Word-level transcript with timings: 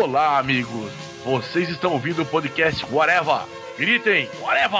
Olá, 0.00 0.38
amigos. 0.38 0.90
Vocês 1.26 1.68
estão 1.68 1.92
ouvindo 1.92 2.22
o 2.22 2.24
podcast 2.24 2.86
Whatever. 2.86 3.42
Gritem, 3.76 4.30
Whatever! 4.40 4.78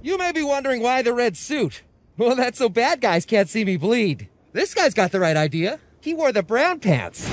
You 0.00 0.16
may 0.16 0.30
be 0.30 0.44
wondering 0.44 0.80
why 0.80 1.02
the 1.02 1.12
red 1.12 1.36
suit. 1.36 1.82
Well, 2.16 2.36
that's 2.36 2.58
so 2.58 2.68
bad 2.68 3.00
guys 3.00 3.26
can't 3.26 3.48
see 3.48 3.64
me 3.64 3.76
bleed. 3.76 4.28
This 4.52 4.72
guy's 4.72 4.94
got 4.94 5.10
the 5.10 5.18
right 5.18 5.36
idea. 5.36 5.80
He 6.00 6.14
wore 6.14 6.30
the 6.30 6.44
brown 6.44 6.78
pants. 6.78 7.28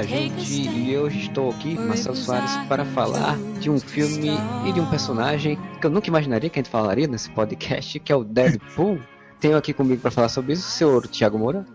A 0.00 0.02
gente, 0.02 0.62
e 0.62 0.92
eu 0.92 1.08
estou 1.08 1.50
aqui, 1.50 1.74
Marcelo 1.74 2.16
Soares, 2.16 2.56
para 2.66 2.86
falar 2.86 3.36
de 3.60 3.68
um 3.68 3.78
filme 3.78 4.30
e 4.66 4.72
de 4.72 4.80
um 4.80 4.86
personagem 4.86 5.58
que 5.78 5.86
eu 5.86 5.90
nunca 5.90 6.08
imaginaria 6.08 6.48
que 6.48 6.58
a 6.58 6.62
gente 6.62 6.70
falaria 6.70 7.06
nesse 7.06 7.28
podcast, 7.30 8.00
que 8.00 8.10
é 8.10 8.16
o 8.16 8.24
Deadpool. 8.24 8.98
Tenho 9.38 9.58
aqui 9.58 9.74
comigo 9.74 10.00
para 10.00 10.10
falar 10.10 10.30
sobre 10.30 10.54
isso 10.54 10.66
o 10.66 10.70
senhor 10.70 11.06
Thiago 11.06 11.38
Moura, 11.38 11.66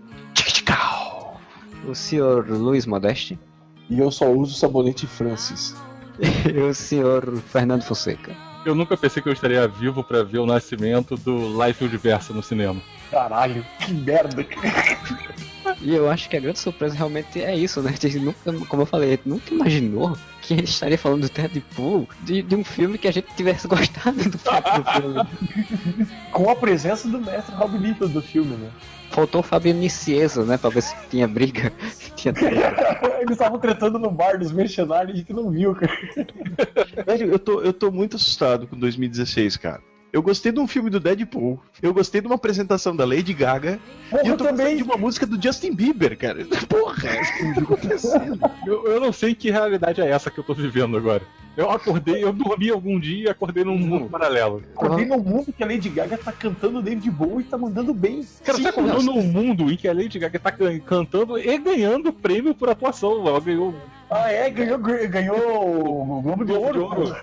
o 1.87 1.93
senhor 1.93 2.49
Luiz 2.49 2.87
Modeste 2.87 3.39
E 3.89 3.99
eu 3.99 4.09
só 4.09 4.31
uso 4.31 4.55
sabonete 4.55 5.05
Francis. 5.05 5.75
e 6.51 6.59
o 6.59 6.73
senhor 6.73 7.37
Fernando 7.51 7.83
Fonseca. 7.83 8.35
Eu 8.65 8.73
nunca 8.73 8.97
pensei 8.97 9.21
que 9.21 9.29
eu 9.29 9.33
estaria 9.33 9.67
vivo 9.67 10.03
pra 10.03 10.23
ver 10.23 10.39
o 10.39 10.47
nascimento 10.47 11.15
do 11.15 11.63
Life 11.63 11.87
Diverso 11.87 12.33
no 12.33 12.41
cinema. 12.41 12.81
Caralho, 13.11 13.63
que 13.79 13.93
merda. 13.93 14.43
E 15.81 15.93
eu 15.93 16.09
acho 16.09 16.29
que 16.29 16.37
a 16.37 16.39
grande 16.39 16.59
surpresa 16.59 16.95
realmente 16.95 17.41
é 17.41 17.55
isso, 17.55 17.81
né? 17.81 17.93
A 17.93 18.07
gente 18.07 18.19
nunca, 18.19 18.65
como 18.67 18.81
eu 18.81 18.85
falei, 18.85 19.09
a 19.09 19.11
gente 19.11 19.27
nunca 19.27 19.53
imaginou 19.53 20.17
que 20.41 20.53
a 20.53 20.57
gente 20.57 20.69
estaria 20.69 20.97
falando 20.97 21.27
do 21.27 21.33
Deadpool 21.33 22.07
de, 22.21 22.41
de 22.41 22.55
um 22.55 22.63
filme 22.63 22.97
que 22.97 23.07
a 23.07 23.11
gente 23.11 23.27
tivesse 23.35 23.67
gostado 23.69 24.29
do 24.29 24.37
próprio 24.37 24.83
filme. 24.93 26.07
Com 26.31 26.49
a 26.49 26.55
presença 26.55 27.07
do 27.07 27.19
mestre 27.19 27.55
Rob 27.55 27.77
Liefeld 27.77 28.13
do 28.13 28.21
filme, 28.21 28.55
né? 28.55 28.69
Faltou 29.11 29.41
o 29.41 29.43
Fabio 29.43 29.73
Nicieza, 29.73 30.43
né? 30.43 30.57
Pra 30.57 30.69
ver 30.69 30.81
se 30.81 30.95
tinha 31.09 31.27
briga. 31.27 31.71
se 31.89 32.11
tinha. 32.11 32.33
Eles 33.21 33.31
estavam 33.31 33.59
tretando 33.59 33.97
no 33.97 34.11
bar 34.11 34.37
dos 34.37 34.51
mercenários 34.51 35.11
e 35.11 35.13
a 35.13 35.17
gente 35.17 35.33
não 35.33 35.49
viu, 35.49 35.73
cara. 35.73 35.97
Velho, 37.05 37.31
eu 37.31 37.39
tô, 37.39 37.61
eu 37.61 37.73
tô 37.73 37.91
muito 37.91 38.17
assustado 38.17 38.67
com 38.67 38.77
2016, 38.77 39.57
cara. 39.57 39.81
Eu 40.15 40.21
gostei 40.21 40.49
de 40.49 40.61
um 40.61 40.65
filme 40.65 40.89
do 40.89 40.97
Deadpool, 40.97 41.59
eu 41.81 41.93
gostei 41.93 42.21
de 42.21 42.27
uma 42.27 42.35
apresentação 42.35 42.95
da 42.95 43.03
Lady 43.03 43.33
Gaga, 43.33 43.77
Porra, 44.09 44.23
e 44.23 44.29
eu 44.29 44.37
tô 44.37 44.45
também. 44.45 44.77
de 44.77 44.81
uma 44.83 44.95
música 44.95 45.25
do 45.25 45.35
Justin 45.41 45.73
Bieber, 45.73 46.17
cara. 46.17 46.45
Porra, 46.69 46.93
o 46.93 47.53
que 47.53 47.53
tá 47.53 47.61
acontecendo? 47.61 48.39
Eu, 48.65 48.87
eu 48.87 49.01
não 49.01 49.11
sei 49.11 49.35
que 49.35 49.51
realidade 49.51 49.99
é 49.99 50.07
essa 50.07 50.31
que 50.31 50.37
eu 50.37 50.43
tô 50.45 50.53
vivendo 50.53 50.95
agora. 50.95 51.21
Eu 51.57 51.69
acordei, 51.71 52.23
eu 52.23 52.33
dormi 52.33 52.69
algum 52.69 52.99
dia 52.99 53.25
e 53.25 53.29
acordei 53.29 53.63
num 53.63 53.77
mundo 53.77 54.09
paralelo. 54.09 54.61
Acordei 54.75 55.05
no 55.05 55.17
mundo 55.17 55.53
que 55.53 55.63
a 55.63 55.67
Lady 55.67 55.89
Gaga 55.89 56.17
tá 56.17 56.31
cantando 56.31 56.81
David 56.81 57.09
Bowie 57.09 57.45
e 57.45 57.49
tá 57.49 57.57
mandando 57.57 57.93
bem. 57.93 58.25
Cara, 58.43 58.57
Sim, 58.57 58.63
você 58.63 58.69
acordou 58.69 59.01
num 59.01 59.23
mundo 59.23 59.71
em 59.71 59.77
que 59.77 59.87
a 59.87 59.93
Lady 59.93 60.19
Gaga 60.19 60.37
tá 60.39 60.51
can- 60.51 60.79
cantando 60.79 61.37
e 61.37 61.57
ganhando 61.57 62.11
prêmio 62.11 62.53
por 62.53 62.69
atuação. 62.69 63.25
Ela 63.25 63.39
ganhou. 63.39 63.73
Ah, 64.09 64.31
é, 64.31 64.49
ganhou, 64.51 64.77
ganhou 64.77 66.17
o 66.17 66.21
Globo 66.21 66.45
de 66.45 66.51
Ouro. 66.51 67.15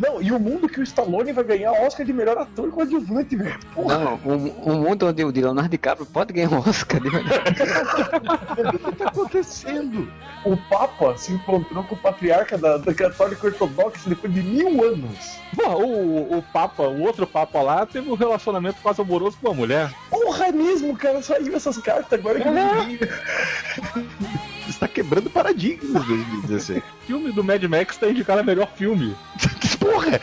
Não, 0.00 0.20
e 0.20 0.32
o 0.32 0.40
mundo 0.40 0.68
que 0.68 0.80
o 0.80 0.82
Stallone 0.82 1.32
vai 1.32 1.44
ganhar 1.44 1.70
Oscar 1.72 2.04
de 2.04 2.12
melhor 2.12 2.36
ator 2.36 2.68
coadjuvante, 2.72 3.36
velho. 3.36 3.60
Não, 3.76 4.18
um, 4.26 4.72
um 4.72 4.80
mundo 4.82 5.06
onde 5.06 5.24
o 5.24 5.30
de 5.30 5.40
Leonardo 5.40 5.70
DiCaprio 5.70 6.06
pode 6.06 6.32
ganhar 6.32 6.50
um 6.50 6.58
Oscar 6.58 7.00
de 7.00 7.08
verdade. 7.10 7.44
O 8.64 8.78
que 8.90 8.96
tá 8.96 9.08
acontecendo? 9.08 10.08
o 10.44 10.56
Papa 10.68 11.16
se 11.16 11.32
encontrou 11.32 11.82
com 11.84 11.94
o 11.94 11.98
patriarca 11.98 12.58
da, 12.58 12.76
da 12.76 12.93
Católica 12.94 13.46
Ortodoxa 13.46 14.08
depois 14.08 14.32
de 14.32 14.42
mil 14.42 14.84
anos. 14.84 15.38
Pô, 15.54 15.68
o, 15.70 16.38
o 16.38 16.42
Papa, 16.42 16.84
o 16.84 17.02
outro 17.02 17.26
Papa 17.26 17.60
lá, 17.62 17.86
teve 17.86 18.10
um 18.10 18.14
relacionamento 18.14 18.80
quase 18.82 19.00
amoroso 19.00 19.36
com 19.40 19.48
uma 19.48 19.54
mulher. 19.54 19.92
Porra, 20.10 20.46
é 20.46 20.52
mesmo, 20.52 20.96
cara, 20.96 21.22
saiu 21.22 21.54
essas 21.54 21.78
cartas 21.78 22.18
agora 22.18 22.40
que 22.40 22.48
eu 22.48 22.52
vi. 22.84 22.98
Você 24.64 24.70
está 24.70 24.88
quebrando 24.88 25.28
paradigmas 25.28 26.04
2016. 26.06 26.78
O 26.78 27.06
filme 27.06 27.32
do 27.32 27.44
Mad 27.44 27.62
Max 27.64 27.98
tá 27.98 28.08
indicado 28.08 28.40
a 28.40 28.42
melhor 28.42 28.68
filme. 28.74 29.14
Porra! 29.78 30.18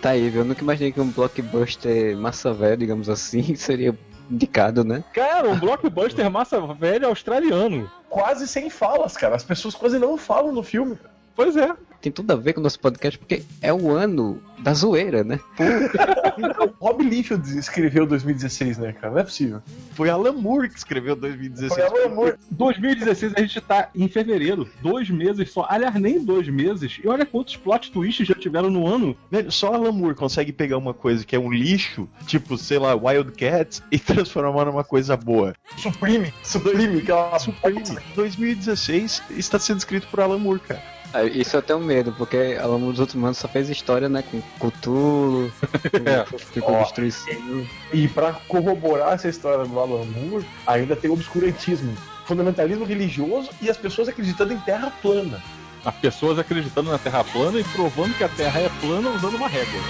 Tá 0.00 0.10
aí, 0.10 0.28
viu? 0.28 0.42
Eu 0.42 0.44
nunca 0.44 0.62
imaginei 0.62 0.92
que 0.92 1.00
um 1.00 1.10
blockbuster 1.10 2.16
massa 2.16 2.52
velho, 2.52 2.76
digamos 2.76 3.08
assim, 3.08 3.54
seria 3.56 3.98
indicado, 4.30 4.84
né? 4.84 5.02
Cara, 5.12 5.48
um 5.48 5.58
blockbuster 5.58 6.30
massa 6.30 6.60
velha 6.74 7.08
australiano. 7.08 7.90
Quase 8.08 8.46
sem 8.46 8.68
falas, 8.70 9.16
cara. 9.16 9.34
As 9.34 9.44
pessoas 9.44 9.74
quase 9.74 9.98
não 9.98 10.16
falam 10.16 10.52
no 10.52 10.62
filme. 10.62 10.98
Pois 11.38 11.56
é. 11.56 11.72
Tem 12.02 12.10
tudo 12.10 12.32
a 12.32 12.34
ver 12.34 12.52
com 12.52 12.58
o 12.58 12.62
nosso 12.64 12.80
podcast, 12.80 13.16
porque 13.16 13.44
é 13.62 13.72
o 13.72 13.92
ano 13.92 14.42
da 14.58 14.74
zoeira, 14.74 15.22
né? 15.22 15.38
Rob 16.80 17.04
Liefeld 17.04 17.56
escreveu 17.56 18.04
2016, 18.06 18.78
né, 18.78 18.92
cara? 18.92 19.12
Não 19.12 19.20
é 19.20 19.22
possível. 19.22 19.62
Foi 19.92 20.10
Alan 20.10 20.32
Moore 20.32 20.68
que 20.68 20.76
escreveu 20.76 21.14
2016. 21.14 21.72
Foi 21.72 21.84
amor, 21.84 22.12
amor. 22.12 22.38
2016 22.50 23.34
a 23.36 23.40
gente 23.40 23.60
tá 23.60 23.88
em 23.94 24.08
fevereiro, 24.08 24.68
dois 24.82 25.08
meses 25.10 25.52
só. 25.52 25.64
Aliás, 25.70 25.94
nem 25.94 26.24
dois 26.24 26.48
meses. 26.48 26.98
E 27.04 27.06
olha 27.06 27.24
quantos 27.24 27.56
plot 27.56 27.92
twists 27.92 28.26
já 28.26 28.34
tiveram 28.34 28.68
no 28.68 28.84
ano. 28.84 29.16
Velho, 29.30 29.52
só 29.52 29.72
Alan 29.74 29.92
Moore 29.92 30.16
consegue 30.16 30.52
pegar 30.52 30.76
uma 30.76 30.92
coisa 30.92 31.24
que 31.24 31.36
é 31.36 31.38
um 31.38 31.52
lixo, 31.52 32.08
tipo, 32.26 32.58
sei 32.58 32.80
lá, 32.80 32.96
Wildcats, 32.96 33.80
e 33.92 33.98
transformar 34.00 34.64
numa 34.64 34.82
coisa 34.82 35.16
boa. 35.16 35.54
Supreme. 35.76 36.34
Supreme, 36.42 37.00
que 37.00 37.12
Supreme 37.38 37.84
2016 38.16 39.22
está 39.36 39.56
sendo 39.60 39.78
escrito 39.78 40.08
por 40.08 40.18
Alan 40.18 40.38
Moore, 40.38 40.58
cara. 40.58 40.97
Ah, 41.12 41.24
Isso 41.24 41.56
eu 41.56 41.62
tenho 41.62 41.78
medo, 41.80 42.12
porque 42.16 42.58
ao 42.60 42.70
longo 42.72 42.90
dos 42.90 43.00
outros 43.00 43.22
anos 43.22 43.38
só 43.38 43.48
fez 43.48 43.68
história, 43.70 44.08
né? 44.08 44.22
Com 44.30 44.40
Cthulhu, 44.70 45.50
É. 46.04 46.24
com, 46.24 46.60
com 46.60 46.72
Ó. 46.74 46.82
destruição. 46.82 47.66
E 47.92 48.06
pra 48.08 48.32
corroborar 48.46 49.14
essa 49.14 49.28
história 49.28 49.64
do 49.64 49.78
Alan 49.80 50.04
Moore, 50.04 50.46
ainda 50.66 50.94
tem 50.94 51.10
o 51.10 51.14
obscurantismo. 51.14 51.96
Fundamentalismo 52.26 52.84
religioso 52.84 53.48
e 53.62 53.70
as 53.70 53.76
pessoas 53.78 54.08
acreditando 54.08 54.52
em 54.52 54.58
terra 54.60 54.92
plana. 55.00 55.42
As 55.84 55.94
pessoas 55.94 56.38
acreditando 56.38 56.90
na 56.90 56.98
Terra 56.98 57.24
plana 57.24 57.58
e 57.60 57.64
provando 57.64 58.12
que 58.18 58.24
a 58.24 58.28
Terra 58.28 58.60
é 58.60 58.68
plana 58.80 59.08
usando 59.10 59.36
uma 59.36 59.48
régua. 59.48 59.80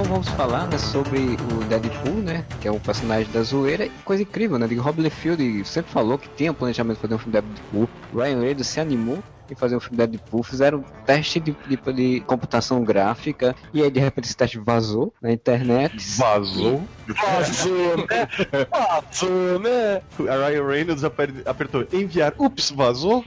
Então 0.00 0.12
vamos 0.12 0.28
falar 0.30 0.66
né, 0.66 0.78
sobre 0.78 1.18
o 1.18 1.64
Deadpool, 1.68 2.22
né? 2.22 2.42
Que 2.58 2.66
é 2.66 2.70
o 2.70 2.80
personagem 2.80 3.30
da 3.30 3.42
zoeira. 3.42 3.86
Coisa 4.02 4.22
incrível, 4.22 4.58
né? 4.58 4.66
De 4.66 4.74
Rob 4.76 4.98
Liefeld 4.98 5.62
sempre 5.66 5.92
falou 5.92 6.16
que 6.16 6.26
tinha 6.30 6.54
planejamento 6.54 6.96
de 6.96 7.02
fazer 7.02 7.14
um 7.16 7.18
filme 7.18 7.32
Deadpool. 7.32 7.86
Ryan 8.14 8.40
Reynolds 8.40 8.66
se 8.66 8.80
animou 8.80 9.22
em 9.52 9.56
fazer 9.56 9.76
um 9.76 9.80
filme 9.80 9.96
Deadpool, 9.96 10.42
fizeram 10.42 10.84
teste 11.04 11.40
de, 11.40 11.56
de, 11.66 11.76
de 11.92 12.20
computação 12.22 12.82
gráfica, 12.84 13.54
e 13.72 13.82
aí 13.82 13.90
de 13.90 14.00
repente 14.00 14.24
esse 14.26 14.36
teste 14.36 14.58
vazou 14.58 15.12
na 15.20 15.32
internet. 15.32 15.94
Vazou. 16.16 16.82
Vazou, 17.08 17.96
né? 17.96 18.28
Vazou, 18.70 19.58
né? 19.58 20.02
A 20.28 20.48
Ryan 20.48 20.66
Reynolds 20.66 21.04
aper- 21.04 21.42
apertou 21.46 21.86
enviar. 21.92 22.32
Ups, 22.38 22.70
vazou? 22.70 23.24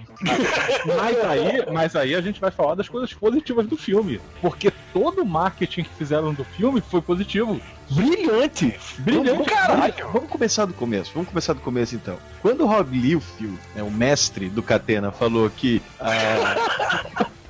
Mas 0.85 1.17
aí, 1.25 1.71
mas 1.71 1.95
aí 1.95 2.15
a 2.15 2.21
gente 2.21 2.39
vai 2.39 2.51
falar 2.51 2.75
das 2.75 2.87
coisas 2.87 3.13
positivas 3.13 3.67
do 3.67 3.77
filme. 3.77 4.19
Porque 4.41 4.71
todo 4.93 5.21
o 5.21 5.25
marketing 5.25 5.83
que 5.83 5.89
fizeram 5.97 6.33
do 6.33 6.43
filme 6.43 6.81
foi 6.81 7.01
positivo. 7.01 7.59
Brilhante! 7.95 8.79
Brilhante. 8.99 9.29
Vamos- 9.31 9.47
Caralho! 9.47 10.09
Vamos 10.11 10.29
começar 10.29 10.65
do 10.65 10.73
começo. 10.73 11.11
Vamos 11.13 11.29
começar 11.29 11.53
do 11.53 11.61
começo 11.61 11.95
então. 11.95 12.17
Quando 12.41 12.61
o 12.63 12.67
Rob 12.67 12.97
Liefeld, 12.97 13.57
né, 13.75 13.83
o 13.83 13.91
mestre 13.91 14.49
do 14.49 14.61
Catena, 14.63 15.11
falou 15.11 15.49
que 15.49 15.81
ah, 15.99 16.55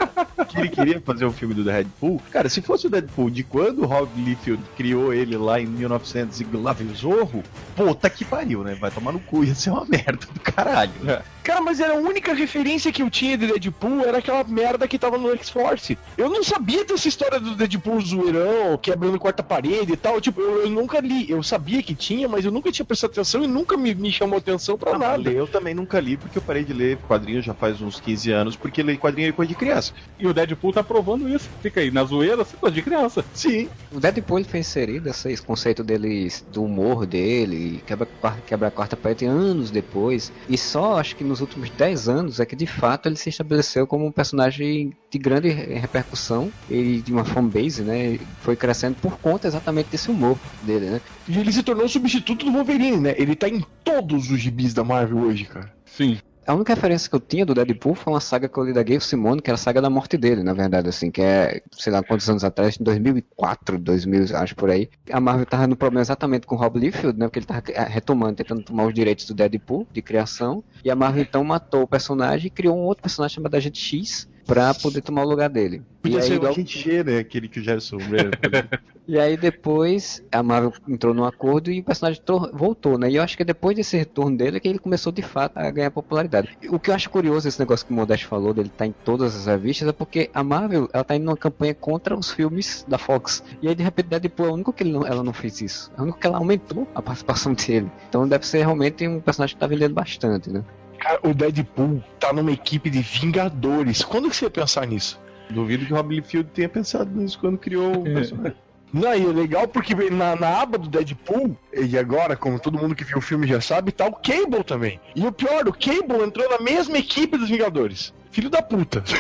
que 0.48 0.58
ele 0.60 0.70
queria 0.70 1.02
fazer 1.02 1.26
um 1.26 1.32
filme 1.32 1.54
do 1.54 1.64
Deadpool, 1.64 2.22
cara, 2.32 2.50
se 2.50 2.62
fosse 2.62 2.88
o 2.88 2.90
Deadpool 2.90 3.30
de 3.30 3.44
quando 3.44 3.84
o 3.84 3.86
Rob 3.86 4.10
Liefeld 4.16 4.62
criou 4.76 5.14
ele 5.14 5.38
lá 5.38 5.60
em 5.60 5.66
1900 5.66 6.40
e 6.42 6.48
lá 6.54 6.74
veio 6.74 6.92
o 6.92 6.96
Zorro, 6.96 7.44
puta 7.76 8.10
que 8.10 8.24
pariu, 8.26 8.64
né? 8.64 8.76
Vai 8.76 8.92
tomar 8.92 9.12
no 9.12 9.20
cu, 9.20 9.44
ia 9.44 9.56
ser 9.56 9.70
uma 9.72 9.86
merda 9.86 10.26
do 10.34 10.40
caralho. 10.40 10.92
né? 11.02 11.22
Cara, 11.44 11.60
mas 11.60 11.80
era 11.82 11.94
a 11.94 11.98
única 11.98 12.34
referência 12.34 12.92
que 12.92 13.02
eu 13.02 13.10
tinha 13.10 13.38
de 13.38 13.48
Deadpool 13.48 14.02
era 14.02 14.20
aquela 14.20 14.44
merda 14.46 14.88
que 14.88 14.98
tava 14.98 15.18
no 15.18 15.30
X-Force. 15.34 15.98
Eu 16.18 16.30
não 16.30 16.42
sabia 16.44 16.86
dessa 16.86 17.08
história 17.08 17.38
do 17.40 17.54
Deadpool 17.56 18.00
zoeirão, 18.00 18.78
quebrando 18.82 19.20
quarta 19.20 19.44
parede 19.44 19.92
e 19.94 19.98
tal. 19.98 20.22
Tipo, 20.22 20.40
eu, 20.40 20.62
eu 20.64 20.70
nunca 20.70 21.00
li. 21.02 21.30
Eu 21.30 21.44
sabia 21.44 21.84
que 21.84 21.94
tinha, 21.94 22.30
mas 22.30 22.46
eu 22.46 22.52
nunca 22.52 22.72
tinha 22.72 22.86
prestado 22.86 23.12
atenção 23.12 23.44
e 23.44 23.48
nunca 23.48 23.76
me, 23.76 23.94
me 23.94 24.10
chamou 24.12 24.38
atenção 24.38 24.78
pra 24.78 24.96
Ah, 24.96 24.98
nada. 24.98 25.30
Eu 25.30 25.46
também 25.46 25.74
nunca 25.74 26.00
li, 26.00 26.16
porque 26.16 26.38
eu 26.38 26.42
parei 26.42 26.64
de 26.64 26.72
ler 26.72 26.98
quadrinhos 27.08 27.44
já 27.44 27.54
faz 27.54 27.82
uns 27.82 28.00
15 28.00 28.32
anos, 28.32 28.56
porque 28.56 28.82
ler 28.82 28.98
quadrinho 28.98 29.28
é 29.28 29.32
coisa 29.34 29.50
de 29.50 29.56
criança. 29.56 29.94
E 30.20 30.28
o 30.28 30.34
Deadpool 30.34 30.72
tá 30.72 30.84
provando 30.84 31.28
isso. 31.28 31.50
Fica 31.62 31.82
aí, 31.82 31.92
na 31.92 32.04
zoeira, 32.04 32.38
você 32.38 32.56
coisa 32.56 32.74
de 32.76 32.82
criança. 32.82 33.26
Sim. 33.34 33.68
O 33.92 34.00
Deadpool 34.00 34.40
ele 34.40 34.48
foi 34.48 34.60
inserido 34.60 35.10
esse, 35.10 35.32
esse 35.32 35.42
conceito 35.42 35.84
dele, 35.84 36.32
do 36.52 36.64
humor 36.64 37.06
dele, 37.06 37.82
quebra, 37.86 38.08
quebra 38.46 38.68
a 38.68 38.72
quarta 38.72 38.96
parede 38.96 39.26
anos 39.26 39.70
depois. 39.72 40.32
E 40.48 40.58
só 40.58 41.00
acho 41.00 41.16
que 41.16 41.24
nos 41.24 41.42
últimos 41.42 41.70
10 41.72 42.08
anos 42.08 42.40
é 42.40 42.46
que 42.46 42.56
de 42.56 42.68
fato 42.68 43.08
ele 43.10 43.16
se 43.16 43.30
estabeleceu 43.30 43.86
como 43.88 44.06
um 44.06 44.12
personagem 44.12 44.94
de 45.10 45.18
grande 45.18 45.50
re- 45.50 45.74
repercussão 45.76 46.52
e 46.70 47.02
de 47.02 47.12
uma 47.12 47.26
fanbase, 47.26 47.82
né? 47.84 48.20
Foi 48.42 48.56
crescendo 48.56 48.96
por 49.02 49.18
conta 49.20 49.48
exatamente 49.48 49.90
desse 49.90 50.10
humor 50.10 50.38
dele, 50.62 50.90
né? 50.90 51.02
E 51.28 51.38
ele 51.38 51.52
se 51.52 51.64
tornou 51.64 51.86
o 51.86 51.90
substituto 51.90 52.46
do 52.46 52.52
Wolverine, 52.52 52.98
né? 53.00 53.16
Ele 53.18 53.36
tá 53.36 53.48
em 53.50 53.64
todos 53.84 54.30
os 54.32 54.40
gibis 54.40 54.74
da 54.74 54.84
Marvel 54.84 55.18
hoje, 55.20 55.46
cara. 55.46 55.72
Sim. 55.86 56.18
A 56.46 56.54
única 56.54 56.74
referência 56.74 57.10
que 57.10 57.16
eu 57.16 57.20
tinha 57.20 57.46
do 57.46 57.54
Deadpool 57.54 57.96
foi 57.96 58.12
uma 58.14 58.20
saga 58.20 58.50
que 58.50 58.58
eu 58.58 58.64
li 58.66 58.74
da 58.74 58.84
Gayle 58.84 59.00
Simone, 59.02 59.42
que 59.42 59.50
era 59.50 59.56
a 59.56 59.58
saga 59.58 59.82
da 59.82 59.90
morte 59.90 60.18
dele, 60.18 60.44
na 60.44 60.54
verdade, 60.54 60.90
assim, 60.90 61.10
que 61.10 61.22
é, 61.22 61.62
sei 61.72 61.92
lá 61.94 62.04
quantos 62.04 62.30
anos 62.30 62.44
atrás, 62.44 62.78
em 62.80 62.84
2004, 62.84 63.78
2000, 63.80 64.36
acho 64.36 64.56
por 64.56 64.70
aí. 64.70 64.90
A 65.12 65.22
Marvel 65.22 65.46
tava 65.46 65.68
no 65.68 65.76
problema 65.78 66.02
exatamente 66.02 66.46
com 66.46 66.56
o 66.56 66.58
Rob 66.58 66.78
Liefeld, 66.80 67.18
né, 67.18 67.28
porque 67.28 67.40
ele 67.40 67.46
tava 67.46 67.64
eh, 67.70 67.84
retomando, 67.88 68.36
tentando 68.36 68.62
tomar 68.64 68.86
os 68.88 68.94
direitos 68.94 69.26
do 69.26 69.34
Deadpool, 69.34 69.88
de 69.92 70.02
criação, 70.02 70.64
e 70.84 70.92
a 70.92 70.96
Marvel 70.96 71.24
então 71.24 71.44
matou 71.46 71.84
o 71.84 71.88
personagem 71.88 72.48
e 72.48 72.50
criou 72.50 72.78
um 72.78 72.82
outro 72.84 73.04
personagem 73.04 73.36
chamado 73.36 73.56
Agente 73.56 73.80
X 73.80 74.28
pra 74.46 74.74
poder 74.74 75.02
tomar 75.02 75.24
o 75.24 75.30
lugar 75.30 75.50
dele. 75.50 75.78
E 75.78 76.10
Podia 76.10 76.20
aí, 76.20 76.24
ser 76.28 76.34
o 76.34 76.42
logo- 76.42 76.48
Agente 76.50 76.78
G, 76.78 77.04
né? 77.06 77.20
Aquele 77.20 77.48
que 77.48 77.62
o 77.62 77.64
Gerson 77.64 77.98
e 79.08 79.20
aí 79.20 79.36
depois 79.36 80.24
a 80.32 80.42
Marvel 80.42 80.74
entrou 80.88 81.14
num 81.14 81.26
acordo 81.26 81.70
e 81.72 81.80
o 81.80 81.84
personagem 81.84 82.22
voltou, 82.54 82.98
né? 82.98 83.10
E 83.10 83.16
eu 83.16 83.24
acho 83.24 83.36
que 83.38 83.44
depois 83.44 83.76
desse 83.76 83.98
retorno 83.98 84.38
dele 84.38 84.58
é 84.58 84.60
que 84.60 84.68
ele 84.68 84.80
começou 84.80 85.12
de 85.12 85.22
fato 85.22 85.58
a 85.58 85.70
ganhar 85.72 85.92
popularidade. 85.92 86.58
O 86.70 86.80
que 86.80 86.90
eu 86.90 86.96
acho 86.96 87.10
curioso 87.10 87.48
esse 87.48 87.60
negócio 87.60 87.86
que 87.86 87.92
o 87.92 87.96
Modeste 87.96 88.26
falou 88.26 88.54
dele 88.54 88.70
estar 88.70 88.86
em 88.86 88.92
todas 89.04 89.36
as 89.36 89.46
revistas 89.46 89.88
é 89.88 89.92
porque 89.92 90.30
a 90.34 90.44
Marvel 90.44 90.90
ela 90.94 91.04
tá 91.04 91.16
indo 91.16 91.26
numa 91.26 91.38
campanha 91.38 91.74
contra 91.74 92.16
os 92.16 92.32
filmes 92.32 92.86
da 92.88 92.98
Fox. 92.98 93.44
E 93.62 93.68
aí 93.68 93.76
de 93.76 93.84
repente 93.84 94.08
Deadpool 94.08 94.46
é 94.46 94.50
o 94.50 94.54
único 94.54 94.72
que 94.74 94.84
ele 94.84 94.92
não- 94.94 95.06
ela 95.06 95.24
não 95.24 95.34
fez 95.34 95.60
isso. 95.62 95.92
É 95.98 96.00
o 96.00 96.04
único 96.04 96.20
que 96.20 96.28
ela 96.28 96.38
aumentou 96.38 96.88
a 96.96 97.02
participação 97.02 97.54
dele. 97.56 97.92
Então 98.10 98.28
deve 98.28 98.46
ser 98.48 98.60
realmente 98.60 99.08
um 99.08 99.20
personagem 99.20 99.56
que 99.56 99.60
tá 99.60 99.68
vendendo 99.68 99.94
bastante, 99.94 100.50
né? 100.50 100.64
Cara, 101.00 101.20
o 101.24 101.34
Deadpool 101.34 102.02
tá 102.20 102.32
numa 102.32 102.52
equipe 102.52 102.90
de 102.90 103.02
Vingadores. 103.02 104.04
Quando 104.06 104.30
que 104.30 104.36
você 104.36 104.46
ia 104.46 104.50
pensar 104.52 104.88
nisso? 104.88 105.20
Duvido 105.50 105.86
que 105.86 105.92
o 105.92 105.96
Rob 105.98 106.16
Liefeld 106.16 106.50
tenha 106.52 106.70
pensado 106.70 107.12
nisso 107.14 107.38
quando 107.40 107.58
criou 107.58 107.92
o 108.00 108.04
personagem. 108.14 108.56
Não, 108.94 109.16
e 109.16 109.26
é 109.26 109.34
legal 109.34 109.68
porque 109.68 109.96
na, 110.12 110.36
na 110.36 110.62
aba 110.62 110.78
do 110.78 110.88
Deadpool, 110.88 111.58
e 111.74 111.98
agora, 111.98 112.38
como 112.38 112.60
todo 112.60 112.78
mundo 112.78 112.94
que 112.94 113.04
viu 113.04 113.18
o 113.18 113.22
filme 113.22 113.48
já 113.48 113.60
sabe, 113.60 113.92
tá 113.92 114.06
o 114.06 114.14
Cable 114.14 114.64
também. 114.64 115.00
E 115.16 115.26
o 115.26 115.32
pior, 115.32 115.68
o 115.68 115.74
Cable 115.74 116.24
entrou 116.24 116.48
na 116.48 116.60
mesma 116.60 117.00
equipe 117.00 117.36
dos 117.36 117.50
Vingadores. 117.50 118.14
Filho 118.32 118.52
da 118.52 118.62
puta. 118.62 119.04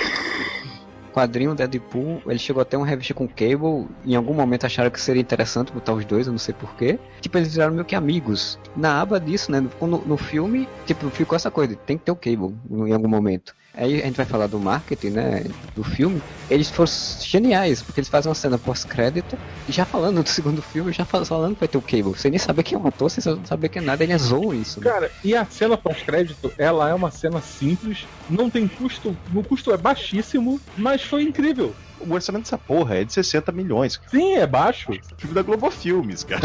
quadrinho 1.13 1.53
Deadpool, 1.53 2.21
ele 2.25 2.39
chegou 2.39 2.61
até 2.61 2.75
uma 2.75 2.87
revista 2.87 3.13
com 3.13 3.27
Cable, 3.27 3.87
em 4.03 4.15
algum 4.15 4.33
momento 4.33 4.65
acharam 4.65 4.89
que 4.89 4.99
seria 4.99 5.21
interessante 5.21 5.71
botar 5.71 5.93
os 5.93 6.03
dois, 6.03 6.25
eu 6.25 6.33
não 6.33 6.39
sei 6.39 6.53
porquê. 6.53 6.99
Tipo, 7.21 7.37
eles 7.37 7.53
viraram 7.53 7.73
meio 7.73 7.85
que 7.85 7.95
amigos. 7.95 8.59
Na 8.75 8.99
aba 8.99 9.19
disso, 9.19 9.51
né, 9.51 9.59
no, 9.61 9.87
no, 9.87 9.97
no 9.99 10.17
filme, 10.17 10.67
tipo, 10.85 11.09
ficou 11.11 11.35
essa 11.35 11.51
coisa, 11.51 11.75
tem 11.75 11.97
que 11.97 12.05
ter 12.05 12.11
o 12.11 12.15
Cable 12.15 12.55
em 12.69 12.91
algum 12.91 13.07
momento. 13.07 13.55
Aí 13.75 14.01
a 14.01 14.05
gente 14.05 14.17
vai 14.17 14.25
falar 14.25 14.45
do 14.47 14.59
marketing, 14.59 15.09
né, 15.09 15.43
do 15.75 15.83
filme. 15.83 16.21
Eles 16.49 16.69
foram 16.69 16.91
geniais, 17.21 17.81
porque 17.81 17.99
eles 17.99 18.07
fazem 18.09 18.29
uma 18.29 18.35
cena 18.35 18.57
pós-crédito, 18.57 19.35
e 19.67 19.71
já 19.71 19.83
falando 19.83 20.21
do 20.21 20.29
segundo 20.29 20.61
filme, 20.61 20.91
já 20.91 21.03
fal- 21.05 21.25
falando 21.25 21.55
que 21.55 21.61
vai 21.61 21.67
ter 21.67 21.77
o 21.79 21.81
Cable. 21.81 22.15
Sem 22.15 22.29
nem 22.29 22.39
saber 22.39 22.61
quem 22.61 22.77
é 22.77 22.81
o 22.81 22.87
ator, 22.87 23.09
sem 23.09 23.23
saber 23.43 23.69
quem 23.69 23.81
é 23.81 23.85
nada, 23.85 24.03
ele 24.03 24.15
zoam 24.17 24.53
isso. 24.53 24.79
Né? 24.79 24.91
Cara, 24.91 25.11
e 25.23 25.35
a 25.35 25.43
cena 25.45 25.75
pós-crédito, 25.75 26.53
ela 26.57 26.87
é 26.87 26.93
uma 26.93 27.09
cena 27.09 27.41
simples, 27.41 28.05
não 28.29 28.47
tem 28.47 28.67
custo, 28.67 29.17
o 29.33 29.43
custo 29.43 29.73
é 29.73 29.77
baixíssimo, 29.77 30.61
mas 30.77 31.01
foi 31.01 31.23
incrível. 31.23 31.73
O 31.99 32.13
orçamento 32.13 32.43
dessa 32.43 32.57
porra 32.57 32.97
é 32.97 33.03
de 33.05 33.13
60 33.13 33.51
milhões. 33.51 33.95
cara. 33.97 34.09
Sim, 34.11 34.33
é 34.35 34.45
baixo. 34.45 34.91
Filme 35.17 35.33
da 35.33 35.41
Globo 35.41 35.71
Filmes, 35.71 36.23
cara. 36.23 36.41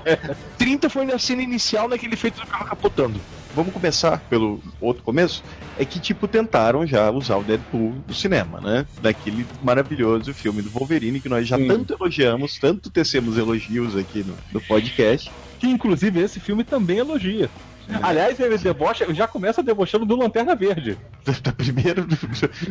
30 0.56 0.88
foi 0.88 1.04
na 1.04 1.18
cena 1.18 1.42
inicial 1.42 1.88
naquele 1.88 2.14
feito 2.16 2.40
do 2.40 2.46
carro 2.46 2.66
capotando. 2.66 3.20
Vamos 3.54 3.72
começar 3.72 4.18
pelo 4.28 4.60
outro 4.80 5.02
começo. 5.02 5.42
É 5.78 5.84
que, 5.84 6.00
tipo, 6.00 6.28
tentaram 6.28 6.86
já 6.86 7.10
usar 7.10 7.36
o 7.36 7.42
Deadpool 7.42 7.92
do 8.06 8.14
cinema, 8.14 8.60
né? 8.60 8.86
Daquele 9.00 9.46
maravilhoso 9.62 10.34
filme 10.34 10.62
do 10.62 10.70
Wolverine 10.70 11.20
que 11.20 11.28
nós 11.28 11.46
já 11.46 11.56
Sim. 11.56 11.68
tanto 11.68 11.94
elogiamos, 11.94 12.58
tanto 12.58 12.90
tecemos 12.90 13.38
elogios 13.38 13.96
aqui 13.96 14.24
no, 14.24 14.34
no 14.52 14.60
podcast. 14.60 15.30
Que 15.58 15.66
inclusive 15.66 16.20
esse 16.20 16.40
filme 16.40 16.64
também 16.64 16.98
elogia. 16.98 17.48
Aliás, 18.02 18.38
ele 18.38 18.56
debocha, 18.58 19.12
já 19.12 19.26
começa 19.26 19.62
debochando 19.62 20.04
do 20.04 20.16
Lanterna 20.16 20.54
Verde. 20.54 20.96
Da 21.24 21.52
primeiro 21.52 22.06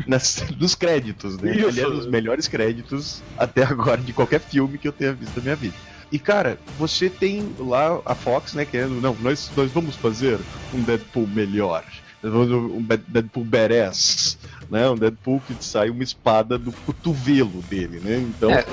nas, 0.07 0.43
dos 0.55 0.75
créditos, 0.75 1.37
né? 1.37 1.55
Isso. 1.55 1.67
Ele 1.67 1.81
é 1.81 1.87
um 1.87 1.91
dos 1.91 2.07
melhores 2.07 2.47
créditos 2.47 3.21
até 3.37 3.63
agora 3.63 4.01
de 4.01 4.13
qualquer 4.13 4.39
filme 4.39 4.77
que 4.77 4.87
eu 4.87 4.93
tenha 4.93 5.13
visto 5.13 5.37
na 5.37 5.43
minha 5.43 5.55
vida. 5.55 5.75
E 6.11 6.19
cara, 6.19 6.59
você 6.77 7.09
tem 7.09 7.53
lá 7.57 8.01
a 8.05 8.13
Fox, 8.13 8.53
né, 8.53 8.65
querendo, 8.65 8.99
não, 9.01 9.15
nós, 9.21 9.49
nós 9.55 9.71
vamos 9.71 9.95
fazer 9.95 10.39
um 10.73 10.81
Deadpool 10.81 11.27
melhor. 11.27 11.83
Um 12.23 12.85
Deadpool 13.07 13.43
badass, 13.43 14.37
né? 14.69 14.87
Um 14.87 14.95
Deadpool 14.95 15.41
que 15.47 15.55
sai 15.59 15.89
uma 15.89 16.03
espada 16.03 16.55
do 16.55 16.71
cotovelo 16.71 17.63
dele, 17.63 17.99
né? 17.99 18.17
Então, 18.17 18.51
É, 18.51 18.63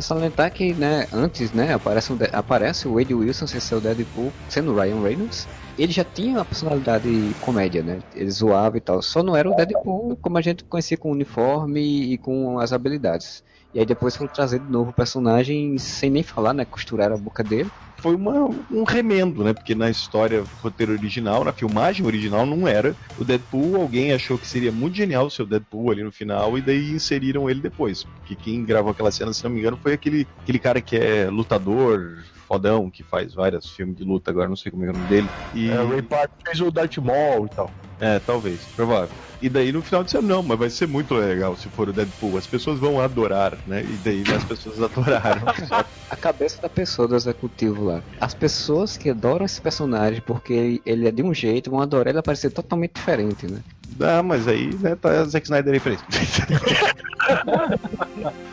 salientar 0.00 0.52
que, 0.52 0.74
né, 0.74 1.06
antes, 1.12 1.52
né, 1.52 1.74
aparece, 1.74 2.12
um 2.12 2.18
aparece 2.32 2.88
o 2.88 2.94
Wade 2.94 3.14
Wilson 3.14 3.46
ser 3.46 3.74
o 3.76 3.80
Deadpool, 3.80 4.32
sendo 4.48 4.74
Ryan 4.74 5.00
Reynolds. 5.00 5.46
Ele 5.78 5.92
já 5.92 6.02
tinha 6.02 6.38
uma 6.38 6.44
personalidade 6.44 7.36
comédia, 7.40 7.84
né? 7.84 8.00
Ele 8.16 8.30
zoava 8.30 8.76
e 8.76 8.80
tal. 8.80 9.00
Só 9.00 9.22
não 9.22 9.36
era 9.36 9.48
o 9.48 9.54
Deadpool 9.54 10.16
como 10.20 10.36
a 10.36 10.42
gente 10.42 10.64
conhecia 10.64 10.96
com 10.96 11.10
o 11.10 11.12
uniforme 11.12 12.12
e 12.12 12.18
com 12.18 12.58
as 12.58 12.72
habilidades. 12.72 13.44
E 13.74 13.78
aí 13.78 13.86
depois 13.86 14.14
foram 14.16 14.30
trazer 14.30 14.58
de 14.58 14.70
novo 14.70 14.90
o 14.90 14.94
personagem 14.94 15.78
sem 15.78 16.10
nem 16.10 16.22
falar, 16.22 16.52
né? 16.52 16.64
Costuraram 16.64 17.14
a 17.14 17.18
boca 17.18 17.42
dele. 17.42 17.70
foi 17.96 18.14
uma, 18.14 18.50
um 18.70 18.82
remendo, 18.84 19.42
né? 19.44 19.52
Porque 19.52 19.74
na 19.74 19.88
história 19.88 20.44
roteiro 20.60 20.92
original, 20.92 21.44
na 21.44 21.52
filmagem 21.52 22.04
original, 22.04 22.44
não 22.44 22.66
era 22.68 22.96
o 23.16 23.24
Deadpool. 23.24 23.76
Alguém 23.76 24.12
achou 24.12 24.36
que 24.36 24.46
seria 24.46 24.72
muito 24.72 24.96
genial 24.96 25.30
ser 25.30 25.42
o 25.42 25.46
Deadpool 25.46 25.90
ali 25.90 26.02
no 26.02 26.12
final, 26.12 26.58
e 26.58 26.62
daí 26.62 26.90
inseriram 26.90 27.48
ele 27.48 27.60
depois. 27.60 28.04
Porque 28.04 28.34
quem 28.34 28.64
gravou 28.64 28.90
aquela 28.90 29.10
cena, 29.10 29.32
se 29.32 29.44
não 29.44 29.50
me 29.50 29.60
engano, 29.60 29.78
foi 29.80 29.92
aquele, 29.94 30.26
aquele 30.42 30.58
cara 30.58 30.80
que 30.80 30.96
é 30.96 31.30
lutador, 31.30 32.18
fodão, 32.48 32.90
que 32.90 33.02
faz 33.02 33.32
vários 33.34 33.70
filmes 33.70 33.96
de 33.96 34.04
luta, 34.04 34.30
agora 34.30 34.48
não 34.48 34.56
sei 34.56 34.70
como 34.70 34.84
é 34.84 34.90
o 34.90 34.92
nome 34.92 35.06
dele. 35.06 35.28
E, 35.54 35.70
É, 35.70 35.80
o 35.80 35.88
Ray 35.88 36.02
Park 36.02 36.30
fez 36.44 36.60
o 36.60 36.70
Darth 36.70 36.98
Maul 36.98 37.46
e 37.46 37.50
tal. 37.50 37.70
É, 38.02 38.18
talvez, 38.18 38.66
provável. 38.74 39.10
E 39.40 39.48
daí 39.48 39.70
no 39.70 39.80
final 39.80 40.02
disseram, 40.02 40.26
não, 40.26 40.42
mas 40.42 40.58
vai 40.58 40.68
ser 40.68 40.88
muito 40.88 41.14
legal 41.14 41.54
se 41.54 41.68
for 41.68 41.88
o 41.88 41.92
Deadpool. 41.92 42.36
As 42.36 42.48
pessoas 42.48 42.80
vão 42.80 43.00
adorar, 43.00 43.56
né? 43.64 43.80
E 43.80 43.96
daí 43.96 44.24
as 44.34 44.44
pessoas 44.44 44.82
adoraram. 44.82 45.42
A 46.10 46.16
cabeça 46.16 46.60
da 46.60 46.68
pessoa 46.68 47.08
do 47.08 47.14
executivo 47.14 47.84
lá. 47.84 48.02
As 48.20 48.34
pessoas 48.34 48.96
que 48.98 49.08
adoram 49.08 49.46
esse 49.46 49.60
personagem 49.60 50.20
porque 50.20 50.82
ele 50.84 51.08
é 51.08 51.10
de 51.10 51.22
um 51.22 51.32
jeito 51.32 51.70
vão 51.70 51.80
adorar 51.80 52.08
ele 52.08 52.18
aparecer 52.18 52.50
totalmente 52.50 52.94
diferente, 52.96 53.46
né? 53.46 53.62
Ah, 54.00 54.22
mas 54.22 54.48
aí, 54.48 54.74
né, 54.80 54.96
tá 54.96 55.24
Zack 55.24 55.46
Snyder 55.46 55.74
aí 55.74 55.80
pra 55.80 55.92
isso. 55.92 56.04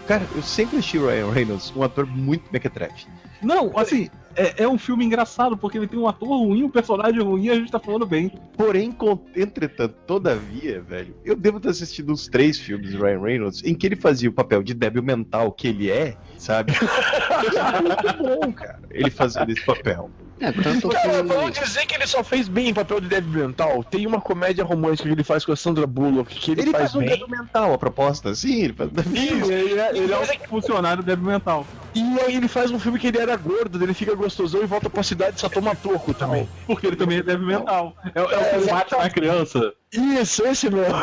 Cara, 0.05 0.27
eu 0.35 0.41
sempre 0.41 0.77
achei 0.77 0.99
o 0.99 1.07
Ryan 1.07 1.31
Reynolds 1.31 1.73
um 1.75 1.83
ator 1.83 2.05
muito 2.05 2.51
mequetrefe. 2.51 3.07
Não, 3.41 3.77
assim, 3.77 4.09
é, 4.35 4.63
é 4.63 4.67
um 4.67 4.77
filme 4.77 5.05
engraçado, 5.05 5.57
porque 5.57 5.77
ele 5.77 5.87
tem 5.87 5.99
um 5.99 6.07
ator 6.07 6.29
ruim, 6.29 6.63
um 6.63 6.69
personagem 6.69 7.21
ruim 7.21 7.45
e 7.45 7.49
a 7.49 7.55
gente 7.55 7.71
tá 7.71 7.79
falando 7.79 8.05
bem. 8.05 8.31
Porém, 8.57 8.95
entretanto, 9.35 9.95
todavia, 10.05 10.81
velho, 10.81 11.15
eu 11.23 11.35
devo 11.35 11.59
ter 11.59 11.69
assistido 11.69 12.11
uns 12.11 12.27
três 12.27 12.59
filmes 12.59 12.91
do 12.91 13.03
Ryan 13.03 13.21
Reynolds 13.21 13.63
em 13.63 13.73
que 13.73 13.85
ele 13.85 13.95
fazia 13.95 14.29
o 14.29 14.33
papel 14.33 14.63
de 14.63 14.73
débil 14.73 15.03
mental 15.03 15.51
que 15.51 15.67
ele 15.67 15.89
é, 15.91 16.17
sabe? 16.37 16.73
é 16.73 17.81
muito 17.81 18.23
bom, 18.23 18.51
cara, 18.53 18.79
ele 18.91 19.09
fazendo 19.09 19.51
esse 19.51 19.65
papel. 19.65 20.09
É, 20.39 20.51
tanto 20.51 20.89
Cara, 20.89 21.21
que. 21.21 21.23
vamos 21.23 21.51
dizer 21.59 21.85
que 21.85 21.95
ele 21.95 22.07
só 22.07 22.23
fez 22.23 22.47
bem 22.47 22.69
em 22.69 22.73
papel 22.73 23.01
de 23.01 23.07
débil 23.07 23.45
mental. 23.47 23.83
Tem 23.83 24.07
uma 24.07 24.21
comédia 24.21 24.63
romântica 24.63 25.07
que 25.09 25.13
ele 25.13 25.23
faz 25.23 25.43
com 25.45 25.51
a 25.51 25.55
Sandra 25.55 25.85
Bullock 25.85 26.33
que 26.33 26.51
ele, 26.51 26.61
Ele 26.61 26.71
faz 26.71 26.91
faz 26.91 26.95
um 26.95 26.99
débil 27.05 27.27
mental, 27.27 27.73
a 27.73 27.77
proposta, 27.77 28.33
sim, 28.33 28.63
ele 28.63 28.73
faz 28.73 28.89
Isso, 29.13 29.51
ele 29.51 29.79
é, 29.79 29.97
ele 29.97 30.13
é 30.13 30.17
um- 30.19 30.47
Funcionário 30.49 31.03
débil 31.03 31.25
mental. 31.25 31.65
E 31.93 32.19
aí 32.21 32.35
ele 32.35 32.47
faz 32.47 32.71
um 32.71 32.79
filme 32.79 32.97
que 32.99 33.07
ele 33.07 33.17
era 33.19 33.35
gordo, 33.35 33.83
ele 33.83 33.93
fica 33.93 34.15
gostosão 34.15 34.61
e 34.61 34.65
volta 34.65 34.89
pra 34.89 35.01
cidade 35.03 35.37
e 35.37 35.41
só 35.41 35.49
toma 35.49 35.75
toco 35.75 36.13
também. 36.13 36.47
Porque 36.67 36.87
ele 36.87 36.95
também 36.95 37.17
é 37.17 37.23
débil 37.23 37.47
mental. 37.47 37.95
É, 38.15 38.19
é 38.19 38.23
o 38.23 38.29
É, 38.31 38.59
que 38.59 38.65
bate 38.69 38.95
na 38.97 39.09
criança. 39.09 39.73
Isso, 39.91 40.45
esse 40.45 40.69
mesmo. 40.69 40.93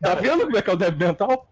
Tá 0.00 0.14
vendo 0.16 0.40
como 0.44 0.56
é 0.58 0.62
que 0.62 0.70
é 0.70 0.72
o 0.72 0.76
débil 0.76 1.06
mental? 1.08 1.48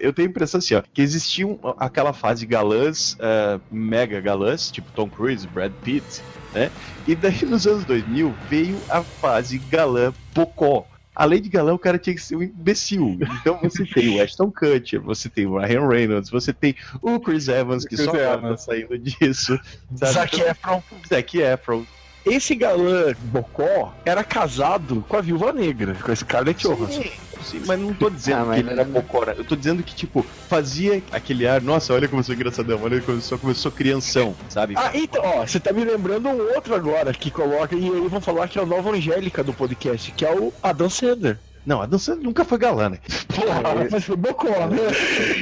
Eu 0.00 0.12
tenho 0.12 0.28
a 0.28 0.30
impressão 0.30 0.58
assim, 0.58 0.74
ó, 0.74 0.82
que 0.92 1.02
existia 1.02 1.46
um- 1.46 1.58
aquela 1.78 2.12
fase 2.12 2.46
galãs, 2.46 3.16
eh, 3.20 3.60
mega 3.70 4.20
galãs, 4.20 4.70
tipo 4.70 4.90
Tom 4.92 5.08
Cruise, 5.08 5.46
Brad 5.46 5.72
Pitt, 5.82 6.22
né? 6.52 6.70
E 7.06 7.14
daí 7.14 7.38
nos 7.46 7.66
anos 7.66 7.84
2000 7.84 8.36
veio 8.48 8.84
a 8.88 9.04
fase 9.04 9.58
galã 9.58 10.12
pocó. 10.34 10.86
Além 11.14 11.42
de 11.42 11.48
galã, 11.50 11.74
o 11.74 11.78
cara 11.78 11.98
tinha 11.98 12.14
que 12.14 12.22
ser 12.22 12.36
um 12.36 12.42
imbecil. 12.42 13.18
Então 13.40 13.58
você 13.62 13.84
tem 13.84 14.16
o 14.16 14.22
Ashton 14.22 14.50
Kutcher, 14.50 15.02
você 15.02 15.28
tem 15.28 15.44
o 15.44 15.58
Ryan 15.58 15.86
Reynolds, 15.88 16.30
você 16.30 16.52
tem 16.52 16.74
o 17.02 17.20
Chris 17.20 17.48
Evans, 17.48 17.84
que 17.84 17.96
Chris 17.96 18.06
só 18.06 18.12
tá 18.12 18.34
Evans. 18.34 18.62
saindo 18.64 18.96
disso. 18.96 19.58
Zac 19.96 20.40
Efron. 20.40 20.82
Zac 21.06 21.38
Efron. 21.38 21.84
Esse 22.24 22.54
galã 22.54 23.14
Bocó 23.18 23.92
era 24.04 24.22
casado 24.22 25.04
com 25.08 25.16
a 25.16 25.20
viúva 25.20 25.52
negra, 25.52 25.94
com 25.94 26.12
esse 26.12 26.20
Scarlett 26.20 26.62
Johansson. 26.66 27.02
Sim, 27.42 27.62
mas 27.66 27.80
não 27.80 27.94
tô 27.94 28.10
dizendo 28.10 28.50
Ah, 28.50 28.54
que 28.54 28.60
ele 28.60 28.70
era 28.70 28.84
bocora. 28.84 29.34
Eu 29.36 29.44
tô 29.44 29.56
dizendo 29.56 29.82
que, 29.82 29.94
tipo, 29.94 30.24
fazia 30.48 31.02
aquele 31.10 31.46
ar, 31.46 31.62
nossa, 31.62 31.94
olha 31.94 32.06
como 32.06 32.20
eu 32.20 32.24
sou 32.24 32.34
engraçadão, 32.34 32.78
olha 32.82 33.00
como 33.00 33.16
eu 33.16 33.22
sou, 33.22 33.38
como 33.38 33.50
eu 33.50 33.56
sou 33.56 33.72
crianção, 33.72 34.34
sabe? 34.48 34.74
Ah, 34.76 34.90
então, 34.94 35.22
ó, 35.24 35.46
você 35.46 35.58
tá 35.58 35.72
me 35.72 35.84
lembrando 35.84 36.28
um 36.28 36.54
outro 36.54 36.74
agora 36.74 37.12
que 37.14 37.30
coloca, 37.30 37.74
e 37.74 37.78
aí 37.82 38.08
vão 38.08 38.20
falar 38.20 38.46
que 38.48 38.58
é 38.58 38.62
a 38.62 38.66
nova 38.66 38.90
Angélica 38.90 39.42
do 39.42 39.54
podcast, 39.54 40.12
que 40.12 40.24
é 40.24 40.34
o 40.34 40.52
Adam 40.62 40.90
Sandler. 40.90 41.38
Não, 41.64 41.82
a 41.82 41.86
dança 41.86 42.14
nunca 42.16 42.44
foi 42.44 42.58
galã, 42.58 42.88
né? 42.90 42.98
Porra, 43.28 43.88
mas 43.90 44.04
foi 44.04 44.16
Bocó, 44.16 44.48
né? 44.48 44.76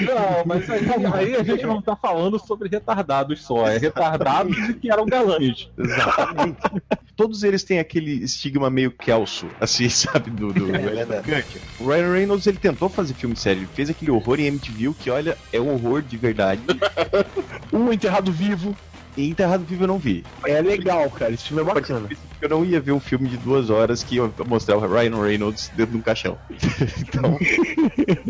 Não, 0.05 0.45
mas 0.47 0.69
aí, 0.69 0.85
aí 1.15 1.37
a 1.37 1.43
gente 1.43 1.65
não 1.65 1.81
tá 1.81 1.95
falando 1.95 2.39
sobre 2.39 2.69
retardados 2.69 3.43
só. 3.45 3.69
É 3.69 3.79
retardados 3.79 4.57
e 4.69 4.75
que 4.75 4.91
eram 4.91 5.07
galãs. 5.07 5.71
Exatamente. 5.79 6.59
Todos 7.17 7.43
eles 7.43 7.63
têm 7.63 7.79
aquele 7.79 8.13
estigma 8.25 8.69
meio 8.69 8.91
Kelso, 8.91 9.47
assim, 9.61 9.89
sabe, 9.91 10.31
do, 10.31 10.53
do 10.53 10.67
Kutcher. 10.67 11.63
O 11.81 11.89
Ryan 11.89 12.13
Reynolds, 12.13 12.47
ele 12.47 12.59
tentou 12.59 12.89
fazer 12.89 13.15
filme 13.15 13.37
sério, 13.37 13.61
ele 13.61 13.69
fez 13.75 13.91
aquele 13.91 14.11
horror 14.11 14.41
em 14.41 14.47
MTV, 14.47 14.95
que, 15.01 15.11
olha, 15.11 15.37
é 15.53 15.61
um 15.61 15.73
horror 15.73 16.03
de 16.03 16.17
verdade. 16.17 16.63
Um 17.71 17.93
enterrado 17.93 18.33
vivo. 18.33 18.75
E 19.17 19.29
Enterrado 19.29 19.65
Vivo 19.65 19.85
eu 19.85 19.89
não 19.89 19.99
vi. 19.99 20.25
É 20.47 20.61
legal, 20.61 21.11
cara. 21.11 21.33
Esse 21.33 21.45
filme 21.49 21.63
é 21.63 21.65
bacana. 21.65 22.09
Eu 22.41 22.49
não 22.49 22.65
ia 22.65 22.81
ver 22.81 22.93
um 22.93 23.01
filme 23.01 23.29
de 23.29 23.37
duas 23.39 23.69
horas 23.69 24.05
que 24.05 24.17
ia 24.17 24.31
mostrar 24.47 24.77
o 24.77 24.81
Ryan 24.81 25.21
Reynolds 25.23 25.71
dentro 25.75 25.93
de 25.93 25.99
um 25.99 26.03
caixão. 26.03 26.39
então, 27.01 27.37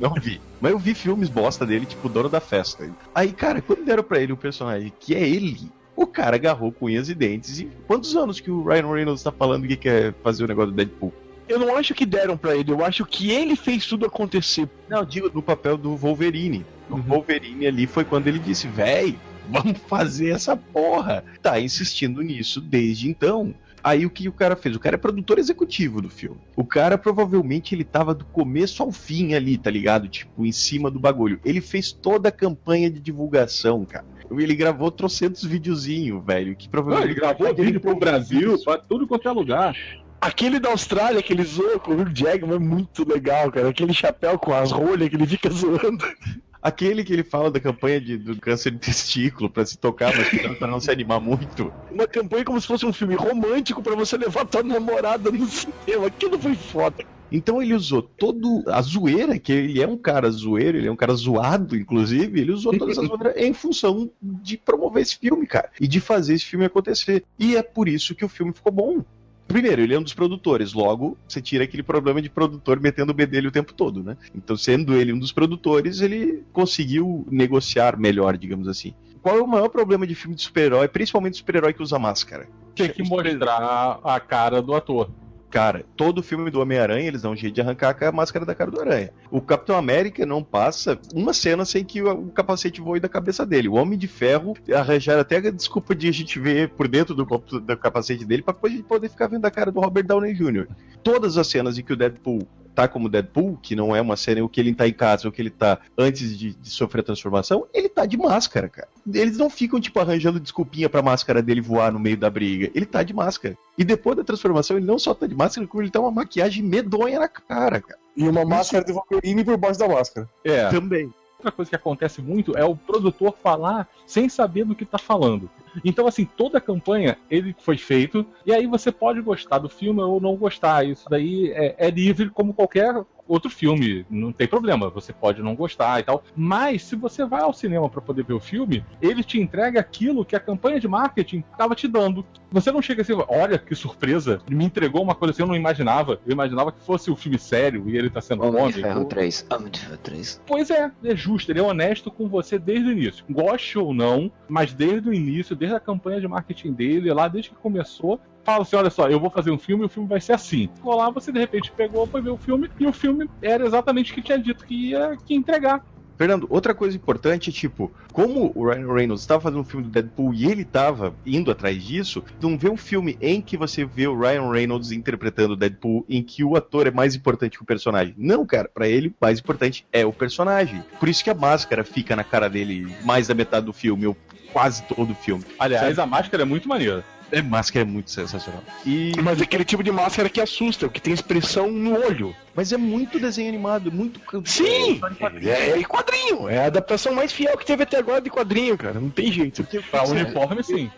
não 0.01 0.15
vi. 0.15 0.41
Mas 0.61 0.73
eu 0.73 0.79
vi 0.79 0.95
filmes 0.95 1.29
bosta 1.29 1.67
dele, 1.67 1.85
tipo 1.85 2.09
Dono 2.09 2.29
da 2.29 2.41
Festa. 2.41 2.91
Aí, 3.15 3.33
cara, 3.33 3.61
quando 3.61 3.85
deram 3.85 4.03
pra 4.03 4.19
ele 4.21 4.33
um 4.33 4.37
personagem 4.37 4.93
que 4.99 5.15
é 5.15 5.29
ele, 5.29 5.71
o 5.95 6.07
cara 6.07 6.37
agarrou 6.37 6.73
com 6.73 6.87
unhas 6.87 7.09
e 7.11 7.15
dentes. 7.15 7.61
E 7.61 7.69
quantos 7.87 8.17
anos 8.17 8.41
que 8.41 8.51
o 8.51 8.65
Ryan 8.65 8.91
Reynolds 8.93 9.23
tá 9.23 9.31
falando 9.33 9.67
que 9.69 9.77
quer 9.77 10.15
fazer 10.23 10.45
o 10.45 10.49
negócio 10.49 10.71
do 10.71 10.77
Deadpool? 10.77 11.13
Eu 11.47 11.59
não 11.59 11.77
acho 11.77 11.95
que 11.95 12.05
deram 12.05 12.37
pra 12.37 12.55
ele, 12.55 12.71
eu 12.71 12.85
acho 12.85 13.05
que 13.07 13.31
ele 13.31 13.57
fez 13.57 13.87
tudo 13.87 14.05
acontecer. 14.07 14.69
Não, 14.89 15.03
digo 15.05 15.31
no 15.33 15.43
papel 15.43 15.77
do 15.79 15.97
Wolverine. 15.97 16.65
O 16.91 16.95
Uhum. 16.97 17.03
Wolverine 17.03 17.67
ali 17.67 17.87
foi 17.87 18.05
quando 18.05 18.27
ele 18.29 18.39
disse, 18.39 18.69
véi, 18.69 19.19
vamos 19.51 19.79
fazer 19.87 20.31
essa 20.31 20.57
porra. 20.57 21.25
Tá 21.43 21.59
insistindo 21.59 22.23
nisso 22.23 22.61
desde 22.61 23.09
então. 23.09 23.55
Aí 23.83 24.05
o 24.05 24.11
que 24.11 24.29
o 24.29 24.33
cara 24.33 24.57
fez? 24.57 24.75
O 24.77 24.81
cara 24.81 24.97
é 24.97 24.99
produtor 24.99 25.39
executivo 25.39 26.03
do 26.03 26.11
filme. 26.11 26.39
O 26.57 26.65
cara 26.65 26.99
provavelmente 26.99 27.75
ele 27.75 27.85
tava 27.85 28.15
do 28.15 28.25
começo 28.25 28.83
ao 28.83 28.91
fim 28.91 29.35
ali, 29.35 29.57
tá 29.57 29.71
ligado? 29.71 30.09
Tipo, 30.09 30.45
em 30.45 30.53
cima 30.53 30.91
do 30.91 30.99
bagulho. 30.99 31.41
Ele 31.45 31.61
fez 31.61 31.93
toda 31.93 32.29
a 32.29 32.33
campanha 32.33 32.91
de 32.91 33.01
divulgação, 33.01 33.85
cara. 33.85 34.05
Ele 34.31 34.55
gravou 34.55 34.91
trocentos 34.91 35.45
videozinhos, 35.45 36.23
velho, 36.25 36.55
que 36.55 36.67
Não, 36.67 36.71
provavelmente... 36.71 37.13
ele 37.13 37.21
gravou 37.21 37.55
vídeo 37.55 37.81
pro 37.81 37.97
Brasil, 37.97 38.63
pra 38.63 38.77
tudo 38.77 39.07
quanto 39.07 39.29
é 39.29 39.33
lugar. 39.33 39.77
Aquele 40.21 40.59
da 40.59 40.71
Austrália 40.71 41.23
que 41.23 41.33
ele 41.33 41.45
zoou 41.45 41.79
com 41.79 41.93
o 41.93 42.01
Hugh 42.03 42.13
Jackman 42.13 42.57
é 42.57 42.59
muito 42.59 43.09
legal, 43.09 43.51
cara. 43.53 43.69
Aquele 43.69 43.95
chapéu 43.95 44.39
com 44.39 44.53
as 44.53 44.73
rolhas 44.73 45.09
que 45.09 45.15
ele 45.15 45.27
fica 45.27 45.49
zoando. 45.49 46.05
Aquele 46.61 47.05
que 47.05 47.13
ele 47.13 47.23
fala 47.23 47.51
da 47.51 47.61
campanha 47.61 48.01
de- 48.01 48.17
do 48.19 48.37
câncer 48.37 48.71
de 48.73 48.79
testículo 48.79 49.49
pra 49.49 49.65
se 49.65 49.79
tocar, 49.79 50.13
mas 50.17 50.57
pra 50.59 50.67
não 50.67 50.81
se 50.81 50.91
animar 50.91 51.21
muito. 51.21 51.73
Uma 51.91 52.07
campanha 52.07 52.45
como 52.45 52.61
se 52.61 52.67
fosse 52.67 52.85
um 52.85 52.93
filme 52.93 53.15
romântico 53.15 53.83
pra 53.83 53.95
você 53.95 54.17
levar 54.17 54.45
tua 54.45 54.63
namorada 54.63 55.31
no 55.31 55.47
cinema. 55.47 56.07
Aquilo 56.07 56.39
foi 56.39 56.55
foda. 56.55 57.05
Então 57.31 57.63
ele 57.63 57.75
usou 57.75 58.01
todo 58.01 58.65
a 58.69 58.81
zoeira, 58.81 59.39
que 59.39 59.53
ele 59.53 59.83
é 59.83 59.87
um 59.87 59.99
cara 59.99 60.31
zoeiro, 60.31 60.79
ele 60.79 60.89
é 60.89 60.91
um 60.91 60.97
cara 60.97 61.13
zoado, 61.15 61.77
inclusive, 61.77 62.41
ele 62.41 62.53
usou 62.53 62.77
toda 62.77 62.91
essa 62.91 63.03
zoeira 63.05 63.35
em 63.37 63.53
função 63.53 64.11
de 64.21 64.57
promover 64.57 65.03
esse 65.03 65.17
filme, 65.19 65.47
cara, 65.47 65.71
e 65.79 65.87
de 65.87 66.01
fazer 66.01 66.35
esse 66.35 66.47
filme 66.47 66.65
acontecer. 66.65 67.25
E 67.39 67.55
é 67.55 67.63
por 67.63 67.87
isso 67.87 68.15
que 68.15 68.25
o 68.25 68.29
filme 68.31 68.53
ficou 68.55 68.73
bom. 68.73 69.05
Primeiro, 69.49 69.81
ele 69.81 69.95
é 69.95 69.99
um 69.99 70.03
dos 70.03 70.13
produtores, 70.13 70.75
logo 70.75 71.17
você 71.27 71.41
tira 71.41 71.65
aquele 71.65 71.83
problema 71.83 72.21
de 72.21 72.29
produtor 72.29 72.79
metendo 72.79 73.13
o 73.13 73.15
bedelho 73.15 73.49
o 73.49 73.53
tempo 73.53 73.73
todo, 73.73 74.05
né? 74.05 74.17
Então, 74.35 74.55
sendo 74.57 74.95
ele 74.95 75.11
um 75.11 75.19
dos 75.19 75.33
produtores, 75.33 76.03
ele 76.03 76.45
conseguiu 76.53 77.27
negociar 77.31 77.99
melhor, 77.99 78.37
digamos 78.37 78.69
assim. 78.69 78.95
Qual 79.23 79.39
é 79.39 79.43
o 79.43 79.47
maior 79.47 79.71
problema 79.71 80.07
de 80.07 80.15
filme 80.15 80.37
de 80.37 80.43
super-herói, 80.43 80.87
principalmente 80.87 81.39
super-herói 81.39 81.73
que 81.73 81.83
usa 81.83 81.99
máscara? 81.99 82.47
Tinha 82.75 82.89
que 82.91 83.03
mostrar 83.03 83.99
a 84.05 84.21
cara 84.21 84.61
do 84.61 84.75
ator. 84.75 85.11
Cara, 85.51 85.85
todo 85.97 86.23
filme 86.23 86.51
do 86.51 86.61
Homem-Aranha, 86.61 87.09
eles 87.09 87.23
dão 87.23 87.33
um 87.33 87.37
jeito 87.37 87.55
de 87.55 87.61
arrancar 87.63 87.97
a 88.03 88.13
máscara 88.13 88.45
da 88.45 88.55
cara 88.55 88.71
do 88.71 88.81
Aranha. 88.81 89.11
O 89.31 89.41
Capitão 89.41 89.77
América 89.77 90.27
não 90.27 90.43
passa 90.43 90.99
uma 91.15 91.33
cena 91.33 91.65
sem 91.65 91.85
que 91.85 92.03
o 92.03 92.27
capacete 92.27 92.83
voe 92.83 93.01
da 93.01 93.09
cabeça 93.09 93.47
dele. 93.47 93.69
O 93.69 93.75
Homem 93.75 93.99
de 93.99 94.07
Ferro 94.07 94.55
arranjaram 94.75 95.21
até 95.21 95.39
a 95.39 95.51
desculpa 95.51 95.95
de 95.95 96.07
a 96.07 96.13
gente 96.13 96.39
ver 96.39 96.69
por 96.71 96.87
dentro 96.87 97.15
do, 97.15 97.25
do 97.25 97.77
capacete 97.77 98.25
dele 98.25 98.43
pra 98.43 98.53
depois 98.59 98.73
a 98.73 98.77
gente 98.77 98.87
poder 98.87 99.09
ficar 99.09 99.29
vendo 99.29 99.45
a 99.45 99.51
cara 99.51 99.71
do 99.71 99.81
Robert 99.81 100.05
Downey 100.05 100.35
Jr. 100.35 100.67
Todas 101.03 101.39
as 101.39 101.47
cenas 101.47 101.79
em 101.79 101.83
que 101.83 101.93
o 101.93 101.97
Deadpool 101.97 102.47
tá 102.79 102.87
como 102.87 103.09
Deadpool, 103.09 103.59
que 103.61 103.75
não 103.75 103.97
é 103.97 104.01
uma 104.01 104.17
cena 104.17 104.45
o 104.45 104.49
que 104.49 104.61
ele 104.61 104.73
tá 104.73 104.87
em 104.87 104.93
casa, 104.93 105.27
o 105.27 105.33
que 105.33 105.43
ele 105.43 105.51
tá 105.51 105.81
antes 105.99 106.39
de, 106.39 106.55
de 106.55 106.71
sofrer 106.71 107.01
a 107.01 107.07
transformação, 107.07 107.67
ele 107.75 107.89
tá 107.89 108.07
de 108.07 108.17
máscara, 108.17 108.69
cara. 108.69 108.87
Eles 109.13 109.37
não 109.37 109.51
ficam, 109.51 109.81
tipo, 109.81 109.99
arranjando 109.99 110.39
desculpinha 110.39 110.89
pra 110.89 111.03
máscara 111.03 111.43
dele 111.43 111.61
voar 111.61 111.91
no 111.91 111.99
meio 111.99 112.17
da 112.17 112.31
briga. 112.31 112.71
Ele 112.73 112.87
tá 112.87 113.03
de 113.03 113.13
máscara. 113.13 113.59
E 113.77 113.83
depois 113.83 114.17
da 114.17 114.23
transformação, 114.23 114.77
ele 114.77 114.87
não 114.87 114.97
só 114.97 115.13
tá 115.13 115.27
de 115.27 115.35
máscara, 115.35 115.67
como 115.67 115.83
ele 115.83 115.91
tá 115.91 115.99
uma 115.99 116.13
maquiagem 116.13 116.63
medonha 116.63 117.19
na 117.19 117.27
cara, 117.27 117.81
cara. 117.81 117.99
E 118.17 118.29
uma 118.29 118.45
máscara 118.45 118.85
de 118.85 118.93
Wolverine 118.93 119.43
por 119.43 119.57
baixo 119.57 119.81
da 119.81 119.89
máscara. 119.89 120.29
É. 120.45 120.69
Também. 120.69 121.13
Outra 121.39 121.53
coisa 121.53 121.69
que 121.69 121.77
acontece 121.77 122.21
muito 122.21 122.59
é 122.59 122.65
o 122.65 122.75
produtor 122.75 123.37
falar 123.41 123.89
sem 124.05 124.29
saber 124.29 124.65
do 124.65 124.75
que 124.75 124.85
tá 124.85 124.99
falando. 124.99 125.49
Então, 125.85 126.09
assim, 126.09 126.25
toda 126.25 126.59
a 126.59 126.61
campanha 126.61 127.17
ele 127.31 127.55
foi 127.61 127.79
feito, 127.79 128.27
e 128.45 128.53
aí 128.53 128.67
você 128.67 128.91
pode 128.91 129.21
gostar 129.21 129.59
do 129.59 129.69
filme 129.69 130.03
ou 130.03 130.21
não 130.21 130.35
gostar. 130.35 130.85
Isso 130.85 131.09
daí 131.09 131.53
é, 131.53 131.77
é 131.79 131.91
livre 131.91 132.29
como 132.31 132.53
qualquer 132.53 133.05
outro 133.29 133.51
filme, 133.51 134.07
não 134.11 134.33
tem 134.33 134.49
problema, 134.49 134.89
você 134.89 135.13
pode 135.13 135.43
não 135.43 135.55
gostar 135.55 136.01
e 136.01 136.03
tal. 136.03 136.25
Mas 136.35 136.83
se 136.83 136.97
você 136.97 137.25
vai 137.25 137.43
ao 137.43 137.53
cinema 137.53 137.89
para 137.89 138.01
poder 138.01 138.25
ver 138.25 138.33
o 138.33 138.41
filme, 138.41 138.85
ele 139.01 139.23
te 139.23 139.39
entrega 139.41 139.79
aquilo 139.79 140.25
que 140.25 140.35
a 140.35 140.41
campanha 140.41 140.81
de 140.81 140.89
marketing 140.89 141.45
estava 141.53 141.75
te 141.75 141.87
dando. 141.87 142.25
Você 142.51 142.73
não 142.73 142.81
chega 142.81 143.03
assim, 143.03 143.13
olha 143.29 143.59
que 143.59 143.75
surpresa, 143.75 144.41
ele 144.47 144.57
me 144.57 144.65
entregou 144.65 145.03
uma 145.03 145.15
coisa 145.15 145.33
assim, 145.33 145.43
eu 145.43 145.49
não 145.49 145.55
imaginava. 145.55 146.19
Eu 146.27 146.33
imaginava 146.33 146.73
que 146.73 146.81
fosse 146.81 147.11
o 147.11 147.13
um 147.13 147.17
filme 147.17 147.39
sério 147.39 147.89
e 147.89 147.97
ele 147.97 148.09
tá 148.09 148.21
sendo 148.21 148.43
Homem 148.43 148.53
de 148.53 148.59
cômico. 148.59 148.81
Ferro 148.81 149.05
3. 149.05 149.47
Homem 149.51 149.71
de 149.71 149.81
Ferro 149.81 149.99
3. 149.99 150.43
Pois 150.47 150.71
é, 150.71 150.91
é 151.05 151.17
justo, 151.17 151.53
ele 151.53 151.61
é 151.61 151.63
honesto 151.63 152.11
com 152.11 152.29
você 152.29 152.59
desde 152.59 152.89
o 152.89 152.93
início. 152.93 153.25
Goste 153.29 153.79
ou 153.79 153.93
não, 153.93 154.33
mas 154.49 154.73
desde 154.73 155.09
o 155.09 155.15
início, 155.15 155.55
desde 155.55 155.77
a 155.77 155.81
campanha 155.81 156.21
de 156.21 156.27
marketing 156.29 156.73
dele, 156.73 157.13
lá 157.13 157.29
desde 157.29 157.51
que 157.51 157.57
começou, 157.57 158.21
fala 158.49 158.63
assim: 158.63 158.77
olha 158.77 158.91
só, 158.91 159.09
eu 159.09 159.21
vou 159.21 159.31
fazer 159.31 159.51
um 159.51 159.59
filme 159.59 159.85
e 159.85 159.87
o 159.87 159.91
filme 159.91 160.09
vai 160.09 160.21
ser 160.21 160.33
assim. 160.33 160.71
Ficou 160.75 160.97
lá, 160.97 161.11
você 161.11 161.31
de 161.31 161.39
repente 161.39 161.71
pegou, 161.73 162.07
foi 162.07 162.23
ver 162.23 162.31
o 162.31 162.39
filme, 162.39 162.71
e 162.81 162.87
o 162.87 162.93
filme 162.93 163.29
era 163.43 163.67
exatamente 163.67 164.13
o 164.13 164.15
que 164.15 164.23
tinha 164.23 164.39
dito 164.39 164.65
que 164.65 164.91
ia 164.91 165.17
que 165.25 165.35
ia 165.35 165.39
entregar. 165.39 165.83
Fernando, 166.17 166.49
outra 166.51 166.75
coisa 166.75 166.97
importante 166.97 167.49
é, 167.49 167.53
tipo, 167.53 167.93
como 168.13 168.51
o 168.53 168.69
Ryan 168.69 168.93
Reynolds 168.93 169.23
estava 169.23 169.41
fazendo 169.41 169.61
um 169.61 169.65
filme 169.65 169.85
do 169.85 169.91
Deadpool 169.93 170.35
e 170.35 170.51
ele 170.51 170.63
estava 170.63 171.15
indo 171.25 171.49
atrás 171.49 171.81
disso, 171.81 172.25
não 172.41 172.59
vê 172.59 172.69
um 172.69 172.77
filme 172.77 173.17
em 173.21 173.41
que 173.41 173.57
você 173.57 173.85
vê 173.85 174.09
o 174.09 174.19
Ryan 174.19 174.51
Reynolds 174.51 174.91
interpretando 174.91 175.53
o 175.53 175.57
Deadpool 175.57 176.05
em 176.09 176.21
que 176.21 176.43
o 176.43 176.57
ator 176.57 176.89
é 176.89 176.91
mais 176.91 177.15
importante 177.15 177.57
que 177.57 177.63
o 177.63 177.67
personagem. 177.67 178.15
Não, 178.19 178.45
cara, 178.45 178.69
para 178.69 178.89
ele, 178.89 179.09
o 179.09 179.15
mais 179.21 179.39
importante 179.39 179.87
é 179.93 180.05
o 180.05 180.13
personagem. 180.13 180.83
Por 180.99 181.09
isso 181.09 181.23
que 181.23 181.31
a 181.31 181.35
máscara 181.35 181.85
fica 181.85 182.17
na 182.17 182.25
cara 182.25 182.51
dele 182.51 182.93
mais 183.05 183.29
da 183.29 183.35
metade 183.35 183.67
do 183.67 183.73
filme, 183.73 184.09
ou 184.09 184.17
quase 184.53 184.83
todo 184.83 185.13
o 185.13 185.15
filme. 185.15 185.45
Aliás, 185.57 186.01
a 186.01 186.07
máscara 186.07 186.43
é 186.43 186.47
muito 186.47 186.69
maneira. 186.69 187.05
É, 187.31 187.43
máscara 187.43 187.85
é 187.85 187.89
muito 187.89 188.11
sensacional. 188.11 188.63
E... 188.85 189.13
Mas 189.23 189.41
é 189.41 189.45
aquele 189.45 189.65
tipo 189.65 189.83
de 189.83 189.93
máscara 189.93 190.29
que 190.29 190.41
assusta, 190.41 190.89
que 190.89 191.01
tem 191.01 191.13
expressão 191.13 191.71
no 191.71 191.99
olho. 191.99 192.35
Mas 192.55 192.73
é 192.73 192.77
muito 192.77 193.21
desenho 193.21 193.49
animado, 193.49 193.93
muito. 193.93 194.21
Sim! 194.45 195.01
É, 195.45 195.79
é 195.79 195.85
quadrinho. 195.85 196.49
É 196.49 196.59
a 196.59 196.67
adaptação 196.67 197.15
mais 197.15 197.33
fiel 197.33 197.57
que 197.57 197.67
teve 197.67 197.83
até 197.83 197.99
agora 197.99 198.21
de 198.21 198.31
quadrinho, 198.31 198.77
cara. 198.77 198.99
Não 199.01 199.11
tem 199.11 199.31
jeito. 199.31 199.67
Pra 199.91 200.05
uniforme, 200.05 200.63
sim. 200.63 200.91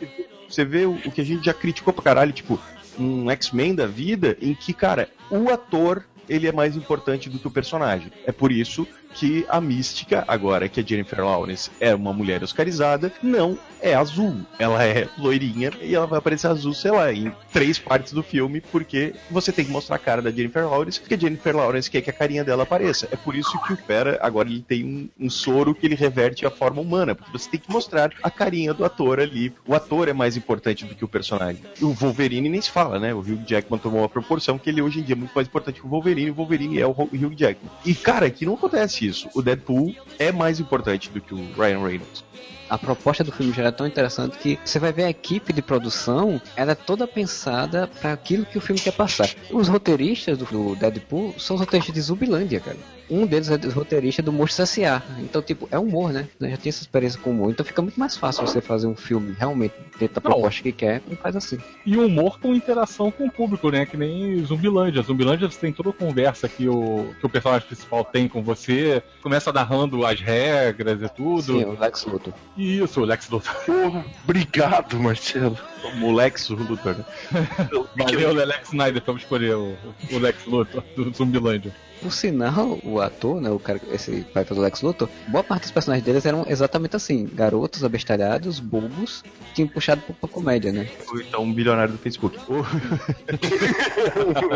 Você 0.49 0.65
vê 0.65 0.85
o, 0.85 0.95
o 1.05 1.11
que 1.11 1.21
a 1.21 1.25
gente 1.25 1.45
já 1.45 1.55
criticou 1.55 1.93
pra 1.93 2.03
caralho, 2.03 2.33
tipo, 2.33 2.59
um 2.99 3.31
X-Men 3.31 3.75
da 3.75 3.87
vida, 3.87 4.37
em 4.41 4.55
que, 4.55 4.73
cara, 4.73 5.09
o 5.31 5.49
ator 5.49 6.05
ele 6.29 6.47
é 6.47 6.53
mais 6.53 6.77
importante 6.77 7.29
do 7.29 7.39
que 7.39 7.47
o 7.47 7.51
personagem. 7.51 8.13
É 8.25 8.33
por 8.33 8.53
isso 8.53 8.87
que 9.15 9.45
a 9.49 9.61
mística, 9.61 10.25
agora 10.27 10.69
que 10.69 10.81
a 10.81 10.83
Jennifer 10.83 11.25
Lawrence 11.25 11.71
é 11.81 11.95
uma 11.95 12.13
mulher 12.13 12.43
oscarizada, 12.43 13.13
não 13.23 13.59
é 13.81 13.95
azul. 13.95 14.37
Ela 14.59 14.85
é 14.85 15.09
loirinha 15.19 15.73
e 15.81 15.95
ela 15.95 16.07
vai 16.07 16.19
aparecer 16.19 16.49
azul, 16.49 16.75
sei 16.75 16.91
lá, 16.91 17.13
em 17.13 17.33
três 17.53 17.79
partes 17.79 18.13
do 18.13 18.23
filme, 18.23 18.61
porque 18.61 19.15
você 19.31 19.53
tem 19.53 19.65
que 19.65 19.71
mostrar 19.71 19.97
a 19.97 19.99
cara 19.99 20.23
da 20.23 20.31
Jennifer 20.31 20.69
Lawrence, 20.69 21.01
porque 21.01 21.15
a 21.15 21.19
Jennifer 21.19 21.57
Lawrence 21.57 21.91
quer 21.91 22.03
que 22.03 22.11
a 22.11 22.13
carinha 22.13 22.45
dela 22.45 22.63
apareça. 22.63 23.09
É 23.11 23.17
por 23.17 23.35
isso 23.35 23.61
que 23.63 23.73
o 23.73 23.77
Pera 23.77 24.19
agora 24.23 24.49
ele 24.49 24.65
tem 24.67 24.85
um, 24.85 25.27
um 25.27 25.31
soro 25.31 25.75
que 25.75 25.87
ele 25.87 25.95
reverte 25.95 26.47
a 26.47 26.51
forma 26.51 26.81
humana, 26.81 27.15
porque 27.15 27.33
você 27.33 27.51
tem 27.51 27.61
que 27.61 27.71
mostrar 27.71 28.13
a 28.23 28.31
carinha 28.31 28.75
do 28.75 28.85
ator 28.85 29.21
ali. 29.21 29.53
O 29.67 29.75
ator 29.75 30.09
é 30.09 30.13
mais 30.13 30.37
importante 30.37 30.85
do 30.85 30.95
que 30.95 31.05
o 31.05 31.09
personagem. 31.09 31.63
O 31.81 31.93
Wolverine 31.93 32.49
nem 32.49 32.61
se 32.61 32.71
fala, 32.71 32.99
né? 32.99 33.15
O 33.15 33.21
Hugh 33.21 33.45
Jackman 33.47 33.79
tomou 33.79 34.01
uma 34.01 34.09
proporção 34.09 34.59
que 34.59 34.71
ele 34.71 34.83
hoje 34.83 35.01
em 35.01 35.03
dia 35.03 35.15
é 35.15 35.19
muito 35.19 35.33
mais 35.35 35.49
importante 35.49 35.81
que 35.81 35.87
o 35.87 35.91
Wolverine, 35.91 36.31
o 36.31 36.35
Wolverine 36.35 36.81
é 36.81 36.87
o 36.87 36.91
Hugh 36.91 37.35
Jackman. 37.37 37.71
E 37.85 37.95
cara, 37.95 38.27
aqui 38.27 38.45
não 38.45 38.55
acontece 38.55 39.00
isso. 39.07 39.29
O 39.35 39.43
Deadpool 39.43 39.95
é 40.19 40.33
mais 40.33 40.61
importante 40.61 41.11
do 41.11 41.21
que 41.21 41.35
o 41.35 41.53
Ryan 41.57 41.87
Reynolds. 41.87 42.25
A 42.69 42.79
proposta 42.79 43.25
do 43.25 43.33
filme 43.33 43.53
já 43.53 43.65
é 43.65 43.71
tão 43.73 43.85
interessante 43.85 44.39
que 44.39 44.57
você 44.65 44.79
vai 44.79 44.93
ver 44.93 45.05
a 45.05 45.11
equipe 45.11 45.53
de 45.53 45.61
produção, 45.61 46.41
ela 46.55 46.71
é 46.71 46.75
toda 46.77 47.05
pensada 47.05 47.91
para 48.01 48.13
aquilo 48.13 48.47
que 48.47 48.57
o 48.57 48.61
filme 48.61 48.81
quer 48.81 48.93
passar. 48.93 49.29
Os 49.51 49.67
roteiristas 49.67 50.39
do, 50.39 50.77
Deadpool 50.77 51.35
são 51.37 51.57
os 51.57 51.61
roteiristas 51.61 51.93
de 51.93 52.01
Zumbilândia, 52.01 52.61
cara. 52.61 52.79
Um 53.11 53.27
deles 53.27 53.51
é 53.51 53.55
o 53.55 53.71
roteirista 53.71 54.23
do 54.23 54.33
Monstro 54.33 54.63
S.A. 54.63 55.03
Então, 55.19 55.43
tipo, 55.43 55.69
é 55.71 55.79
humor, 55.79 56.13
né? 56.13 56.29
Já 56.41 56.57
tem 56.57 56.71
essa 56.71 56.83
experiência 56.83 57.21
com 57.21 57.31
humor. 57.31 57.51
Então 57.51 57.67
fica 57.67 57.83
muito 57.83 57.99
mais 57.99 58.17
fácil 58.17 58.47
você 58.47 58.61
fazer 58.61 58.87
um 58.87 58.95
filme 58.95 59.35
realmente 59.39 59.75
dentro 59.99 60.21
da 60.21 60.29
Não. 60.29 60.37
proposta 60.37 60.63
que 60.63 60.73
quer 60.73 61.03
e 61.11 61.17
faz 61.17 61.35
assim. 61.35 61.59
E 61.85 61.97
humor 61.97 62.39
com 62.39 62.55
interação 62.55 63.11
com 63.11 63.27
o 63.27 63.31
público, 63.31 63.71
né? 63.71 63.85
Que 63.85 63.97
nem 63.97 64.45
Zumbilândia. 64.45 65.03
Zumbilândia 65.03 65.51
você 65.51 65.59
tem 65.59 65.73
toda 65.73 65.91
a 65.91 65.93
conversa 65.93 66.49
que 66.49 66.69
o, 66.69 67.13
que 67.19 67.27
o 67.27 67.29
personagem 67.29 67.67
principal 67.67 68.05
tem 68.05 68.29
com 68.29 68.43
você, 68.43 69.03
começa 69.23 69.53
narrando 69.53 70.07
as 70.07 70.21
regras 70.21 71.03
e 71.03 71.09
tudo. 71.09 71.43
Sim, 71.43 71.65
o 71.65 71.79
Lex 71.79 72.05
Luthor. 72.05 72.33
Isso, 72.57 73.01
o 73.01 73.05
Lex 73.05 73.29
Luthor. 73.29 73.55
Porra, 73.67 74.05
obrigado, 74.25 74.99
Marcelo. 75.01 75.59
O 75.85 75.97
Molex 75.97 76.49
Luthor, 76.49 76.97
né? 76.97 77.05
Valeu, 77.97 78.33
Lex 78.33 78.69
Snyder, 78.69 79.03
pra 79.03 79.15
escolher 79.15 79.55
o, 79.55 79.77
o 80.13 80.19
Lex 80.19 80.45
Luthor 80.47 80.83
do 80.97 81.13
Zumbilândia. 81.17 81.75
Por 82.01 82.13
sinal, 82.13 82.79
o 82.83 83.01
ator, 83.01 83.41
né, 83.41 83.51
o 83.51 83.59
cara, 83.59 83.81
esse 83.93 84.23
pai 84.33 84.45
do 84.45 84.59
Lex 84.59 84.81
Luthor, 84.81 85.09
boa 85.29 85.45
parte 85.45 85.63
dos 85.63 85.71
personagens 85.71 86.05
deles 86.05 86.25
eram 86.25 86.47
exatamente 86.49 86.97
assim, 86.97 87.29
garotos 87.33 87.85
abestalhados, 87.85 88.59
bobos, 88.59 89.23
tinham 89.55 89.69
puxado 89.69 90.01
pra, 90.03 90.15
pra 90.15 90.29
comédia, 90.29 90.73
né? 90.73 90.89
Ou 91.09 91.21
então 91.21 91.43
um 91.43 91.53
bilionário 91.53 91.93
do 91.93 91.99
Facebook. 91.99 92.39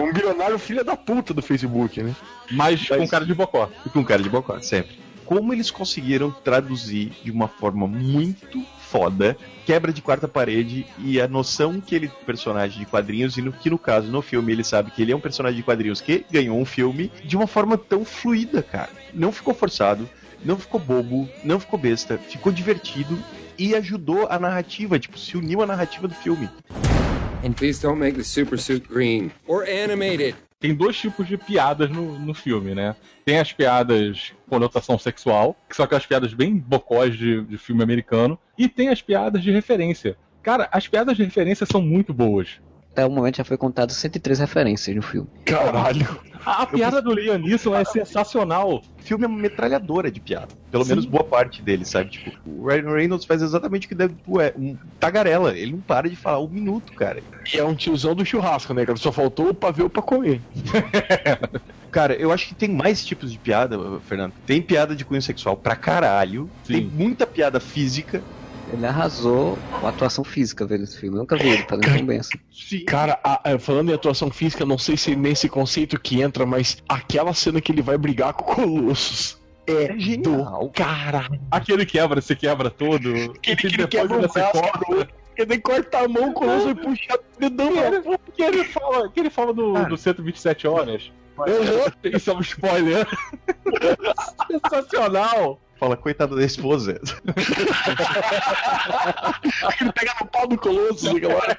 um 0.03 0.13
bilionário 0.13 0.59
filho 0.59 0.83
da 0.83 0.97
puta 0.97 1.35
do 1.35 1.43
Facebook, 1.43 2.03
né? 2.03 2.17
Mas 2.51 2.89
com 2.89 3.07
cara 3.07 3.27
de 3.27 3.35
bocó. 3.35 3.71
Com 3.93 4.03
cara 4.05 4.23
de 4.23 4.31
bocó, 4.31 4.59
sempre. 4.61 4.99
Como 5.25 5.53
eles 5.53 5.71
conseguiram 5.71 6.31
traduzir 6.31 7.13
de 7.23 7.31
uma 7.31 7.49
forma 7.49 7.87
muito 7.87 8.65
foda, 8.95 9.37
quebra 9.67 9.93
de 9.93 10.01
quarta 10.01 10.29
parede 10.29 10.87
e 11.01 11.21
a 11.21 11.27
noção 11.27 11.81
que 11.81 11.97
ele 11.97 12.07
é 12.07 12.25
personagem 12.25 12.79
de 12.79 12.87
quadrinhos, 12.87 13.37
e 13.37 13.43
no 13.43 13.53
que 13.53 13.69
no 13.69 13.77
caso, 13.77 14.07
no 14.07 14.23
filme, 14.23 14.53
ele 14.53 14.63
sabe 14.63 14.93
que 14.93 15.03
ele 15.03 15.11
é 15.11 15.17
um 15.17 15.21
personagem 15.21 15.57
de 15.57 15.65
quadrinhos 15.65 16.01
que 16.01 16.25
ganhou 16.31 16.57
um 16.57 16.65
filme 16.65 17.11
de 17.25 17.37
uma 17.37 17.49
forma 17.49 17.77
tão 17.77 18.05
fluida, 18.05 18.63
cara. 18.63 18.91
Não 19.13 19.33
ficou 19.33 19.53
forçado, 19.53 20.09
não 20.45 20.57
ficou 20.57 20.79
bobo, 20.79 21.29
não 21.43 21.59
ficou 21.59 21.77
besta, 21.77 22.19
ficou 22.19 22.53
divertido 22.53 23.19
e 23.59 23.75
ajudou 23.75 24.29
a 24.31 24.39
narrativa, 24.39 24.97
tipo, 24.97 25.19
se 25.19 25.37
uniu 25.37 25.61
à 25.61 25.67
narrativa 25.67 26.07
do 26.07 26.15
filme. 26.15 26.49
And 27.45 27.53
please 27.53 27.83
don't 27.83 27.99
make 27.99 28.17
the 28.17 28.23
super 28.23 28.57
suit 28.57 28.89
green 28.89 29.33
or 29.49 29.65
animated. 29.65 30.37
Tem 30.65 30.75
dois 30.75 30.97
tipos 30.97 31.29
de 31.29 31.37
piadas 31.37 31.91
no, 31.91 32.19
no 32.19 32.33
filme, 32.33 32.75
né? 32.75 32.97
Tem 33.23 33.39
as 33.39 33.53
piadas 33.53 34.33
com 34.47 34.53
conotação 34.53 34.99
sexual, 34.99 35.55
que 35.69 35.77
são 35.77 35.85
aquelas 35.85 36.07
piadas 36.07 36.33
bem 36.33 36.57
bocós 36.57 37.19
de, 37.19 37.43
de 37.43 37.59
filme 37.59 37.83
americano, 37.83 38.39
e 38.57 38.67
tem 38.67 38.89
as 38.89 39.03
piadas 39.03 39.43
de 39.43 39.51
referência. 39.51 40.17
Cara, 40.43 40.67
as 40.73 40.89
piadas 40.89 41.19
de 41.19 41.23
referência 41.23 41.67
são 41.67 41.83
muito 41.83 42.15
boas. 42.15 42.63
Até 42.95 43.05
o 43.05 43.11
momento 43.11 43.39
já 43.39 43.45
foi 43.45 43.57
contado 43.57 43.91
103 43.91 44.39
referências 44.39 44.95
no 44.95 45.03
filme. 45.03 45.27
Caralho. 45.45 46.17
A, 46.47 46.63
a 46.63 46.67
piada 46.67 47.03
do 47.03 47.13
Liam 47.13 47.39
Neeson 47.39 47.75
é 47.75 47.85
sensacional. 47.85 48.77
O 48.77 49.03
filme 49.03 49.25
é 49.25 49.27
uma 49.27 49.37
metralhadora 49.37 50.13
de 50.13 50.21
piada. 50.21 50.47
Pelo 50.71 50.85
Sim. 50.85 50.91
menos 50.91 51.05
boa 51.05 51.25
parte 51.25 51.61
dele, 51.61 51.85
sabe? 51.85 52.11
Tipo, 52.11 52.31
o 52.47 52.69
Ryan 52.69 52.93
Reynolds 52.93 53.27
faz 53.27 53.43
exatamente 53.43 53.87
o 53.87 53.89
que 53.89 53.97
Deadpool 53.97 54.41
é. 54.41 54.55
Um 54.57 54.77
tagarela. 55.01 55.59
Ele 55.59 55.73
não 55.73 55.81
para 55.81 56.09
de 56.09 56.15
falar 56.15 56.39
um 56.39 56.49
minuto, 56.49 56.93
cara. 56.93 57.21
E 57.53 57.59
é 57.59 57.65
um 57.65 57.75
tiozão 57.75 58.15
do 58.15 58.25
churrasco, 58.25 58.73
né, 58.73 58.87
cara? 58.87 58.97
Só 58.97 59.11
faltou 59.11 59.49
o 59.49 59.55
pavê 59.55 59.89
pra 59.89 60.01
comer. 60.01 60.41
Cara, 61.91 62.15
eu 62.15 62.33
acho 62.33 62.49
que 62.49 62.57
tem 62.57 62.69
mais 62.69 63.05
tipos 63.05 63.31
de 63.31 63.39
piada, 63.39 63.79
Fernando. 64.01 64.33
Tem 64.45 64.61
piada 64.61 64.97
de 64.97 65.05
cunho 65.05 65.23
sexual 65.23 65.57
pra 65.57 65.77
caralho. 65.77 66.51
Sim. 66.65 66.73
Tem 66.73 66.85
muita 66.87 67.25
piada 67.25 67.61
física. 67.61 68.21
Ele 68.75 68.87
arrasou 68.87 69.57
com 69.81 69.87
a 69.87 69.91
atuação 69.91 70.25
física 70.25 70.67
vendo 70.67 70.85
esse 70.85 70.99
filme. 70.99 71.17
Eu 71.17 71.21
nunca 71.21 71.37
vi 71.37 71.49
ele 71.49 71.63
fazendo 71.69 71.97
tão 71.97 72.07
bem 72.07 72.19
assim. 72.19 72.39
Sim. 72.53 72.85
Cara, 72.85 73.19
a- 73.23 73.53
a- 73.53 73.59
falando 73.59 73.91
em 73.91 73.95
atuação 73.95 74.31
física, 74.31 74.65
não 74.67 74.77
sei 74.79 74.97
se 74.97 75.15
nesse 75.15 75.49
conceito 75.49 75.99
que 76.01 76.21
entra, 76.21 76.45
mas 76.45 76.79
aquela 76.89 77.33
cena 77.33 77.61
que 77.61 77.71
ele 77.73 77.83
vai 77.83 77.97
brigar 77.97 78.33
com 78.35 78.51
o 78.53 78.55
Colossus 78.55 79.39
é, 79.67 79.85
É 79.93 79.99
genial. 79.99 80.65
do 80.65 80.71
caralho. 80.71 81.41
Aquele 81.51 81.87
quebra, 81.87 82.21
se 82.21 82.35
quebra 82.37 82.69
todo. 82.69 83.09
Aquele 83.15 83.57
que 83.57 83.67
e 83.67 83.71
ele 83.71 83.77
depois 83.79 83.89
quebra 83.91 84.17
o 84.19 84.21
braço, 84.33 84.53
corta. 84.53 85.09
Ele 85.37 85.49
nem 85.49 85.61
corta 85.61 85.99
a 85.99 86.09
mão, 86.09 86.31
o 86.31 86.33
Colossus 86.35 86.65
vai 86.65 86.75
puxar 86.75 87.15
o 87.17 87.41
dedão. 87.41 87.73
Que 87.73 87.79
ele, 87.79 88.19
que 88.35 88.43
ele 88.43 88.65
fala, 88.65 89.09
que 89.11 89.21
ele 89.21 89.31
fala 89.31 89.55
do, 89.55 89.73
do 89.87 89.97
127 89.97 90.67
horas. 90.67 91.11
Isso 92.13 92.31
é 92.31 92.35
um 92.35 92.41
spoiler. 92.41 93.07
Sensacional. 94.51 95.61
Fala, 95.85 95.99
coitado 95.99 96.35
da 96.35 96.43
esposa. 96.43 96.99
Ele 99.79 99.93
pega 99.93 100.15
no 100.19 100.27
pau 100.29 100.49
do 100.49 100.57
Colossus, 100.57 101.13
galera. 101.21 101.59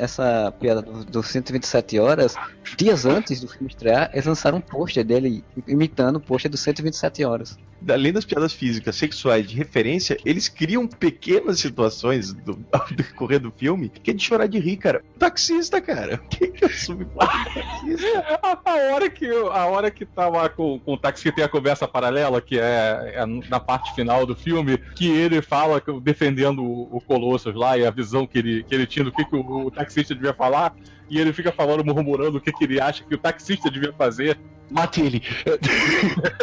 Essa 0.00 0.50
piada 0.58 0.80
do, 0.80 1.04
do 1.04 1.22
127 1.22 1.98
horas, 1.98 2.34
dias 2.74 3.04
antes 3.04 3.38
do 3.38 3.46
filme 3.46 3.68
estrear, 3.68 4.08
eles 4.14 4.24
lançaram 4.24 4.56
um 4.56 4.60
pôster 4.62 5.04
dele 5.04 5.44
imitando 5.68 6.16
o 6.16 6.20
pôster 6.20 6.50
do 6.50 6.56
127 6.56 7.22
horas. 7.22 7.58
Além 7.88 8.12
das 8.12 8.24
piadas 8.24 8.52
físicas, 8.52 8.96
sexuais, 8.96 9.48
de 9.48 9.56
referência, 9.56 10.16
eles 10.24 10.48
criam 10.48 10.86
pequenas 10.86 11.60
situações 11.60 12.32
do, 12.32 12.64
ao 12.72 12.86
decorrer 12.90 13.40
do 13.40 13.50
filme 13.50 13.90
que 13.90 14.10
é 14.10 14.14
de 14.14 14.22
chorar 14.22 14.46
de 14.46 14.58
rir, 14.58 14.78
cara. 14.78 15.02
Taxista, 15.18 15.80
cara. 15.80 16.16
O 16.16 16.28
que 16.28 16.44
é 16.44 16.48
do 16.48 17.04
taxista? 17.06 18.38
A, 18.42 18.58
a 18.64 18.92
hora 18.92 19.10
que 19.10 19.26
a 19.26 19.66
hora 19.66 19.90
que 19.90 20.06
tá 20.06 20.28
lá 20.28 20.48
com, 20.48 20.78
com 20.78 20.94
o 20.94 20.96
táxi 20.96 21.24
que 21.24 21.32
tem 21.32 21.44
a 21.44 21.48
conversa 21.48 21.86
paralela, 21.86 22.40
que 22.40 22.58
é, 22.58 23.12
é 23.16 23.26
na 23.26 23.60
parte 23.60 23.94
final 23.94 24.24
do 24.24 24.34
filme, 24.34 24.78
que 24.94 25.10
ele 25.10 25.42
fala 25.42 25.82
defendendo 26.02 26.62
o, 26.62 26.96
o 26.96 27.00
Colossus 27.00 27.54
lá 27.54 27.76
e 27.76 27.84
a 27.84 27.90
visão 27.90 28.26
que 28.26 28.38
ele, 28.38 28.62
que 28.62 28.74
ele 28.74 28.86
tinha 28.86 29.04
do 29.04 29.12
que, 29.12 29.24
que 29.24 29.36
o, 29.36 29.66
o 29.66 29.70
taxista 29.70 29.89
devia 30.14 30.32
falar, 30.32 30.74
e 31.10 31.18
ele 31.18 31.32
fica 31.32 31.50
falando, 31.50 31.84
murmurando 31.84 32.38
o 32.38 32.40
que, 32.40 32.52
que 32.52 32.64
ele 32.64 32.80
acha 32.80 33.04
que 33.04 33.14
o 33.14 33.18
taxista 33.18 33.70
devia 33.70 33.92
fazer. 33.92 34.38
Mate 34.70 35.00
ele. 35.00 35.22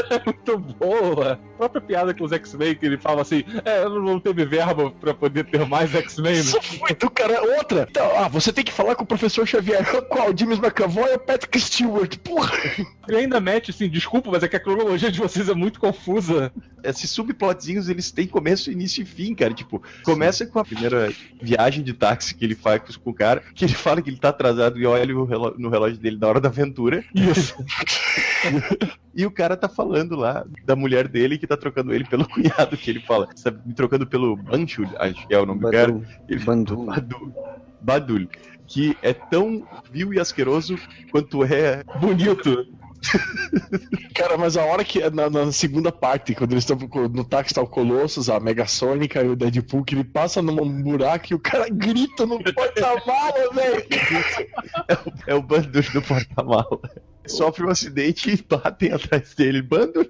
É 0.10 0.24
muito 0.24 0.58
boa. 0.58 1.34
A 1.34 1.58
própria 1.58 1.82
piada 1.82 2.14
com 2.14 2.24
os 2.24 2.32
X-Men, 2.32 2.76
que 2.76 2.86
ele 2.86 2.98
fala 2.98 3.22
assim: 3.22 3.44
é, 3.66 3.84
não 3.84 4.20
teve 4.20 4.46
verba 4.46 4.90
pra 4.90 5.14
poder 5.14 5.44
ter 5.46 5.66
mais 5.66 5.94
X-Men. 5.94 6.34
né? 6.34 6.40
Isso 6.40 6.62
foi 6.62 6.96
do 6.96 7.10
cara. 7.10 7.42
Outra. 7.58 7.88
Então, 7.90 8.10
ah, 8.18 8.28
você 8.30 8.54
tem 8.54 8.64
que 8.64 8.72
falar 8.72 8.96
com 8.96 9.04
o 9.04 9.08
professor 9.08 9.46
Xavier. 9.46 9.86
Qual? 10.08 10.36
James 10.38 10.60
McAvoy 10.60 11.12
ou 11.12 11.20
Patrick 11.20 11.60
Stewart? 11.60 12.18
Porra. 12.20 12.54
E 13.10 13.16
ainda 13.16 13.40
mete 13.42 13.72
assim: 13.72 13.90
desculpa, 13.90 14.32
mas 14.32 14.44
é 14.44 14.48
que 14.48 14.56
a 14.56 14.62
cronologia 14.62 15.12
de 15.12 15.20
vocês 15.20 15.50
é 15.50 15.54
muito 15.54 15.80
confusa. 15.80 16.52
Esses 16.84 17.10
subplotzinhos, 17.12 17.90
eles 17.90 18.12
têm 18.12 18.28
começo, 18.28 18.72
início 18.72 19.02
e 19.02 19.06
fim, 19.06 19.36
cara. 19.36 19.54
Tipo, 19.54 19.84
começa 20.04 20.46
com 20.46 20.60
a 20.60 20.66
primeira 20.66 21.12
viagem 21.42 21.84
de 21.84 21.92
táxi 21.94 22.34
que 22.34 22.46
ele 22.46 22.56
faz 22.56 22.96
com 22.96 23.10
o 23.10 23.14
cara, 23.14 23.44
que 23.54 23.66
ele 23.66 23.74
fala 23.74 24.02
que 24.02 24.10
ele 24.10 24.18
tá 24.18 24.30
atrasado 24.30 24.57
e 24.76 24.86
olha 24.86 25.06
no 25.58 25.70
relógio 25.70 25.98
dele 25.98 26.18
na 26.20 26.28
hora 26.28 26.40
da 26.42 26.50
aventura. 26.50 27.04
Isso. 27.14 27.56
E 29.16 29.26
o 29.26 29.32
cara 29.32 29.58
tá 29.58 29.68
falando 29.68 30.16
lá 30.16 30.46
da 30.64 30.76
mulher 30.76 31.08
dele 31.08 31.40
que 31.40 31.48
tá 31.48 31.58
trocando 31.58 31.92
ele 31.92 32.06
pelo 32.06 32.24
cunhado, 32.30 32.78
que 32.78 32.92
ele 32.92 33.00
fala, 33.00 33.28
tá 33.44 33.52
me 33.66 33.74
trocando 33.74 34.06
pelo 34.06 34.36
Banchul, 34.36 34.86
acho 35.00 35.28
que 35.28 35.34
é 35.34 35.40
o 35.40 35.46
nome 35.46 35.60
do 35.62 35.72
cara. 35.72 35.92
Badu, 35.92 36.06
Ele- 36.30 36.44
Bandu. 36.44 36.86
Badul. 36.86 37.34
Badul. 37.82 38.28
Que 38.68 38.96
é 39.02 39.14
tão 39.14 39.68
vil 39.92 40.14
e 40.14 40.20
asqueroso 40.20 40.78
quanto 41.10 41.44
é 41.44 41.84
Bonito. 42.00 42.68
Cara, 44.16 44.38
mas 44.38 44.58
a 44.58 44.64
hora 44.66 44.84
que. 44.84 45.08
Na, 45.10 45.30
na 45.30 45.52
segunda 45.52 45.92
parte, 45.92 46.36
quando 46.36 46.52
eles 46.52 46.64
estão 46.64 46.78
no 47.10 47.24
táxi, 47.24 47.54
tá 47.54 47.62
o 47.62 47.68
Colossus, 47.68 48.30
a 48.30 48.40
Mega 48.40 48.66
Sônica 48.66 49.22
e 49.22 49.30
o 49.30 49.36
Deadpool, 49.36 49.84
que 49.84 49.96
ele 49.96 50.04
passa 50.04 50.42
num 50.42 50.82
buraco 50.82 51.28
e 51.32 51.36
o 51.36 51.40
cara 51.40 51.68
grita 51.70 52.26
no 52.26 52.44
porta-mala, 52.44 53.54
velho. 53.54 53.86
É 55.28 55.36
o 55.36 55.42
Bandur 55.42 55.92
do 55.92 56.02
porta-mala. 56.02 56.80
Sofre 57.26 57.66
um 57.66 57.70
acidente 57.70 58.32
e 58.32 58.42
batem 58.42 58.92
atrás 58.92 59.34
dele. 59.36 59.62
Bandur. 59.62 60.10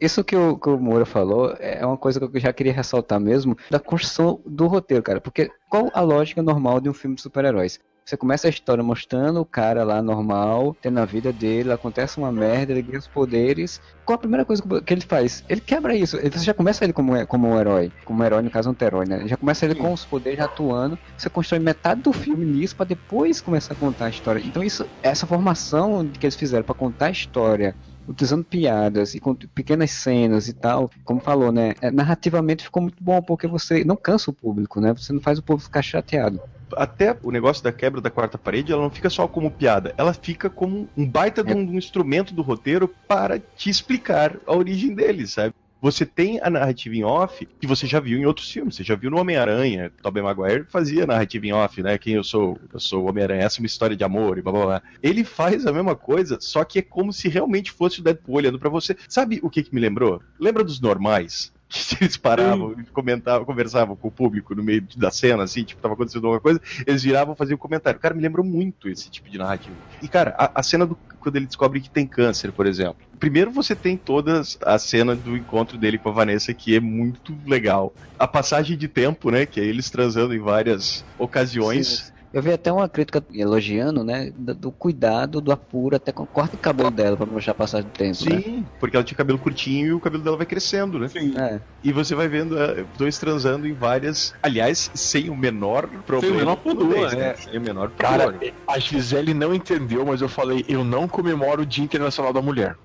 Isso 0.00 0.24
que 0.24 0.36
o, 0.36 0.58
que 0.58 0.68
o 0.68 0.78
Moura 0.78 1.06
falou 1.06 1.54
é 1.58 1.84
uma 1.84 1.96
coisa 1.96 2.20
que 2.20 2.36
eu 2.36 2.40
já 2.40 2.52
queria 2.52 2.72
ressaltar 2.72 3.20
mesmo, 3.20 3.56
da 3.70 3.78
construção 3.78 4.40
do 4.44 4.66
roteiro, 4.66 5.02
cara. 5.02 5.20
Porque 5.20 5.50
qual 5.68 5.90
a 5.94 6.00
lógica 6.00 6.42
normal 6.42 6.80
de 6.80 6.88
um 6.88 6.94
filme 6.94 7.16
de 7.16 7.22
super-heróis? 7.22 7.80
Você 8.04 8.18
começa 8.18 8.46
a 8.46 8.50
história 8.50 8.84
mostrando 8.84 9.40
o 9.40 9.46
cara 9.46 9.82
lá 9.82 10.02
normal, 10.02 10.76
tendo 10.82 11.00
a 11.00 11.06
vida 11.06 11.32
dele, 11.32 11.72
acontece 11.72 12.18
uma 12.18 12.30
merda, 12.30 12.72
ele 12.72 12.82
ganha 12.82 12.98
os 12.98 13.08
poderes. 13.08 13.80
Qual 14.04 14.16
a 14.16 14.18
primeira 14.18 14.44
coisa 14.44 14.62
que 14.62 14.92
ele 14.92 15.00
faz? 15.00 15.42
Ele 15.48 15.62
quebra 15.62 15.96
isso. 15.96 16.18
Você 16.20 16.44
já 16.44 16.52
começa 16.52 16.84
ele 16.84 16.92
como, 16.92 17.26
como 17.26 17.48
um 17.48 17.58
herói. 17.58 17.90
Como 18.04 18.22
um 18.22 18.26
herói, 18.26 18.42
no 18.42 18.50
caso, 18.50 18.70
um 18.70 18.84
herói, 18.84 19.06
né? 19.06 19.26
Já 19.26 19.38
começa 19.38 19.64
ele 19.64 19.74
com 19.74 19.90
os 19.90 20.04
poderes 20.04 20.38
atuando. 20.40 20.98
Você 21.16 21.30
constrói 21.30 21.60
metade 21.60 22.02
do 22.02 22.12
filme 22.12 22.44
nisso 22.44 22.76
pra 22.76 22.84
depois 22.84 23.40
começar 23.40 23.72
a 23.72 23.76
contar 23.76 24.04
a 24.04 24.10
história. 24.10 24.42
Então, 24.44 24.62
isso, 24.62 24.84
essa 25.02 25.26
formação 25.26 26.06
que 26.06 26.26
eles 26.26 26.36
fizeram 26.36 26.62
pra 26.62 26.74
contar 26.74 27.06
a 27.06 27.10
história 27.10 27.74
utilizando 28.06 28.44
piadas 28.44 29.14
e 29.14 29.18
com 29.18 29.34
pequenas 29.34 29.90
cenas 29.90 30.46
e 30.46 30.52
tal, 30.52 30.90
como 31.04 31.20
falou, 31.20 31.50
né? 31.50 31.72
é, 31.80 31.90
Narrativamente 31.90 32.64
ficou 32.64 32.82
muito 32.82 33.02
bom, 33.02 33.22
porque 33.22 33.46
você 33.46 33.82
não 33.82 33.96
cansa 33.96 34.30
o 34.30 34.34
público, 34.34 34.78
né? 34.78 34.92
Você 34.92 35.10
não 35.10 35.22
faz 35.22 35.38
o 35.38 35.42
público 35.42 35.64
ficar 35.64 35.80
chateado. 35.80 36.38
Até 36.76 37.16
o 37.22 37.30
negócio 37.30 37.62
da 37.62 37.72
quebra 37.72 38.00
da 38.00 38.10
quarta 38.10 38.38
parede, 38.38 38.72
ela 38.72 38.82
não 38.82 38.90
fica 38.90 39.10
só 39.10 39.26
como 39.26 39.50
piada, 39.50 39.94
ela 39.96 40.12
fica 40.12 40.48
como 40.48 40.88
um 40.96 41.06
baita 41.06 41.42
de 41.42 41.52
um, 41.52 41.64
de 41.64 41.72
um 41.72 41.78
instrumento 41.78 42.34
do 42.34 42.42
roteiro 42.42 42.88
para 43.08 43.38
te 43.38 43.70
explicar 43.70 44.36
a 44.46 44.54
origem 44.54 44.94
dele, 44.94 45.26
sabe? 45.26 45.54
Você 45.84 46.06
tem 46.06 46.40
a 46.42 46.48
narrativa 46.48 46.96
em 46.96 47.04
off 47.04 47.46
que 47.60 47.66
você 47.66 47.86
já 47.86 48.00
viu 48.00 48.18
em 48.18 48.24
outros 48.24 48.50
filmes. 48.50 48.74
Você 48.74 48.82
já 48.82 48.94
viu 48.94 49.10
no 49.10 49.20
Homem-Aranha. 49.20 49.92
Tobey 50.02 50.22
Maguire 50.22 50.64
fazia 50.64 51.06
narrativa 51.06 51.46
em 51.46 51.52
off, 51.52 51.82
né? 51.82 51.98
Quem 51.98 52.14
eu 52.14 52.24
sou? 52.24 52.58
Eu 52.72 52.80
sou 52.80 53.04
o 53.04 53.08
Homem-Aranha. 53.10 53.42
Essa 53.42 53.58
é 53.58 53.60
uma 53.60 53.66
história 53.66 53.94
de 53.94 54.02
amor 54.02 54.38
e 54.38 54.40
blá 54.40 54.50
blá 54.50 54.64
blá. 54.64 54.82
Ele 55.02 55.24
faz 55.24 55.66
a 55.66 55.72
mesma 55.74 55.94
coisa, 55.94 56.38
só 56.40 56.64
que 56.64 56.78
é 56.78 56.82
como 56.82 57.12
se 57.12 57.28
realmente 57.28 57.70
fosse 57.70 58.00
o 58.00 58.02
Deadpool 58.02 58.36
olhando 58.36 58.58
pra 58.58 58.70
você. 58.70 58.96
Sabe 59.06 59.40
o 59.42 59.50
que, 59.50 59.62
que 59.62 59.74
me 59.74 59.80
lembrou? 59.80 60.22
Lembra 60.40 60.64
dos 60.64 60.80
normais? 60.80 61.52
Eles 62.00 62.16
paravam 62.16 62.74
e 62.78 62.84
comentavam, 62.84 63.44
conversavam 63.44 63.96
com 63.96 64.08
o 64.08 64.12
público 64.12 64.54
no 64.54 64.62
meio 64.62 64.86
da 64.96 65.10
cena, 65.10 65.42
assim, 65.44 65.64
tipo, 65.64 65.80
tava 65.80 65.94
acontecendo 65.94 66.24
alguma 66.26 66.40
coisa, 66.40 66.60
eles 66.86 67.02
viravam 67.02 67.34
faziam 67.34 67.56
um 67.56 67.58
comentário. 67.58 67.98
Cara, 67.98 68.14
me 68.14 68.22
lembrou 68.22 68.44
muito 68.44 68.88
esse 68.88 69.10
tipo 69.10 69.28
de 69.28 69.38
narrativa. 69.38 69.76
E, 70.02 70.08
cara, 70.08 70.34
a, 70.38 70.60
a 70.60 70.62
cena 70.62 70.86
do 70.86 70.96
quando 71.24 71.36
ele 71.36 71.46
descobre 71.46 71.80
que 71.80 71.88
tem 71.88 72.06
câncer, 72.06 72.52
por 72.52 72.66
exemplo. 72.66 72.96
Primeiro 73.18 73.50
você 73.50 73.74
tem 73.74 73.96
todas 73.96 74.58
a 74.62 74.78
cena 74.78 75.16
do 75.16 75.36
encontro 75.36 75.78
dele 75.78 75.96
com 75.96 76.10
a 76.10 76.12
Vanessa, 76.12 76.52
que 76.52 76.76
é 76.76 76.80
muito 76.80 77.34
legal. 77.46 77.94
A 78.18 78.28
passagem 78.28 78.76
de 78.76 78.86
tempo, 78.86 79.30
né? 79.30 79.46
Que 79.46 79.58
é 79.58 79.64
eles 79.64 79.88
transando 79.88 80.34
em 80.34 80.38
várias 80.38 81.02
ocasiões. 81.18 82.12
Eu 82.34 82.42
vi 82.42 82.52
até 82.52 82.72
uma 82.72 82.88
crítica 82.88 83.24
elogiando, 83.32 84.02
né? 84.02 84.32
Do, 84.34 84.54
do 84.54 84.72
cuidado, 84.72 85.40
do 85.40 85.52
apuro, 85.52 85.94
até 85.94 86.10
com 86.10 86.24
o 86.24 86.26
corte 86.26 86.52
de 86.52 86.58
cabelo 86.58 86.90
dela 86.90 87.16
pra 87.16 87.24
mostrar 87.26 87.52
a 87.52 87.54
passagem 87.54 87.86
do 87.86 87.92
tempo, 87.92 88.24
né? 88.28 88.40
Sim, 88.40 88.66
porque 88.80 88.96
ela 88.96 89.04
tinha 89.04 89.16
cabelo 89.16 89.38
curtinho 89.38 89.86
e 89.86 89.92
o 89.92 90.00
cabelo 90.00 90.24
dela 90.24 90.36
vai 90.36 90.44
crescendo, 90.44 90.98
né? 90.98 91.06
É. 91.38 91.60
E 91.82 91.92
você 91.92 92.12
vai 92.14 92.26
vendo 92.26 92.58
eh, 92.60 92.84
dois 92.98 93.18
transando 93.18 93.68
em 93.68 93.72
várias. 93.74 94.32
Aliás, 94.42 94.90
sem 94.94 95.30
o 95.30 95.36
menor 95.36 95.86
problema. 96.04 96.36
menor 96.38 96.56
pudor, 96.56 96.88
nudez, 96.88 97.12
é. 97.12 97.34
Sem 97.36 97.58
o 97.58 97.60
menor 97.60 97.92
Cara, 97.92 98.32
pudor. 98.32 98.52
a 98.68 98.78
Gisele 98.80 99.32
não 99.32 99.54
entendeu, 99.54 100.04
mas 100.04 100.20
eu 100.20 100.28
falei, 100.28 100.64
eu 100.68 100.82
não 100.82 101.06
comemoro 101.06 101.62
o 101.62 101.66
Dia 101.66 101.84
Internacional 101.84 102.32
da 102.32 102.42
Mulher. 102.42 102.74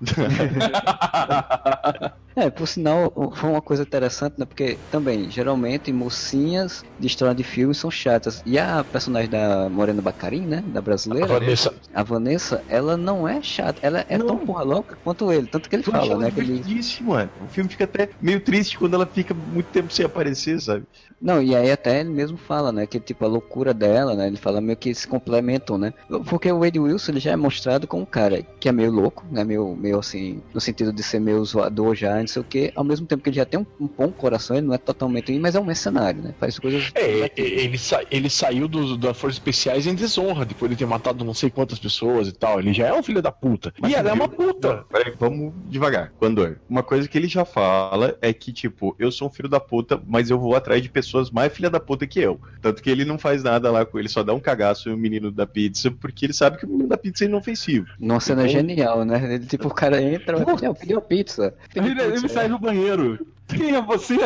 É, 2.36 2.48
por 2.48 2.66
sinal, 2.68 3.12
o- 3.16 3.34
foi 3.34 3.50
uma 3.50 3.60
coisa 3.60 3.82
interessante, 3.82 4.36
né? 4.38 4.46
Porque 4.46 4.78
também, 4.88 5.28
geralmente, 5.28 5.92
mocinhas 5.92 6.80
de 6.98 7.06
história 7.08 7.34
de 7.34 7.42
filme 7.42 7.74
são 7.74 7.90
chatas. 7.90 8.40
E 8.46 8.56
a 8.56 8.84
personagem 8.84 9.28
da 9.28 9.39
Morena 9.70 10.02
Bacarin, 10.02 10.46
né? 10.46 10.62
Da 10.66 10.80
A 10.80 10.82
brasileira, 10.82 11.26
Vanessa, 11.26 11.74
a 11.94 12.02
Vanessa, 12.02 12.64
ela 12.68 12.96
não 12.96 13.26
é 13.26 13.42
chata. 13.42 13.78
Ela 13.82 14.04
é 14.08 14.18
Não. 14.18 14.26
tão 14.26 14.38
porra 14.38 14.62
louca 14.62 14.96
quanto 15.02 15.30
ele. 15.32 15.46
Tanto 15.46 15.68
que 15.68 15.76
ele 15.76 15.82
Tu 15.82 15.90
fala, 15.90 16.16
né? 16.18 16.30
Que 16.30 16.40
ele... 16.40 16.62
mano. 17.02 17.30
O 17.40 17.48
filme 17.48 17.70
fica 17.70 17.84
até 17.84 18.10
meio 18.20 18.42
triste 18.42 18.78
quando 18.78 18.94
ela 18.94 19.06
fica 19.06 19.34
muito 19.34 19.70
tempo 19.70 19.92
sem 19.92 20.04
aparecer, 20.04 20.60
sabe? 20.60 20.86
Não, 21.20 21.42
e 21.42 21.54
aí 21.54 21.70
até 21.70 22.00
ele 22.00 22.10
mesmo 22.10 22.36
fala, 22.38 22.72
né? 22.72 22.86
Que 22.86 22.98
tipo, 22.98 23.24
a 23.24 23.28
loucura 23.28 23.74
dela, 23.74 24.14
né? 24.14 24.26
Ele 24.26 24.36
fala 24.36 24.60
meio 24.60 24.76
que 24.76 24.94
se 24.94 25.06
complementam, 25.06 25.76
né? 25.76 25.92
Porque 26.28 26.50
o 26.50 26.60
Wade 26.60 26.78
Wilson 26.78 27.12
ele 27.12 27.20
já 27.20 27.32
é 27.32 27.36
mostrado 27.36 27.86
como 27.86 28.02
um 28.02 28.06
cara 28.06 28.42
que 28.58 28.68
é 28.68 28.72
meio 28.72 28.90
louco, 28.90 29.24
né? 29.30 29.44
Meio, 29.44 29.76
meio 29.76 29.98
assim, 29.98 30.40
no 30.54 30.60
sentido 30.60 30.92
de 30.92 31.02
ser 31.02 31.20
meio 31.20 31.44
zoador 31.44 31.94
já, 31.94 32.18
não 32.18 32.26
sei 32.26 32.40
o 32.40 32.44
que. 32.44 32.72
Ao 32.74 32.82
mesmo 32.82 33.06
tempo 33.06 33.22
que 33.22 33.28
ele 33.28 33.36
já 33.36 33.44
tem 33.44 33.60
um, 33.60 33.66
um 33.78 33.86
bom 33.86 34.10
coração, 34.10 34.56
ele 34.56 34.66
não 34.66 34.74
é 34.74 34.78
totalmente, 34.78 35.38
mas 35.38 35.54
é 35.54 35.60
um 35.60 35.64
mercenário, 35.64 36.22
né? 36.22 36.34
Faz 36.40 36.58
coisas. 36.58 36.90
É, 36.94 37.30
ele, 37.36 37.76
sa- 37.76 38.02
ele 38.10 38.30
saiu 38.30 38.66
do, 38.66 38.96
da 38.96 39.12
Forças 39.12 39.36
Especiais 39.36 39.86
em 39.86 39.94
desonra, 39.94 40.46
depois 40.46 40.70
de 40.70 40.76
ter 40.78 40.86
matado 40.86 41.22
não 41.24 41.34
sei 41.34 41.50
quantas 41.50 41.78
pessoas 41.78 42.28
e 42.28 42.32
tal. 42.32 42.58
Ele 42.60 42.72
já 42.72 42.86
é 42.86 42.94
um 42.94 43.02
filho 43.02 43.20
da 43.20 43.30
puta. 43.30 43.74
e 43.86 43.94
ela 43.94 44.08
é 44.08 44.12
uma 44.14 44.28
puta. 44.28 44.84
Peraí, 44.90 45.12
vamos 45.18 45.52
devagar. 45.66 46.12
Quando 46.18 46.56
uma 46.68 46.82
coisa 46.82 47.06
que 47.06 47.18
ele 47.18 47.28
já 47.28 47.44
fala 47.44 48.16
é 48.22 48.32
que, 48.32 48.52
tipo, 48.52 48.96
eu 48.98 49.12
sou 49.12 49.28
um 49.28 49.30
filho 49.30 49.48
da 49.50 49.60
puta, 49.60 50.00
mas 50.06 50.30
eu 50.30 50.38
vou 50.38 50.54
atrás 50.56 50.80
de 50.82 50.88
pessoas 50.88 51.09
mais 51.32 51.52
filha 51.52 51.68
da 51.70 51.80
puta 51.80 52.06
que 52.06 52.20
eu. 52.20 52.40
Tanto 52.60 52.82
que 52.82 52.90
ele 52.90 53.04
não 53.04 53.18
faz 53.18 53.42
nada 53.42 53.70
lá 53.70 53.84
com 53.84 53.98
ele, 53.98 54.08
só 54.08 54.22
dá 54.22 54.32
um 54.34 54.40
cagaço 54.40 54.88
no 54.90 54.96
menino 54.96 55.30
da 55.30 55.46
pizza, 55.46 55.90
porque 55.90 56.26
ele 56.26 56.32
sabe 56.32 56.58
que 56.58 56.64
o 56.66 56.68
menino 56.68 56.88
da 56.88 56.96
pizza 56.98 57.24
é 57.24 57.26
inofensivo. 57.28 57.86
Numa 57.98 58.20
cena 58.20 58.42
Então- 58.42 58.52
genial, 58.52 59.04
né? 59.04 59.34
Ele, 59.34 59.46
tipo, 59.46 59.68
o 59.68 59.74
cara 59.74 60.00
entra, 60.02 60.38
eu 60.62 60.74
pedi 60.74 60.92
uma 60.94 61.00
pizza. 61.00 61.54
Ele, 61.74 61.90
ele 61.90 62.12
pizza. 62.12 62.28
sai 62.28 62.48
do 62.48 62.58
banheiro. 62.58 63.26
Quem 63.48 63.74
é 63.74 63.82
você? 63.82 64.16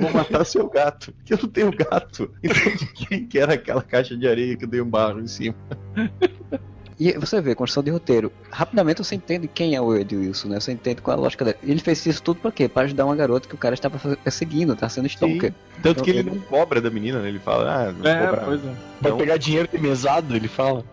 Vou 0.00 0.12
matar 0.12 0.44
seu 0.44 0.68
gato. 0.68 1.12
Porque 1.12 1.32
eu 1.32 1.38
não 1.42 1.48
tenho 1.48 1.72
gato. 1.72 2.30
Então 2.42 2.76
de 2.76 2.86
quem 2.92 3.26
que 3.26 3.38
era 3.38 3.54
aquela 3.54 3.82
caixa 3.82 4.14
de 4.16 4.28
areia 4.28 4.54
que 4.56 4.64
eu 4.64 4.68
dei 4.68 4.80
um 4.82 4.88
barro 4.90 5.18
em 5.20 5.26
cima? 5.26 5.56
E 7.08 7.18
você 7.18 7.40
vê, 7.40 7.54
construção 7.54 7.82
de 7.82 7.90
roteiro. 7.90 8.32
Rapidamente 8.50 9.04
você 9.04 9.14
entende 9.14 9.46
quem 9.46 9.74
é 9.74 9.80
o 9.80 9.92
Wade 9.96 10.16
Wilson, 10.16 10.48
né? 10.48 10.60
Você 10.60 10.72
entende 10.72 11.02
qual 11.02 11.16
é 11.16 11.18
a 11.18 11.22
lógica 11.22 11.44
dele. 11.44 11.58
Ele 11.62 11.80
fez 11.80 12.04
isso 12.06 12.22
tudo 12.22 12.40
pra 12.40 12.50
quê? 12.50 12.68
Pra 12.68 12.84
ajudar 12.84 13.04
uma 13.04 13.14
garota 13.14 13.48
que 13.48 13.54
o 13.54 13.58
cara 13.58 13.74
estava 13.74 13.98
perseguindo, 14.16 14.74
tá 14.74 14.88
sendo 14.88 15.06
stalker. 15.06 15.52
Tanto 15.82 16.02
que 16.02 16.10
ele 16.10 16.20
Então, 16.20 16.34
não 16.34 16.40
cobra 16.42 16.80
da 16.80 16.90
menina, 16.90 17.20
né? 17.20 17.28
Ele 17.28 17.38
fala, 17.38 17.88
ah, 17.88 17.92
não 17.92 18.10
É, 18.10 18.26
cobrar. 18.26 18.44
pois 18.44 18.60
é. 18.64 18.74
Vai 19.00 19.10
Não. 19.12 19.18
pegar 19.18 19.36
dinheiro 19.36 19.68
de 19.70 19.78
mesado, 19.78 20.34
ele 20.34 20.48
fala. 20.48 20.84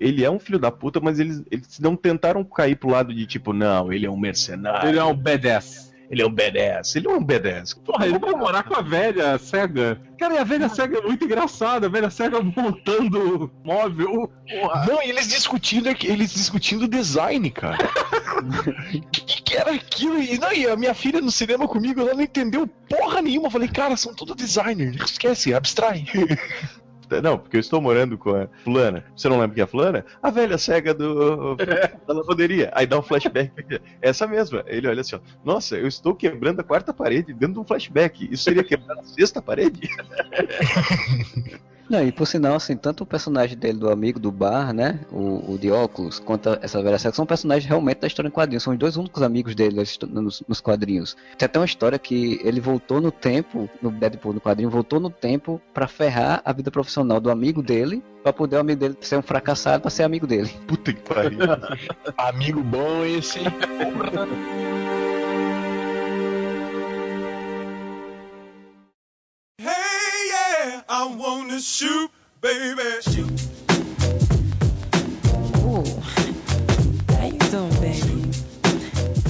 Ele 0.00 0.24
é 0.24 0.30
um 0.30 0.38
filho 0.38 0.58
da 0.58 0.70
puta, 0.70 1.00
mas 1.00 1.18
eles, 1.18 1.42
eles 1.50 1.78
não 1.80 1.96
tentaram 1.96 2.42
cair 2.44 2.76
pro 2.76 2.88
lado 2.90 3.12
de 3.14 3.26
tipo, 3.26 3.52
não, 3.52 3.92
ele 3.92 4.06
é 4.06 4.10
um 4.10 4.16
mercenário. 4.18 4.88
Ele 4.88 4.98
é 4.98 5.04
um 5.04 5.14
B10. 5.16 5.87
Ele 6.10 6.22
é 6.22 6.26
um 6.26 6.32
badass. 6.32 6.96
Ele 6.96 7.06
é 7.06 7.10
um 7.10 7.22
badass. 7.22 7.74
Porra, 7.74 8.06
ele 8.06 8.18
vai 8.18 8.32
morar 8.32 8.62
com 8.62 8.74
a 8.74 8.80
velha 8.80 9.36
cega. 9.38 10.00
Cara, 10.18 10.34
e 10.34 10.38
a 10.38 10.44
velha 10.44 10.68
cega 10.68 10.98
é 10.98 11.02
muito 11.02 11.24
engraçada. 11.24 11.86
A 11.86 11.90
velha 11.90 12.08
cega 12.10 12.40
montando 12.42 13.50
móvel. 13.62 14.30
Porra. 14.48 14.86
Não, 14.86 15.02
e 15.02 15.10
eles 15.10 15.28
discutindo, 15.28 15.88
aqui- 15.88 16.06
eles 16.06 16.32
discutindo 16.32 16.84
o 16.84 16.88
design, 16.88 17.50
cara. 17.50 17.76
que, 19.12 19.42
que 19.42 19.56
era 19.56 19.72
aquilo? 19.72 20.18
E, 20.22 20.38
não, 20.38 20.52
e 20.52 20.66
a 20.66 20.76
minha 20.76 20.94
filha 20.94 21.20
no 21.20 21.30
cinema 21.30 21.68
comigo, 21.68 22.00
ela 22.00 22.14
não 22.14 22.22
entendeu 22.22 22.66
porra 22.88 23.20
nenhuma. 23.20 23.48
Eu 23.48 23.52
falei, 23.52 23.68
cara, 23.68 23.96
são 23.96 24.14
todos 24.14 24.34
designers. 24.34 25.10
Esquece, 25.10 25.52
abstrai. 25.52 26.06
Não, 27.22 27.38
porque 27.38 27.56
eu 27.56 27.60
estou 27.60 27.80
morando 27.80 28.16
com 28.18 28.30
a 28.34 28.48
fulana. 28.64 29.04
Você 29.16 29.28
não 29.28 29.38
lembra 29.40 29.54
que 29.54 29.60
é 29.60 29.64
a 29.64 29.66
fulana? 29.66 30.04
A 30.22 30.30
velha 30.30 30.58
cega 30.58 30.92
do 30.94 31.56
da 32.06 32.14
lavanderia. 32.14 32.70
Aí 32.74 32.86
dá 32.86 32.98
um 32.98 33.02
flashback. 33.02 33.50
pra- 33.64 33.80
Essa 34.02 34.26
mesma. 34.26 34.62
Ele 34.66 34.86
olha 34.88 35.00
assim, 35.00 35.16
ó. 35.16 35.20
Nossa, 35.44 35.76
eu 35.76 35.86
estou 35.86 36.14
quebrando 36.14 36.60
a 36.60 36.64
quarta 36.64 36.92
parede 36.92 37.32
dentro 37.32 37.54
de 37.54 37.60
um 37.60 37.64
flashback. 37.64 38.28
Isso 38.32 38.44
seria 38.44 38.62
quebrar 38.64 38.98
a 38.98 39.04
sexta 39.04 39.40
parede? 39.42 39.88
Não, 41.88 42.06
e 42.06 42.12
por 42.12 42.26
sinal, 42.26 42.54
assim, 42.54 42.76
tanto 42.76 43.02
o 43.02 43.06
personagem 43.06 43.56
dele, 43.56 43.78
do 43.78 43.90
amigo 43.90 44.20
do 44.20 44.30
bar, 44.30 44.74
né? 44.74 45.00
O, 45.10 45.54
o 45.54 45.58
de 45.58 45.70
óculos, 45.70 46.18
quanto 46.18 46.50
a- 46.50 46.58
essa 46.60 46.82
velha 46.82 46.98
cega, 46.98 47.14
são 47.14 47.24
personagens 47.24 47.66
realmente 47.66 48.00
da 48.00 48.06
história 48.06 48.28
em 48.28 48.30
quadrinhos. 48.32 48.62
São 48.62 48.74
os 48.74 48.78
dois 48.78 48.96
únicos 48.98 49.22
amigos 49.22 49.54
dele 49.54 49.82
nos, 50.10 50.42
nos 50.46 50.60
quadrinhos. 50.60 51.16
Tem 51.38 51.46
até 51.46 51.58
uma 51.58 51.64
história 51.64 51.98
que 51.98 52.40
ele 52.44 52.60
voltou 52.60 53.00
no 53.00 53.10
tempo, 53.10 53.70
no 53.80 53.90
Deadpool, 53.90 54.34
no 54.34 54.40
quadrinho, 54.40 54.68
voltou 54.68 55.00
no 55.00 55.08
tempo 55.08 55.60
pra 55.72 55.88
ferrar 55.88 56.42
a 56.44 56.52
vida 56.52 56.70
profissional 56.70 57.20
do 57.20 57.30
amigo 57.30 57.62
dele, 57.62 58.02
pra 58.22 58.34
poder 58.34 58.56
o 58.56 58.60
amigo 58.60 58.80
dele 58.80 58.96
ser 59.00 59.16
um 59.16 59.22
fracassado 59.22 59.80
pra 59.80 59.90
ser 59.90 60.02
amigo 60.02 60.26
dele. 60.26 60.50
Puta 60.66 60.92
que 60.92 61.00
pariu. 61.00 61.38
Amigo 62.18 62.62
bom 62.62 63.02
esse. 63.04 63.38
I 70.90 71.06
wanna 71.06 71.60
shoot, 71.60 72.10
baby. 72.40 73.02
Shoot. 73.02 73.67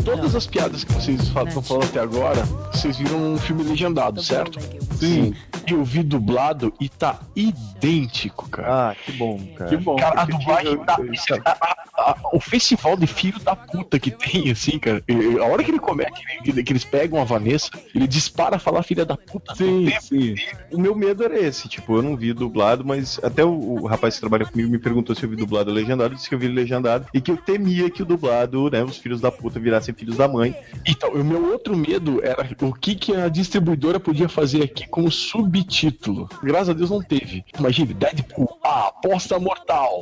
Todas 0.09 0.35
as 0.35 0.47
piadas 0.47 0.85
que 0.85 0.93
vocês 0.93 1.21
estão 1.21 1.63
falando 1.63 1.85
até 1.85 2.01
agora, 2.01 2.43
vocês 2.73 2.97
viram 2.97 3.35
um 3.35 3.39
filme 3.39 3.63
legendado, 3.63 4.23
certo? 4.23 4.59
Sim. 4.97 5.35
Eu 5.67 5.85
vi 5.85 6.03
dublado 6.03 6.73
e 6.81 6.89
tá 6.89 7.21
idêntico, 7.37 8.49
cara. 8.49 8.91
Ah, 8.91 8.95
que 8.95 9.13
bom, 9.13 9.39
cara. 9.57 9.71
Que 9.71 9.77
bom. 9.77 9.97
Cara, 9.97 10.23
a 10.23 10.25
dublagem 10.25 10.79
tá. 10.79 10.99
A, 11.45 11.51
a- 11.51 11.77
a- 11.99 12.17
o 12.33 12.41
festival 12.41 12.97
de 12.97 13.07
filho 13.07 13.39
da 13.41 13.55
puta 13.55 13.99
que 13.99 14.11
tem, 14.11 14.51
assim, 14.51 14.79
cara. 14.79 15.03
E- 15.07 15.13
e 15.13 15.39
A 15.39 15.45
hora 15.45 15.63
que 15.63 15.71
ele 15.71 15.79
começa, 15.79 16.11
que, 16.43 16.63
que 16.63 16.73
eles 16.73 16.85
pegam 16.85 17.21
a 17.21 17.25
Vanessa, 17.25 17.69
ele 17.95 18.07
dispara 18.07 18.57
a 18.57 18.59
falar 18.59 18.83
filha 18.83 19.05
da 19.05 19.17
puta. 19.17 19.55
Sim, 19.55 19.91
sim. 20.01 20.35
O 20.73 20.79
meu 20.81 20.95
medo 20.95 21.23
era 21.23 21.39
esse, 21.39 21.69
tipo, 21.69 21.97
eu 21.97 22.03
não 22.03 22.17
vi 22.17 22.33
dublado, 22.33 22.83
mas 22.85 23.21
até 23.23 23.45
o, 23.45 23.83
o 23.83 23.87
rapaz 23.87 24.15
que 24.15 24.21
trabalha 24.21 24.47
comigo 24.47 24.71
me 24.71 24.79
perguntou 24.79 25.15
se 25.15 25.23
eu 25.23 25.29
vi 25.29 25.37
dublado 25.37 25.69
ou 25.71 25.77
legendado, 25.77 26.15
disse 26.15 26.29
que 26.29 26.35
eu 26.35 26.39
vi 26.39 26.49
legendado 26.49 27.07
e 27.13 27.21
que 27.21 27.31
eu 27.31 27.37
temia 27.37 27.91
que 27.91 28.03
o 28.03 28.07
dublado, 28.07 28.71
né, 28.71 28.83
os 28.83 28.97
filhos 28.97 29.21
da 29.21 29.31
puta 29.31 29.61
virassem 29.61 29.95
filhos 29.99 30.17
da 30.17 30.29
mãe. 30.29 30.55
Então, 30.87 31.11
o 31.11 31.25
meu 31.25 31.51
outro 31.51 31.77
medo 31.77 32.21
era 32.25 32.47
o 32.63 32.73
que, 32.73 32.95
que 32.95 33.15
a 33.15 33.29
distribuidora 33.29 33.99
podia 33.99 34.29
fazer 34.29 34.63
aqui 34.63 34.87
como 34.89 35.11
subtítulo. 35.11 36.29
Graças 36.43 36.71
a 36.71 36.73
Deus 36.73 36.91
não 36.91 37.03
teve. 37.03 37.45
Imagine, 37.59 37.95
Deadpool, 37.95 38.59
a 38.63 38.89
aposta 38.89 39.39
mortal. 39.39 40.01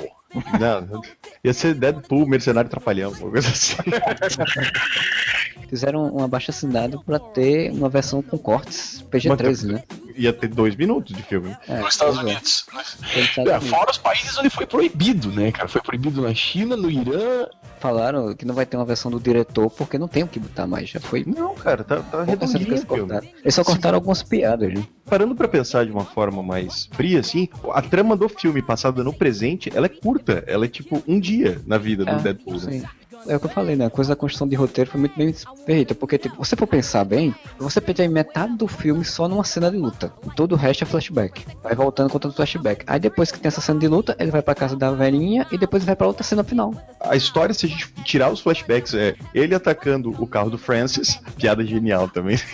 Não, 0.60 1.00
ia 1.42 1.54
ser 1.54 1.74
Deadpool, 1.74 2.26
Mercenário 2.26 2.68
Trapalhão, 2.68 3.10
uma 3.12 3.30
coisa 3.30 3.48
assim. 3.48 3.76
Fizeram 5.68 6.14
um 6.14 6.22
abaixo 6.22 6.50
assinado 6.50 7.02
pra 7.04 7.18
ter 7.18 7.72
uma 7.72 7.88
versão 7.88 8.22
com 8.22 8.38
cortes 8.38 9.02
PG-13, 9.10 9.64
né? 9.72 9.82
Ia 10.14 10.32
ter 10.32 10.48
dois 10.48 10.76
minutos 10.76 11.14
de 11.14 11.22
filme. 11.22 11.56
É, 11.68 11.78
Nos 11.80 11.94
Estados 11.94 12.18
é. 12.18 12.20
Unidos. 12.20 12.66
Pelos 12.70 12.88
Estados 12.88 13.38
É, 13.38 13.40
Unidos. 13.56 13.68
fora 13.68 13.90
os 13.90 13.98
países 13.98 14.38
onde 14.38 14.50
foi 14.50 14.66
proibido, 14.66 15.30
né, 15.32 15.50
cara? 15.50 15.68
Foi 15.68 15.80
proibido 15.80 16.22
na 16.22 16.32
China, 16.34 16.76
no 16.76 16.88
Irã. 16.90 17.46
Falaram 17.86 18.34
que 18.34 18.44
não 18.44 18.52
vai 18.54 18.66
ter 18.66 18.76
uma 18.76 18.84
versão 18.84 19.10
do 19.12 19.20
diretor 19.20 19.70
porque 19.70 19.96
não 19.96 20.08
tem 20.08 20.24
o 20.24 20.26
que 20.26 20.40
botar 20.40 20.66
mais. 20.66 20.88
Já 20.90 20.98
foi. 20.98 21.24
Não, 21.24 21.54
cara, 21.54 21.84
tá, 21.84 22.00
tá 22.00 22.24
redondinho 22.24 22.66
eles 22.68 22.82
cortaram. 22.82 23.26
Só 23.48 23.62
cortaram 23.62 23.94
algumas 23.96 24.24
piadas, 24.24 24.74
né? 24.74 24.84
Parando 25.04 25.36
pra 25.36 25.46
pensar 25.46 25.86
de 25.86 25.92
uma 25.92 26.04
forma 26.04 26.42
mais 26.42 26.86
fria, 26.92 27.20
assim, 27.20 27.48
a 27.72 27.80
trama 27.80 28.16
do 28.16 28.28
filme 28.28 28.60
passada 28.60 29.04
no 29.04 29.12
presente, 29.12 29.70
ela 29.72 29.86
é 29.86 29.88
curta. 29.88 30.42
Ela 30.48 30.64
é 30.64 30.68
tipo 30.68 31.00
um 31.06 31.20
dia 31.20 31.60
na 31.64 31.78
vida 31.78 32.04
do 32.04 32.10
É, 32.10 32.18
Deadpool. 32.18 32.60
né? 32.62 32.82
É 33.26 33.36
o 33.36 33.40
que 33.40 33.46
eu 33.46 33.50
falei, 33.50 33.76
né? 33.76 33.86
A 33.86 33.90
coisa 33.90 34.10
da 34.10 34.16
construção 34.16 34.48
de 34.48 34.56
roteiro 34.56 34.90
foi 34.90 35.00
muito 35.00 35.16
bem 35.16 35.34
feita. 35.64 35.94
Porque, 35.94 36.18
tipo, 36.18 36.36
você 36.36 36.56
for 36.56 36.66
pensar 36.66 37.04
bem, 37.04 37.34
você 37.58 37.80
perde 37.80 38.06
metade 38.08 38.56
do 38.56 38.68
filme 38.68 39.04
só 39.04 39.28
numa 39.28 39.44
cena 39.44 39.70
de 39.70 39.76
luta. 39.76 40.12
E 40.24 40.34
todo 40.34 40.52
o 40.52 40.56
resto 40.56 40.84
é 40.84 40.86
flashback. 40.86 41.44
Vai 41.62 41.74
voltando 41.74 42.10
contando 42.10 42.34
flashback. 42.34 42.84
Aí 42.86 43.00
depois 43.00 43.32
que 43.32 43.38
tem 43.38 43.48
essa 43.48 43.60
cena 43.60 43.78
de 43.78 43.88
luta, 43.88 44.16
ele 44.18 44.30
vai 44.30 44.42
pra 44.42 44.54
casa 44.54 44.76
da 44.76 44.90
velhinha 44.92 45.46
e 45.50 45.58
depois 45.58 45.84
vai 45.84 45.96
pra 45.96 46.06
outra 46.06 46.22
cena 46.22 46.44
final. 46.44 46.74
A 47.00 47.16
história, 47.16 47.54
se 47.54 47.66
a 47.66 47.68
gente 47.68 47.92
tirar 48.04 48.30
os 48.30 48.40
flashbacks, 48.40 48.94
é 48.94 49.14
ele 49.34 49.54
atacando 49.54 50.10
o 50.10 50.26
carro 50.26 50.50
do 50.50 50.58
Francis, 50.58 51.18
piada 51.36 51.64
genial 51.64 52.08
também. 52.08 52.38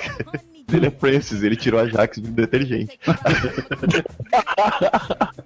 Ele 0.73 0.87
é 0.87 0.91
Francis, 0.91 1.43
ele 1.43 1.57
tirou 1.57 1.79
a 1.79 1.87
Jax 1.87 2.19
do 2.19 2.31
detergente. 2.31 2.99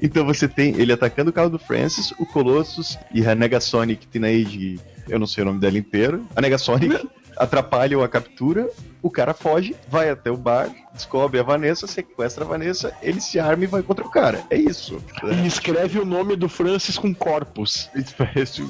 então 0.00 0.24
você 0.24 0.46
tem 0.46 0.74
ele 0.76 0.92
atacando 0.92 1.30
o 1.30 1.32
carro 1.32 1.50
do 1.50 1.58
Francis, 1.58 2.12
o 2.18 2.26
Colossus 2.26 2.98
e 3.12 3.26
a 3.26 3.34
Negasonic 3.34 4.06
Teenage, 4.06 4.78
eu 5.08 5.18
não 5.18 5.26
sei 5.26 5.42
o 5.42 5.46
nome 5.46 5.60
dela 5.60 5.78
inteiro. 5.78 6.26
A 6.36 6.40
Negasonic 6.40 7.08
atrapalham 7.36 8.02
a 8.02 8.08
captura, 8.08 8.68
o 9.02 9.10
cara 9.10 9.32
foge, 9.32 9.74
vai 9.88 10.10
até 10.10 10.30
o 10.30 10.36
bar, 10.36 10.68
descobre 10.98 11.38
a 11.38 11.42
Vanessa, 11.42 11.86
sequestra 11.86 12.44
a 12.44 12.48
Vanessa, 12.48 12.92
ele 13.00 13.20
se 13.20 13.38
arma 13.38 13.64
e 13.64 13.66
vai 13.66 13.82
contra 13.82 14.04
o 14.04 14.10
cara. 14.10 14.42
É 14.50 14.56
isso. 14.56 15.00
E 15.42 15.46
escreve 15.46 15.98
o 15.98 16.04
nome 16.04 16.36
do 16.36 16.48
Francis 16.48 16.98
com 16.98 17.14
corpus. 17.14 17.88
Isso, 18.34 18.62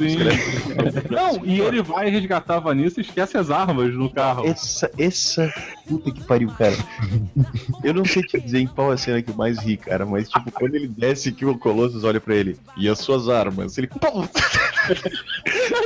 Não, 1.10 1.44
e 1.44 1.60
ele 1.60 1.82
vai 1.82 2.08
resgatar 2.08 2.56
a 2.56 2.60
Vanessa 2.60 3.00
e 3.00 3.02
esquece 3.02 3.36
as 3.36 3.50
armas 3.50 3.94
no 3.94 4.10
carro. 4.10 4.46
Essa, 4.46 4.90
essa. 4.98 5.52
Puta 5.86 6.10
que 6.10 6.22
pariu, 6.24 6.50
cara. 6.50 6.76
Eu 7.82 7.94
não 7.94 8.04
sei 8.04 8.22
te 8.22 8.40
dizer 8.40 8.60
em 8.60 8.66
qual 8.66 8.90
é 8.90 8.94
a 8.94 8.98
cena 8.98 9.22
que 9.22 9.32
mais 9.32 9.58
ri, 9.58 9.76
cara, 9.76 10.04
mas 10.04 10.28
tipo, 10.28 10.50
quando 10.52 10.74
ele 10.74 10.88
desce 10.88 11.32
que 11.32 11.44
o 11.44 11.58
Colossus 11.58 12.04
olha 12.04 12.20
pra 12.20 12.34
ele, 12.34 12.58
e 12.76 12.88
as 12.88 12.98
suas 12.98 13.28
armas? 13.28 13.76
Ele. 13.78 13.86
Pô, 13.86 14.24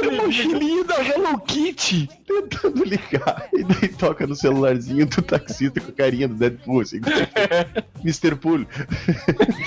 É 0.04 0.10
mochilinho 0.10 0.84
da 0.84 1.02
Hello 1.02 1.38
Kitty. 1.40 2.08
tentando 2.26 2.84
ligar, 2.84 3.48
e 3.52 3.64
daí 3.64 3.88
toca 3.88 4.26
no 4.26 4.34
celularzinho 4.34 5.06
do 5.06 5.22
taxista 5.22 5.80
com 5.80 5.90
a 5.90 5.94
carinha 5.94 6.28
do 6.32 6.38
Deadpool, 6.38 6.80
assim. 6.80 7.00
Mr. 8.02 8.34
Pool. 8.34 8.66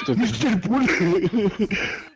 Mr. 0.10 0.58
Pool. 0.58 0.82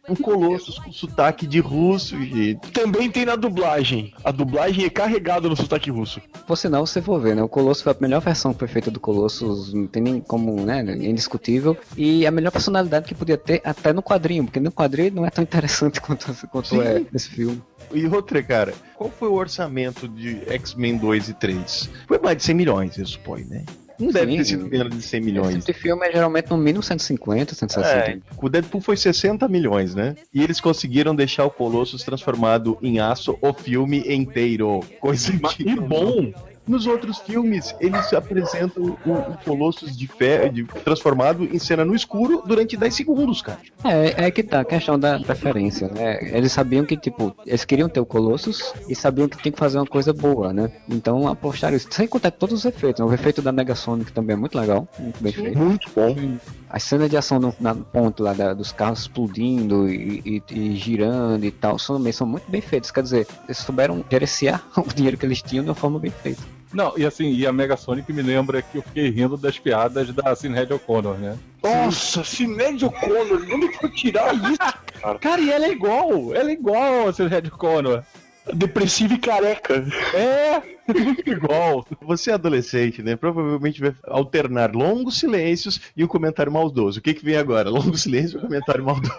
O 0.10 0.16
Colossus 0.22 0.80
com 0.80 0.92
sotaque 0.92 1.48
de 1.48 1.60
russo, 1.60 2.20
gente. 2.22 2.72
Também 2.72 3.10
tem 3.10 3.26
na 3.26 3.36
dublagem. 3.36 4.14
A 4.24 4.32
dublagem 4.32 4.86
é 4.86 4.90
carregada 4.90 5.48
no 5.48 5.56
sotaque 5.56 5.90
russo. 5.90 6.22
Por 6.48 6.58
sinal, 6.58 6.86
se 6.86 6.94
você 6.94 7.02
for 7.02 7.22
ver, 7.22 7.36
né? 7.36 7.44
O 7.44 7.48
Colossus 7.48 7.84
foi 7.84 7.94
a 7.94 7.98
melhor 8.00 8.20
versão 8.20 8.52
que 8.52 8.60
foi 8.60 8.68
feita 8.68 8.92
do 8.92 9.00
Colossus, 9.00 9.74
não 9.74 9.88
tem 9.88 10.02
nem 10.02 10.20
como, 10.20 10.66
né? 10.66 10.84
É 10.88 11.08
indiscutível. 11.08 11.78
E 11.96 12.26
a 12.26 12.32
melhor 12.32 12.52
personalidade 12.52 13.08
que 13.08 13.16
podia 13.16 13.38
ter 13.38 13.62
até 13.64 13.94
no 13.94 14.02
quadrinho, 14.02 14.46
porque 14.46 14.60
no 14.60 14.72
quadrinho 14.72 15.16
não 15.16 15.26
é 15.26 15.30
tão 15.30 15.44
interessante 15.44 16.02
quanto, 16.02 16.26
quanto 16.48 16.70
Sim. 16.70 16.82
é 16.82 17.06
nesse 17.12 17.30
filme. 17.30 17.62
E 17.94 18.06
outra, 18.08 18.42
cara, 18.44 18.74
qual 18.96 19.10
foi 19.10 19.30
o 19.30 19.34
orçamento 19.34 20.08
de 20.08 20.42
X-Men 20.48 20.98
2 20.98 21.30
e 21.30 21.34
3? 21.34 21.90
Foi 22.08 22.20
mais 22.20 22.38
de 22.38 22.44
100 22.44 22.56
milhões, 22.56 22.98
eu 22.98 23.06
suponho, 23.06 23.48
né? 23.48 23.66
Não 24.00 24.12
deve 24.12 24.32
Sim. 24.32 24.38
ter 24.38 24.46
sido 24.46 24.68
menos 24.68 24.96
de 24.96 25.02
100 25.02 25.20
Esse 25.20 25.26
milhões. 25.26 25.54
tipo 25.56 25.66
de 25.66 25.74
filme 25.74 26.08
é 26.08 26.12
geralmente 26.12 26.50
no 26.50 26.58
mínimo 26.58 26.82
150, 26.82 27.54
160. 27.54 27.96
É, 27.96 28.18
o 28.38 28.50
Deadpool 28.50 28.82
foi 28.82 28.96
60 28.96 29.48
milhões, 29.48 29.94
né? 29.94 30.16
E 30.34 30.42
eles 30.42 30.62
conseguiram 30.62 31.14
deixar 31.14 31.46
o 31.46 31.50
Colossus 31.50 32.04
transformado 32.04 32.78
em 32.82 33.00
aço 33.00 33.38
o 33.42 33.54
filme 33.54 34.04
inteiro. 34.08 34.80
Coisa 35.02 35.32
que. 35.38 35.64
E 35.70 35.76
bom, 35.76 36.32
Nos 36.70 36.86
outros 36.86 37.18
filmes, 37.18 37.76
eles 37.80 38.14
apresentam 38.14 38.96
o, 39.04 39.12
o 39.12 39.38
Colossus 39.44 39.98
de 39.98 40.08
ferro, 40.08 40.54
de- 40.54 40.64
transformado 40.64 41.44
em 41.44 41.58
cena 41.58 41.84
no 41.84 41.96
escuro 41.96 42.44
durante 42.46 42.78
10 42.78 42.94
segundos, 42.94 43.42
cara. 43.42 43.58
É, 43.84 44.26
é 44.28 44.32
que 44.32 44.44
tá 44.44 44.60
a 44.60 44.66
questão 44.66 45.00
da 45.00 45.20
preferência, 45.20 45.88
né? 45.88 46.20
Eles 46.32 46.52
sabiam 46.52 46.86
que, 46.86 46.96
tipo, 46.96 47.36
eles 47.44 47.66
queriam 47.66 47.90
ter 47.90 48.00
o 48.00 48.06
Colossus 48.06 48.72
e 48.88 48.94
sabiam 48.96 49.28
que 49.28 49.42
tem 49.42 49.52
que 49.52 49.58
fazer 49.58 49.80
uma 49.80 49.88
coisa 49.88 50.14
boa, 50.14 50.54
né? 50.54 50.72
Então 50.88 51.28
apostaram 51.28 51.76
isso. 51.76 51.88
Sem 51.90 52.08
contar 52.08 52.30
todos 52.30 52.60
os 52.60 52.66
efeitos. 52.66 53.04
né? 53.04 53.12
O 53.12 53.14
efeito 53.16 53.42
da 53.42 53.52
Negasonic 53.52 54.12
também 54.12 54.36
é 54.36 54.38
muito 54.38 54.56
legal, 54.58 54.88
muito 55.00 55.24
bem 55.24 55.34
feito. 55.34 55.58
Muito 55.58 55.90
bom. 55.96 56.16
As 56.70 56.84
cenas 56.84 57.10
de 57.10 57.18
ação 57.18 57.40
no, 57.40 57.52
na 57.60 57.74
ponto 57.74 58.22
lá 58.22 58.34
da- 58.34 58.54
dos 58.54 58.72
carros 58.72 59.00
explodindo 59.00 59.90
e, 59.90 60.22
e- 60.24 60.54
e 60.54 60.76
girando 60.76 61.44
e 61.44 61.50
tal, 61.50 61.80
são, 61.80 61.98
também 61.98 62.14
são 62.14 62.28
muito 62.28 62.48
bem 62.48 62.62
feitos. 62.62 62.92
Quer 62.92 63.02
dizer, 63.02 63.28
eles 63.46 63.58
souberam 63.58 64.06
gerenciar 64.08 64.64
o 64.78 64.94
dinheiro 64.94 65.18
que 65.18 65.26
eles 65.26 65.42
tinham 65.42 65.64
de 65.64 65.70
uma 65.72 65.76
forma 65.76 65.98
bem 65.98 66.12
feita. 66.12 66.44
Não, 66.74 66.94
e 66.98 67.06
assim, 67.06 67.32
e 67.34 67.48
a 67.48 67.52
Mega 67.52 67.76
Sonic 67.76 68.12
me 68.14 68.22
lembra 68.22 68.62
que 68.62 68.78
eu 68.78 68.82
fiquei 68.84 69.10
rindo 69.10 69.36
das 69.36 69.58
piadas 69.58 70.14
da 70.14 70.36
Sinhead 70.36 70.72
O'Connor, 70.72 71.18
né? 71.18 71.38
Nossa, 71.64 72.24
Sinéad 72.24 72.86
O'Connor, 72.86 73.42
onde 73.52 73.74
foi 73.78 73.90
tirar 73.90 74.34
isso? 74.36 75.20
Cara, 75.20 75.42
e 75.42 75.52
ela 75.52 75.66
é 75.66 75.72
igual, 75.72 76.34
ela 76.36 76.50
é 76.50 76.54
igual 76.54 77.08
a 77.08 77.14
Sinhead 77.14 77.48
O'Connor. 77.48 78.04
Depressivo 78.54 79.14
e 79.14 79.18
careca. 79.18 79.86
É, 80.14 80.62
igual. 81.26 81.86
Você 82.02 82.32
é 82.32 82.34
adolescente, 82.34 83.02
né? 83.02 83.16
Provavelmente 83.16 83.82
vai 83.82 83.94
alternar 84.04 84.76
longos 84.76 85.20
silêncios 85.20 85.80
e 85.96 86.04
um 86.04 86.08
comentário 86.08 86.52
maldoso. 86.52 87.00
O 87.00 87.02
que 87.02 87.14
que 87.14 87.26
vem 87.26 87.38
agora? 87.38 87.70
Longo 87.70 87.98
silêncio 87.98 88.38
e 88.38 88.40
um 88.40 88.48
comentário 88.48 88.84
maldoso. 88.84 89.16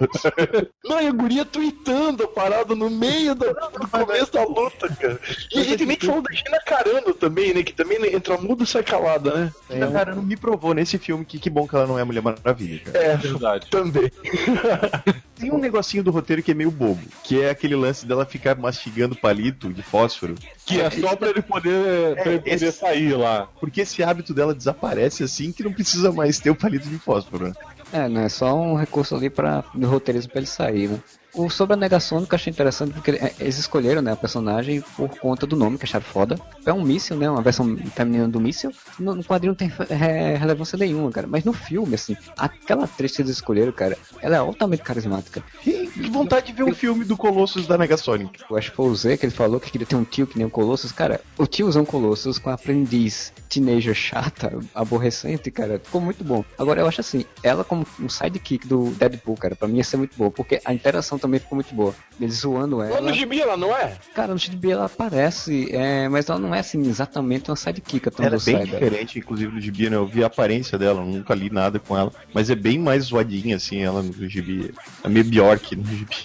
Não, 0.85 1.01
e 1.01 1.07
a 1.07 1.13
guria 1.13 1.45
tweetando 1.45 2.25
a 2.25 2.29
parada 2.29 2.75
no 2.75 2.91
meio 2.91 3.35
do, 3.35 3.47
do 3.47 3.89
começo 3.89 4.33
da 4.33 4.45
luta, 4.45 4.89
cara. 4.89 5.21
E 5.53 5.61
a 5.61 5.65
gente 5.65 5.85
nem 5.85 5.97
falou 5.99 6.23
da 6.23 6.33
Gina 6.33 6.61
Carano 6.65 7.15
também, 7.15 7.55
né? 7.55 7.63
Que 7.63 7.73
também 7.73 7.99
entra 8.15 8.37
muda 8.37 8.65
e 8.65 8.67
sai 8.67 8.83
calada, 8.83 9.35
né? 9.35 9.53
É, 9.69 9.87
cara, 9.87 10.15
não 10.15 10.23
me 10.23 10.37
provou 10.37 10.75
nesse 10.75 10.99
filme 10.99 11.25
que 11.25 11.39
que 11.39 11.51
bom 11.51 11.67
que 11.67 11.75
ela 11.75 11.87
não 11.87 11.99
é 11.99 12.05
Mulher 12.05 12.23
Maravilha, 12.23 12.81
cara. 12.81 12.99
É, 12.99 13.17
Verdade. 13.17 13.67
também. 13.71 14.11
Tem 15.41 15.51
um 15.51 15.59
negocinho 15.59 16.05
do 16.05 16.11
roteiro 16.11 16.43
que 16.43 16.51
é 16.51 16.55
meio 16.55 16.71
bobo, 16.71 17.01
que 17.25 17.41
é 17.41 17.51
aquele 17.51 17.75
lance 17.75 18.05
dela 18.05 18.27
ficar 18.27 18.57
mastigando 18.57 19.17
palito 19.17 19.73
de 19.73 19.83
fósforo, 19.83 20.35
Que 20.67 20.81
é 20.81 20.91
só 20.91 21.17
pra 21.17 21.31
ele 21.31 21.41
poder, 21.41 21.60
pra 21.61 22.31
ele 22.33 22.39
poder 22.41 22.53
esse- 22.55 22.73
sair 22.73 23.15
lá. 23.15 23.49
porque 23.61 23.81
esse 23.83 24.03
hábito 24.03 24.33
dela 24.35 24.55
desaparece 24.55 25.23
assim 25.23 25.53
que 25.53 25.63
não 25.63 25.73
precisa 25.73 26.11
mais 26.13 26.39
ter 26.41 26.51
o 26.51 26.55
palito 26.57 26.89
de 26.89 26.99
fósforo. 26.99 27.49
né? 27.49 27.53
É, 27.93 28.09
né? 28.09 28.29
Só 28.29 28.55
um 28.55 28.75
recurso 28.77 29.15
ali 29.17 29.29
para 29.29 29.65
no 29.75 29.89
roteirismo 29.89 30.31
pra 30.31 30.41
ele 30.41 30.47
sair, 30.47 30.89
né? 30.89 30.99
O 31.35 31.49
sobre 31.49 31.75
a 31.75 31.77
Negasonic 31.77 32.33
eu 32.33 32.37
achei 32.37 32.51
interessante 32.51 32.93
porque 32.93 33.13
é, 33.13 33.33
eles 33.39 33.59
escolheram 33.59 34.03
né, 34.03 34.13
a 34.13 34.17
personagem 34.17 34.83
por 34.97 35.09
conta 35.19 35.47
do 35.47 35.57
nome, 35.57 35.79
que 35.79 35.85
acharam 35.85 36.05
foda. 36.05 36.37
É 36.67 36.73
um 36.73 36.83
míssil, 36.83 37.17
né? 37.17 37.31
Uma 37.31 37.43
versão 37.43 37.77
feminina 37.95 38.29
do 38.29 38.41
míssil. 38.41 38.73
No, 38.99 39.15
no 39.15 39.25
quadrinho 39.25 39.53
não 39.53 39.57
tem 39.57 39.73
é, 39.89 40.37
relevância 40.37 40.77
nenhuma, 40.77 41.11
cara. 41.11 41.27
Mas 41.27 41.45
no 41.45 41.53
filme, 41.53 41.95
assim, 41.95 42.17
aquela 42.37 42.85
atriz 42.85 43.15
que 43.15 43.23
eles 43.23 43.33
escolheram, 43.33 43.73
cara, 43.73 43.97
ela 44.21 44.37
é 44.37 44.39
altamente 44.39 44.83
carismática. 44.83 45.43
Que, 45.63 45.87
que 45.87 46.11
vontade 46.11 46.47
de 46.47 46.53
ver 46.53 46.65
um 46.65 46.75
filme 46.75 47.05
do 47.05 47.17
Colossus 47.17 47.67
da 47.67 47.79
Negasonic. 47.79 48.41
Eu 48.49 48.57
acho 48.57 48.71
que 48.71 48.77
foi 48.77 48.89
o 48.89 48.95
Zé 48.95 49.17
que 49.17 49.27
ele 49.27 49.33
falou 49.33 49.61
que 49.61 49.71
queria 49.71 49.87
ter 49.87 49.97
um 49.97 50.05
tio 50.05 50.27
que 50.27 50.37
nem 50.37 50.47
o 50.47 50.51
Colossus. 50.51 50.93
Cara, 50.93 51.21
o 51.39 51.47
tiozão 51.47 51.85
Colossus 51.85 52.39
com 52.39 52.51
a 52.51 52.55
aprendiz 52.55 53.33
teenager 53.49 53.95
chata, 53.95 54.59
aborrecente, 54.75 55.51
cara, 55.51 55.81
ficou 55.83 56.01
muito 56.01 56.23
bom. 56.23 56.45
Agora 56.59 56.81
eu 56.81 56.87
acho 56.87 57.01
assim, 57.01 57.25
ela 57.43 57.65
como 57.65 57.85
um 57.99 58.09
sidekick 58.09 58.67
do 58.67 58.91
Deadpool, 58.91 59.37
cara, 59.37 59.57
pra 59.57 59.67
mim 59.67 59.79
ia 59.79 59.85
ser 59.85 59.97
muito 59.97 60.17
boa, 60.17 60.31
porque 60.31 60.61
a 60.65 60.73
interação 60.73 61.19
também 61.21 61.39
ficou 61.41 61.57
muito 61.57 61.75
boa. 61.75 61.95
Eles 62.21 62.37
zoando 62.41 62.83
ela. 62.83 63.01
no 63.01 63.13
gibi 63.13 63.41
ela 63.41 63.57
não 63.57 63.75
é? 63.75 63.97
Cara, 64.15 64.33
no 64.33 64.39
gibi 64.39 64.71
ela 64.73 64.85
aparece, 64.87 65.69
é, 65.75 66.09
mas 66.09 66.29
ela 66.29 66.39
não 66.39 66.55
é 66.55 66.59
assim 66.61 66.81
exatamente 66.87 67.51
uma 67.51 67.57
sidekick, 67.57 68.09
Ela 68.19 68.27
é 68.27 68.31
bem 68.31 68.39
saiba. 68.41 68.65
diferente, 68.67 69.19
inclusive, 69.19 69.53
do 69.53 69.61
Gibi, 69.61 69.89
né? 69.91 69.97
Eu 69.97 70.07
vi 70.07 70.23
a 70.23 70.27
aparência 70.27 70.77
dela, 70.79 71.03
nunca 71.03 71.35
li 71.35 71.49
nada 71.51 71.79
com 71.79 71.97
ela. 71.97 72.13
Mas 72.35 72.51
é 72.51 72.55
bem 72.55 72.79
mais 72.79 73.05
zoadinha, 73.05 73.57
assim, 73.57 73.83
ela 73.83 74.03
no 74.03 74.29
Gibi. 74.29 74.75
É 75.03 75.09
meio 75.09 75.25
Bjork 75.25 75.77
no 75.77 75.85
Gibi. 75.85 76.17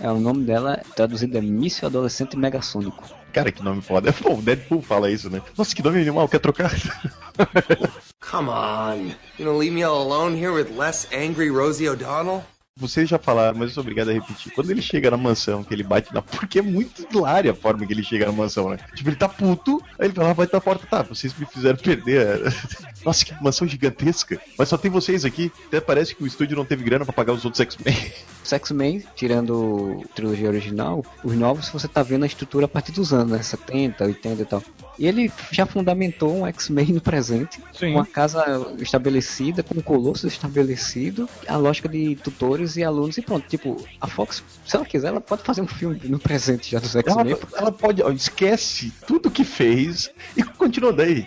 É, 0.00 0.10
o 0.10 0.20
nome 0.20 0.44
dela, 0.44 0.80
traduzido 0.94 1.36
é 1.36 1.40
Míssil 1.40 1.88
Adolescente 1.88 2.36
Megassônico. 2.36 3.02
Cara, 3.32 3.50
que 3.52 3.62
nome 3.62 3.82
foda. 3.82 4.12
Pô, 4.12 4.34
o 4.34 4.42
Deadpool 4.42 4.80
fala 4.82 5.10
isso, 5.10 5.28
né? 5.28 5.42
Nossa, 5.56 5.74
que 5.74 5.82
nome 5.82 6.00
animal, 6.00 6.28
quer 6.28 6.38
trocar? 6.38 6.72
Come 8.20 8.48
on. 8.50 9.12
You 9.38 9.44
gonna 9.46 9.58
leave 9.58 9.72
me 9.72 9.82
all 9.82 10.02
alone 10.02 10.36
here 10.36 10.52
with 10.52 10.70
less 10.76 11.06
angry 11.12 11.50
Rosie 11.50 11.88
O'Donnell? 11.88 12.42
Vocês 12.78 13.08
já 13.08 13.18
falaram, 13.18 13.58
mas 13.58 13.70
eu 13.70 13.74
sou 13.74 13.80
obrigado 13.80 14.10
a 14.10 14.12
repetir. 14.12 14.52
Quando 14.52 14.70
ele 14.70 14.80
chega 14.80 15.10
na 15.10 15.16
mansão, 15.16 15.64
que 15.64 15.74
ele 15.74 15.82
bate 15.82 16.14
na. 16.14 16.22
Porque 16.22 16.60
é 16.60 16.62
muito 16.62 17.04
hilária 17.12 17.50
a 17.50 17.54
forma 17.54 17.84
que 17.84 17.92
ele 17.92 18.04
chega 18.04 18.26
na 18.26 18.32
mansão, 18.32 18.70
né? 18.70 18.78
Tipo, 18.94 19.10
ele 19.10 19.16
tá 19.16 19.28
puto, 19.28 19.82
aí 19.98 20.06
ele 20.06 20.14
vai 20.14 20.26
lá, 20.26 20.32
bate 20.32 20.52
na 20.52 20.60
porta, 20.60 20.86
tá, 20.86 21.02
vocês 21.02 21.36
me 21.36 21.44
fizeram 21.44 21.76
perder. 21.76 22.40
Nossa, 23.04 23.24
que 23.24 23.34
mansão 23.42 23.66
gigantesca. 23.66 24.40
Mas 24.56 24.68
só 24.68 24.78
tem 24.78 24.90
vocês 24.90 25.24
aqui. 25.24 25.50
Até 25.66 25.80
parece 25.80 26.14
que 26.14 26.22
o 26.22 26.26
estúdio 26.26 26.56
não 26.56 26.64
teve 26.64 26.84
grana 26.84 27.04
pra 27.04 27.12
pagar 27.12 27.32
os 27.32 27.44
outros 27.44 27.60
X-Men. 27.60 28.12
Os 28.48 28.52
X-Men, 28.54 29.04
tirando 29.14 30.00
a 30.02 30.14
trilogia 30.14 30.48
original, 30.48 31.04
os 31.22 31.36
novos 31.36 31.68
você 31.68 31.86
tá 31.86 32.02
vendo 32.02 32.22
a 32.22 32.26
estrutura 32.26 32.64
a 32.64 32.68
partir 32.68 32.92
dos 32.92 33.12
anos, 33.12 33.30
né? 33.32 33.42
70, 33.42 34.04
80 34.04 34.42
e 34.42 34.44
tal. 34.46 34.62
E 34.98 35.06
ele 35.06 35.30
já 35.52 35.66
fundamentou 35.66 36.34
um 36.34 36.46
X-Men 36.46 36.86
no 36.94 37.00
presente, 37.00 37.60
Sim. 37.78 37.92
com 37.92 38.00
a 38.00 38.06
casa 38.06 38.74
estabelecida, 38.78 39.62
com 39.62 39.78
o 39.78 39.82
Colosso 39.82 40.26
estabelecido, 40.26 41.28
a 41.46 41.58
lógica 41.58 41.90
de 41.90 42.16
tutores 42.16 42.78
e 42.78 42.82
alunos 42.82 43.18
e 43.18 43.22
pronto. 43.22 43.46
Tipo, 43.46 43.76
a 44.00 44.06
Fox, 44.06 44.42
se 44.64 44.74
ela 44.74 44.86
quiser, 44.86 45.08
ela 45.08 45.20
pode 45.20 45.42
fazer 45.42 45.60
um 45.60 45.66
filme 45.66 46.00
no 46.04 46.18
presente 46.18 46.70
já 46.70 46.78
dos 46.78 46.96
Ela, 46.96 47.04
X-Men. 47.06 47.36
ela 47.54 47.70
pode, 47.70 48.02
ó, 48.02 48.10
esquece 48.10 48.90
tudo 49.06 49.30
que 49.30 49.44
fez 49.44 50.10
e 50.34 50.42
continua 50.42 50.92
daí. 50.92 51.26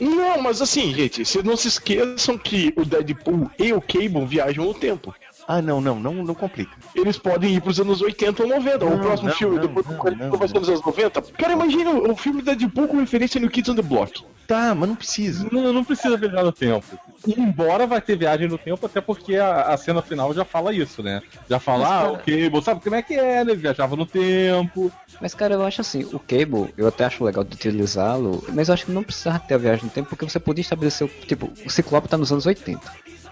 Não, 0.00 0.42
mas 0.42 0.60
assim, 0.60 0.92
gente, 0.92 1.24
vocês 1.24 1.44
não 1.44 1.56
se 1.56 1.68
esqueçam 1.68 2.36
que 2.36 2.74
o 2.76 2.84
Deadpool 2.84 3.48
e 3.56 3.72
o 3.72 3.80
Cable 3.80 4.26
viajam 4.26 4.64
no 4.64 4.74
tempo. 4.74 5.14
Ah, 5.46 5.60
não, 5.60 5.80
não, 5.80 5.98
não, 5.98 6.14
não 6.14 6.34
complica. 6.34 6.72
Eles 6.94 7.18
podem 7.18 7.54
ir 7.54 7.60
pros 7.60 7.80
anos 7.80 8.00
80 8.00 8.42
ou 8.42 8.48
90. 8.48 8.78
Não, 8.78 8.94
o 8.94 8.98
próximo 9.00 9.28
não, 9.28 9.36
filme, 9.36 9.56
não, 9.56 9.62
depois 9.62 9.86
não, 9.86 9.92
do 9.92 9.98
40 9.98 10.24
não, 10.28 10.38
vai 10.38 10.48
ser 10.48 10.58
nos 10.58 10.68
anos 10.68 10.84
90. 10.84 11.22
Cara, 11.22 11.52
imagina 11.52 11.90
o 11.90 12.16
filme 12.16 12.42
Deadpool 12.42 12.88
com 12.88 12.98
referência 12.98 13.40
no 13.40 13.50
Kids 13.50 13.68
on 13.70 13.74
the 13.74 13.82
Block. 13.82 14.24
Tá, 14.46 14.74
mas 14.74 14.88
não 14.88 14.96
precisa. 14.96 15.48
Não, 15.50 15.72
não 15.72 15.84
precisa 15.84 16.16
viajar 16.16 16.42
no 16.42 16.52
tempo. 16.52 16.84
Embora 17.26 17.86
vai 17.86 18.00
ter 18.00 18.16
viagem 18.16 18.48
no 18.48 18.58
tempo, 18.58 18.84
até 18.84 19.00
porque 19.00 19.36
a, 19.36 19.62
a 19.62 19.76
cena 19.76 20.02
final 20.02 20.34
já 20.34 20.44
fala 20.44 20.74
isso, 20.74 21.02
né? 21.02 21.22
Já 21.48 21.58
fala, 21.58 21.88
ah, 21.88 22.12
o 22.12 22.18
Cable, 22.18 22.62
sabe 22.62 22.80
como 22.80 22.96
é 22.96 23.02
que 23.02 23.14
é, 23.14 23.44
né? 23.44 23.52
Ele 23.52 23.60
viajava 23.60 23.96
no 23.96 24.04
tempo. 24.04 24.92
Mas, 25.20 25.34
cara, 25.34 25.54
eu 25.54 25.64
acho 25.64 25.80
assim, 25.80 26.04
o 26.12 26.18
Cable, 26.18 26.72
eu 26.76 26.86
até 26.88 27.04
acho 27.04 27.24
legal 27.24 27.44
de 27.44 27.54
utilizá-lo, 27.54 28.44
mas 28.48 28.68
eu 28.68 28.74
acho 28.74 28.86
que 28.86 28.92
não 28.92 29.04
precisava 29.04 29.38
ter 29.38 29.54
a 29.54 29.58
viagem 29.58 29.84
no 29.84 29.90
tempo, 29.90 30.08
porque 30.08 30.28
você 30.28 30.40
podia 30.40 30.62
estabelecer, 30.62 31.06
o 31.06 31.26
tipo, 31.26 31.50
o 31.64 31.70
Ciclope 31.70 32.08
tá 32.08 32.18
nos 32.18 32.32
anos 32.32 32.44
80. 32.44 32.80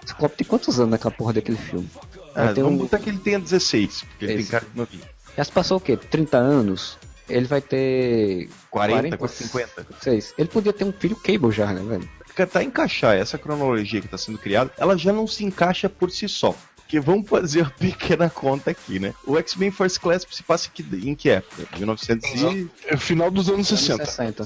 Ciclope 0.05 0.35
tem 0.37 0.47
quantos 0.47 0.79
anos 0.79 0.91
naquela 0.91 1.11
porra 1.13 1.33
daquele 1.33 1.57
filme? 1.57 1.89
Ah, 2.35 2.51
vamos 2.53 2.73
um- 2.73 2.77
botar 2.77 2.99
que 2.99 3.09
ele 3.09 3.19
tenha 3.19 3.39
16, 3.39 4.03
porque 4.03 4.25
ele 4.25 4.35
tem 4.37 4.45
cara 4.45 4.65
de 4.71 4.77
novinho. 4.77 5.03
Já 5.37 5.43
se 5.43 5.51
passou 5.51 5.77
o 5.77 5.81
quê? 5.81 5.95
30 5.97 6.37
anos? 6.37 6.97
Ele 7.29 7.45
vai 7.45 7.61
ter... 7.61 8.49
40, 8.69 9.17
quase 9.17 9.35
50. 9.43 9.87
Seis. 10.01 10.33
Ele 10.37 10.49
podia 10.49 10.73
ter 10.73 10.83
um 10.83 10.91
filho 10.91 11.15
Cable 11.15 11.51
já, 11.51 11.71
né, 11.71 11.81
velho? 11.81 12.09
Tentar 12.35 12.63
encaixar 12.63 13.15
essa 13.15 13.37
cronologia 13.37 13.99
que 14.01 14.07
está 14.07 14.17
sendo 14.17 14.37
criada, 14.37 14.71
ela 14.77 14.97
já 14.97 15.13
não 15.13 15.27
se 15.27 15.43
encaixa 15.45 15.87
por 15.87 16.09
si 16.11 16.27
só. 16.27 16.55
Porque 16.91 16.99
vamos 16.99 17.29
fazer 17.29 17.61
uma 17.61 17.69
pequena 17.79 18.29
conta 18.29 18.71
aqui, 18.71 18.99
né? 18.99 19.13
O 19.25 19.37
X-Men 19.37 19.71
First 19.71 19.99
Class 20.01 20.27
se 20.29 20.43
passa 20.43 20.67
em 20.67 20.71
que, 20.83 21.09
em 21.09 21.15
que 21.15 21.29
época? 21.29 21.65
1968, 21.77 22.69
É 22.87 22.95
o 22.95 22.97
final 22.97 23.31
dos 23.31 23.49
anos 23.49 23.65
60. 23.69 24.03
60. 24.05 24.43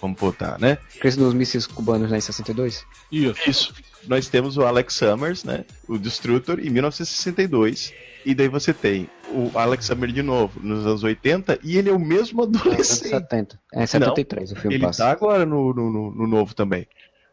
vamos 0.00 0.16
botar, 0.20 0.56
né? 0.60 0.78
Crise 1.00 1.18
dos 1.18 1.34
mísseis 1.34 1.66
cubanos 1.66 2.08
lá 2.12 2.16
em 2.16 2.20
62? 2.20 2.86
Isso. 3.10 3.50
Isso. 3.50 3.74
Nós 4.06 4.28
temos 4.28 4.56
o 4.56 4.62
Alex 4.62 4.94
Summers, 4.94 5.42
né? 5.42 5.64
O 5.88 5.98
Destructor, 5.98 6.60
em 6.60 6.70
1962. 6.70 7.92
E 8.24 8.34
daí 8.34 8.48
você 8.48 8.72
tem 8.72 9.08
o 9.30 9.50
Alex 9.58 9.86
Summer 9.86 10.10
de 10.12 10.22
novo, 10.22 10.60
nos 10.60 10.86
anos 10.86 11.02
80, 11.02 11.58
e 11.62 11.76
ele 11.76 11.88
é 11.88 11.92
o 11.92 11.98
mesmo 11.98 12.42
Anos 12.44 12.60
adolescente. 12.60 13.08
70. 13.08 13.60
É 13.72 13.86
73 13.86 14.52
o 14.52 14.56
filme 14.56 14.76
Ele 14.76 14.84
passa. 14.84 15.04
tá 15.04 15.10
agora 15.10 15.44
no, 15.46 15.72
no- 15.72 16.10
no 16.14 16.26
novo 16.26 16.54
também. 16.54 16.86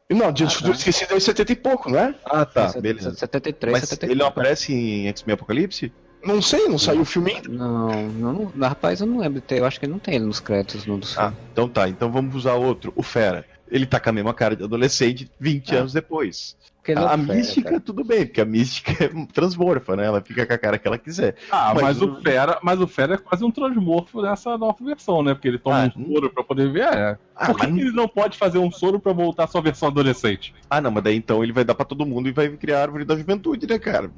Não, 0.10 0.32
Dia 0.32 0.46
do 0.46 0.54
Futuro 0.54 0.74
Esquecido 0.74 1.16
é 1.16 1.20
70 1.20 1.52
e 1.52 1.56
pouco, 1.56 1.90
não 1.90 1.98
é? 2.00 2.16
Ah, 2.26 2.46
tá, 2.46 2.72
É, 2.76 2.82
beleza. 2.82 3.14
73, 3.16 3.72
Mas 3.74 3.82
74. 3.90 4.12
ele 4.14 4.20
não 4.20 4.28
aparece 4.28 4.72
em 4.74 5.08
X-Men 5.08 5.34
Apocalipse? 5.34 5.92
Não 6.24 6.42
sei, 6.42 6.68
não 6.68 6.78
saiu 6.78 7.02
o 7.02 7.06
filme 7.06 7.34
ainda. 7.34 7.50
Não, 7.50 7.88
não, 8.10 8.52
não, 8.56 8.68
rapaz, 8.68 9.00
eu 9.02 9.08
não 9.08 9.20
lembro. 9.20 9.42
Eu 9.50 9.66
acho 9.66 9.80
que 9.80 9.88
não 9.88 10.00
tem 10.00 10.16
ele 10.16 10.26
nos 10.26 10.40
créditos 10.40 10.86
no 10.86 10.98
dos 10.98 11.18
Ah, 11.18 11.30
filmes. 11.30 11.40
então 11.52 11.70
tá. 11.70 11.88
Então 11.90 12.12
vamos 12.12 12.36
usar 12.36 12.54
outro, 12.56 12.92
o 12.96 13.02
Fera. 13.04 13.46
Ele 13.70 13.86
tá 13.86 14.00
com 14.00 14.10
a 14.10 14.14
mesma 14.14 14.34
cara 14.34 14.56
de 14.56 14.64
adolescente 14.64 15.30
20 15.40 15.76
Ah. 15.76 15.80
anos 15.80 15.94
depois. 15.94 16.56
É 16.88 16.94
A, 16.94 17.00
o 17.16 17.18
Fera, 17.18 17.18
mística, 17.18 17.70
cara. 17.70 17.80
tudo 17.82 18.04
bem, 18.04 18.28
porque 18.28 18.40
a 18.40 18.46
mística 18.46 18.92
é 19.06 19.10
transmorfa, 19.34 19.96
né? 19.96 20.06
Ela 20.06 20.22
fica 20.22 20.46
com 20.46 20.54
a 20.54 20.58
cara 20.58 20.78
que 20.78 20.88
ela 20.88 21.00
quiser. 21.00 21.36
Ah, 21.50 21.72
Mas 21.74 21.82
mas, 21.82 22.02
o- 22.04 22.22
Fera, 22.22 22.60
mas 22.62 22.80
o 22.80 22.86
Fera 22.86 23.16
é 23.16 23.18
quase 23.18 23.44
um 23.44 23.50
transmorfo 23.50 24.22
dessa 24.22 24.56
nova 24.56 24.78
versão, 24.82 25.24
né? 25.24 25.34
Porque 25.34 25.48
ele 25.48 25.58
toma 25.58 25.86
Ah, 25.86 26.00
um 26.00 26.06
soro 26.14 26.30
pra 26.30 26.44
poder 26.44 26.72
ver. 26.72 26.84
É. 26.84 27.18
Ah, 27.36 27.48
Por 27.48 27.60
que, 27.60 27.66
mas- 27.66 27.82
ele 27.82 27.92
não 27.92 28.08
pode 28.08 28.38
fazer 28.38 28.60
um 28.60 28.70
soro 28.72 29.00
pra 29.00 29.14
voltar 29.14 29.46
à 29.46 29.48
sua 29.48 29.62
versão 29.62 29.88
adolescente? 29.90 30.54
Ah, 30.70 30.80
não, 30.80 30.92
mas 30.92 31.04
daí 31.04 31.16
então 31.16 31.44
ele 31.44 31.52
vai 31.52 31.64
dar 31.66 31.74
pra 31.74 31.86
todo 31.86 32.06
mundo 32.06 32.30
e 32.30 32.32
vai 32.32 32.50
criar 32.50 32.78
a 32.78 32.82
árvore 32.84 33.04
da 33.04 33.18
juventude, 33.18 33.66
né, 33.66 33.80
cara? 33.80 34.12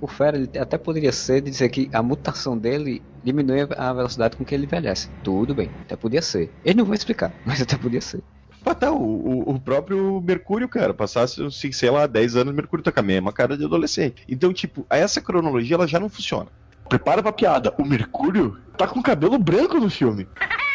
O 0.00 0.06
Fera 0.06 0.36
ele 0.36 0.48
até 0.60 0.78
poderia 0.78 1.10
ser 1.10 1.40
de 1.40 1.50
dizer 1.50 1.68
que 1.70 1.90
a 1.92 2.02
mutação 2.04 2.56
dele 2.56 3.02
diminui 3.24 3.66
a 3.76 3.92
velocidade 3.92 4.36
com 4.36 4.44
que 4.44 4.54
ele 4.54 4.66
envelhece. 4.66 5.08
Tudo 5.24 5.56
bem, 5.56 5.70
até 5.80 5.96
podia 5.96 6.22
ser. 6.22 6.52
Ele 6.64 6.78
não 6.78 6.84
vai 6.84 6.96
explicar, 6.96 7.32
mas 7.44 7.60
até 7.60 7.76
podia 7.76 8.00
ser. 8.00 8.20
Ah, 8.68 8.74
tá, 8.74 8.90
o, 8.90 8.96
o- 9.00 9.50
o 9.54 9.60
próprio 9.60 10.20
Mercúrio, 10.20 10.68
cara, 10.68 10.92
passasse, 10.92 11.40
assim, 11.44 11.70
sei 11.70 11.88
lá, 11.88 12.04
10 12.06 12.34
anos, 12.34 12.52
o 12.52 12.56
Mercúrio 12.56 12.82
tá 12.84 12.90
com 12.90 12.98
a 12.98 13.02
mesma 13.02 13.32
cara 13.32 13.56
de 13.56 13.64
adolescente. 13.64 14.24
Então, 14.28 14.52
tipo, 14.52 14.84
essa 14.90 15.20
cronologia, 15.20 15.76
ela 15.76 15.86
já 15.86 16.00
não 16.00 16.08
funciona. 16.08 16.48
Prepara 16.88 17.22
pra 17.22 17.32
piada. 17.32 17.72
O 17.78 17.84
Mercúrio 17.84 18.58
tá 18.76 18.86
com 18.88 19.00
cabelo 19.02 19.38
branco 19.38 19.78
no 19.78 19.88
filme. 19.88 20.26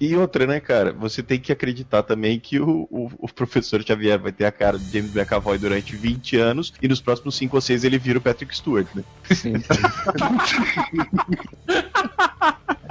E 0.00 0.14
outra, 0.14 0.46
né, 0.46 0.60
cara, 0.60 0.92
você 0.92 1.22
tem 1.22 1.40
que 1.40 1.50
acreditar 1.50 2.02
também 2.02 2.38
que 2.38 2.60
o, 2.60 2.86
o, 2.90 3.10
o 3.18 3.28
professor 3.32 3.82
Xavier 3.82 4.18
vai 4.18 4.30
ter 4.30 4.44
a 4.44 4.52
cara 4.52 4.78
de 4.78 4.96
James 4.96 5.14
McAvoy 5.14 5.58
durante 5.58 5.96
20 5.96 6.36
anos 6.36 6.72
e 6.80 6.86
nos 6.86 7.00
próximos 7.00 7.36
5 7.36 7.56
ou 7.56 7.60
6 7.60 7.84
ele 7.84 7.98
vira 7.98 8.18
o 8.18 8.22
Patrick 8.22 8.54
Stewart, 8.56 8.86
né? 8.94 9.02
Sim. 9.30 9.54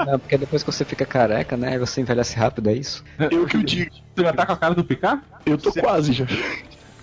Não, 0.05 0.19
porque 0.19 0.37
depois 0.37 0.63
que 0.63 0.71
você 0.71 0.85
fica 0.85 1.05
careca, 1.05 1.57
né? 1.57 1.79
Você 1.79 2.01
envelhece 2.01 2.35
rápido, 2.35 2.69
é 2.69 2.73
isso? 2.73 3.03
Eu 3.31 3.45
que 3.45 3.57
o 3.57 3.63
digo. 3.63 3.91
Você 4.15 4.23
já 4.23 4.33
tá 4.33 4.45
com 4.45 4.53
a 4.53 4.57
cara 4.57 4.75
do 4.75 4.83
Picard? 4.83 5.21
Eu 5.45 5.57
tô 5.57 5.71
quase 5.73 6.13
já. 6.13 6.25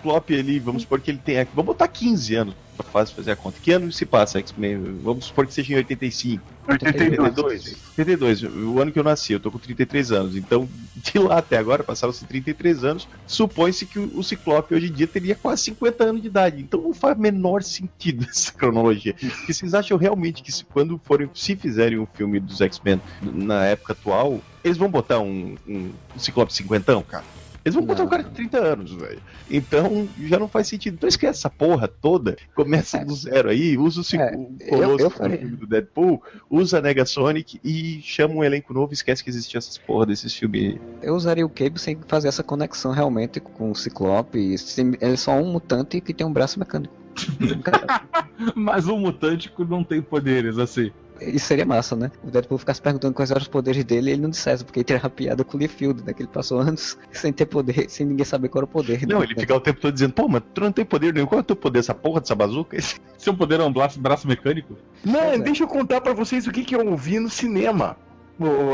Flop 0.04 0.30
ali, 0.32 0.58
vamos 0.58 0.82
supor 0.82 1.00
que 1.00 1.10
ele 1.10 1.16
tenha. 1.16 1.48
Vamos 1.54 1.68
botar 1.68 1.88
15 1.88 2.34
anos 2.34 2.54
pra 2.76 2.84
fácil 2.84 3.16
fazer 3.16 3.30
a 3.30 3.36
conta. 3.36 3.58
Que 3.62 3.72
ano 3.72 3.90
se 3.90 4.04
passa 4.04 4.38
X-Men? 4.38 4.98
Vamos 5.02 5.26
supor 5.26 5.46
que 5.46 5.54
seja 5.54 5.72
em 5.72 5.76
85. 5.76 6.44
82. 6.68 7.76
82, 7.96 8.42
o 8.42 8.80
ano 8.80 8.92
que 8.92 8.98
eu 8.98 9.04
nasci, 9.04 9.32
eu 9.32 9.40
tô 9.40 9.50
com 9.50 9.58
33 9.58 10.12
anos. 10.12 10.36
Então, 10.36 10.68
de 10.94 11.18
lá 11.18 11.38
até 11.38 11.56
agora, 11.56 11.82
passaram-se 11.82 12.26
33 12.26 12.84
anos. 12.84 13.08
Supõe-se 13.26 13.86
que 13.86 13.98
o, 13.98 14.22
Ciclope 14.22 14.74
hoje 14.74 14.88
em 14.88 14.92
dia 14.92 15.06
teria 15.06 15.34
quase 15.34 15.62
50 15.62 16.04
anos 16.04 16.20
de 16.20 16.28
idade. 16.28 16.60
Então 16.60 16.82
não 16.82 16.92
faz 16.92 17.16
menor 17.16 17.62
sentido 17.62 18.26
essa 18.28 18.52
cronologia. 18.52 19.14
Porque 19.14 19.54
vocês 19.54 19.72
acham 19.72 19.96
realmente 19.96 20.42
que 20.42 20.52
se, 20.52 20.66
quando 20.66 21.00
forem, 21.02 21.30
se 21.32 21.56
fizerem 21.56 21.98
um 21.98 22.06
filme 22.06 22.38
dos 22.38 22.60
X-Men 22.60 23.00
na 23.22 23.64
época 23.64 23.94
atual, 23.94 24.42
eles 24.62 24.76
vão 24.76 24.90
botar 24.90 25.20
um, 25.20 25.56
um, 25.66 25.90
um 26.14 26.18
Ciclope 26.18 26.52
cinquentão, 26.52 27.02
cara? 27.02 27.24
Eles 27.64 27.74
vão 27.74 27.84
botar 27.84 28.02
um 28.02 28.08
cara 28.08 28.22
de 28.22 28.30
30 28.30 28.58
anos, 28.58 28.92
velho. 28.92 29.20
Então 29.50 30.06
já 30.20 30.38
não 30.38 30.48
faz 30.48 30.68
sentido. 30.68 30.94
Então 30.94 31.08
esquece 31.08 31.38
essa 31.38 31.48
porra 31.48 31.88
toda. 31.88 32.36
Começa 32.54 33.02
do 33.04 33.14
zero 33.14 33.48
aí, 33.48 33.78
usa 33.78 34.02
o, 34.02 34.20
É, 34.20 34.36
o 34.36 34.68
Colosso 34.68 35.10
faria. 35.10 35.38
filme 35.38 35.56
do 35.56 35.66
Deadpool, 35.66 36.22
usa 36.50 36.78
a 36.78 36.82
Negasonic 36.82 37.58
e 37.64 38.00
chama 38.02 38.34
um 38.34 38.44
elenco 38.44 38.74
novo 38.74 38.92
e 38.92 38.94
esquece 38.94 39.24
que 39.24 39.30
existia 39.30 39.58
essas 39.58 39.78
porra 39.78 40.06
desses 40.06 40.34
filmes 40.34 40.74
aí. 40.74 40.80
Eu 41.02 41.14
usaria 41.14 41.46
o 41.46 41.48
Cable 41.48 41.78
sem 41.78 41.98
fazer 42.06 42.28
essa 42.28 42.42
conexão 42.42 42.92
realmente 42.92 43.40
com 43.40 43.70
o 43.70 43.74
Ciclope. 43.74 44.38
Ele 44.38 44.98
é 45.00 45.16
só 45.16 45.32
um 45.32 45.50
mutante 45.50 46.00
que 46.00 46.12
tem 46.12 46.26
um 46.26 46.32
braço 46.32 46.58
mecânico. 46.58 46.94
Mas 48.54 48.88
o 48.88 48.96
mutante 48.98 49.50
não 49.68 49.84
tem 49.84 50.02
poderes, 50.02 50.58
assim. 50.58 50.90
Isso 51.20 51.46
seria 51.46 51.64
massa, 51.64 51.94
né? 51.94 52.10
O 52.22 52.30
Deadpool 52.30 52.58
ficasse 52.58 52.80
perguntando 52.80 53.14
quais 53.14 53.30
eram 53.30 53.40
os 53.40 53.48
poderes 53.48 53.84
dele 53.84 54.10
e 54.10 54.12
ele 54.14 54.22
não 54.22 54.30
dissesse, 54.30 54.64
porque 54.64 54.80
ele 54.80 54.84
teria 54.84 55.08
piada 55.08 55.44
com 55.44 55.56
o 55.56 55.60
Liefeld, 55.60 56.02
né? 56.04 56.12
Que 56.12 56.22
ele 56.22 56.28
passou 56.28 56.60
anos 56.60 56.98
sem 57.12 57.32
ter 57.32 57.46
poder, 57.46 57.88
sem 57.88 58.06
ninguém 58.06 58.24
saber 58.24 58.48
qual 58.48 58.60
era 58.60 58.64
o 58.64 58.68
poder. 58.68 59.06
Não, 59.06 59.20
né? 59.20 59.26
ele 59.26 59.34
fica 59.34 59.54
o 59.54 59.60
tempo 59.60 59.80
todo 59.80 59.92
dizendo, 59.92 60.12
pô, 60.12 60.28
mas 60.28 60.42
tu 60.52 60.60
não 60.60 60.72
tem 60.72 60.84
poder 60.84 61.14
nenhum. 61.14 61.26
Qual 61.26 61.38
é 61.38 61.42
o 61.42 61.44
teu 61.44 61.56
poder? 61.56 61.78
Essa 61.78 61.94
porra 61.94 62.20
dessa 62.20 62.34
bazuca? 62.34 62.76
Seu 63.18 63.34
poder 63.34 63.60
é 63.60 63.64
um 63.64 63.72
braço, 63.72 63.98
braço 63.98 64.26
mecânico? 64.26 64.76
Não, 65.04 65.32
é. 65.32 65.38
deixa 65.38 65.64
eu 65.64 65.68
contar 65.68 66.00
pra 66.00 66.12
vocês 66.12 66.46
o 66.46 66.52
que, 66.52 66.64
que 66.64 66.74
eu 66.74 66.86
ouvi 66.86 67.18
no 67.18 67.30
cinema. 67.30 67.96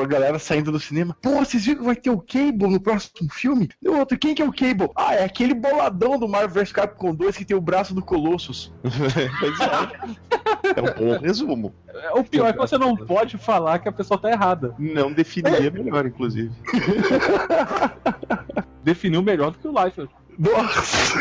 A 0.03 0.07
galera 0.07 0.39
saindo 0.39 0.73
do 0.73 0.81
cinema. 0.81 1.15
Pô, 1.21 1.33
vocês 1.33 1.65
viram 1.65 1.81
que 1.81 1.85
vai 1.85 1.97
ter 1.97 2.11
o 2.11 2.19
Cable 2.19 2.69
no 2.69 2.81
próximo 2.81 3.29
filme? 3.31 3.69
E 3.83 3.89
o 3.89 3.99
outro, 3.99 4.19
quem 4.19 4.35
que 4.35 4.41
é 4.41 4.45
o 4.45 4.53
Cable? 4.53 4.89
Ah, 4.97 5.15
é 5.15 5.25
aquele 5.25 5.53
boladão 5.53 6.19
do 6.19 6.27
Marvel 6.27 6.63
vs 6.63 6.73
Capcom 6.73 7.15
2 7.15 7.37
que 7.37 7.45
tem 7.45 7.57
o 7.57 7.61
braço 7.61 7.95
do 7.95 8.03
Colossus. 8.03 8.73
Pois 9.41 9.61
é. 9.61 10.40
É 10.65 10.81
um 10.81 10.95
bom 10.95 11.19
resumo. 11.19 11.75
É, 11.89 12.11
O 12.13 12.25
pior 12.25 12.49
é 12.49 12.53
que 12.53 12.59
você 12.59 12.79
não 12.79 12.97
pode 12.97 13.37
falar 13.39 13.79
que 13.79 13.89
a 13.89 13.93
pessoa 13.93 14.19
tá 14.21 14.31
errada. 14.31 14.75
Não 14.79 15.13
definiria 15.13 15.71
melhor, 15.71 16.07
inclusive. 16.07 16.51
Definiu 18.85 19.23
melhor 19.23 19.51
do 19.53 19.59
que 19.59 19.69
o 19.69 19.85
Life. 19.85 20.09
Nossa! 20.39 21.19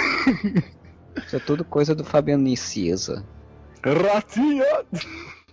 Isso 1.25 1.35
é 1.35 1.39
tudo 1.39 1.63
coisa 1.65 1.93
do 1.93 2.03
Fabiano 2.03 2.43
Nicieza. 2.43 3.23
Ratinho! 3.83 4.63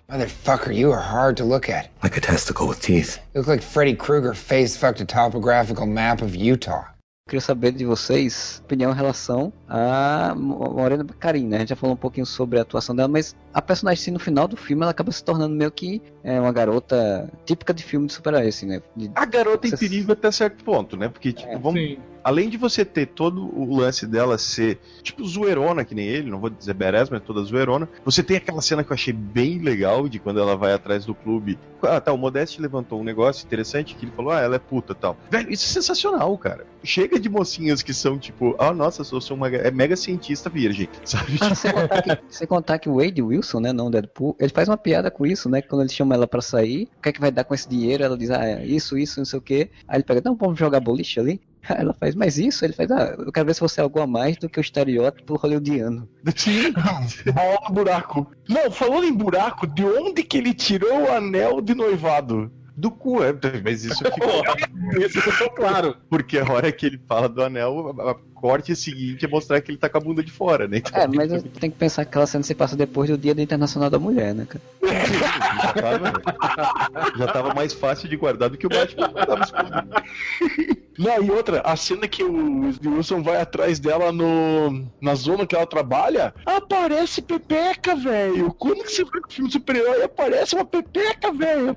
Motherfucker, 0.09 0.73
you 0.73 0.93
are 0.93 1.03
hard 1.03 1.37
to 1.37 1.45
look 1.45 1.69
at. 1.69 1.91
Like 2.03 2.17
a 2.17 2.21
testicle 2.21 2.69
with 2.69 2.81
teeth. 2.81 3.19
You 3.35 3.41
look 3.41 3.49
like 3.49 3.63
Freddy 3.63 3.95
Krueger 3.95 4.35
face 4.35 4.77
fucked 4.77 5.01
a 5.01 5.05
topographical 5.05 5.87
map 5.87 6.23
of 6.23 6.37
Utah. 6.37 6.85
Queria 7.29 7.41
saber 7.41 7.73
de 7.73 7.85
vocês 7.85 8.63
opinião 8.65 8.93
em 8.93 8.95
relação 8.95 9.53
a 9.69 10.33
Mo- 10.37 10.59
Morena 10.75 11.03
Baccarin, 11.03 11.45
né? 11.49 11.57
A 11.57 11.61
gente 11.61 11.71
já 11.71 11.75
falou 11.77 11.95
um 11.95 11.99
pouquinho 11.99 12.25
sobre 12.25 12.57
a 12.57 12.63
atuação 12.63 12.95
dela, 12.95 13.09
mas 13.09 13.35
a 13.53 13.61
personagem 13.61 14.01
assim, 14.01 14.11
no 14.13 14.21
final 14.21 14.47
do 14.47 14.57
filme 14.57 14.83
ela 14.83 14.93
acaba 14.93 15.11
se 15.11 15.25
tornando 15.25 15.53
meio 15.53 15.73
que 15.73 16.01
é, 16.23 16.41
uma 16.41 16.53
garota 16.53 17.29
típica 17.45 17.75
de 17.75 17.83
filme 17.83 18.07
de 18.07 18.13
super-herói, 18.13 18.47
assim, 18.47 18.67
né? 18.67 18.81
De- 18.95 19.11
A 19.17 19.25
garota 19.25 19.67
em 19.67 19.73
perigo 19.73 20.13
até 20.13 20.31
certo 20.31 20.63
ponto, 20.63 20.97
né? 20.97 21.09
Porque, 21.09 21.33
tipo, 21.33 21.59
vamos. 21.59 21.99
Além 22.27 22.49
de 22.49 22.57
você 22.57 22.85
ter 22.85 23.07
todo 23.07 23.57
o 23.57 23.77
lance 23.77 24.05
dela 24.05 24.37
ser, 24.37 24.81
tipo, 25.01 25.25
zoeirona, 25.25 25.85
que 25.85 25.95
nem 25.95 26.09
ele, 26.09 26.29
não 26.29 26.41
vou 26.41 26.51
dizer 26.51 26.75
badass, 26.75 27.09
mas 27.09 27.23
toda 27.23 27.41
zoeirona, 27.45 27.89
você 28.05 28.21
tem 28.21 28.37
aquela 28.37 28.61
cena 28.61 28.83
que 28.83 28.91
eu 28.91 28.95
achei 28.95 29.13
bem 29.13 29.61
legal, 29.61 30.09
de 30.09 30.19
quando 30.19 30.41
ela 30.41 30.57
vai 30.57 30.73
atrás 30.73 31.05
do 31.05 31.15
clube. 31.15 31.57
Ah, 31.81 32.01
tá, 32.01 32.13
o 32.13 32.19
Modeste 32.19 32.61
levantou 32.61 33.01
um 33.01 33.05
negócio 33.05 33.47
interessante, 33.47 33.95
que 33.95 34.05
ele 34.05 34.11
falou, 34.11 34.33
ah, 34.33 34.41
ela 34.41 34.57
é 34.57 34.59
puta 34.59 34.93
tal. 34.93 35.17
Velho, 35.31 35.53
isso 35.53 35.67
é 35.67 35.69
sensacional, 35.69 36.37
cara. 36.37 36.67
Chega 36.83 37.21
de 37.21 37.29
mocinhas 37.29 37.81
que 37.81 37.95
são, 37.95 38.19
tipo, 38.19 38.57
ah, 38.59 38.75
nossa, 38.75 39.03
eu 39.03 39.21
sou 39.21 39.37
uma 39.37 39.49
é 39.49 39.71
mega 39.71 39.95
cientista 39.95 40.51
virgem, 40.51 40.89
sabe? 41.05 41.39
Ah, 41.41 41.55
sem, 41.55 41.73
contar 41.73 42.03
que, 42.03 42.19
sem 42.29 42.47
contar 42.49 42.79
que 42.81 42.89
o 42.89 42.97
Wade 42.97 43.23
Wilson, 43.23 43.61
né, 43.61 43.73
não 43.73 43.87
o 43.87 43.91
Deadpool, 43.91 44.35
ele 44.41 44.51
faz 44.51 44.69
uma 44.69 44.77
piada 44.77 45.13
com 45.13 45.25
isso, 45.25 45.49
né? 45.49 45.63
que 45.63 45.69
Quando 45.69 45.83
ele 45.83 45.93
chama 45.93 46.17
ela 46.17 46.27
pra 46.27 46.43
sair, 46.43 46.89
o 46.99 47.03
que 47.03 47.09
é 47.11 47.13
que 47.13 47.21
vai 47.21 47.31
dar 47.31 47.45
com 47.45 47.55
esse 47.55 47.69
dinheiro? 47.69 48.03
Ela 48.03 48.19
diz, 48.19 48.31
ah, 48.31 48.45
é 48.45 48.67
isso, 48.67 48.99
isso, 48.99 49.21
não 49.21 49.25
sei 49.25 49.39
o 49.39 49.43
quê. 49.43 49.71
Aí 49.87 49.99
ele 49.99 50.05
pega, 50.05 50.21
não, 50.25 50.35
vamos 50.35 50.59
jogar 50.59 50.81
boliche 50.81 51.21
ali? 51.21 51.41
Aí 51.69 51.77
ela 51.81 51.95
faz, 51.95 52.15
mas 52.15 52.39
isso? 52.39 52.65
Ele 52.65 52.73
faz, 52.73 52.91
ah, 52.91 53.15
eu 53.19 53.33
quero 53.33 53.47
ver 53.47 53.55
se 53.55 53.61
você 53.61 53.81
é 53.81 53.83
algo 53.83 54.01
a 54.01 54.07
mais 54.07 54.37
do 54.37 54.49
que 54.49 54.59
o 54.59 54.61
estereótipo 54.61 55.37
hollywoodiano. 55.37 56.09
Sim, 56.35 56.73
bola 56.73 57.61
no 57.69 57.75
buraco. 57.75 58.31
Não, 58.49 58.71
falando 58.71 59.05
em 59.05 59.15
buraco, 59.15 59.67
de 59.67 59.85
onde 59.85 60.23
que 60.23 60.39
ele 60.39 60.55
tirou 60.55 61.05
o 61.05 61.13
anel 61.13 61.61
de 61.61 61.75
noivado? 61.75 62.51
Do 62.77 62.91
cu, 62.91 63.23
é, 63.25 63.33
mas 63.65 63.85
isso 63.85 64.05
ficou. 64.05 64.43
isso 65.01 65.21
ficou 65.23 65.51
claro. 65.51 65.97
Porque 66.11 66.39
a 66.39 66.53
hora 66.53 66.71
que 66.71 66.85
ele 66.85 67.01
fala 67.09 67.27
do 67.27 67.43
anel, 67.43 67.95
corte 68.37 68.77
seguinte 68.77 69.25
é 69.25 69.29
mostrar 69.29 69.61
que 69.61 69.71
ele 69.71 69.79
tá 69.79 69.89
com 69.89 69.99
a 69.99 70.01
bunda 70.01 70.23
de 70.23 70.31
fora, 70.31 70.69
né? 70.69 70.79
Então, 70.79 71.01
É, 71.01 71.07
mas 71.09 71.29
tenho 71.31 71.73
que 71.73 71.79
pensar 71.79 72.05
que 72.05 72.11
aquela 72.11 72.27
cena 72.27 72.45
se 72.45 72.55
passa 72.55 72.77
depois 72.77 73.11
do 73.11 73.19
Dia 73.19 73.35
do 73.35 73.41
Internacional 73.41 73.91
da 73.91 73.99
Mulher, 73.99 74.35
né, 74.35 74.47
cara? 74.47 74.63
já, 75.65 75.73
tava, 75.73 77.19
já 77.19 77.27
tava 77.27 77.55
mais 77.55 77.73
fácil 77.73 78.09
de 78.09 78.17
guardar 78.17 78.51
do 78.51 78.59
que 78.59 78.67
o 78.67 78.71
Batman 78.71 79.09
guardava 79.09 79.43
escudo. 79.43 80.77
Não, 80.99 81.23
e 81.23 81.31
outra, 81.31 81.61
a 81.61 81.77
cena 81.77 82.09
que 82.09 82.23
o 82.23 82.73
Wilson 82.85 83.23
vai 83.23 83.41
atrás 83.41 83.79
dela 83.79 84.11
no 84.13 84.87
na 85.01 85.15
zona 85.15 85.47
que 85.47 85.55
ela 85.55 85.67
trabalha, 85.67 86.35
aparece 86.45 87.21
Pepeca, 87.21 87.95
velho. 87.95 88.53
Quando 88.55 88.83
que 88.83 88.93
você 88.93 89.05
vai 89.05 89.21
pro 89.21 89.31
filme 89.31 89.49
de 89.49 89.55
super-herói 89.55 90.03
aparece 90.03 90.55
uma 90.55 90.65
Pepeca, 90.65 91.33
velho? 91.33 91.77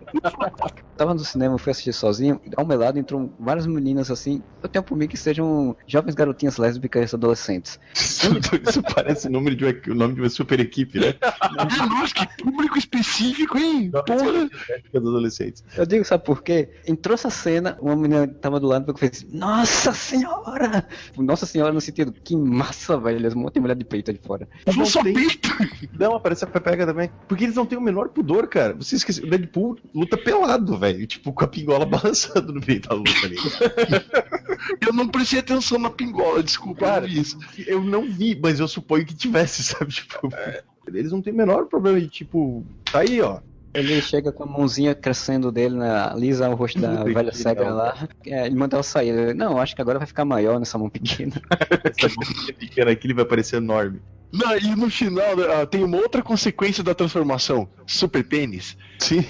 Tava 0.95 1.13
no 1.13 1.19
cinema, 1.19 1.57
fui 1.57 1.71
assistir 1.71 1.93
sozinho, 1.93 2.39
ao 2.55 2.65
meu 2.65 2.77
lado 2.77 2.97
entrou 2.99 3.31
várias 3.39 3.65
meninas 3.67 4.09
assim. 4.09 4.41
Eu 4.61 4.69
tenho 4.69 4.83
por 4.83 4.97
mim 4.97 5.07
que 5.07 5.17
sejam 5.17 5.75
jovens 5.85 6.15
garotinhas 6.15 6.57
lésbicas 6.59 7.13
adolescentes. 7.13 7.79
Isso, 7.95 8.27
isso 8.69 8.83
parece 8.83 9.27
o 9.27 9.31
nome 9.31 9.55
de 9.55 9.65
uma, 9.65 9.73
o 9.87 9.95
nome 9.95 10.15
de 10.15 10.21
uma 10.21 10.29
super 10.29 10.59
equipe, 10.59 10.99
né? 10.99 11.15
Nossa, 11.89 12.13
que 12.13 12.43
público 12.43 12.77
específico, 12.77 13.57
hein? 13.57 13.89
Porra! 13.91 14.49
Adolescentes. 14.95 15.63
Eu 15.75 15.85
digo, 15.85 16.05
sabe 16.05 16.23
por 16.23 16.43
quê? 16.43 16.69
Entrou 16.85 17.15
essa 17.15 17.29
cena, 17.29 17.77
uma 17.81 17.95
menina 17.95 18.27
que 18.27 18.35
tava 18.35 18.59
do 18.59 18.67
lado 18.67 18.95
fez, 18.97 19.25
Nossa 19.31 19.93
senhora! 19.93 20.87
Nossa 21.17 21.45
senhora 21.45 21.73
no 21.73 21.81
sentido, 21.81 22.11
que 22.11 22.35
massa, 22.35 22.97
velho. 22.97 23.29
Um 23.35 23.41
monte 23.41 23.55
de 23.55 23.59
mulher 23.59 23.75
de 23.75 23.85
peito 23.85 24.11
ali 24.11 24.19
fora. 24.23 24.47
Não, 24.65 25.03
tem... 25.03 25.27
não, 25.97 26.15
aparece 26.15 26.43
a 26.43 26.47
Pepeca 26.47 26.85
também. 26.85 27.09
Porque 27.27 27.45
eles 27.45 27.55
não 27.55 27.65
têm 27.65 27.77
o 27.77 27.81
menor 27.81 28.09
pudor, 28.09 28.47
cara. 28.47 28.73
Você 28.73 28.95
esqueceu, 28.95 29.25
o 29.25 29.29
Deadpool 29.29 29.77
luta 29.93 30.17
pelado, 30.17 30.77
velho. 30.77 31.05
Tipo, 31.07 31.31
com 31.31 31.43
a 31.43 31.47
pingola 31.47 31.85
balançando 31.87 32.53
no 32.53 32.61
meio 32.65 32.81
da 32.81 32.93
luta 32.93 33.11
ali. 33.23 33.37
Eu 34.81 34.93
não 34.93 35.07
prestei 35.07 35.39
atenção 35.39 35.79
na 35.79 35.89
pingola, 35.89 36.38
desculpa, 36.43 36.85
Cara, 36.85 37.05
eu 37.05 37.07
não 37.07 37.09
vi 37.09 37.21
isso. 37.21 37.39
Eu 37.67 37.83
não 37.83 38.11
vi, 38.11 38.39
mas 38.41 38.59
eu 38.59 38.67
suponho 38.67 39.05
que 39.05 39.15
tivesse, 39.15 39.63
sabe? 39.63 39.91
Tipo, 39.91 40.29
eles 40.87 41.11
não 41.11 41.21
têm 41.21 41.33
o 41.33 41.37
menor 41.37 41.65
problema 41.65 41.99
de, 41.99 42.07
tipo, 42.07 42.65
tá 42.91 42.99
aí, 42.99 43.21
ó. 43.21 43.39
Ele 43.73 44.01
chega 44.01 44.31
com 44.31 44.43
a 44.43 44.47
mãozinha 44.47 44.95
crescendo 44.95 45.51
dele, 45.51 45.75
né, 45.75 45.91
alisa 45.91 46.49
o 46.49 46.55
rosto 46.55 46.79
da 46.79 46.89
Muito 46.89 47.13
velha 47.13 47.31
cega 47.31 47.69
lá. 47.69 48.07
É, 48.25 48.47
ele 48.47 48.55
manda 48.55 48.75
ela 48.75 48.83
sair. 48.83 49.09
Ele, 49.09 49.33
não, 49.35 49.59
acho 49.59 49.75
que 49.75 49.81
agora 49.81 49.99
vai 49.99 50.07
ficar 50.07 50.25
maior 50.25 50.57
nessa 50.57 50.77
mão 50.77 50.89
pequena. 50.89 51.33
Essa 51.85 52.09
boquinha 52.15 52.53
pequena 52.53 52.91
aqui, 52.91 53.05
ele 53.05 53.13
vai 53.13 53.25
parecer 53.25 53.57
enorme. 53.57 54.01
Não, 54.31 54.57
e 54.57 54.75
no 54.75 54.89
final 54.89 55.33
ah, 55.61 55.65
tem 55.65 55.83
uma 55.83 55.97
outra 55.97 56.21
consequência 56.21 56.83
da 56.83 56.95
transformação: 56.95 57.67
super 57.85 58.23
pênis. 58.23 58.75
Sim. 58.99 59.23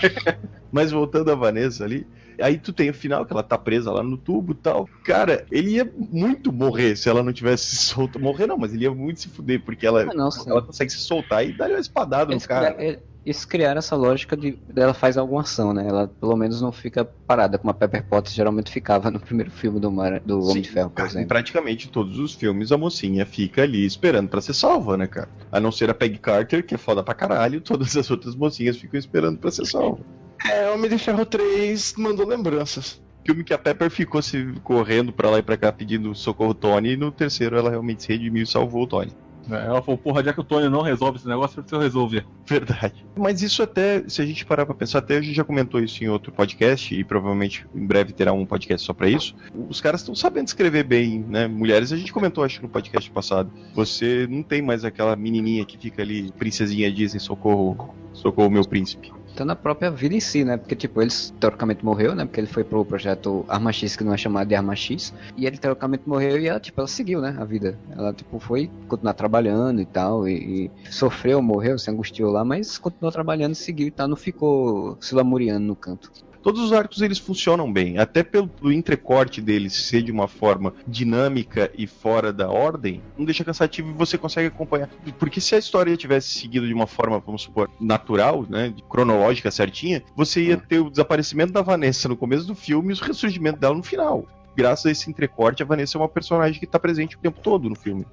Mas 0.72 0.90
voltando 0.90 1.30
a 1.30 1.34
Vanessa 1.34 1.84
ali, 1.84 2.06
aí 2.40 2.58
tu 2.58 2.72
tem 2.72 2.90
o 2.90 2.94
final 2.94 3.24
que 3.24 3.32
ela 3.32 3.42
tá 3.42 3.56
presa 3.58 3.90
lá 3.92 4.02
no 4.02 4.16
tubo 4.16 4.52
e 4.52 4.56
tal. 4.56 4.88
Cara, 5.04 5.44
ele 5.50 5.70
ia 5.70 5.90
muito 5.96 6.52
morrer 6.52 6.96
se 6.96 7.08
ela 7.08 7.22
não 7.22 7.32
tivesse 7.32 7.64
se 7.76 7.76
solto. 7.76 8.18
Morrer 8.18 8.46
não, 8.46 8.56
mas 8.58 8.72
ele 8.74 8.84
ia 8.84 8.94
muito 8.94 9.20
se 9.20 9.28
fuder, 9.28 9.62
porque 9.64 9.86
ela, 9.86 10.02
Ah, 10.02 10.14
não, 10.14 10.30
sim. 10.30 10.48
ela 10.50 10.62
consegue 10.62 10.90
se 10.90 10.98
soltar 11.00 11.46
e 11.46 11.52
dar 11.52 11.70
uma 11.70 11.78
espadada 11.78 12.26
no 12.26 12.32
Eles, 12.32 12.46
cara. 12.46 12.72
cria- 12.74 12.88
ele- 12.88 12.98
eles 13.24 13.44
criaram 13.44 13.78
essa 13.80 13.96
lógica 13.96 14.36
de 14.36 14.56
ela 14.76 14.94
faz 14.94 15.18
alguma 15.18 15.40
ação, 15.40 15.72
né? 15.74 15.84
Ela 15.88 16.06
pelo 16.06 16.36
menos 16.36 16.60
não 16.62 16.70
fica 16.70 17.04
parada, 17.04 17.58
como 17.58 17.72
a 17.72 17.74
Pepper 17.74 18.04
Potts 18.08 18.32
geralmente 18.32 18.70
ficava 18.70 19.10
no 19.10 19.18
primeiro 19.18 19.50
filme 19.50 19.80
do, 19.80 19.90
Mar- 19.90 20.20
do 20.24 20.38
Homem 20.44 20.62
de 20.62 20.70
Ferro, 20.70 20.90
por 20.90 20.94
Cara, 20.98 21.08
em 21.08 21.10
exemplo. 21.10 21.28
praticamente 21.28 21.88
todos 21.88 22.20
os 22.20 22.34
filmes 22.34 22.70
a 22.70 22.78
mocinha 22.78 23.26
fica 23.26 23.62
ali 23.62 23.84
esperando 23.84 24.28
pra 24.28 24.40
ser 24.40 24.54
salva, 24.54 24.96
né, 24.96 25.08
cara? 25.08 25.28
A 25.50 25.58
não 25.58 25.72
ser 25.72 25.90
a 25.90 25.94
Peggy 25.94 26.18
Carter, 26.18 26.64
que 26.64 26.76
é 26.76 26.78
foda 26.78 27.02
pra 27.02 27.14
caralho, 27.14 27.60
todas 27.66 27.96
as 27.96 28.08
outras 28.12 28.36
mocinhas 28.36 28.76
ficam 28.76 28.96
esperando 28.96 29.38
pra 29.40 29.50
ser 29.50 29.66
salva. 29.66 29.98
É, 30.44 30.70
Homem 30.70 30.90
de 30.90 30.98
Ferro 30.98 31.24
3 31.24 31.94
mandou 31.96 32.26
lembranças. 32.26 33.02
Filme 33.24 33.42
que 33.42 33.52
a 33.52 33.58
Pepper 33.58 33.90
ficou 33.90 34.22
se 34.22 34.54
correndo 34.62 35.12
pra 35.12 35.30
lá 35.30 35.38
e 35.38 35.42
pra 35.42 35.56
cá 35.56 35.72
pedindo 35.72 36.14
socorro 36.14 36.50
ao 36.50 36.54
Tony, 36.54 36.92
e 36.92 36.96
no 36.96 37.10
terceiro 37.10 37.56
ela 37.56 37.70
realmente 37.70 38.04
se 38.04 38.08
redimiu 38.08 38.44
e 38.44 38.46
salvou 38.46 38.84
o 38.84 38.86
Tony. 38.86 39.12
É, 39.50 39.66
ela 39.66 39.80
falou, 39.80 39.98
porra, 39.98 40.24
já 40.24 40.32
que 40.32 40.40
o 40.40 40.44
Tony 40.44 40.68
não 40.68 40.80
resolve 40.80 41.18
esse 41.18 41.28
negócio, 41.28 41.64
eu 41.70 41.78
resolver. 41.78 42.26
Verdade. 42.46 43.04
Mas 43.16 43.42
isso 43.42 43.62
até, 43.62 44.02
se 44.08 44.20
a 44.20 44.26
gente 44.26 44.44
parar 44.44 44.66
pra 44.66 44.74
pensar, 44.74 44.98
até 44.98 45.16
a 45.16 45.20
gente 45.20 45.34
já 45.34 45.44
comentou 45.44 45.80
isso 45.80 46.02
em 46.02 46.08
outro 46.08 46.32
podcast, 46.32 46.94
e 46.94 47.04
provavelmente 47.04 47.66
em 47.74 47.86
breve 47.86 48.12
terá 48.12 48.32
um 48.32 48.44
podcast 48.44 48.86
só 48.86 48.92
pra 48.92 49.08
isso. 49.08 49.34
Os 49.68 49.80
caras 49.80 50.00
estão 50.00 50.14
sabendo 50.14 50.48
escrever 50.48 50.84
bem, 50.84 51.24
né? 51.28 51.46
Mulheres, 51.46 51.92
a 51.92 51.96
gente 51.96 52.12
comentou, 52.12 52.42
acho, 52.42 52.62
no 52.62 52.68
podcast 52.68 53.10
passado. 53.10 53.50
Você 53.74 54.26
não 54.28 54.42
tem 54.42 54.62
mais 54.62 54.84
aquela 54.84 55.14
menininha 55.14 55.64
que 55.64 55.78
fica 55.78 56.02
ali, 56.02 56.32
princesinha 56.32 56.92
Disney, 56.92 57.20
socorro, 57.20 57.94
socorro 58.12 58.50
meu 58.50 58.64
príncipe. 58.64 59.12
Então 59.36 59.44
na 59.44 59.54
própria 59.54 59.90
vida 59.90 60.14
em 60.14 60.20
si, 60.20 60.46
né? 60.46 60.56
Porque, 60.56 60.74
tipo, 60.74 61.02
ele 61.02 61.10
teoricamente 61.38 61.84
morreu, 61.84 62.14
né? 62.14 62.24
Porque 62.24 62.40
ele 62.40 62.46
foi 62.46 62.64
pro 62.64 62.82
projeto 62.86 63.44
Arma 63.46 63.70
X, 63.70 63.94
que 63.94 64.02
não 64.02 64.14
é 64.14 64.16
chamado 64.16 64.48
de 64.48 64.54
Arma 64.54 64.74
X. 64.74 65.12
E 65.36 65.44
ele 65.44 65.58
teoricamente 65.58 66.04
morreu 66.08 66.40
e 66.40 66.48
ela, 66.48 66.58
tipo, 66.58 66.80
ela 66.80 66.88
seguiu, 66.88 67.20
né? 67.20 67.36
A 67.38 67.44
vida. 67.44 67.78
Ela, 67.90 68.14
tipo, 68.14 68.38
foi 68.38 68.70
continuar 68.88 69.12
trabalhando 69.12 69.78
e 69.78 69.84
tal. 69.84 70.26
E, 70.26 70.70
e 70.84 70.90
sofreu, 70.90 71.42
morreu, 71.42 71.78
se 71.78 71.90
angustiou 71.90 72.32
lá, 72.32 72.46
mas 72.46 72.78
continuou 72.78 73.12
trabalhando, 73.12 73.54
seguiu 73.54 73.88
e 73.88 73.90
tal. 73.90 74.08
Não 74.08 74.16
ficou 74.16 74.96
se 75.02 75.14
lamuriando 75.14 75.66
no 75.66 75.76
canto. 75.76 76.10
Todos 76.46 76.62
os 76.62 76.72
arcos 76.72 77.02
eles 77.02 77.18
funcionam 77.18 77.72
bem, 77.72 77.98
até 77.98 78.22
pelo 78.22 78.46
pelo 78.46 78.72
entrecorte 78.72 79.40
deles 79.40 79.72
ser 79.72 80.00
de 80.00 80.12
uma 80.12 80.28
forma 80.28 80.72
dinâmica 80.86 81.72
e 81.76 81.88
fora 81.88 82.32
da 82.32 82.48
ordem, 82.48 83.02
não 83.18 83.24
deixa 83.24 83.42
cansativo 83.42 83.90
e 83.90 83.92
você 83.92 84.16
consegue 84.16 84.46
acompanhar. 84.46 84.88
Porque 85.18 85.40
se 85.40 85.56
a 85.56 85.58
história 85.58 85.96
tivesse 85.96 86.38
seguido 86.38 86.68
de 86.68 86.72
uma 86.72 86.86
forma, 86.86 87.18
vamos 87.18 87.42
supor, 87.42 87.68
natural, 87.80 88.46
né, 88.48 88.72
cronológica 88.88 89.50
certinha, 89.50 90.04
você 90.14 90.40
ia 90.40 90.56
ter 90.56 90.78
o 90.78 90.88
desaparecimento 90.88 91.52
da 91.52 91.62
Vanessa 91.62 92.08
no 92.08 92.16
começo 92.16 92.46
do 92.46 92.54
filme 92.54 92.94
e 92.94 92.96
o 92.96 93.04
ressurgimento 93.04 93.58
dela 93.58 93.74
no 93.74 93.82
final. 93.82 94.24
Graças 94.54 94.86
a 94.86 94.92
esse 94.92 95.10
entrecorte, 95.10 95.64
a 95.64 95.66
Vanessa 95.66 95.98
é 95.98 96.00
uma 96.00 96.08
personagem 96.08 96.60
que 96.60 96.66
tá 96.68 96.78
presente 96.78 97.16
o 97.16 97.18
tempo 97.18 97.40
todo 97.40 97.68
no 97.68 97.74
filme. 97.74 98.06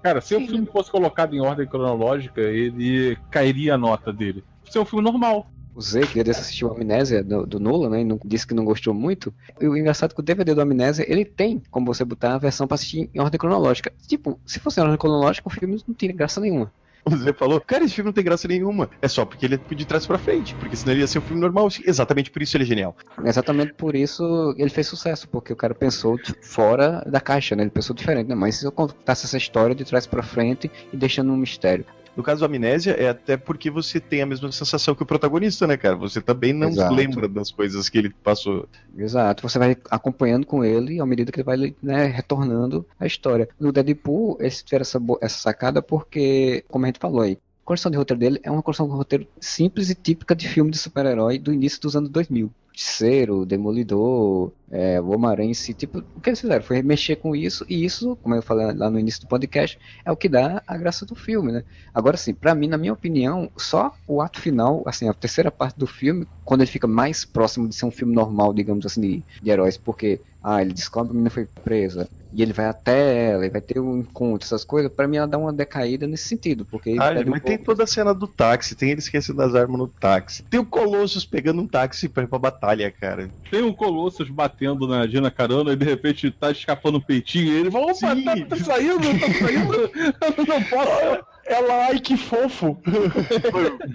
Cara, 0.00 0.20
se 0.20 0.36
o 0.36 0.46
filme 0.46 0.66
fosse 0.66 0.92
colocado 0.92 1.34
em 1.34 1.40
ordem 1.40 1.66
cronológica, 1.66 2.40
ele 2.40 3.18
cairia 3.32 3.74
a 3.74 3.78
nota 3.78 4.12
dele. 4.12 4.44
Isso 4.64 4.78
é 4.78 4.80
um 4.80 4.84
filme 4.84 5.04
normal. 5.04 5.50
O 5.74 5.80
Z, 5.80 6.06
que 6.06 6.22
desse 6.22 6.40
assistiu 6.40 6.70
a 6.70 6.74
Amnésia 6.74 7.22
do, 7.22 7.46
do 7.46 7.58
Nolan, 7.58 7.90
né? 7.90 8.00
E 8.00 8.04
não, 8.04 8.18
disse 8.24 8.46
que 8.46 8.54
não 8.54 8.64
gostou 8.64 8.94
muito. 8.94 9.34
E 9.60 9.66
o 9.66 9.76
engraçado 9.76 10.12
é 10.12 10.14
que 10.14 10.20
o 10.20 10.24
DVD 10.24 10.54
do 10.54 10.60
Amnésia, 10.60 11.04
ele 11.10 11.24
tem 11.24 11.62
como 11.70 11.86
você 11.86 12.04
botar 12.04 12.34
a 12.34 12.38
versão 12.38 12.66
pra 12.66 12.76
assistir 12.76 13.10
em 13.12 13.20
ordem 13.20 13.38
cronológica. 13.38 13.92
Tipo, 14.06 14.38
se 14.46 14.60
fosse 14.60 14.80
em 14.80 14.82
ordem 14.82 14.98
cronológica, 14.98 15.48
o 15.48 15.50
filme 15.50 15.82
não 15.86 15.94
tinha 15.94 16.12
graça 16.12 16.40
nenhuma. 16.40 16.72
O 17.06 17.14
Zé 17.16 17.34
falou, 17.34 17.60
cara, 17.60 17.84
esse 17.84 17.94
filme 17.94 18.08
não 18.08 18.14
tem 18.14 18.24
graça 18.24 18.48
nenhuma. 18.48 18.88
É 19.02 19.08
só 19.08 19.26
porque 19.26 19.44
ele 19.44 19.56
é 19.56 19.74
de 19.74 19.84
trás 19.84 20.06
pra 20.06 20.16
frente, 20.16 20.54
porque 20.54 20.74
senão 20.74 20.92
ele 20.92 21.02
ia 21.02 21.06
ser 21.06 21.18
um 21.18 21.22
filme 21.22 21.40
normal. 21.40 21.68
Exatamente 21.84 22.30
por 22.30 22.40
isso 22.40 22.56
ele 22.56 22.64
é 22.64 22.66
genial. 22.66 22.96
Exatamente 23.22 23.74
por 23.74 23.94
isso 23.94 24.54
ele 24.56 24.70
fez 24.70 24.86
sucesso, 24.86 25.28
porque 25.28 25.52
o 25.52 25.56
cara 25.56 25.74
pensou 25.74 26.18
fora 26.40 27.04
da 27.06 27.20
caixa, 27.20 27.54
né? 27.54 27.64
Ele 27.64 27.70
pensou 27.70 27.94
diferente, 27.94 28.28
né? 28.28 28.34
Mas 28.34 28.56
se 28.56 28.64
eu 28.64 28.72
contasse 28.72 29.26
essa 29.26 29.36
história 29.36 29.74
de 29.74 29.84
trás 29.84 30.06
pra 30.06 30.22
frente 30.22 30.70
e 30.92 30.96
deixando 30.96 31.30
um 31.30 31.36
mistério. 31.36 31.84
No 32.16 32.22
caso 32.22 32.40
do 32.40 32.44
Amnésia, 32.46 32.92
é 32.92 33.08
até 33.08 33.36
porque 33.36 33.70
você 33.70 34.00
tem 34.00 34.22
a 34.22 34.26
mesma 34.26 34.50
sensação 34.52 34.94
que 34.94 35.02
o 35.02 35.06
protagonista, 35.06 35.66
né, 35.66 35.76
cara? 35.76 35.96
Você 35.96 36.20
também 36.20 36.52
não 36.52 36.68
Exato. 36.68 36.94
lembra 36.94 37.28
das 37.28 37.50
coisas 37.50 37.88
que 37.88 37.98
ele 37.98 38.10
passou. 38.10 38.68
Exato, 38.96 39.42
você 39.42 39.58
vai 39.58 39.76
acompanhando 39.90 40.46
com 40.46 40.64
ele 40.64 41.00
à 41.00 41.06
medida 41.06 41.32
que 41.32 41.40
ele 41.40 41.44
vai 41.44 41.76
né, 41.82 42.06
retornando 42.06 42.86
a 42.98 43.06
história. 43.06 43.48
No 43.58 43.72
Deadpool, 43.72 44.36
eles 44.40 44.62
tiveram 44.62 44.82
essa, 44.82 45.00
essa 45.20 45.38
sacada 45.38 45.82
porque, 45.82 46.64
como 46.68 46.84
a 46.84 46.88
gente 46.88 47.00
falou 47.00 47.20
aí, 47.22 47.38
A 47.62 47.66
construção 47.66 47.90
de 47.90 47.96
roteiro 47.98 48.20
dele 48.20 48.40
é 48.42 48.50
uma 48.50 48.62
construção 48.62 48.92
de 48.92 48.96
roteiro 48.96 49.26
simples 49.40 49.90
e 49.90 49.94
típica 49.94 50.36
de 50.36 50.48
filme 50.48 50.70
de 50.70 50.78
super-herói 50.78 51.38
do 51.38 51.52
início 51.52 51.80
dos 51.80 51.96
anos 51.96 52.10
2000. 52.10 52.52
Justiceiro, 52.74 53.46
Demolidor, 53.46 54.50
é, 54.68 55.00
o 55.00 55.10
Homem-Aranha 55.10 55.52
tipo, 55.52 56.00
o 56.16 56.20
que 56.20 56.30
eles 56.30 56.40
fizeram 56.40 56.64
foi 56.64 56.82
mexer 56.82 57.14
com 57.14 57.36
isso, 57.36 57.64
e 57.68 57.84
isso, 57.84 58.16
como 58.16 58.34
eu 58.34 58.42
falei 58.42 58.72
lá 58.72 58.90
no 58.90 58.98
início 58.98 59.20
do 59.20 59.28
podcast, 59.28 59.78
é 60.04 60.10
o 60.10 60.16
que 60.16 60.28
dá 60.28 60.60
a 60.66 60.76
graça 60.76 61.06
do 61.06 61.14
filme, 61.14 61.52
né? 61.52 61.62
Agora 61.94 62.16
sim, 62.16 62.34
pra 62.34 62.52
mim, 62.52 62.66
na 62.66 62.76
minha 62.76 62.92
opinião, 62.92 63.48
só 63.56 63.94
o 64.08 64.20
ato 64.20 64.40
final, 64.40 64.82
assim, 64.86 65.08
a 65.08 65.14
terceira 65.14 65.52
parte 65.52 65.78
do 65.78 65.86
filme, 65.86 66.26
quando 66.44 66.62
ele 66.62 66.70
fica 66.70 66.88
mais 66.88 67.24
próximo 67.24 67.68
de 67.68 67.76
ser 67.76 67.86
um 67.86 67.92
filme 67.92 68.12
normal, 68.12 68.52
digamos 68.52 68.84
assim, 68.84 69.00
de, 69.00 69.22
de 69.40 69.50
heróis, 69.50 69.76
porque, 69.76 70.20
ah, 70.44 70.60
ele 70.60 70.74
descobre 70.74 71.08
que 71.08 71.12
a 71.12 71.14
menina 71.14 71.30
foi 71.30 71.48
presa, 71.64 72.06
e 72.30 72.42
ele 72.42 72.52
vai 72.52 72.66
até 72.66 73.30
ela, 73.30 73.46
e 73.46 73.50
vai 73.50 73.60
ter 73.60 73.80
um 73.80 73.96
encontro, 73.98 74.44
essas 74.44 74.64
coisas, 74.64 74.92
pra 74.92 75.08
mim 75.08 75.16
ela 75.16 75.26
dá 75.26 75.38
uma 75.38 75.52
decaída 75.52 76.06
nesse 76.06 76.24
sentido, 76.28 76.66
porque... 76.66 76.96
Ah, 76.98 77.12
perde 77.12 77.28
um 77.28 77.30
mas 77.30 77.42
tem 77.42 77.56
pouco- 77.56 77.64
toda 77.72 77.84
a 77.84 77.86
cena 77.86 78.12
do 78.12 78.26
táxi, 78.26 78.74
tem 78.74 78.90
ele 78.90 78.98
esquecendo 78.98 79.38
das 79.38 79.54
armas 79.54 79.78
no 79.78 79.88
táxi. 79.88 80.42
Tem 80.50 80.60
o 80.60 80.66
Colossus 80.66 81.24
pegando 81.24 81.62
um 81.62 81.66
táxi 81.66 82.08
pra 82.08 82.24
ir 82.24 82.26
pra 82.26 82.38
batalha, 82.38 82.90
cara. 82.90 83.30
Tem 83.50 83.62
um 83.62 83.72
Colossus 83.72 84.28
batendo 84.28 84.86
na 84.86 85.06
Gina 85.06 85.30
Carano 85.30 85.72
e 85.72 85.76
de 85.76 85.84
repente 85.84 86.30
tá 86.30 86.50
escapando 86.50 86.98
o 86.98 87.04
peitinho 87.04 87.52
e 87.52 87.56
ele 87.60 87.70
fala, 87.70 87.84
opa, 87.86 87.94
Sim. 87.94 88.24
tá, 88.24 88.34
tá 88.48 88.56
saindo, 88.56 89.20
tá 89.20 89.32
saindo, 89.32 89.74
eu 89.74 90.46
não 90.46 90.62
posso. 90.64 91.24
Ela, 91.46 91.86
ai 91.86 92.00
que 92.00 92.16
fofo. 92.16 92.76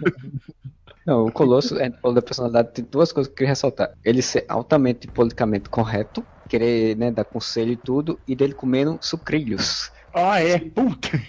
Não, 1.05 1.25
o 1.25 1.31
Colosso, 1.31 1.75
é, 1.79 1.89
da 1.89 2.21
personalidade, 2.21 2.71
tem 2.71 2.85
duas 2.85 3.11
coisas 3.11 3.27
que 3.27 3.33
eu 3.33 3.37
queria 3.37 3.49
ressaltar. 3.49 3.89
Ele 4.05 4.21
ser 4.21 4.45
altamente 4.47 5.07
politicamente 5.07 5.67
correto, 5.67 6.23
querer 6.49 6.97
né, 6.97 7.11
dar 7.11 7.23
conselho 7.23 7.71
e 7.71 7.77
tudo, 7.77 8.19
e 8.27 8.35
dele 8.35 8.53
comendo 8.53 8.97
sucrilhos. 9.01 9.91
Ah, 10.13 10.41
é? 10.41 10.57
Puta. 10.57 11.21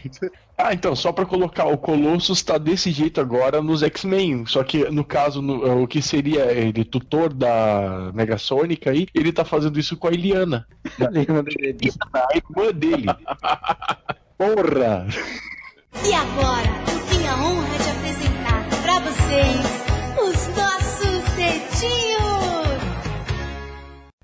Ah, 0.56 0.72
então, 0.72 0.96
só 0.96 1.12
pra 1.12 1.26
colocar, 1.26 1.66
o 1.66 1.76
Colossus 1.76 2.42
tá 2.42 2.56
desse 2.56 2.90
jeito 2.90 3.20
agora 3.20 3.60
nos 3.62 3.82
X-Men. 3.82 4.46
Só 4.46 4.64
que, 4.64 4.90
no 4.90 5.04
caso, 5.04 5.42
no- 5.42 5.82
o 5.82 5.86
que 5.86 6.00
seria 6.00 6.50
ele 6.50 6.82
tutor 6.84 7.32
da 7.32 8.10
Megasônica 8.14 8.90
aí, 8.90 9.06
ele 9.14 9.32
tá 9.32 9.44
fazendo 9.44 9.78
isso 9.78 9.96
com 9.98 10.08
a 10.08 10.12
Eliana. 10.12 10.66
A 10.98 12.36
irmã 12.36 12.72
dele. 12.72 13.06
Porra! 14.38 15.06
E 16.04 16.12
agora, 16.14 16.68
eu 16.90 17.00
tenho 17.10 17.30
a 17.30 17.36
honra 17.36 17.78
de 17.78 17.90
apresentar 17.90 18.66
pra 18.82 18.98
vocês 19.00 19.80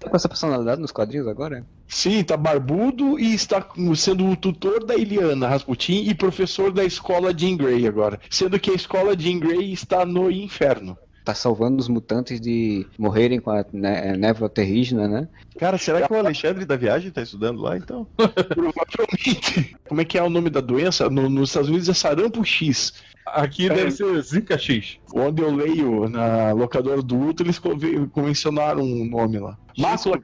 Tá 0.06 0.10
com 0.10 0.16
essa 0.16 0.28
personalidade 0.28 0.80
nos 0.80 0.92
quadrinhos 0.92 1.26
agora? 1.26 1.66
Sim, 1.88 2.22
tá 2.22 2.36
barbudo 2.36 3.18
e 3.18 3.34
está 3.34 3.66
sendo 3.96 4.24
o 4.28 4.36
tutor 4.36 4.84
da 4.84 4.94
Eliana 4.94 5.48
Rasputin 5.48 6.04
e 6.08 6.14
professor 6.14 6.70
da 6.72 6.84
escola 6.84 7.36
Jean 7.36 7.56
Grey 7.56 7.88
agora. 7.88 8.20
Sendo 8.30 8.56
que 8.60 8.70
a 8.70 8.74
escola 8.74 9.16
Jean 9.18 9.40
Grey 9.40 9.72
está 9.72 10.06
no 10.06 10.30
inferno. 10.30 10.96
Tá 11.24 11.34
salvando 11.34 11.80
os 11.80 11.88
mutantes 11.88 12.40
de 12.40 12.86
morrerem 12.96 13.40
com 13.40 13.50
a 13.50 13.64
né, 13.72 14.16
névoa 14.16 14.48
terrígena, 14.48 15.08
né? 15.08 15.26
Cara, 15.58 15.76
será 15.76 16.06
que 16.06 16.12
o 16.12 16.16
Alexandre 16.16 16.64
da 16.64 16.76
Viagem 16.76 17.10
tá 17.10 17.20
estudando 17.20 17.60
lá, 17.60 17.76
então? 17.76 18.06
Provavelmente. 18.16 19.76
Como 19.88 20.00
é 20.00 20.04
que 20.04 20.16
é 20.16 20.22
o 20.22 20.30
nome 20.30 20.50
da 20.50 20.60
doença? 20.60 21.10
No- 21.10 21.28
nos 21.28 21.48
Estados 21.48 21.68
Unidos 21.68 21.88
é 21.88 21.94
sarampo 21.94 22.44
X. 22.44 22.92
Aqui 23.26 23.68
deve 23.68 23.90
ser 23.90 24.22
Zika 24.22 24.56
X. 24.56 24.98
Onde 25.12 25.42
eu 25.42 25.52
leio 25.52 26.08
na 26.08 26.52
locadora 26.52 27.02
do 27.02 27.16
Luto, 27.18 27.42
eles 27.42 27.58
conven- 27.58 28.06
convencionaram 28.06 28.82
um 28.84 29.04
nome 29.04 29.40
lá. 29.40 29.58
Mácula 29.76 30.20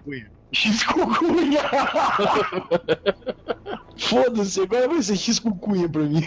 X 0.53 0.85
Cucunha! 0.85 1.61
Foda-se, 3.97 4.61
agora 4.61 4.89
vai 4.89 5.03
ser 5.03 5.17
X 5.17 5.39
Cucunha 5.39 5.89
pra 5.89 6.03
mim. 6.03 6.23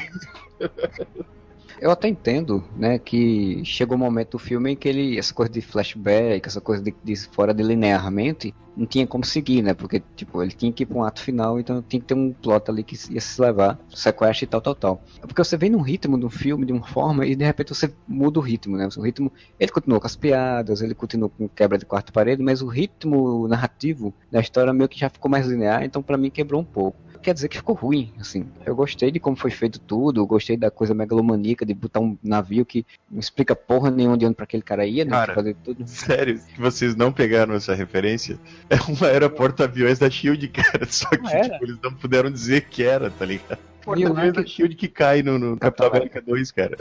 Eu 1.80 1.92
até 1.92 2.08
entendo, 2.08 2.64
né, 2.76 2.98
que 2.98 3.64
chegou 3.66 3.98
o 3.98 4.00
momento 4.00 4.32
do 4.32 4.40
filme 4.40 4.72
em 4.72 4.76
que 4.76 4.88
ele, 4.88 5.20
essa 5.20 5.34
coisa 5.34 5.52
de 5.52 5.62
flashback, 5.62 6.48
essa 6.48 6.62
coisa 6.62 6.82
de, 6.82 6.96
de 7.04 7.16
fora 7.28 7.54
de 7.54 7.62
linearmente, 7.62 8.56
não 8.76 8.86
tinha 8.86 9.08
como 9.08 9.26
seguir, 9.26 9.62
né, 9.62 9.74
porque, 9.74 10.02
tipo, 10.16 10.42
ele 10.42 10.52
tinha 10.52 10.72
que 10.72 10.84
ir 10.84 10.86
pra 10.86 10.98
um 10.98 11.04
ato 11.04 11.22
final, 11.22 11.60
então 11.60 11.82
tinha 11.82 12.00
que 12.00 12.06
ter 12.06 12.14
um 12.14 12.34
plot 12.34 12.70
ali 12.70 12.84
que 12.84 12.96
ia 13.12 13.22
se 13.22 13.40
levar, 13.42 13.80
sequestro 13.94 14.46
e 14.46 14.48
tal, 14.48 14.62
tal, 14.62 14.76
tal. 14.76 15.04
É 15.22 15.28
porque 15.28 15.44
você 15.44 15.58
vem 15.58 15.70
num 15.70 15.82
ritmo 15.82 16.20
de 16.20 16.26
um 16.26 16.30
filme, 16.30 16.66
de 16.66 16.74
uma 16.74 16.86
forma, 16.86 17.26
e 17.26 17.36
de 17.36 17.46
repente 17.46 17.74
você 17.74 17.94
muda 18.08 18.40
o 18.40 18.42
ritmo, 18.42 18.78
né, 18.78 18.88
o 18.96 19.02
ritmo, 19.02 19.32
ele 19.60 19.72
continuou 19.72 20.00
com 20.00 20.08
as 20.08 20.16
piadas, 20.16 20.82
ele 20.82 20.94
continuou 20.94 21.30
com 21.30 21.48
quebra 21.48 21.78
de 21.78 21.86
quarta 21.86 22.12
parede, 22.12 22.42
mas 22.44 22.62
o 22.62 22.68
ritmo 22.68 23.48
narrativo 23.48 24.14
da 24.32 24.40
história 24.40 24.74
meio 24.74 24.90
que 24.90 25.00
já 25.00 25.10
ficou 25.10 25.30
mais 25.30 25.48
linear, 25.48 25.84
então 25.84 26.02
pra 26.02 26.18
mim 26.18 26.30
quebrou 26.30 26.62
um 26.62 26.66
pouco 26.66 27.06
quer 27.26 27.34
dizer 27.34 27.50
que 27.50 27.58
ficou 27.58 27.74
ruim, 27.74 28.14
assim. 28.20 28.46
Eu 28.64 28.76
gostei 28.76 29.10
de 29.10 29.20
como 29.20 29.36
foi 29.36 29.50
feito 29.50 29.80
tudo, 29.80 30.22
eu 30.22 30.28
gostei 30.28 30.56
da 30.56 30.70
coisa 30.70 30.94
megalomaníaca 30.94 31.66
de 31.66 31.74
botar 31.74 32.00
um 32.00 32.16
navio 32.24 32.64
que 32.64 32.86
não 33.10 33.20
explica 33.20 33.56
porra 33.56 33.90
nenhuma 33.90 34.16
de 34.16 34.28
onde 34.28 34.36
pra 34.36 34.44
aquele 34.44 34.62
cara 34.62 34.86
ia, 34.86 35.04
né? 35.04 35.10
Cara, 35.10 35.34
fazer 35.34 35.56
tudo. 35.64 35.84
Sério, 35.90 36.40
que 36.40 36.62
vocês 36.62 36.96
não 36.96 37.12
pegaram 37.12 37.56
essa 37.56 37.74
referência? 37.74 38.40
É 38.70 38.76
um 38.92 39.06
aeroporto-aviões 39.06 40.00
da 40.00 40.10
SHIELD, 40.10 40.48
cara. 40.54 40.86
Só 40.90 41.10
que, 41.10 41.28
era? 41.28 41.50
tipo, 41.50 41.66
eles 41.66 41.78
não 41.84 41.94
puderam 41.94 42.32
dizer 42.32 42.62
que 42.68 42.84
era, 42.84 43.10
tá 43.12 43.26
ligado? 43.26 43.60
O 43.82 43.86
Porta-aviões 43.86 44.34
da 44.34 44.44
que- 44.44 44.50
SHIELD 44.50 44.76
que 44.76 44.88
cai 44.88 45.22
no, 45.22 45.38
no 45.38 45.58
Capitão 45.58 45.88
América 45.88 46.22
2, 46.22 46.52
cara. 46.52 46.76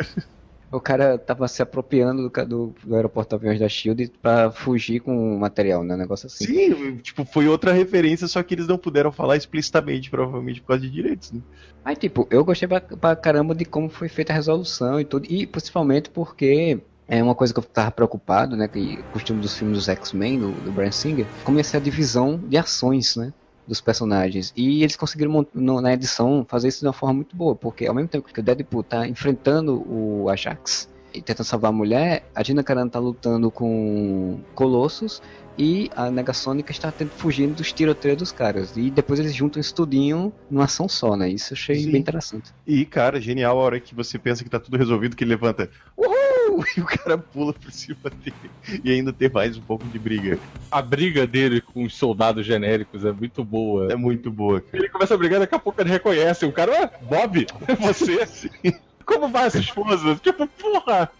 O 0.73 0.81
cara 0.81 1.17
tava 1.19 1.47
se 1.47 1.63
apropriando 1.63 2.29
do, 2.29 2.47
do, 2.47 2.75
do 2.83 2.97
aeroporto 2.97 3.37
aviões 3.37 3.61
da 3.61 3.69
Shield 3.69 4.11
pra 4.21 4.51
fugir 4.51 4.99
com 5.01 5.37
o 5.37 5.39
material, 5.39 5.85
né? 5.85 5.95
Um 5.95 5.99
negócio 5.99 6.27
assim. 6.27 6.47
Sim, 6.47 6.97
tipo, 6.97 7.25
foi 7.25 7.47
outra 7.47 7.73
referência, 7.73 8.27
só 8.27 8.43
que 8.43 8.55
eles 8.55 8.67
não 8.67 8.77
puderam 8.77 9.13
falar 9.13 9.37
explicitamente, 9.37 10.11
provavelmente 10.11 10.61
por 10.63 10.69
causa 10.69 10.83
de 10.83 10.91
direitos, 10.91 11.31
né? 11.31 11.41
Aí, 11.85 11.95
tipo, 11.95 12.27
eu 12.29 12.45
gostei 12.45 12.67
pra, 12.67 12.81
pra 12.81 13.15
caramba 13.15 13.55
de 13.55 13.65
como 13.65 13.89
foi 13.89 14.09
feita 14.09 14.33
a 14.33 14.35
resolução 14.37 14.99
e 14.99 15.05
tudo. 15.05 15.27
E 15.31 15.47
principalmente 15.47 16.11
porque 16.11 16.81
é 17.07 17.23
uma 17.23 17.35
coisa 17.35 17.53
que 17.53 17.59
eu 17.59 17.65
tava 17.65 17.91
preocupado, 17.91 18.57
né? 18.57 18.69
Que 18.69 19.03
costume 19.13 19.41
dos 19.41 19.57
filmes 19.57 19.79
dos 19.79 19.89
X-Men, 19.89 20.39
do, 20.39 20.53
do 20.53 20.73
Brian 20.73 20.91
Singer, 20.91 21.27
ser 21.63 21.77
a 21.77 21.81
divisão 21.81 22.39
de 22.39 22.57
ações, 22.57 23.17
né? 23.17 23.33
Dos 23.67 23.81
personagens. 23.81 24.53
E 24.57 24.83
eles 24.83 24.97
conseguiram, 24.97 25.47
na 25.55 25.93
edição, 25.93 26.45
fazer 26.47 26.69
isso 26.69 26.81
de 26.81 26.87
uma 26.87 26.93
forma 26.93 27.15
muito 27.15 27.35
boa. 27.35 27.55
Porque 27.55 27.87
ao 27.87 27.95
mesmo 27.95 28.09
tempo 28.09 28.29
que 28.31 28.41
o 28.41 28.43
Deadpool 28.43 28.83
tá 28.83 29.07
enfrentando 29.07 29.83
o 29.89 30.29
Ajax 30.29 30.89
e 31.15 31.23
tentando 31.23 31.47
salvar 31.47 31.71
a 31.71 31.73
mulher, 31.73 32.29
a 32.35 32.43
Gina 32.43 32.63
Carano 32.63 32.91
tá 32.91 32.99
lutando 32.99 33.51
com 33.51 34.39
Colossus. 34.55 35.23
E 35.57 35.89
a 35.95 36.11
Negasônica 36.11 36.73
está 36.73 36.91
tendo, 36.91 37.11
fugindo 37.11 37.55
dos 37.55 37.73
tiroteios 37.73 38.19
dos 38.19 38.33
caras. 38.33 38.77
E 38.77 38.91
depois 38.91 39.21
eles 39.21 39.35
juntam 39.35 39.61
isso 39.61 39.75
tudinho 39.75 40.33
numa 40.51 40.65
ação 40.65 40.89
só, 40.89 41.17
né? 41.17 41.29
Isso 41.29 41.53
eu 41.53 41.57
achei 41.57 41.77
Sim. 41.77 41.93
bem 41.93 42.01
interessante. 42.01 42.53
E, 42.67 42.85
cara, 42.85 43.21
genial 43.21 43.59
a 43.59 43.63
hora 43.63 43.81
que 43.81 43.95
você 43.95 44.19
pensa 44.19 44.43
que 44.43 44.51
tá 44.51 44.59
tudo 44.59 44.77
resolvido, 44.77 45.15
que 45.15 45.23
ele 45.23 45.31
levanta, 45.31 45.71
uhul! 45.97 46.14
E 46.77 46.81
o 46.81 46.85
cara 46.87 47.17
pula 47.19 47.53
por 47.53 47.71
cima 47.73 48.11
dele. 48.11 48.51
E 48.83 48.91
ainda 48.93 49.13
tem 49.13 49.29
mais 49.29 49.57
um 49.57 49.63
pouco 49.63 49.87
de 49.89 49.99
briga. 49.99 50.39
A 50.71 50.83
briga 50.83 51.27
dele 51.27 51.61
com 51.61 51.85
os 51.85 51.95
soldados 51.97 52.45
genéricos 52.47 53.05
é 53.05 53.13
muito 53.13 53.45
boa. 53.45 53.93
É 53.93 53.97
muito 53.97 54.31
boa, 54.31 54.61
cara. 54.61 54.79
Ele 54.79 54.89
começa 54.89 55.15
a 55.15 55.17
brigar, 55.17 55.41
daqui 55.41 55.55
a 55.55 55.59
pouco 55.59 55.81
ele 55.81 55.91
reconhece. 55.91 56.45
O 56.45 56.53
cara, 56.53 56.73
ué, 56.73 56.91
Bob, 57.03 57.47
é 57.69 57.75
você? 57.77 58.27
Como 59.05 59.29
vai 59.29 59.47
essa 59.47 59.59
esposa? 59.59 60.15
Tipo, 60.17 60.47
porra! 60.47 61.11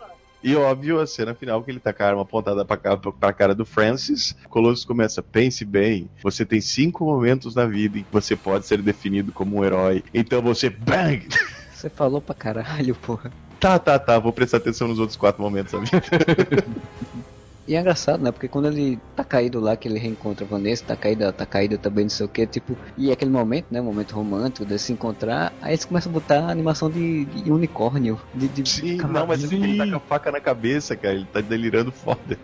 E 0.43 0.55
óbvio, 0.57 1.01
a 1.01 1.07
cena 1.07 1.35
final 1.35 1.63
que 1.63 1.71
ele 1.71 1.81
tá 1.81 1.91
com 1.93 2.03
a 2.03 2.07
arma 2.07 2.21
apontada 2.23 2.65
pra, 2.67 2.77
ca- 2.77 2.97
pra 2.99 3.33
cara 3.33 3.55
do 3.55 3.65
Francis. 3.65 4.35
Colossus 4.51 4.85
começa, 4.85 5.23
pense 5.23 5.65
bem, 5.65 6.11
você 6.23 6.45
tem 6.45 6.61
cinco 6.61 7.05
momentos 7.05 7.55
na 7.55 7.65
vida 7.67 7.99
em 7.99 8.03
que 8.03 8.13
você 8.13 8.37
pode 8.37 8.67
ser 8.67 8.83
definido 8.83 9.33
como 9.33 9.57
um 9.59 9.65
herói. 9.65 10.03
Então 10.13 10.43
você, 10.43 10.69
bang! 10.69 11.27
Você 11.73 11.89
falou 11.89 12.21
pra 12.21 12.35
caralho, 12.35 12.95
porra. 12.95 13.33
Tá, 13.61 13.79
tá, 13.79 13.99
tá, 13.99 14.19
vou 14.19 14.33
prestar 14.33 14.59
atenção 14.59 14.89
nos 14.89 14.99
outros 14.99 15.17
quatro 15.17 15.43
momentos 15.43 15.73
da 15.73 15.79
vida. 15.79 16.03
E 17.67 17.75
é 17.75 17.81
engraçado, 17.81 18.23
né? 18.23 18.31
Porque 18.31 18.47
quando 18.47 18.69
ele 18.69 18.99
tá 19.17 19.25
caído 19.25 19.59
lá, 19.59 19.75
que 19.75 19.89
ele 19.89 19.99
reencontra 19.99 20.45
a 20.45 20.49
Vanessa, 20.49 20.85
tá 20.85 20.97
caída, 20.97 21.33
tá 21.33 21.47
caída 21.47 21.79
também, 21.79 22.05
não 22.05 22.11
sei 22.11 22.27
o 22.27 22.29
que, 22.29 22.47
tipo, 22.47 22.77
e 22.97 23.09
é 23.09 23.15
aquele 23.15 23.31
momento, 23.31 23.67
né? 23.71 23.81
Momento 23.81 24.15
romântico 24.15 24.67
de 24.67 24.79
se 24.79 24.93
encontrar, 24.93 25.55
aí 25.63 25.73
eles 25.73 25.85
começam 25.87 26.11
a 26.11 26.13
botar 26.13 26.41
a 26.41 26.51
animação 26.51 26.91
de, 26.91 27.25
de 27.25 27.51
unicórnio. 27.51 28.21
De, 28.35 28.49
de 28.49 28.69
Sim, 28.69 28.99
não, 28.99 29.27
mas 29.27 29.51
ele 29.51 29.79
tá 29.79 29.87
com 29.87 29.97
a 29.97 30.01
faca 30.01 30.31
na 30.31 30.41
cabeça, 30.41 30.95
cara, 30.95 31.15
ele 31.15 31.27
tá 31.27 31.41
delirando 31.41 31.91
foda. 31.91 32.39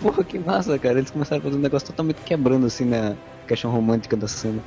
Porra, 0.00 0.24
que 0.24 0.38
massa, 0.38 0.78
cara. 0.78 0.98
Eles 0.98 1.10
começaram 1.10 1.40
a 1.40 1.44
fazer 1.44 1.56
um 1.56 1.60
negócio 1.60 1.88
totalmente 1.88 2.22
quebrando, 2.22 2.66
assim, 2.66 2.84
na 2.84 3.16
questão 3.46 3.70
romântica 3.70 4.16
da 4.16 4.28
cena. 4.28 4.62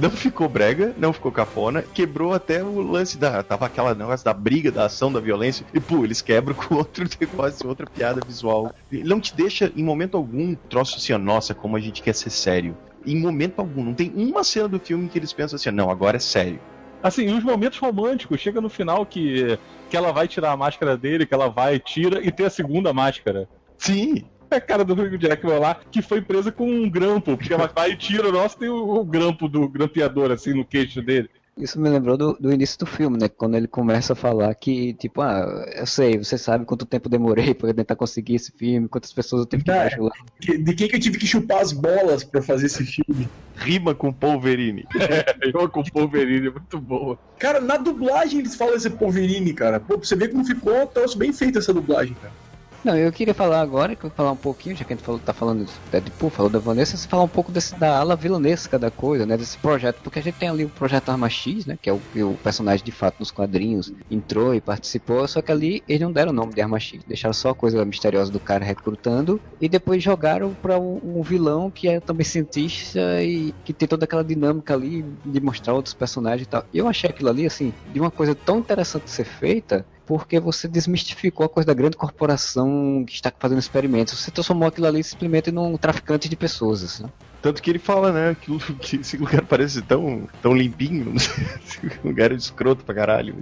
Não 0.00 0.10
ficou 0.10 0.48
brega, 0.48 0.94
não 0.98 1.12
ficou 1.12 1.30
cafona, 1.30 1.82
quebrou 1.82 2.32
até 2.32 2.62
o 2.62 2.80
lance 2.80 3.16
da. 3.16 3.42
Tava 3.42 3.66
aquela 3.66 3.94
negócio 3.94 4.24
da 4.24 4.32
briga, 4.32 4.70
da 4.70 4.86
ação, 4.86 5.12
da 5.12 5.20
violência, 5.20 5.64
e 5.72 5.80
pô, 5.80 6.04
eles 6.04 6.20
quebram 6.20 6.54
com 6.54 6.74
outro 6.76 7.06
negócio, 7.20 7.68
outra 7.68 7.86
piada 7.86 8.20
visual. 8.26 8.72
Não 8.90 9.20
te 9.20 9.34
deixa, 9.34 9.72
em 9.76 9.82
momento 9.82 10.16
algum, 10.16 10.54
troço 10.54 10.96
assim, 10.96 11.12
nossa, 11.22 11.54
como 11.54 11.76
a 11.76 11.80
gente 11.80 12.02
quer 12.02 12.14
ser 12.14 12.30
sério. 12.30 12.76
Em 13.06 13.18
momento 13.18 13.60
algum, 13.60 13.84
não 13.84 13.94
tem 13.94 14.12
uma 14.14 14.42
cena 14.42 14.68
do 14.68 14.80
filme 14.80 15.08
que 15.08 15.18
eles 15.18 15.32
pensam 15.32 15.56
assim, 15.56 15.70
não, 15.70 15.90
agora 15.90 16.16
é 16.16 16.20
sério. 16.20 16.58
Assim, 17.02 17.32
os 17.32 17.44
momentos 17.44 17.78
românticos, 17.78 18.40
chega 18.40 18.60
no 18.60 18.68
final 18.68 19.06
que, 19.06 19.58
que 19.88 19.96
ela 19.96 20.12
vai 20.12 20.26
tirar 20.26 20.52
a 20.52 20.56
máscara 20.56 20.96
dele, 20.96 21.26
que 21.26 21.34
ela 21.34 21.48
vai, 21.48 21.78
tira 21.78 22.20
e 22.26 22.32
tem 22.32 22.46
a 22.46 22.50
segunda 22.50 22.92
máscara. 22.92 23.48
Sim. 23.78 24.24
É 24.50 24.56
a 24.56 24.60
cara 24.60 24.84
do 24.84 24.94
Hugh 24.94 25.18
Jackman 25.20 25.58
lá, 25.58 25.76
que 25.90 26.00
foi 26.02 26.20
presa 26.20 26.52
com 26.52 26.68
um 26.70 26.88
grampo, 26.88 27.36
porque 27.36 27.52
ela 27.52 27.70
vai 27.74 27.92
e 27.92 27.96
tira, 27.96 28.30
nossa, 28.30 28.58
tem 28.58 28.68
o, 28.68 28.76
o 29.00 29.04
grampo 29.04 29.48
do 29.48 29.68
grampeador, 29.68 30.30
assim, 30.30 30.54
no 30.54 30.64
queixo 30.64 31.02
dele. 31.02 31.28
Isso 31.58 31.80
me 31.80 31.88
lembrou 31.88 32.18
do, 32.18 32.34
do 32.34 32.52
início 32.52 32.78
do 32.80 32.84
filme, 32.84 33.16
né? 33.18 33.30
Quando 33.30 33.56
ele 33.56 33.66
começa 33.66 34.12
a 34.12 34.16
falar 34.16 34.54
que, 34.54 34.92
tipo, 34.92 35.22
ah, 35.22 35.64
eu 35.74 35.86
sei, 35.86 36.18
você 36.18 36.36
sabe 36.36 36.66
quanto 36.66 36.84
tempo 36.84 37.08
demorei 37.08 37.54
pra 37.54 37.72
tentar 37.72 37.96
conseguir 37.96 38.34
esse 38.34 38.52
filme, 38.52 38.88
quantas 38.88 39.10
pessoas 39.10 39.40
eu 39.40 39.46
tive 39.46 39.64
que 39.64 39.70
que- 40.40 40.58
De 40.58 40.74
quem 40.74 40.86
que 40.86 40.96
eu 40.96 41.00
tive 41.00 41.16
que 41.18 41.26
chupar 41.26 41.62
as 41.62 41.72
bolas 41.72 42.22
pra 42.22 42.42
fazer 42.42 42.66
esse 42.66 42.84
filme? 42.84 43.26
Rima 43.56 43.94
com 43.94 44.12
Polverine. 44.12 44.84
Eu 45.40 45.66
com 45.70 45.80
o 45.80 45.84
Wolverine, 45.94 46.48
é 46.48 46.50
muito 46.50 46.78
boa. 46.78 47.18
Cara, 47.38 47.58
na 47.58 47.78
dublagem 47.78 48.40
eles 48.40 48.54
falam 48.54 48.74
esse 48.74 48.90
Polverine, 48.90 49.54
cara. 49.54 49.80
Pô, 49.80 49.96
pra 49.96 50.06
você 50.06 50.14
ver 50.14 50.28
como 50.28 50.44
ficou 50.44 50.86
troço 50.86 51.16
bem 51.16 51.32
feito 51.32 51.58
essa 51.58 51.72
dublagem, 51.72 52.14
cara. 52.20 52.34
Não, 52.86 52.96
eu 52.96 53.10
queria 53.10 53.34
falar 53.34 53.60
agora, 53.62 53.96
que 53.96 54.08
falar 54.10 54.30
um 54.30 54.36
pouquinho, 54.36 54.76
já 54.76 54.84
que 54.84 54.92
a 54.92 54.96
gente 54.96 55.04
falou, 55.04 55.18
tá 55.20 55.32
falando 55.32 55.64
do 55.64 55.72
Deadpool, 55.90 56.30
falou 56.30 56.48
da 56.48 56.60
Vanessa, 56.60 56.96
você 56.96 57.08
falar 57.08 57.24
um 57.24 57.28
pouco 57.28 57.50
desse, 57.50 57.76
da 57.76 57.98
ala 57.98 58.14
vilanesca 58.14 58.78
da 58.78 58.92
coisa, 58.92 59.26
né, 59.26 59.36
desse 59.36 59.58
projeto, 59.58 60.00
porque 60.04 60.20
a 60.20 60.22
gente 60.22 60.36
tem 60.36 60.48
ali 60.48 60.64
o 60.64 60.68
projeto 60.68 61.08
Arma 61.08 61.28
X, 61.28 61.66
né, 61.66 61.76
que 61.82 61.90
é 61.90 61.92
o 61.92 61.98
que 61.98 62.22
o 62.22 62.34
personagem 62.34 62.84
de 62.84 62.92
fato 62.92 63.18
nos 63.18 63.32
quadrinhos 63.32 63.92
entrou 64.08 64.54
e 64.54 64.60
participou, 64.60 65.26
só 65.26 65.42
que 65.42 65.50
ali 65.50 65.82
eles 65.88 66.00
não 66.00 66.12
deram 66.12 66.30
o 66.30 66.32
nome 66.32 66.54
de 66.54 66.60
Arma 66.60 66.78
X, 66.78 67.02
deixaram 67.04 67.32
só 67.32 67.48
a 67.48 67.54
coisa 67.56 67.84
misteriosa 67.84 68.30
do 68.30 68.38
cara 68.38 68.64
recrutando, 68.64 69.40
e 69.60 69.68
depois 69.68 70.00
jogaram 70.00 70.54
pra 70.54 70.78
um, 70.78 71.00
um 71.02 71.22
vilão 71.22 71.72
que 71.72 71.88
é 71.88 71.98
também 71.98 72.24
cientista 72.24 73.20
e 73.20 73.52
que 73.64 73.74
tem 73.74 73.88
toda 73.88 74.04
aquela 74.04 74.22
dinâmica 74.22 74.74
ali 74.74 75.04
de 75.24 75.40
mostrar 75.40 75.74
outros 75.74 75.92
personagens 75.92 76.46
e 76.46 76.48
tal. 76.48 76.64
Eu 76.72 76.86
achei 76.86 77.10
aquilo 77.10 77.30
ali, 77.30 77.46
assim, 77.46 77.72
de 77.92 77.98
uma 77.98 78.12
coisa 78.12 78.32
tão 78.32 78.60
interessante 78.60 79.06
de 79.06 79.10
ser 79.10 79.24
feita, 79.24 79.84
porque 80.06 80.38
você 80.38 80.68
desmistificou 80.68 81.44
a 81.44 81.48
coisa 81.48 81.66
da 81.66 81.74
grande 81.74 81.96
corporação 81.96 83.04
que 83.06 83.14
está 83.14 83.32
fazendo 83.36 83.58
experimentos. 83.58 84.18
Você 84.18 84.30
transformou 84.30 84.68
aquilo 84.68 84.86
ali 84.86 85.02
simplesmente 85.02 85.50
num 85.50 85.76
traficante 85.76 86.28
de 86.28 86.36
pessoas. 86.36 86.82
Assim. 86.82 87.04
Tanto 87.42 87.60
que 87.60 87.70
ele 87.70 87.78
fala, 87.78 88.12
né, 88.12 88.36
que, 88.40 88.56
esse 88.96 89.16
lugar 89.16 89.44
parece 89.44 89.82
tão, 89.82 90.28
tão 90.40 90.54
limpinho, 90.54 91.12
esse 91.16 91.80
lugar 92.04 92.32
é 92.32 92.36
escroto 92.36 92.84
pra 92.84 92.94
caralho. 92.94 93.34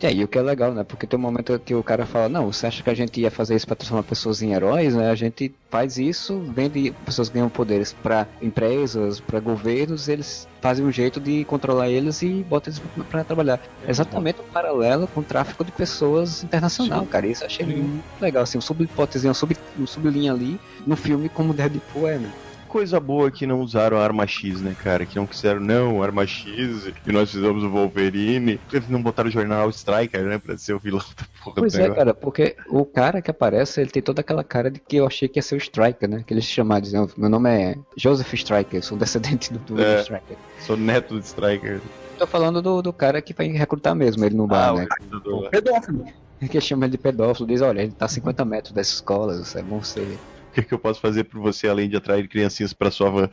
É, 0.00 0.12
e 0.12 0.22
o 0.22 0.28
que 0.28 0.38
é 0.38 0.42
legal, 0.42 0.72
né? 0.72 0.84
Porque 0.84 1.06
tem 1.06 1.18
um 1.18 1.22
momento 1.22 1.58
que 1.58 1.74
o 1.74 1.82
cara 1.82 2.06
fala, 2.06 2.28
não, 2.28 2.52
você 2.52 2.66
acha 2.66 2.82
que 2.82 2.90
a 2.90 2.94
gente 2.94 3.20
ia 3.20 3.30
fazer 3.30 3.56
isso 3.56 3.66
pra 3.66 3.74
transformar 3.74 4.04
pessoas 4.04 4.40
em 4.42 4.52
heróis, 4.52 4.94
né? 4.94 5.10
A 5.10 5.14
gente 5.14 5.52
faz 5.68 5.98
isso, 5.98 6.40
vende, 6.54 6.94
pessoas 7.04 7.28
ganham 7.28 7.48
poderes 7.48 7.92
pra 7.92 8.26
empresas, 8.40 9.18
pra 9.20 9.40
governos, 9.40 10.08
eles 10.08 10.46
fazem 10.60 10.84
um 10.84 10.92
jeito 10.92 11.20
de 11.20 11.44
controlar 11.44 11.88
eles 11.88 12.22
e 12.22 12.44
botam 12.48 12.72
eles 12.72 12.78
pra, 12.78 13.04
pra 13.04 13.24
trabalhar. 13.24 13.60
Exatamente 13.86 14.40
um 14.40 14.52
paralelo 14.52 15.08
com 15.08 15.20
o 15.20 15.24
tráfico 15.24 15.64
de 15.64 15.72
pessoas 15.72 16.44
internacional, 16.44 17.04
cara. 17.06 17.26
Isso 17.26 17.42
eu 17.42 17.46
achei 17.46 17.66
muito 17.66 18.04
legal, 18.20 18.44
assim, 18.44 18.58
um 18.58 18.60
subhipótese, 18.62 19.28
um, 19.28 19.34
sub, 19.34 19.56
um 19.78 19.86
sublinha 19.86 20.32
ali 20.32 20.60
no 20.86 20.96
filme 20.96 21.28
como 21.28 21.52
Deadpool 21.52 22.08
é, 22.08 22.18
né? 22.18 22.32
Coisa 22.68 23.00
boa 23.00 23.30
que 23.30 23.46
não 23.46 23.60
usaram 23.60 23.96
a 23.96 24.02
arma 24.04 24.26
X, 24.26 24.60
né, 24.60 24.76
cara? 24.82 25.06
Que 25.06 25.16
não 25.16 25.26
quiseram, 25.26 25.60
não, 25.60 26.02
arma 26.02 26.26
X, 26.26 26.92
e 27.06 27.12
nós 27.12 27.30
fizemos 27.30 27.64
o 27.64 27.70
Wolverine. 27.70 28.60
Eles 28.72 28.88
não 28.88 29.02
botaram 29.02 29.28
o 29.28 29.32
jornal 29.32 29.70
Striker, 29.70 30.22
né, 30.24 30.38
pra 30.38 30.56
ser 30.58 30.74
o 30.74 30.78
vilão 30.78 31.02
da 31.16 31.24
porra 31.42 31.56
Pois 31.56 31.74
é, 31.74 31.88
cara, 31.90 32.12
porque 32.14 32.56
o 32.68 32.84
cara 32.84 33.22
que 33.22 33.30
aparece, 33.30 33.80
ele 33.80 33.90
tem 33.90 34.02
toda 34.02 34.20
aquela 34.20 34.44
cara 34.44 34.70
de 34.70 34.78
que 34.80 34.96
eu 34.96 35.06
achei 35.06 35.28
que 35.28 35.38
ia 35.38 35.42
ser 35.42 35.54
o 35.54 35.58
Striker, 35.58 36.08
né? 36.08 36.22
Que 36.26 36.34
eles 36.34 36.44
chamaram, 36.44 36.82
dizendo, 36.82 37.10
meu 37.16 37.28
nome 37.30 37.50
é 37.50 37.78
Joseph 37.96 38.32
Striker, 38.34 38.78
eu 38.78 38.82
sou 38.82 38.98
descendente 38.98 39.52
do, 39.52 39.58
do 39.60 39.82
É. 39.82 40.00
Striker. 40.02 40.36
Sou 40.60 40.76
neto 40.76 41.14
do 41.14 41.20
Striker. 41.20 41.80
Tô 42.18 42.26
falando 42.26 42.60
do, 42.60 42.82
do 42.82 42.92
cara 42.92 43.22
que 43.22 43.32
vai 43.32 43.48
recrutar 43.48 43.94
mesmo 43.94 44.24
ele 44.24 44.34
no 44.36 44.46
bar, 44.46 44.70
Ah, 44.70 44.74
né? 44.74 44.86
o 45.24 45.48
Pedófilo. 45.48 46.04
Que 46.50 46.60
chama 46.60 46.84
ele 46.84 46.92
de 46.92 46.98
pedófilo, 46.98 47.48
diz, 47.48 47.60
olha, 47.60 47.80
ele 47.82 47.90
tá 47.90 48.04
a 48.04 48.08
50 48.08 48.44
metros 48.44 48.72
dessa 48.72 48.92
escola, 48.92 49.40
isso 49.40 49.58
é 49.58 49.62
bom 49.62 49.82
ser. 49.82 50.16
O 50.48 50.54
que, 50.54 50.62
que 50.62 50.74
eu 50.74 50.78
posso 50.78 51.00
fazer 51.00 51.24
por 51.24 51.40
você 51.40 51.68
além 51.68 51.88
de 51.88 51.96
atrair 51.96 52.28
criancinhas 52.28 52.72
pra 52.72 52.90
sua 52.90 53.10
van? 53.10 53.30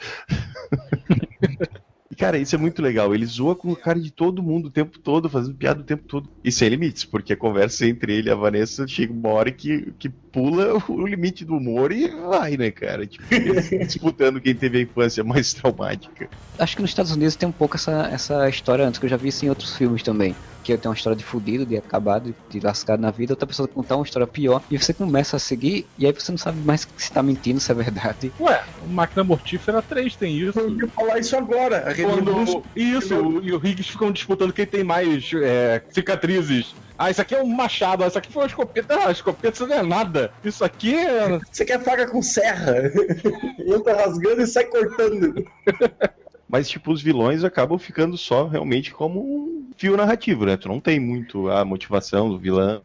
E, 2.12 2.16
Cara, 2.18 2.38
isso 2.38 2.56
é 2.56 2.58
muito 2.58 2.82
legal. 2.82 3.14
Ele 3.14 3.26
zoa 3.26 3.56
com 3.56 3.72
a 3.74 3.76
cara 3.76 4.00
de 4.00 4.12
todo 4.12 4.42
mundo 4.42 4.68
o 4.68 4.72
tempo 4.72 5.00
todo, 5.00 5.30
fazendo 5.30 5.56
piada 5.56 5.82
o 5.82 5.84
tempo 5.84 6.04
todo. 6.04 6.30
E 6.44 6.52
sem 6.52 6.70
limites, 6.70 7.04
porque 7.04 7.34
a 7.34 7.38
conversa 7.38 7.86
entre 7.86 8.14
ele 8.14 8.30
e 8.30 8.32
a 8.32 8.36
Vanessa 8.36 8.88
chega 8.88 9.12
uma 9.12 9.30
hora 9.30 9.52
que, 9.52 9.94
que 10.00 10.08
pula 10.08 10.82
o 10.88 11.06
limite 11.06 11.44
do 11.44 11.58
humor 11.58 11.92
e 11.92 12.08
vai, 12.08 12.56
né, 12.58 12.72
cara? 12.72 13.06
Tipo, 13.06 13.26
disputando 13.86 14.40
quem 14.40 14.56
teve 14.56 14.78
a 14.80 14.82
infância 14.82 15.24
mais 15.24 15.54
traumática. 15.54 16.30
Acho 16.58 16.76
que 16.76 16.82
nos 16.82 16.92
Estados 16.92 17.12
Unidos 17.12 17.36
tem 17.36 17.50
um 17.50 17.54
pouco 17.54 17.76
essa, 17.76 18.08
essa 18.12 18.48
história 18.48 18.86
antes, 18.86 19.00
que 19.00 19.06
eu 19.06 19.10
já 19.10 19.18
vi 19.18 19.30
isso 19.30 19.46
em 19.46 19.50
outros 19.50 19.76
filmes 19.76 20.02
também. 20.02 20.36
Que 20.66 20.76
tem 20.76 20.90
uma 20.90 20.96
história 20.96 21.16
de 21.16 21.24
fudido, 21.24 21.64
de 21.64 21.78
acabado, 21.78 22.34
de 22.50 22.60
lascado 22.60 23.00
na 23.00 23.12
vida, 23.12 23.34
outra 23.34 23.46
pessoa 23.46 23.68
contar 23.68 23.98
uma 23.98 24.04
história 24.04 24.26
pior, 24.26 24.64
e 24.72 24.80
você 24.80 24.96
começa 24.96 25.38
a 25.38 25.40
seguir, 25.40 25.86
e 25.96 26.08
aí 26.08 26.12
você 26.12 26.32
não 26.32 26.40
sabe 26.40 26.60
mais 26.66 26.88
se 26.98 27.12
tá 27.12 27.22
mentindo, 27.22 27.60
se 27.60 27.72
é 27.72 27.76
verdade. 27.76 28.34
Ué, 28.40 28.64
o 28.84 28.90
Máquina 28.90 29.24
Mortífera 29.24 29.80
3 29.84 30.16
tem 30.16 30.36
isso. 30.36 30.60
Eu 30.60 30.76
ia 30.76 30.88
falar 30.88 31.20
isso 31.20 31.38
agora. 31.38 31.88
A 31.88 31.94
Quando, 31.94 32.64
isso, 32.76 33.14
e 33.44 33.54
o 33.54 33.64
Higgs 33.64 33.92
ficam 33.92 34.12
disputando 34.12 34.52
quem 34.52 34.66
tem 34.66 34.84
mais 34.84 35.30
é, 35.36 35.84
cicatrizes. 35.92 36.74
Ah, 36.98 37.12
isso 37.12 37.22
aqui 37.22 37.36
é 37.36 37.44
um 37.44 37.48
machado, 37.48 38.04
ah, 38.04 38.08
isso 38.08 38.18
aqui 38.18 38.32
foi 38.32 38.44
uma 38.44 38.48
escopeta. 38.48 38.98
Ah, 39.06 39.12
escopeta 39.12 39.54
isso 39.54 39.68
não 39.68 39.76
é 39.76 39.84
nada. 39.84 40.32
Isso 40.44 40.64
aqui 40.64 40.96
é. 40.96 41.40
Você 41.52 41.64
quer 41.64 41.80
faca 41.84 42.08
com 42.08 42.22
serra? 42.22 42.92
Entra 43.60 43.96
rasgando 43.96 44.42
e 44.42 44.48
sai 44.48 44.64
cortando. 44.66 45.46
Mas, 46.48 46.70
tipo, 46.70 46.92
os 46.92 47.02
vilões 47.02 47.44
acabam 47.44 47.78
ficando 47.78 48.18
só 48.18 48.48
realmente 48.48 48.94
como 48.94 49.20
um 49.20 49.70
fio 49.76 49.98
narrativo, 49.98 50.46
né? 50.46 50.56
Tu 50.58 50.68
não 50.68 50.80
tem 50.80 51.00
muito 51.00 51.50
a 51.50 51.66
motivação 51.66 52.30
do 52.30 52.38
vilão. 52.38 52.82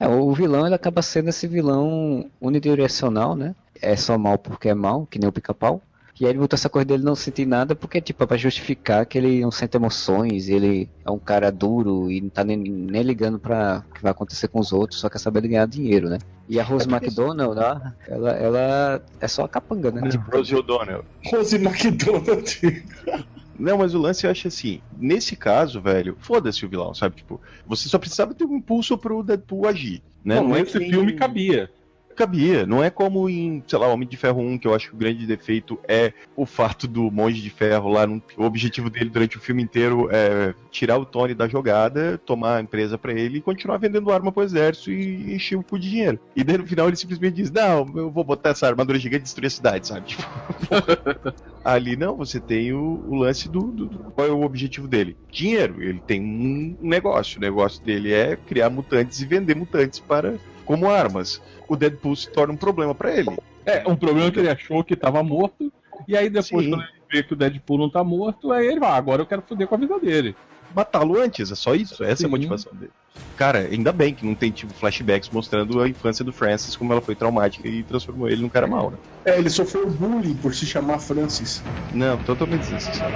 É, 0.00 0.08
o 0.08 0.32
vilão 0.32 0.66
ele 0.66 0.74
acaba 0.74 1.02
sendo 1.02 1.28
esse 1.28 1.46
vilão 1.46 2.28
unidirecional, 2.40 3.36
né? 3.36 3.54
É 3.80 3.94
só 3.96 4.16
mal 4.16 4.38
porque 4.38 4.68
é 4.68 4.74
mal, 4.74 5.06
que 5.06 5.18
nem 5.18 5.28
o 5.28 5.32
pica-pau. 5.32 5.80
E 6.22 6.24
aí 6.24 6.30
ele 6.30 6.38
botou 6.38 6.54
essa 6.56 6.68
coisa 6.68 6.84
dele 6.84 7.02
não 7.02 7.16
sentir 7.16 7.44
nada 7.44 7.74
porque, 7.74 8.00
tipo, 8.00 8.22
é 8.22 8.26
pra 8.28 8.36
justificar 8.36 9.04
que 9.04 9.18
ele 9.18 9.40
não 9.40 9.50
sente 9.50 9.76
emoções, 9.76 10.48
ele 10.48 10.88
é 11.04 11.10
um 11.10 11.18
cara 11.18 11.50
duro 11.50 12.08
e 12.12 12.20
não 12.20 12.28
tá 12.28 12.44
nem, 12.44 12.56
nem 12.56 13.02
ligando 13.02 13.40
pra 13.40 13.82
o 13.90 13.94
que 13.94 14.00
vai 14.00 14.12
acontecer 14.12 14.46
com 14.46 14.60
os 14.60 14.72
outros, 14.72 15.00
só 15.00 15.10
quer 15.10 15.18
saber 15.18 15.40
de 15.40 15.48
ganhar 15.48 15.66
dinheiro, 15.66 16.08
né? 16.08 16.18
E 16.48 16.60
a 16.60 16.62
Rose 16.62 16.88
McDonald, 16.88 17.56
lá, 17.58 17.92
ela, 18.06 18.30
ela 18.34 19.02
é 19.20 19.26
só 19.26 19.42
a 19.46 19.48
capanga, 19.48 19.90
né? 19.90 20.10
Tipo, 20.10 20.30
Rosie 20.30 20.54
O'Donnell. 20.54 21.04
Rose 21.26 21.56
McDonald. 21.56 22.84
Não, 23.58 23.78
mas 23.78 23.92
o 23.92 23.98
lance 23.98 24.24
eu 24.24 24.30
acho 24.30 24.46
assim, 24.46 24.80
nesse 24.96 25.34
caso, 25.34 25.80
velho, 25.80 26.16
foda-se 26.20 26.64
o 26.64 26.68
vilão, 26.68 26.94
sabe? 26.94 27.16
Tipo, 27.16 27.40
você 27.66 27.88
só 27.88 27.98
precisava 27.98 28.32
ter 28.32 28.44
um 28.44 28.56
impulso 28.58 28.96
pro 28.96 29.24
Deadpool 29.24 29.66
agir, 29.66 30.00
né? 30.24 30.36
Não, 30.36 30.54
é 30.54 30.60
nesse 30.60 30.74
que 30.74 30.78
nem- 30.78 30.90
filme 30.90 31.14
cabia. 31.14 31.68
Cabia, 32.12 32.64
não 32.66 32.82
é 32.82 32.90
como 32.90 33.28
em, 33.28 33.62
sei 33.66 33.78
lá, 33.78 33.86
Homem 33.88 34.06
de 34.08 34.16
Ferro 34.16 34.40
1, 34.40 34.58
que 34.58 34.66
eu 34.66 34.74
acho 34.74 34.88
que 34.90 34.94
o 34.94 34.98
grande 34.98 35.26
defeito 35.26 35.78
é 35.88 36.12
o 36.36 36.44
fato 36.46 36.86
do 36.86 37.10
Monge 37.10 37.40
de 37.42 37.50
Ferro 37.50 37.88
lá, 37.90 38.06
o 38.36 38.44
objetivo 38.44 38.88
dele 38.90 39.10
durante 39.10 39.36
o 39.36 39.40
filme 39.40 39.62
inteiro 39.62 40.08
é 40.10 40.54
tirar 40.70 40.98
o 40.98 41.04
Tony 41.04 41.34
da 41.34 41.48
jogada, 41.48 42.18
tomar 42.18 42.56
a 42.56 42.60
empresa 42.60 42.96
pra 42.98 43.12
ele 43.12 43.38
e 43.38 43.42
continuar 43.42 43.78
vendendo 43.78 44.12
arma 44.12 44.30
pro 44.32 44.42
exército 44.42 44.90
e 44.92 45.34
encher 45.34 45.56
o 45.56 45.62
cu 45.62 45.78
de 45.78 45.90
dinheiro. 45.90 46.18
E 46.36 46.44
daí 46.44 46.58
no 46.58 46.66
final 46.66 46.88
ele 46.88 46.96
simplesmente 46.96 47.34
diz, 47.36 47.50
não, 47.50 47.86
eu 47.96 48.10
vou 48.10 48.24
botar 48.24 48.50
essa 48.50 48.66
armadura 48.66 48.98
gigante 48.98 49.20
e 49.22 49.24
destruir 49.24 49.46
a 49.46 49.50
cidade, 49.50 49.86
sabe? 49.88 50.06
Tipo, 50.12 51.32
Ali 51.64 51.96
não, 51.96 52.16
você 52.16 52.40
tem 52.40 52.72
o, 52.72 53.04
o 53.08 53.14
lance 53.14 53.48
do, 53.48 53.60
do- 53.70 53.86
do- 53.86 53.98
Qual 54.12 54.26
é 54.26 54.30
o 54.30 54.42
objetivo 54.42 54.88
dele? 54.88 55.16
Dinheiro. 55.30 55.82
Ele 55.82 56.00
tem 56.00 56.20
um 56.20 56.76
negócio. 56.80 57.38
O 57.38 57.40
negócio 57.40 57.82
dele 57.84 58.12
é 58.12 58.36
criar 58.36 58.68
mutantes 58.68 59.20
e 59.20 59.26
vender 59.26 59.54
mutantes 59.54 60.00
para 60.00 60.38
como 60.64 60.90
armas. 60.90 61.40
O 61.68 61.76
Deadpool 61.76 62.16
se 62.16 62.30
torna 62.30 62.52
um 62.52 62.56
problema 62.56 62.94
para 62.94 63.14
ele. 63.14 63.36
É, 63.64 63.86
um 63.86 63.96
problema 63.96 64.30
que 64.30 64.38
ele 64.38 64.50
achou 64.50 64.82
que 64.82 64.96
tava 64.96 65.22
morto. 65.22 65.72
E 66.06 66.16
aí 66.16 66.28
depois, 66.28 66.64
Sim. 66.64 66.70
quando 66.70 66.82
ele 66.82 67.02
vê 67.10 67.22
que 67.22 67.32
o 67.32 67.36
Deadpool 67.36 67.78
não 67.78 67.90
tá 67.90 68.02
morto, 68.02 68.52
aí 68.52 68.66
ele 68.66 68.80
vai, 68.80 68.90
ah, 68.90 68.96
agora 68.96 69.22
eu 69.22 69.26
quero 69.26 69.42
foder 69.42 69.66
com 69.66 69.74
a 69.74 69.78
vida 69.78 69.98
dele. 69.98 70.34
Matá-lo 70.74 71.20
antes, 71.20 71.50
é 71.50 71.54
só 71.54 71.74
isso. 71.74 72.02
Essa 72.02 72.24
é 72.24 72.26
a 72.26 72.28
Sim. 72.28 72.28
motivação 72.28 72.72
dele. 72.74 72.90
Cara, 73.36 73.58
ainda 73.58 73.92
bem 73.92 74.14
que 74.14 74.24
não 74.24 74.34
tem 74.34 74.50
tipo 74.50 74.72
flashbacks 74.72 75.28
mostrando 75.30 75.82
a 75.82 75.88
infância 75.88 76.24
do 76.24 76.32
Francis, 76.32 76.76
como 76.76 76.92
ela 76.92 77.00
foi 77.00 77.14
traumática 77.14 77.68
e 77.68 77.82
transformou 77.82 78.28
ele 78.28 78.42
num 78.42 78.48
cara 78.48 78.66
mau, 78.66 78.90
né? 78.90 78.96
É, 79.24 79.38
ele 79.38 79.50
sofreu 79.50 79.88
bullying 79.90 80.34
por 80.34 80.54
se 80.54 80.64
chamar 80.64 80.98
Francis. 80.98 81.62
Não, 81.92 82.16
totalmente 82.18 82.62
desnecessário. 82.62 83.14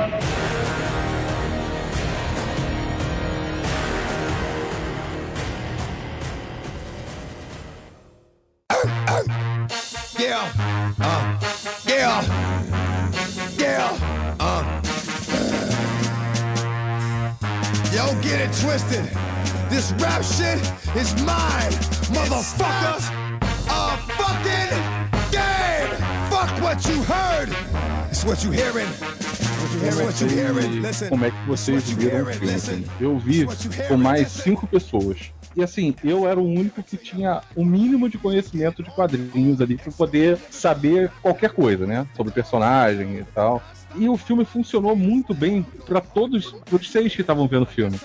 Yeah. 10.47 10.94
Uh. 11.01 11.38
Yeah. 11.86 12.22
Yeah. 13.59 14.36
Uh. 14.38 14.62
Yo, 17.92 18.14
get 18.22 18.40
it 18.40 18.53
twisted. 18.61 19.05
This 19.68 19.92
rap 19.99 20.22
shit 20.22 20.61
is 20.94 21.14
mine, 21.24 21.72
motherfucker. 22.14 22.99
A 23.68 23.97
fucking 24.18 24.72
game. 25.32 25.90
Fuck 26.30 26.62
what 26.62 26.86
you 26.86 27.03
heard. 27.03 27.49
It's 28.11 28.24
what 28.24 28.44
you 28.44 28.53
hearing. 28.53 28.88
Hearing. 29.80 30.82
Listen. 30.82 31.09
Como 31.09 31.24
é 31.24 31.30
que 31.30 31.47
vocês 31.47 31.90
viram 31.90 32.22
o 32.22 32.32
filme? 32.32 32.86
Eu 33.01 33.18
vi 33.18 33.47
com 33.88 33.97
mais 33.97 34.28
cinco 34.28 34.66
pessoas. 34.66 35.32
E 35.57 35.62
assim, 35.62 35.94
eu 36.04 36.28
era 36.28 36.38
o 36.38 36.44
único 36.44 36.82
que 36.82 36.98
tinha 36.98 37.40
o 37.54 37.64
mínimo 37.64 38.11
de 38.11 38.18
conhecimento 38.18 38.82
de 38.82 38.90
quadrinhos 38.90 39.59
ali 39.59 39.78
pra 39.78 39.90
poder 39.90 40.38
saber 40.50 41.11
qualquer 41.22 41.50
coisa, 41.50 41.86
né? 41.86 42.07
Sobre 42.14 42.30
personagem 42.30 43.20
e 43.20 43.24
tal. 43.24 43.62
E 43.94 44.07
o 44.07 44.18
filme 44.18 44.44
funcionou 44.44 44.94
muito 44.94 45.32
bem 45.32 45.64
pra 45.86 46.02
todos 46.02 46.54
os 46.70 46.90
seis 46.90 47.14
que 47.14 47.22
estavam 47.22 47.48
vendo 47.48 47.62
o 47.62 47.66
filme. 47.66 47.98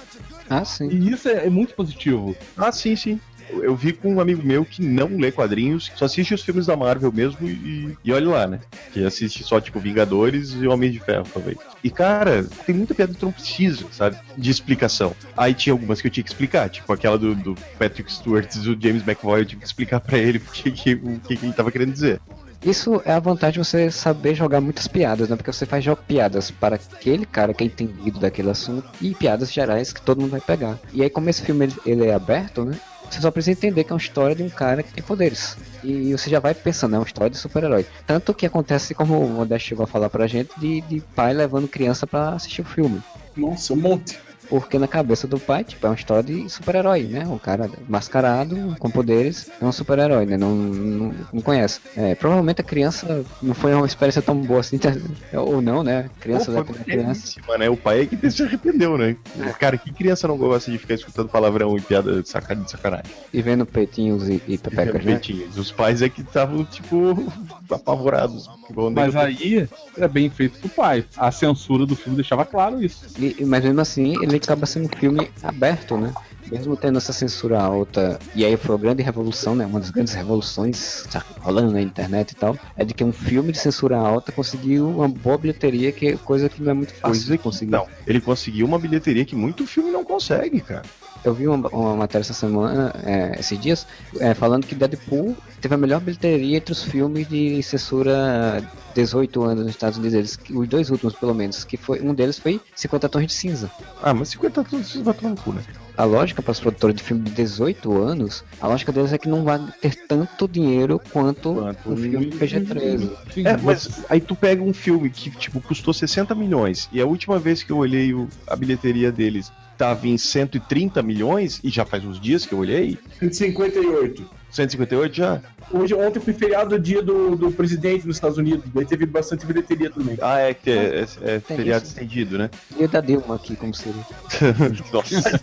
Ah, 0.50 0.64
sim. 0.64 0.90
E 0.90 1.12
isso 1.12 1.28
é, 1.28 1.46
é 1.48 1.50
muito 1.50 1.74
positivo. 1.76 2.36
Ah, 2.56 2.72
sim, 2.72 2.96
sim. 2.96 3.20
Eu 3.62 3.76
vi 3.76 3.94
com 3.94 4.14
um 4.16 4.20
amigo 4.20 4.42
meu 4.44 4.64
que 4.64 4.82
não 4.82 5.18
lê 5.18 5.32
quadrinhos, 5.32 5.92
só 5.96 6.06
assiste 6.06 6.34
os 6.34 6.42
filmes 6.42 6.66
da 6.66 6.76
Marvel 6.76 7.12
mesmo 7.12 7.48
e, 7.48 7.98
e 8.04 8.14
olha 8.14 8.30
lá, 8.30 8.48
né? 8.48 8.60
Que 8.94 9.04
assiste 9.04 9.44
só, 9.44 9.60
tipo, 9.60 9.80
Vingadores 9.80 10.54
e 10.54 10.68
Homem 10.68 10.92
de 10.92 11.00
Ferro, 11.00 11.28
talvez. 11.32 11.58
E, 11.84 11.90
cara, 11.90 12.46
tem 12.66 12.76
muita 12.76 12.94
piada 12.94 13.14
que 13.14 13.24
não 13.24 13.32
precisa, 13.32 13.86
sabe? 13.92 14.18
De 14.38 14.50
explicação. 14.50 15.16
Aí 15.36 15.54
tinha 15.54 15.74
algumas 15.74 16.02
que 16.02 16.08
eu 16.08 16.12
tinha 16.12 16.24
que 16.24 16.30
explicar, 16.30 16.70
tipo 16.70 16.92
aquela 16.92 17.18
do, 17.18 17.36
do 17.36 17.56
Patrick 17.78 18.12
Stewart 18.12 18.54
e 18.56 18.60
do 18.60 18.82
James 18.82 19.06
McVoy, 19.08 19.42
eu 19.42 19.46
tive 19.46 19.62
que 19.62 19.68
explicar 19.68 20.00
pra 20.00 20.18
ele 20.18 20.38
o 20.46 20.52
que, 20.52 20.72
que, 20.72 20.96
que, 20.96 21.34
ele 21.34 21.54
tava 21.54 21.72
querendo 21.72 21.92
dizer. 21.92 22.22
Isso 22.64 23.02
é 23.06 23.12
a 23.12 23.20
vantagem 23.20 23.60
de 23.60 23.68
você 23.68 23.90
saber 23.90 24.36
jogar 24.36 24.62
muitas 24.62 24.88
piadas, 24.88 25.30
né? 25.30 25.36
Porque 25.36 25.52
você 25.52 25.66
faz 25.66 25.84
piadas 26.08 26.52
para 26.52 26.76
aquele 26.76 27.26
cara 27.26 27.56
que 27.56 27.64
é 27.64 27.68
entendido 27.68 28.20
daquele 28.20 28.52
assunto 28.52 28.88
e 29.02 29.16
piadas 29.16 29.52
gerais 29.52 29.92
que 29.92 30.02
todo 30.02 30.22
mundo 30.22 30.32
vai 30.32 30.42
pegar. 30.42 30.78
E 30.94 31.02
aí, 31.02 31.10
como 31.10 31.28
esse 31.28 31.42
filme 31.42 31.70
ele 31.84 32.06
é 32.06 32.14
aberto, 32.14 32.64
né? 32.64 32.78
Você 33.12 33.20
só 33.20 33.30
precisa 33.30 33.52
entender 33.52 33.84
que 33.84 33.92
é 33.92 33.94
uma 33.94 34.00
história 34.00 34.34
de 34.34 34.42
um 34.42 34.50
cara 34.50 34.82
que 34.82 34.94
tem 34.94 35.04
poderes. 35.04 35.58
E 35.84 36.14
você 36.14 36.30
já 36.30 36.40
vai 36.40 36.54
pensando, 36.56 36.96
é 36.96 37.00
uma 37.00 37.06
história 37.06 37.30
de 37.30 37.38
super-herói. 37.38 37.86
Tanto 38.08 38.34
que 38.34 38.46
acontece, 38.46 38.96
como 38.96 39.20
o 39.20 39.30
Modesto 39.30 39.68
chegou 39.68 39.84
a 39.84 39.88
falar 39.88 40.10
pra 40.10 40.28
gente, 40.28 40.50
de, 40.58 40.80
de 40.82 41.02
pai 41.14 41.34
levando 41.34 41.68
criança 41.68 42.08
pra 42.08 42.30
assistir 42.30 42.62
o 42.62 42.66
filme. 42.66 43.02
Nossa, 43.36 43.74
um 43.74 43.78
monte. 43.78 44.18
Porque 44.52 44.78
na 44.78 44.86
cabeça 44.88 45.26
do 45.30 45.40
pai, 45.40 45.64
tipo, 45.64 45.86
é 45.88 45.90
uma 45.90 45.96
história 45.96 46.24
de 46.24 46.50
super-herói, 46.50 47.04
né? 47.04 47.26
O 47.26 47.40
cara 47.40 47.70
mascarado, 47.88 48.76
com 48.80 48.92
poderes, 48.92 49.50
é 49.62 49.66
um 49.66 49.72
super-herói, 49.72 50.26
né? 50.26 50.36
Não, 50.36 50.54
não, 50.54 51.14
não 51.32 51.42
conhece. 51.42 51.80
É, 51.96 52.14
provavelmente 52.16 52.60
a 52.60 52.64
criança 52.64 53.26
não 53.42 53.54
foi 53.54 53.74
uma 53.74 53.86
experiência 53.86 54.22
tão 54.22 54.36
boa 54.36 54.60
assim, 54.60 54.78
ou 55.34 55.62
não, 55.62 55.84
né? 55.84 56.10
Criança 56.20 56.52
Pô, 56.52 56.64
da 56.64 56.64
criança. 56.84 56.86
belíssima, 57.14 57.58
né? 57.58 57.70
O 57.70 57.78
pai 57.78 58.02
é 58.02 58.06
que 58.06 58.30
se 58.30 58.44
arrependeu, 58.44 58.98
né? 58.98 59.16
Cara, 59.58 59.78
que 59.78 59.94
criança 59.94 60.28
não 60.28 60.38
gosta 60.38 60.70
de 60.70 60.78
ficar 60.78 60.96
escutando 60.96 61.30
palavrão 61.30 61.78
e 61.78 61.82
piada 61.82 62.22
de 62.22 62.28
sacanagem? 62.28 62.66
De 62.66 62.72
sacanagem? 62.72 63.12
E 63.34 63.42
vendo 63.42 63.66
peitinhos 63.66 64.28
e, 64.28 64.44
e 64.46 64.58
pepecas, 64.58 65.06
né? 65.06 65.14
Peitinhos. 65.14 65.58
Os 65.58 65.72
pais 65.72 66.02
é 66.02 66.10
que 66.10 66.20
estavam, 66.20 66.66
tipo, 66.66 67.16
apavorados. 67.72 68.50
Mas 68.94 69.16
aí 69.16 69.68
é 69.98 70.08
bem 70.08 70.30
feito 70.30 70.60
pro 70.60 70.70
pai. 70.70 71.06
A 71.16 71.32
censura 71.32 71.86
do 71.86 71.96
filme 71.96 72.16
deixava 72.16 72.46
claro 72.46 72.82
isso. 72.84 73.06
E, 73.20 73.36
e- 73.40 73.46
mas 73.46 73.64
mesmo 73.64 73.82
assim, 73.82 74.14
ele 74.22 74.40
acaba 74.44 74.66
sendo 74.66 74.86
um 74.86 74.98
filme 74.98 75.30
aberto, 75.44 75.98
né? 75.98 76.14
Mesmo 76.52 76.76
tendo 76.76 76.98
essa 76.98 77.14
censura 77.14 77.62
alta, 77.62 78.20
e 78.36 78.44
aí 78.44 78.58
foi 78.58 78.76
a 78.76 78.78
grande 78.78 79.02
revolução, 79.04 79.56
né? 79.56 79.66
Uma 79.66 79.80
das 79.80 79.90
grandes 79.92 80.14
revoluções 80.14 81.06
tá 81.12 81.24
rolando 81.40 81.72
na 81.72 81.82
internet 81.82 82.32
e 82.32 82.36
tal, 82.36 82.58
é 82.76 82.84
de 82.84 82.94
que 82.94 83.04
um 83.04 83.14
filme 83.14 83.52
de 83.52 83.60
censura 83.60 83.98
alta 83.98 84.32
conseguiu 84.32 84.90
uma 84.90 85.08
boa 85.08 85.38
bilheteria, 85.38 85.92
que 85.92 86.08
é 86.08 86.18
coisa 86.18 86.50
que 86.50 86.62
não 86.62 86.72
é 86.72 86.74
muito 86.74 86.94
fácil 86.94 87.08
Coisa 87.08 87.32
de 87.32 87.38
conseguir. 87.38 87.72
não, 87.72 87.88
ele 88.06 88.20
conseguiu 88.20 88.66
uma 88.66 88.80
bilheteria 88.80 89.24
que 89.24 89.36
muito 89.36 89.66
filme 89.68 89.92
não 89.92 90.04
consegue, 90.04 90.60
cara. 90.62 90.84
Eu 91.24 91.34
vi 91.34 91.48
uma, 91.48 91.70
uma 91.70 91.96
matéria 91.96 92.24
essa 92.24 92.34
semana, 92.34 92.94
é, 93.04 93.40
esses 93.40 93.60
dias, 93.60 93.86
é, 94.20 94.34
falando 94.34 94.66
que 94.66 94.74
Deadpool 94.74 95.36
teve 95.60 95.76
a 95.76 95.78
melhor 95.78 96.02
bilheteria 96.02 96.58
entre 96.58 96.72
os 96.72 96.84
filmes 96.84 97.28
de 97.28 97.62
censura 97.62 98.64
18 98.96 99.44
anos 99.44 99.64
nos 99.64 99.72
Estados 99.72 99.98
Unidos, 100.00 100.40
os 100.50 100.68
dois 100.68 100.90
últimos 100.90 101.14
pelo 101.16 101.36
menos, 101.36 101.64
que 101.64 101.78
foi 101.78 102.02
um 102.02 102.14
deles 102.14 102.40
foi 102.40 102.60
50 102.76 103.10
Tons 103.10 103.28
de 103.28 103.34
Cinza. 103.34 103.72
Ah, 104.02 104.14
mas 104.14 104.30
50 104.30 104.64
tons 104.64 104.96
vai 104.96 105.14
tomar 105.14 105.30
no 105.30 105.38
cu, 105.38 105.54
né? 105.54 105.62
A 106.02 106.04
lógica 106.04 106.42
para 106.42 106.52
os 106.52 106.60
produtores 106.60 106.96
de 106.96 107.04
filme 107.04 107.22
de 107.22 107.30
18 107.30 108.02
anos, 108.02 108.44
a 108.60 108.68
lógica 108.68 108.92
deles 108.92 109.14
é 109.14 109.20
que 109.20 109.30
não 109.30 109.44
vai 109.44 109.60
ter 109.80 109.94
tanto 110.08 110.48
dinheiro 110.48 111.00
quanto, 111.14 111.52
um 111.86 111.96
filme 111.96 112.32
PG-13. 112.32 113.12
É, 113.46 113.56
mas 113.58 114.04
aí 114.10 114.20
tu 114.20 114.36
pega 114.36 114.64
um 114.64 114.74
filme 114.74 115.12
que, 115.12 115.30
tipo, 115.30 115.62
custou 115.62 115.94
60 115.94 116.34
milhões, 116.34 116.90
e 116.92 117.00
a 117.00 117.06
última 117.06 117.38
vez 117.38 117.62
que 117.62 117.72
eu 117.72 117.78
olhei 117.78 118.16
o- 118.16 118.28
a 118.48 118.56
bilheteria 118.56 119.12
deles 119.12 119.52
tava 119.78 120.08
em 120.08 120.18
130 120.18 121.04
milhões, 121.04 121.62
e 121.64 121.70
já 121.70 121.86
faz 121.86 122.04
uns 122.04 122.20
dias 122.20 122.48
que 122.48 122.54
eu 122.54 122.58
olhei. 122.58 122.98
158. 123.20 124.28
158 124.52 125.16
já? 125.16 125.42
Hoje, 125.72 125.94
ontem 125.96 126.20
foi 126.20 126.34
feriado 126.34 126.78
dia 126.78 127.02
do, 127.02 127.36
do 127.36 127.52
presidente 127.52 128.06
dos 128.06 128.18
Estados 128.18 128.38
Unidos. 128.38 128.66
Daí 128.74 128.86
teve 128.86 129.06
bastante 129.06 129.46
bilheteria 129.46 129.90
também. 129.90 130.18
Ah, 130.22 130.40
é 130.40 130.54
que 130.54 130.70
é, 130.70 130.76
é- 131.24 131.36
é 131.36 131.40
feriado 131.40 131.86
isso. 131.86 131.94
estendido, 131.94 132.38
né? 132.38 132.50
E 132.78 132.84
o 132.84 132.88
da 132.90 133.00
Dilma 133.00 133.36
aqui, 133.36 133.56
como 133.56 133.74
seria. 133.74 134.06
Nossa. 134.92 135.40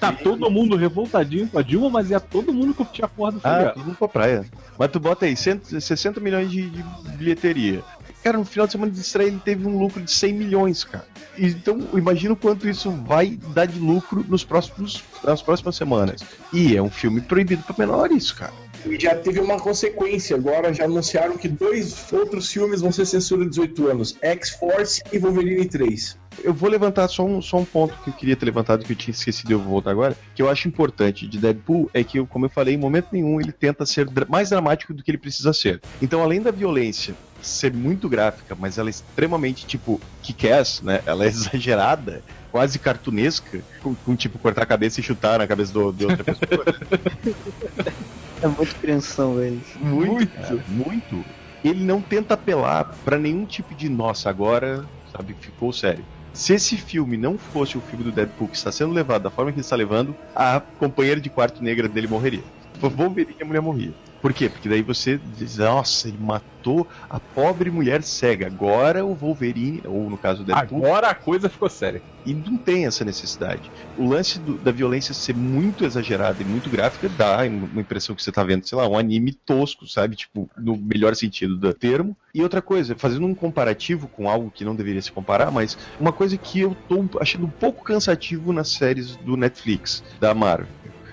Tá 0.00 0.12
todo 0.12 0.50
mundo 0.50 0.76
revoltadinho 0.76 1.48
com 1.48 1.58
a 1.58 1.62
Dilma, 1.62 1.90
mas 1.90 2.10
é 2.10 2.18
todo 2.18 2.52
mundo 2.52 2.74
que 2.74 2.84
tinha 2.86 3.08
porra 3.08 3.32
do 3.32 3.40
filme. 3.40 3.56
Ah, 3.56 3.70
todo 3.70 3.84
mundo 3.84 3.96
pra 3.96 4.08
praia. 4.08 4.44
Mas 4.78 4.90
tu 4.90 5.00
bota 5.00 5.26
aí, 5.26 5.36
100, 5.36 5.60
60 5.80 6.20
milhões 6.20 6.50
de, 6.50 6.68
de 6.70 6.84
bilheteria. 7.16 7.82
Cara, 8.22 8.36
no 8.36 8.44
final 8.44 8.66
de 8.66 8.72
semana 8.72 8.92
de 8.92 9.00
estreia 9.00 9.28
ele 9.28 9.40
teve 9.44 9.66
um 9.66 9.78
lucro 9.78 10.02
de 10.02 10.10
100 10.10 10.32
milhões, 10.32 10.84
cara. 10.84 11.06
Então, 11.38 11.80
imagina 11.94 12.34
o 12.34 12.36
quanto 12.36 12.68
isso 12.68 12.90
vai 12.90 13.38
dar 13.54 13.66
de 13.66 13.78
lucro 13.78 14.24
nos 14.28 14.44
próximos, 14.44 15.02
nas 15.22 15.40
próximas 15.40 15.76
semanas. 15.76 16.20
E 16.52 16.76
é 16.76 16.82
um 16.82 16.90
filme 16.90 17.20
proibido 17.20 17.62
pra 17.62 17.74
menores, 17.78 18.32
cara. 18.32 18.52
E 18.86 18.98
já 18.98 19.14
teve 19.14 19.40
uma 19.40 19.58
consequência. 19.58 20.36
Agora 20.36 20.72
já 20.72 20.84
anunciaram 20.84 21.36
que 21.36 21.48
dois 21.48 22.12
outros 22.12 22.50
filmes 22.50 22.80
vão 22.80 22.92
ser 22.92 23.06
censura 23.06 23.44
de 23.44 23.50
18 23.50 23.88
anos: 23.88 24.16
X-Force 24.20 25.02
e 25.12 25.18
Wolverine 25.18 25.66
3. 25.66 26.16
Eu 26.44 26.54
vou 26.54 26.70
levantar 26.70 27.08
só 27.08 27.24
um, 27.24 27.42
só 27.42 27.56
um 27.58 27.64
ponto 27.64 27.96
que 28.02 28.10
eu 28.10 28.14
queria 28.14 28.36
ter 28.36 28.46
levantado 28.46 28.84
que 28.84 28.92
eu 28.92 28.96
tinha 28.96 29.12
esquecido 29.12 29.50
e 29.50 29.52
eu 29.54 29.58
vou 29.58 29.72
voltar 29.72 29.90
agora. 29.90 30.16
Que 30.34 30.42
eu 30.42 30.48
acho 30.48 30.68
importante 30.68 31.26
de 31.26 31.38
Deadpool 31.38 31.90
é 31.92 32.04
que, 32.04 32.24
como 32.26 32.46
eu 32.46 32.50
falei, 32.50 32.74
em 32.74 32.78
momento 32.78 33.08
nenhum 33.10 33.40
ele 33.40 33.50
tenta 33.50 33.84
ser 33.84 34.08
mais 34.28 34.50
dramático 34.50 34.94
do 34.94 35.02
que 35.02 35.10
ele 35.10 35.18
precisa 35.18 35.52
ser. 35.52 35.80
Então, 36.00 36.22
além 36.22 36.40
da 36.40 36.52
violência 36.52 37.14
ser 37.42 37.72
muito 37.72 38.08
gráfica, 38.08 38.56
mas 38.58 38.78
ela 38.78 38.88
é 38.88 38.90
extremamente, 38.90 39.66
tipo, 39.66 40.00
kick-ass, 40.22 40.82
né? 40.82 41.00
Ela 41.06 41.24
é 41.24 41.28
exagerada, 41.28 42.22
quase 42.50 42.78
cartunesca, 42.78 43.60
com, 43.82 43.94
com, 43.94 44.16
tipo, 44.16 44.38
cortar 44.38 44.62
a 44.62 44.66
cabeça 44.66 45.00
e 45.00 45.02
chutar 45.02 45.38
na 45.38 45.46
cabeça 45.46 45.72
do, 45.72 45.92
de 45.92 46.06
outra 46.06 46.24
pessoa. 46.24 46.64
É 48.40 48.46
muito 48.46 48.74
crianção 48.76 49.42
eles. 49.42 49.66
Muito, 49.80 50.32
cara, 50.32 50.64
muito. 50.68 51.24
Ele 51.64 51.84
não 51.84 52.00
tenta 52.00 52.34
apelar 52.34 52.94
pra 53.04 53.18
nenhum 53.18 53.44
tipo 53.44 53.74
de 53.74 53.88
nossa, 53.88 54.30
agora, 54.30 54.84
sabe, 55.12 55.34
ficou 55.40 55.72
sério. 55.72 56.04
Se 56.32 56.54
esse 56.54 56.76
filme 56.76 57.16
não 57.16 57.36
fosse 57.36 57.76
o 57.76 57.80
filme 57.80 58.04
do 58.04 58.12
Deadpool 58.12 58.46
que 58.46 58.56
está 58.56 58.70
sendo 58.70 58.92
levado 58.92 59.22
da 59.22 59.30
forma 59.30 59.50
que 59.50 59.56
ele 59.56 59.64
está 59.64 59.74
levando, 59.74 60.14
a 60.36 60.60
companheira 60.60 61.20
de 61.20 61.28
quarto 61.28 61.62
negra 61.64 61.88
dele 61.88 62.06
morreria. 62.06 62.44
O 62.80 62.88
Wolverine 62.88 63.34
a 63.40 63.44
mulher 63.44 63.60
morria. 63.60 63.92
Por 64.20 64.32
quê? 64.32 64.48
Porque 64.48 64.68
daí 64.68 64.82
você 64.82 65.18
diz, 65.18 65.58
nossa, 65.58 66.08
ele 66.08 66.18
matou 66.18 66.88
a 67.08 67.20
pobre 67.20 67.70
mulher 67.70 68.02
cega. 68.02 68.46
Agora 68.46 69.04
o 69.04 69.14
Wolverine, 69.14 69.82
ou 69.86 70.10
no 70.10 70.18
caso 70.18 70.44
do 70.44 70.46
Deadpool. 70.46 70.84
Agora 70.84 71.08
a 71.08 71.14
coisa 71.14 71.48
ficou 71.48 71.70
séria. 71.70 72.02
E 72.26 72.34
não 72.34 72.58
tem 72.58 72.84
essa 72.84 73.04
necessidade. 73.06 73.70
O 73.96 74.06
lance 74.06 74.38
do- 74.38 74.58
da 74.58 74.70
violência 74.70 75.14
ser 75.14 75.34
muito 75.34 75.84
exagerada 75.84 76.42
e 76.42 76.44
muito 76.44 76.68
gráfica 76.68 77.08
dá 77.08 77.38
uma 77.46 77.80
impressão 77.80 78.14
que 78.14 78.22
você 78.22 78.30
tá 78.30 78.42
vendo, 78.44 78.68
sei 78.68 78.76
lá, 78.76 78.86
um 78.86 78.98
anime 78.98 79.32
tosco, 79.32 79.86
sabe? 79.86 80.16
Tipo, 80.16 80.50
no 80.58 80.76
melhor 80.76 81.14
sentido 81.16 81.56
do 81.56 81.72
termo. 81.72 82.14
E 82.34 82.42
outra 82.42 82.60
coisa, 82.60 82.94
fazendo 82.96 83.24
um 83.26 83.34
comparativo 83.34 84.08
com 84.08 84.28
algo 84.28 84.50
que 84.50 84.64
não 84.64 84.76
deveria 84.76 85.00
se 85.00 85.10
comparar, 85.10 85.50
mas 85.50 85.78
uma 85.98 86.12
coisa 86.12 86.36
que 86.36 86.60
eu 86.60 86.74
tô 86.86 87.08
achando 87.20 87.46
um 87.46 87.50
pouco 87.50 87.82
cansativo 87.84 88.52
nas 88.52 88.68
séries 88.68 89.16
do 89.16 89.36
Netflix, 89.36 90.02
da 90.20 90.34
Marvel. 90.34 90.68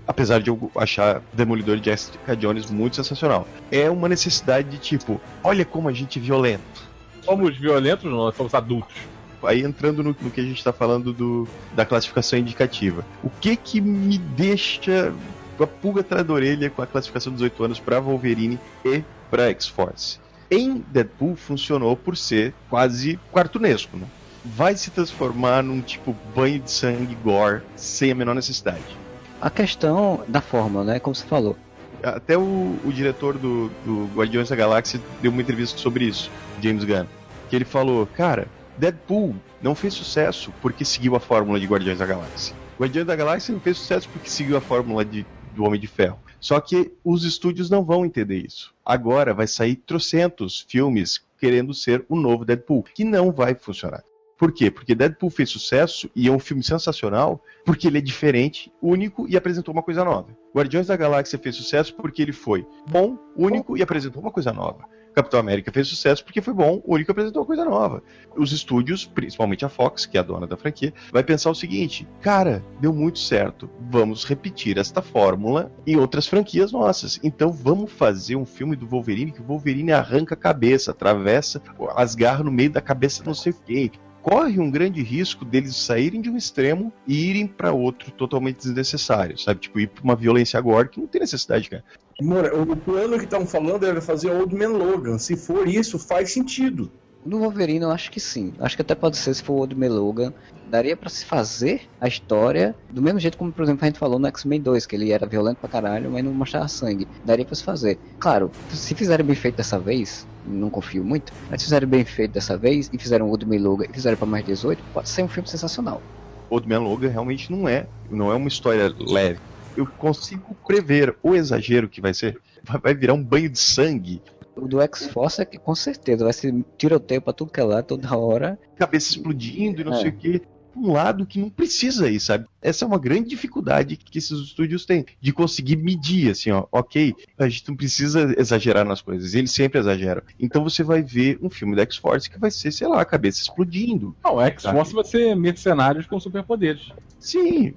Apesar 0.08 0.42
de 0.42 0.50
eu 0.50 0.72
achar 0.76 1.22
Demolidor 1.34 1.78
de 1.78 1.86
Jessica 1.86 2.36
Jones 2.36 2.70
muito 2.70 2.96
sensacional. 2.96 3.48
É 3.72 3.90
uma 3.90 4.08
necessidade 4.08 4.70
de 4.70 4.78
tipo, 4.78 5.20
olha 5.44 5.66
como 5.66 5.90
a 5.90 5.94
gente 5.94 6.20
é 6.20 6.22
violento. 6.22 6.84
Somos 7.24 7.58
violentos, 7.58 8.06
não, 8.06 8.18
nós 8.18 8.36
somos 8.36 8.54
adultos. 8.54 8.96
Aí 9.44 9.64
entrando 9.64 10.04
no, 10.04 10.16
no 10.20 10.32
que 10.32 10.42
a 10.42 10.44
gente 10.44 10.64
tá 10.64 10.72
falando 10.72 11.12
do, 11.12 11.48
da 11.76 11.86
classificação 11.86 12.38
indicativa. 12.38 13.06
O 13.24 13.30
que 13.30 13.56
que 13.56 13.82
me 13.82 14.18
deixa 14.18 15.14
com 15.58 15.64
a 15.64 15.68
pulga 15.68 16.02
atrás 16.02 16.26
da 16.26 16.34
orelha 16.34 16.70
com 16.70 16.82
a 16.82 16.88
classificação 16.88 17.32
dos 17.32 17.42
18 17.42 17.64
anos 17.64 17.80
pra 17.80 18.00
Wolverine 18.00 18.60
e 18.84 19.04
pra 19.30 19.50
X-Force? 19.50 20.20
Em 20.50 20.84
Deadpool 20.92 21.36
funcionou 21.36 21.96
por 21.98 22.16
ser 22.16 22.54
quase 22.70 23.20
cartunesco, 23.34 23.98
né? 23.98 24.06
Vai 24.44 24.76
se 24.78 24.92
transformar 24.92 25.64
num 25.64 25.82
tipo 25.82 26.16
banho 26.36 26.60
de 26.60 26.70
sangue 26.70 27.16
gore 27.16 27.64
sem 27.76 28.12
a 28.12 28.16
menor 28.16 28.36
necessidade. 28.36 29.05
A 29.46 29.50
questão 29.52 30.24
da 30.28 30.42
fórmula, 30.42 30.84
né? 30.84 31.00
Como 31.00 31.14
você 31.14 31.24
falou. 31.24 31.56
Até 32.02 32.36
o, 32.36 32.80
o 32.84 32.92
diretor 32.92 33.38
do, 33.38 33.70
do 33.86 34.10
Guardiões 34.16 34.50
da 34.50 34.56
Galáxia 34.56 35.00
deu 35.22 35.32
uma 35.32 35.40
entrevista 35.40 35.78
sobre 35.78 36.06
isso, 36.06 36.32
James 36.60 36.84
Gunn. 36.84 37.06
Que 37.48 37.56
ele 37.56 37.64
falou, 37.64 38.08
cara, 38.08 38.48
Deadpool 38.76 39.36
não 39.62 39.76
fez 39.76 39.94
sucesso 39.94 40.52
porque 40.64 40.84
seguiu 40.84 41.16
a 41.16 41.20
fórmula 41.20 41.60
de 41.60 41.68
Guardiões 41.68 42.00
da 42.00 42.08
Galáxia. 42.08 42.56
Guardiões 42.80 43.06
da 43.06 43.16
Galáxia 43.16 43.54
não 43.54 43.62
fez 43.62 43.78
sucesso 43.78 44.10
porque 44.10 44.32
seguiu 44.32 44.58
a 44.58 44.62
fórmula 44.62 45.06
de, 45.06 45.24
do 45.56 45.64
Homem 45.64 45.80
de 45.80 45.86
Ferro. 45.86 46.18
Só 46.40 46.60
que 46.60 46.92
os 47.04 47.24
estúdios 47.24 47.70
não 47.70 47.84
vão 47.84 48.04
entender 48.04 48.44
isso. 48.44 48.74
Agora 48.84 49.32
vai 49.32 49.46
sair 49.46 49.76
trocentos 49.76 50.66
filmes 50.68 51.24
querendo 51.40 51.72
ser 51.72 52.04
o 52.10 52.16
novo 52.16 52.46
Deadpool, 52.46 52.82
que 52.96 53.04
não 53.04 53.32
vai 53.32 53.54
funcionar. 53.54 54.04
Por 54.38 54.52
quê? 54.52 54.70
Porque 54.70 54.94
Deadpool 54.94 55.30
fez 55.30 55.50
sucesso 55.50 56.10
e 56.14 56.28
é 56.28 56.32
um 56.32 56.40
filme 56.40 56.62
sensacional 56.62 57.42
porque 57.66 57.88
ele 57.88 58.00
é 58.00 58.02
diferente, 58.02 58.72
único 58.82 59.28
e 59.30 59.38
apresentou 59.38 59.74
uma 59.74 59.84
coisa 59.84 60.04
nova. 60.04 60.28
Guardiões 60.54 60.88
da 60.88 60.98
Galáxia 60.98 61.40
fez 61.40 61.56
sucesso 61.56 61.96
porque 61.96 62.22
ele 62.22 62.34
foi 62.34 62.66
bom, 62.90 63.18
único 63.36 63.78
e 63.78 63.82
apresentou 63.82 64.22
uma 64.22 64.32
coisa 64.32 64.52
nova. 64.52 64.86
Capitão 65.16 65.40
América 65.40 65.72
fez 65.72 65.88
sucesso 65.88 66.26
porque 66.26 66.42
foi 66.42 66.54
bom, 66.54 66.82
único 66.86 67.10
e 67.10 67.14
apresentou 67.14 67.42
uma 67.42 67.46
coisa 67.48 67.64
nova. 67.64 68.04
Os 68.36 68.52
estúdios, 68.52 69.06
principalmente 69.06 69.64
a 69.64 69.70
Fox, 69.70 70.06
que 70.06 70.18
é 70.18 70.20
a 70.20 70.24
dona 70.24 70.46
da 70.46 70.58
franquia, 70.58 70.94
vai 71.14 71.24
pensar 71.24 71.50
o 71.50 71.56
seguinte: 71.56 72.06
cara, 72.22 72.62
deu 72.82 72.94
muito 72.94 73.20
certo, 73.20 73.70
vamos 73.90 74.26
repetir 74.26 74.78
esta 74.78 75.02
fórmula 75.02 75.72
em 75.88 75.96
outras 75.96 76.28
franquias 76.28 76.74
nossas. 76.74 77.18
Então 77.24 77.54
vamos 77.54 77.94
fazer 77.94 78.36
um 78.36 78.46
filme 78.46 78.76
do 78.76 78.86
Wolverine 78.86 79.32
que 79.32 79.42
o 79.42 79.46
Wolverine 79.46 79.94
arranca 79.94 80.34
a 80.34 80.38
cabeça, 80.38 80.92
atravessa 80.92 81.62
as 81.96 82.14
garras 82.14 82.46
no 82.46 82.52
meio 82.52 82.70
da 82.70 82.82
cabeça, 82.82 83.24
não 83.26 83.34
sei 83.34 83.54
o 83.54 83.56
quê 83.56 83.92
corre 84.26 84.60
um 84.60 84.72
grande 84.72 85.04
risco 85.04 85.46
deles 85.46 85.76
saírem 85.76 86.20
de 86.20 86.32
um 86.32 86.36
extremo 86.36 86.92
e 87.06 87.30
irem 87.30 87.46
para 87.46 87.72
outro 87.72 88.10
totalmente 88.10 88.58
desnecessário, 88.58 89.38
sabe? 89.38 89.60
Tipo, 89.60 89.80
ir 89.80 89.88
pra 89.88 90.04
uma 90.04 90.16
violência 90.16 90.58
agora 90.58 90.88
que 90.88 91.00
não 91.00 91.06
tem 91.06 91.22
necessidade, 91.22 91.70
cara. 91.70 91.84
Moura, 92.20 92.60
o 92.60 92.76
plano 92.76 93.20
que 93.20 93.26
estão 93.26 93.46
falando 93.46 93.86
era 93.86 94.02
fazer 94.02 94.32
Old 94.32 94.56
Man 94.56 94.70
Logan. 94.70 95.20
Se 95.20 95.38
for 95.38 95.68
isso, 95.68 96.00
faz 96.00 96.34
sentido. 96.34 96.92
No 97.26 97.40
Wolverine 97.40 97.84
eu 97.84 97.92
acho 97.92 98.12
que 98.12 98.20
sim. 98.20 98.54
Acho 98.60 98.76
que 98.76 98.84
até 98.84 98.94
pode 98.94 99.18
ser 99.18 99.34
se 99.34 99.42
for 99.42 99.54
o 99.54 99.58
Old 99.58 99.76
Man 99.76 99.90
Logan. 99.90 100.32
Daria 100.70 100.96
pra 100.96 101.10
se 101.10 101.26
fazer 101.26 101.82
a 102.00 102.08
história 102.08 102.76
do 102.92 103.02
mesmo 103.02 103.20
jeito 103.20 103.38
como, 103.38 103.52
por 103.52 103.64
exemplo, 103.64 103.84
a 103.84 103.88
gente 103.88 103.98
falou 103.98 104.20
no 104.20 104.28
X-Men 104.28 104.62
2, 104.62 104.86
que 104.86 104.96
ele 104.96 105.12
era 105.12 105.26
violento 105.26 105.58
pra 105.58 105.70
caralho, 105.70 106.12
mas 106.12 106.24
não 106.24 106.32
mostrava 106.32 106.68
sangue. 106.68 107.08
Daria 107.24 107.44
pra 107.44 107.56
se 107.56 107.64
fazer. 107.64 107.98
Claro, 108.20 108.52
se 108.70 108.94
fizerem 108.94 109.26
bem 109.26 109.36
feito 109.36 109.56
dessa 109.56 109.80
vez, 109.80 110.28
não 110.46 110.70
confio 110.70 111.04
muito, 111.04 111.34
mas 111.50 111.62
se 111.62 111.66
fizerem 111.66 111.90
bem 111.90 112.06
feito 112.06 112.32
dessa 112.32 112.56
vez 112.56 112.90
e 112.94 112.98
fizeram 113.00 113.28
o 113.28 113.30
Old 113.30 113.46
Man 113.46 113.60
Logan 113.60 113.86
e 113.90 113.94
fizeram 113.94 114.18
pra 114.18 114.28
mais 114.28 114.46
18, 114.46 114.84
pode 114.94 115.10
ser 115.10 115.24
um 115.24 115.28
filme 115.28 115.50
sensacional. 115.50 116.02
Old 116.50 116.68
Man 116.68 116.80
Logan 116.80 117.10
realmente 117.10 117.52
não 117.52 117.68
é, 117.68 117.88
não 118.10 118.32
é 118.32 118.36
uma 118.36 118.48
história 118.48 118.94
leve. 119.00 119.40
Eu 119.76 119.88
consigo 119.98 120.56
prever 120.68 121.16
o 121.22 121.36
exagero 121.36 121.90
que 121.90 122.00
vai 122.00 122.14
ser. 122.14 122.40
Vai 122.82 122.94
virar 122.94 123.14
um 123.14 123.24
banho 123.24 123.50
de 123.50 123.60
sangue, 123.60 124.22
O 124.56 124.68
do 124.68 124.82
X-Force 124.82 125.42
é 125.42 125.46
que 125.46 125.58
com 125.58 125.76
certeza 125.76 126.24
vai 126.24 126.34
ser 126.34 126.54
tiroteio 126.78 127.22
pra 127.22 127.34
tudo 127.34 127.52
que 127.52 127.60
é 127.60 127.64
lá, 127.64 127.82
toda 127.84 128.16
hora. 128.18 128.58
cabeça 128.78 129.12
explodindo 129.12 129.82
e 129.82 129.84
não 129.84 129.94
É. 129.94 129.98
sei 129.98 130.10
o 130.10 130.16
quê. 130.16 130.42
Um 130.78 130.92
lado 130.92 131.26
que 131.26 131.40
não 131.40 131.50
precisa 131.50 132.10
ir, 132.10 132.20
sabe? 132.20 132.46
Essa 132.62 132.84
é 132.84 132.88
uma 132.88 133.00
grande 133.00 133.30
dificuldade 133.30 133.96
que 133.96 134.18
esses 134.18 134.38
estúdios 134.38 134.86
têm, 134.86 135.06
de 135.22 135.32
conseguir 135.32 135.78
medir, 135.78 136.30
assim, 136.32 136.52
ó, 136.52 136.66
ok, 136.70 137.16
a 137.38 137.48
gente 137.48 137.70
não 137.70 137.78
precisa 137.78 138.36
exagerar 138.38 138.84
nas 138.84 139.02
coisas, 139.02 139.34
eles 139.36 139.52
sempre 139.52 139.80
exageram. 139.80 140.22
Então 140.38 140.66
você 140.66 140.84
vai 140.84 141.02
ver 141.02 141.40
um 141.42 141.50
filme 141.50 141.78
da 141.78 141.84
X-Force 141.84 142.30
que 142.30 142.38
vai 142.38 142.52
ser, 142.52 142.74
sei 142.74 142.88
lá, 142.90 143.00
a 143.00 143.06
cabeça 143.06 143.42
explodindo. 143.42 144.14
Não, 144.22 144.36
o 144.36 144.42
X-Force 144.42 144.94
vai 144.94 145.06
ser 145.06 145.34
mercenários 145.36 146.08
com 146.08 146.20
superpoderes. 146.20 146.92
Sim, 147.20 147.74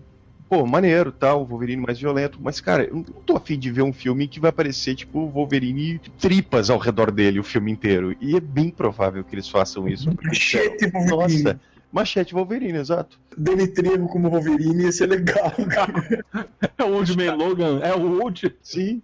pô, 0.48 0.66
maneiro, 0.66 1.12
tal, 1.12 1.42
o 1.42 1.44
Wolverine 1.44 1.82
mais 1.82 1.98
violento, 1.98 2.38
mas, 2.40 2.60
cara, 2.60 2.84
eu 2.84 2.96
não 2.96 3.02
tô 3.02 3.36
afim 3.36 3.58
de 3.58 3.70
ver 3.70 3.82
um 3.82 3.92
filme 3.92 4.26
que 4.26 4.40
vai 4.40 4.50
aparecer, 4.50 4.94
tipo, 4.94 5.18
o 5.20 5.28
Wolverine 5.28 6.00
tripas 6.18 6.70
ao 6.70 6.78
redor 6.78 7.10
dele 7.10 7.38
o 7.38 7.44
filme 7.44 7.70
inteiro. 7.70 8.16
E 8.20 8.36
é 8.36 8.40
bem 8.40 8.70
provável 8.70 9.22
que 9.22 9.34
eles 9.34 9.48
façam 9.48 9.88
isso. 9.88 10.10
Machete 10.22 10.90
Wolverine. 10.90 11.42
Nossa, 11.42 11.60
Machete 11.92 12.34
Wolverine, 12.34 12.78
exato. 12.78 13.18
Dele 13.36 13.66
Trevo 13.68 14.08
como 14.08 14.30
Wolverine 14.30 14.84
ia 14.84 14.92
ser 14.92 15.06
legal. 15.06 15.52
É 16.76 16.84
o 16.84 16.94
Old 16.94 17.16
Man 17.16 17.34
Logan, 17.34 17.80
é 17.82 17.94
o 17.94 18.22
Old. 18.22 18.54
Sim. 18.62 19.02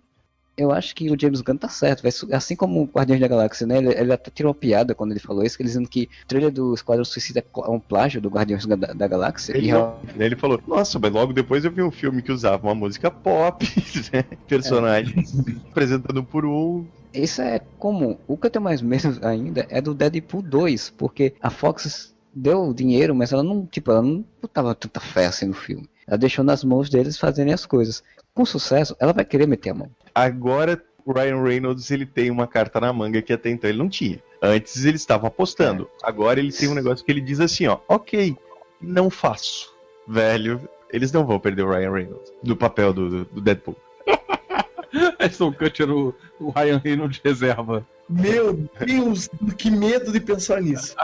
Eu 0.57 0.71
acho 0.71 0.95
que 0.95 1.11
o 1.11 1.17
James 1.21 1.41
Gunn 1.41 1.57
tá 1.57 1.69
certo, 1.69 2.09
su- 2.13 2.29
assim 2.33 2.55
como 2.55 2.83
o 2.83 2.87
Guardiões 2.87 3.21
da 3.21 3.27
Galáxia, 3.29 3.67
né? 3.67 3.79
Ele, 3.79 3.89
ele 3.93 4.13
até 4.13 4.31
tirou 4.31 4.53
uma 4.53 4.59
piada 4.59 4.95
quando 4.95 5.11
ele 5.11 5.21
falou 5.21 5.43
isso, 5.45 5.57
que 5.57 5.63
ele 5.63 5.69
dizendo 5.69 5.89
que 5.89 6.09
o 6.25 6.27
trailer 6.29 6.53
do 6.53 6.75
Esquadrão 6.75 7.05
Suicida 7.05 7.41
é 7.41 7.45
é 7.61 7.71
um 7.71 7.81
plágio 7.81 8.21
do 8.21 8.29
Guardiões 8.29 8.65
da, 8.67 8.77
da 8.77 9.09
Galáxia. 9.09 9.57
Ele, 9.57 9.69
e 9.69 9.73
não- 9.73 9.99
ele 10.17 10.37
falou, 10.37 10.61
nossa, 10.67 10.99
mas 10.99 11.13
logo 11.13 11.33
depois 11.33 11.65
eu 11.65 11.71
vi 11.73 11.83
um 11.83 11.91
filme 11.91 12.23
que 12.23 12.31
usava 12.31 12.67
uma 12.67 12.75
música 12.75 13.11
pop, 13.11 13.67
né? 14.13 14.23
personagens 14.47 15.33
apresentando 15.71 16.23
por 16.23 16.45
um. 16.47 16.87
Isso 17.13 17.43
é 17.43 17.61
comum. 17.79 18.17
O 18.27 18.37
que 18.37 18.47
eu 18.47 18.51
tenho 18.51 18.65
mais 18.65 18.83
medo 18.83 19.19
ainda 19.27 19.67
é 19.71 19.81
do 19.81 19.95
Deadpool 19.95 20.43
2, 20.43 20.91
porque 20.91 21.35
a 21.41 21.51
Fox 21.51 22.15
deu 22.35 22.75
dinheiro, 22.75 23.15
mas 23.15 23.33
ela 23.33 23.43
não, 23.43 23.67
tipo, 23.67 23.91
ela 23.91 24.03
não 24.03 24.25
botava 24.43 24.75
tanta 24.75 25.01
fé 25.01 25.27
assim 25.27 25.47
no 25.47 25.55
filme. 25.55 25.89
Ela 26.07 26.19
deixou 26.19 26.45
nas 26.45 26.65
mãos 26.65 26.91
deles 26.91 27.17
fazerem 27.17 27.53
as 27.53 27.65
coisas. 27.65 28.03
Com 28.35 28.45
sucesso, 28.45 28.97
ela 28.99 29.13
vai 29.13 29.25
querer 29.25 29.47
meter 29.47 29.71
a 29.71 29.75
mão. 29.75 29.91
Agora 30.15 30.83
o 31.07 31.13
Ryan 31.13 31.43
Reynolds 31.43 31.91
ele 31.91 32.07
tem 32.07 32.31
uma 32.31 32.47
carta 32.47 32.81
na 32.81 32.93
manga 32.93 33.21
que 33.23 33.33
até 33.33 33.51
então 33.51 33.69
ele 33.71 33.79
não 33.79 33.89
tinha. 33.89 34.19
Antes 34.43 34.85
ele 34.85 34.97
estava 34.97 35.29
apostando. 35.29 35.89
Agora 36.03 36.41
ele 36.41 36.53
tem 36.53 36.69
um 36.69 36.75
negócio 36.75 37.05
que 37.05 37.13
ele 37.13 37.21
diz 37.21 37.41
assim, 37.41 37.67
ó, 37.67 37.79
ok, 37.89 38.37
não 38.81 39.09
faço. 39.11 39.73
Velho, 40.09 40.69
eles 40.91 41.13
não 41.13 41.25
vão 41.25 41.39
perder 41.39 41.63
o 41.63 41.71
Ryan 41.71 41.93
Reynolds 41.93 42.33
no 42.43 42.57
papel 42.57 42.93
do, 42.93 43.09
do- 43.09 43.25
do 43.27 43.41
Deadpool. 43.41 43.77
Aston 45.19 45.53
Kutcher, 45.53 45.91
o, 45.91 46.15
o 46.41 46.51
Ryan 46.51 46.81
Reynolds 46.83 47.21
reserva. 47.25 47.87
Meu 48.09 48.53
Deus, 48.85 49.29
que 49.57 49.71
medo 49.71 50.13
de 50.13 50.21
pensar 50.21 50.61
nisso. 50.61 50.95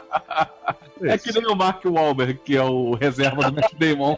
É 1.02 1.16
que 1.16 1.32
nem 1.32 1.46
o 1.50 1.56
Mark 1.56 1.82
Wahlberg, 1.84 2.34
que 2.44 2.56
é 2.56 2.62
o 2.62 2.94
reserva 2.94 3.50
do 3.50 3.54
Matt 3.56 3.72
Damon. 3.74 4.16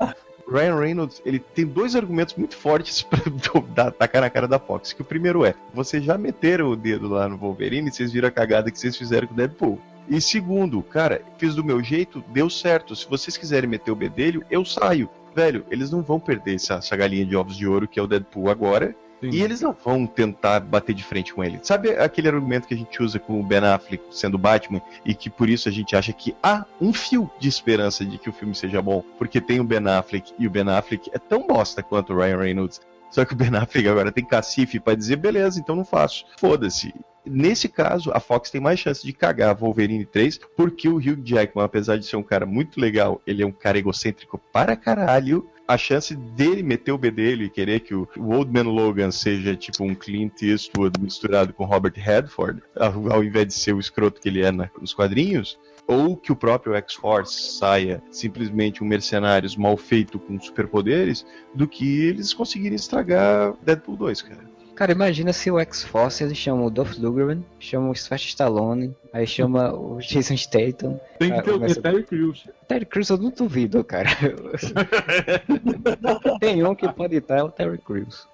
Ryan 0.48 0.78
Reynolds, 0.78 1.22
ele 1.24 1.38
tem 1.38 1.66
dois 1.66 1.94
argumentos 1.96 2.34
muito 2.34 2.56
fortes 2.56 3.02
pra 3.74 3.90
tacar 3.90 4.22
na 4.22 4.30
cara 4.30 4.48
da 4.48 4.58
Fox. 4.58 4.92
Que 4.92 5.02
o 5.02 5.04
primeiro 5.04 5.44
é, 5.44 5.54
vocês 5.72 6.04
já 6.04 6.18
meteram 6.18 6.70
o 6.70 6.76
dedo 6.76 7.08
lá 7.08 7.28
no 7.28 7.36
Wolverine 7.36 7.88
e 7.88 7.92
vocês 7.92 8.12
viram 8.12 8.28
a 8.28 8.32
cagada 8.32 8.70
que 8.70 8.78
vocês 8.78 8.96
fizeram 8.96 9.26
com 9.26 9.34
o 9.34 9.36
Deadpool. 9.36 9.80
E 10.08 10.20
segundo, 10.20 10.82
cara, 10.82 11.22
fiz 11.38 11.54
do 11.54 11.64
meu 11.64 11.82
jeito, 11.82 12.22
deu 12.28 12.50
certo. 12.50 12.94
Se 12.94 13.08
vocês 13.08 13.36
quiserem 13.36 13.70
meter 13.70 13.90
o 13.90 13.96
bedelho, 13.96 14.44
eu 14.50 14.64
saio. 14.64 15.08
Velho, 15.34 15.64
eles 15.70 15.90
não 15.90 16.02
vão 16.02 16.20
perder 16.20 16.56
essa, 16.56 16.74
essa 16.74 16.96
galinha 16.96 17.24
de 17.24 17.34
ovos 17.34 17.56
de 17.56 17.66
ouro 17.66 17.88
que 17.88 17.98
é 17.98 18.02
o 18.02 18.06
Deadpool 18.06 18.50
agora. 18.50 18.94
E 19.30 19.42
eles 19.42 19.60
não 19.60 19.72
vão 19.72 20.06
tentar 20.06 20.60
bater 20.60 20.94
de 20.94 21.04
frente 21.04 21.32
com 21.32 21.44
ele. 21.44 21.58
Sabe 21.62 21.90
aquele 21.90 22.28
argumento 22.28 22.66
que 22.66 22.74
a 22.74 22.76
gente 22.76 23.02
usa 23.02 23.18
com 23.18 23.38
o 23.38 23.42
Ben 23.42 23.58
Affleck 23.58 24.02
sendo 24.10 24.38
Batman 24.38 24.82
e 25.04 25.14
que 25.14 25.30
por 25.30 25.48
isso 25.48 25.68
a 25.68 25.72
gente 25.72 25.94
acha 25.94 26.12
que 26.12 26.34
há 26.42 26.64
um 26.80 26.92
fio 26.92 27.30
de 27.38 27.48
esperança 27.48 28.04
de 28.04 28.18
que 28.18 28.28
o 28.28 28.32
filme 28.32 28.54
seja 28.54 28.82
bom, 28.82 29.04
porque 29.18 29.40
tem 29.40 29.60
o 29.60 29.64
Ben 29.64 29.86
Affleck 29.86 30.32
e 30.38 30.46
o 30.46 30.50
Ben 30.50 30.68
Affleck 30.68 31.10
é 31.12 31.18
tão 31.18 31.46
bosta 31.46 31.82
quanto 31.82 32.12
o 32.12 32.16
Ryan 32.16 32.38
Reynolds. 32.38 32.80
Só 33.10 33.24
que 33.24 33.34
o 33.34 33.36
Ben 33.36 33.54
Affleck 33.54 33.86
agora 33.88 34.10
tem 34.10 34.24
cacife 34.24 34.80
pra 34.80 34.94
dizer, 34.94 35.16
beleza, 35.16 35.60
então 35.60 35.76
não 35.76 35.84
faço. 35.84 36.24
Foda-se. 36.38 36.94
Nesse 37.24 37.68
caso, 37.68 38.10
a 38.12 38.18
Fox 38.18 38.50
tem 38.50 38.60
mais 38.60 38.80
chance 38.80 39.04
de 39.04 39.12
cagar 39.12 39.54
Wolverine 39.54 40.04
3, 40.04 40.40
porque 40.56 40.88
o 40.88 40.96
Hugh 40.96 41.22
Jackman, 41.24 41.64
apesar 41.64 41.96
de 41.96 42.04
ser 42.04 42.16
um 42.16 42.22
cara 42.22 42.44
muito 42.44 42.80
legal, 42.80 43.20
ele 43.26 43.42
é 43.42 43.46
um 43.46 43.52
cara 43.52 43.78
egocêntrico 43.78 44.40
para 44.52 44.76
caralho. 44.76 45.48
A 45.68 45.78
chance 45.78 46.16
dele 46.16 46.62
meter 46.62 46.90
o 46.90 46.98
bedelho 46.98 47.44
e 47.44 47.50
querer 47.50 47.80
que 47.80 47.94
o, 47.94 48.08
Old 48.18 48.52
Man 48.52 48.68
Logan 48.68 49.12
seja 49.12 49.54
tipo 49.54 49.84
um 49.84 49.94
Clint 49.94 50.42
Eastwood 50.42 51.00
misturado 51.00 51.52
com 51.52 51.64
Robert 51.64 51.94
Redford, 51.94 52.60
ao, 52.76 53.22
invés 53.22 53.46
de 53.46 53.54
ser 53.54 53.72
o 53.72 53.80
escroto 53.80 54.20
que 54.20 54.28
ele 54.28 54.42
é 54.42 54.50
nos 54.50 54.92
quadrinhos, 54.92 55.58
ou 55.86 56.16
que 56.16 56.32
o 56.32 56.36
próprio 56.36 56.74
X-Force 56.74 57.58
saia 57.58 58.02
simplesmente 58.10 58.82
um 58.82 58.86
mercenários 58.86 59.56
mal 59.56 59.76
feito 59.76 60.18
com 60.18 60.40
superpoderes, 60.40 61.24
do 61.54 61.68
que 61.68 62.04
eles 62.04 62.34
conseguirem 62.34 62.76
estragar 62.76 63.54
Deadpool 63.62 63.96
2, 63.96 64.22
cara. 64.22 64.51
Cara, 64.74 64.90
imagina 64.92 65.32
se 65.32 65.50
o 65.50 65.58
X-Force 65.60 66.24
eles 66.24 66.36
chamam 66.36 66.66
o 66.66 66.70
Dolph 66.70 66.96
Lundgren, 66.98 67.44
chamam 67.60 67.90
o 67.90 67.94
Sylvester 67.94 68.28
Stallone, 68.30 68.94
aí 69.12 69.26
chama 69.26 69.72
o 69.72 69.98
Jason 70.00 70.36
Statham. 70.36 70.98
Tem 71.18 71.32
que 71.32 71.42
ter 71.42 71.50
o 71.50 71.54
começa- 71.54 71.80
Terry 71.82 72.02
Crews. 72.04 72.48
Terry 72.66 72.86
Crews 72.86 73.08
eu 73.10 73.18
não 73.18 73.30
duvido, 73.30 73.84
cara. 73.84 74.08
Tem 76.40 76.64
um 76.64 76.74
que 76.74 76.88
pode 76.92 77.16
estar, 77.16 77.38
é 77.38 77.42
o 77.42 77.50
Terry 77.50 77.78
Crews. 77.78 78.26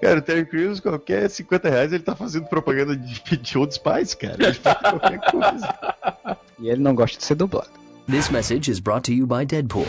Cara, 0.00 0.20
o 0.20 0.22
Terry 0.22 0.46
Crews, 0.46 0.80
qualquer 0.80 1.28
50 1.28 1.68
reais, 1.68 1.92
ele 1.92 2.02
tá 2.02 2.14
fazendo 2.14 2.46
propaganda 2.46 2.96
de, 2.96 3.36
de 3.36 3.58
Old 3.58 3.74
Spice, 3.74 4.16
cara. 4.16 4.36
Ele 4.38 4.54
faz 4.54 4.78
qualquer 4.78 5.20
coisa. 5.30 6.36
E 6.58 6.68
ele 6.70 6.80
não 6.82 6.94
gosta 6.94 7.18
de 7.18 7.24
ser 7.24 7.34
dublado. 7.34 7.68
This 8.08 8.30
message 8.30 8.70
is 8.70 8.80
brought 8.80 9.04
to 9.10 9.12
you 9.12 9.26
by 9.26 9.44
Deadpool. 9.44 9.86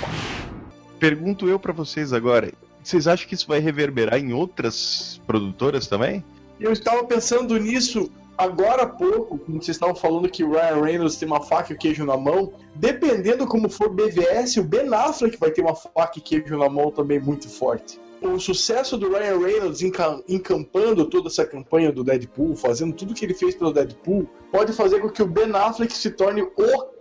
Pergunto 0.99 1.47
eu 1.47 1.57
pra 1.57 1.71
vocês 1.71 2.11
agora, 2.13 2.51
vocês 2.83 3.07
acham 3.07 3.27
que 3.27 3.35
isso 3.35 3.47
vai 3.47 3.59
reverberar 3.59 4.19
em 4.19 4.33
outras 4.33 5.21
produtoras 5.27 5.87
também? 5.87 6.23
Eu 6.59 6.71
estava 6.71 7.03
pensando 7.03 7.57
nisso 7.57 8.09
agora 8.37 8.83
há 8.83 8.87
pouco, 8.87 9.37
quando 9.37 9.63
vocês 9.63 9.75
estavam 9.75 9.95
falando 9.95 10.29
que 10.29 10.43
o 10.43 10.51
Ryan 10.51 10.81
Reynolds 10.83 11.15
tem 11.17 11.27
uma 11.27 11.41
faca 11.41 11.73
e 11.73 11.77
queijo 11.77 12.05
na 12.05 12.17
mão. 12.17 12.53
Dependendo 12.75 13.45
como 13.45 13.69
for 13.69 13.89
BVS, 13.89 14.57
o 14.57 14.63
Ben 14.63 14.91
Affleck 14.93 15.37
vai 15.37 15.51
ter 15.51 15.61
uma 15.61 15.75
faca 15.75 16.17
e 16.17 16.21
queijo 16.21 16.57
na 16.57 16.69
mão 16.69 16.91
também 16.91 17.19
muito 17.19 17.47
forte. 17.49 17.99
O 18.21 18.39
sucesso 18.39 18.97
do 18.97 19.09
Ryan 19.09 19.39
Reynolds 19.39 19.81
enca- 19.81 20.21
encampando 20.29 21.05
toda 21.05 21.27
essa 21.27 21.43
campanha 21.45 21.91
do 21.91 22.03
Deadpool, 22.03 22.55
fazendo 22.55 22.93
tudo 22.93 23.15
que 23.15 23.25
ele 23.25 23.33
fez 23.33 23.55
pelo 23.55 23.73
Deadpool, 23.73 24.27
pode 24.51 24.73
fazer 24.73 24.99
com 24.99 25.09
que 25.09 25.23
o 25.23 25.27
Ben 25.27 25.51
Affleck 25.55 25.91
se 25.91 26.11
torne 26.11 26.43
o 26.43 26.51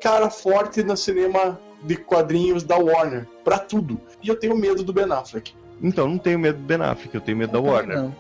cara 0.01 0.31
forte 0.31 0.83
no 0.83 0.97
cinema 0.97 1.61
de 1.85 1.97
quadrinhos 1.97 2.63
da 2.63 2.79
Warner, 2.79 3.27
pra 3.45 3.59
tudo. 3.59 4.01
E 4.23 4.29
eu 4.29 4.37
tenho 4.37 4.57
medo 4.57 4.83
do 4.83 4.93
Ben 4.95 5.11
Affleck. 5.13 5.55
Então, 5.83 6.09
não 6.09 6.19
tenho 6.19 6.39
medo 6.39 6.59
do 6.59 6.65
Ben 6.65 6.81
Affleck, 6.81 7.15
eu 7.15 7.21
tenho 7.21 7.39
medo 7.39 7.53
da 7.53 7.61
Warner. 7.61 7.97
Não. 7.97 8.15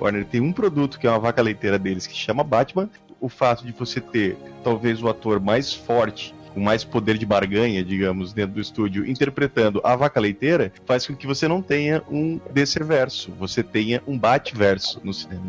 Warner 0.00 0.24
tem 0.26 0.40
um 0.40 0.52
produto 0.52 0.98
que 0.98 1.06
é 1.06 1.10
uma 1.10 1.18
vaca 1.18 1.40
leiteira 1.40 1.78
deles 1.78 2.06
que 2.06 2.14
chama 2.14 2.44
Batman. 2.44 2.88
O 3.20 3.28
fato 3.28 3.64
de 3.64 3.72
você 3.72 4.00
ter 4.00 4.36
talvez 4.62 5.02
o 5.02 5.08
ator 5.08 5.40
mais 5.40 5.72
forte 5.72 6.34
com 6.56 6.60
mais 6.60 6.82
poder 6.82 7.18
de 7.18 7.26
barganha, 7.26 7.84
digamos, 7.84 8.32
dentro 8.32 8.54
do 8.54 8.60
estúdio, 8.62 9.06
interpretando 9.06 9.78
a 9.84 9.94
vaca 9.94 10.18
leiteira, 10.18 10.72
faz 10.86 11.06
com 11.06 11.14
que 11.14 11.26
você 11.26 11.46
não 11.46 11.60
tenha 11.60 12.02
um 12.10 12.40
Desserverso, 12.50 13.30
você 13.38 13.62
tenha 13.62 14.02
um 14.06 14.18
Batverso 14.18 14.98
no 15.04 15.12
cinema. 15.12 15.44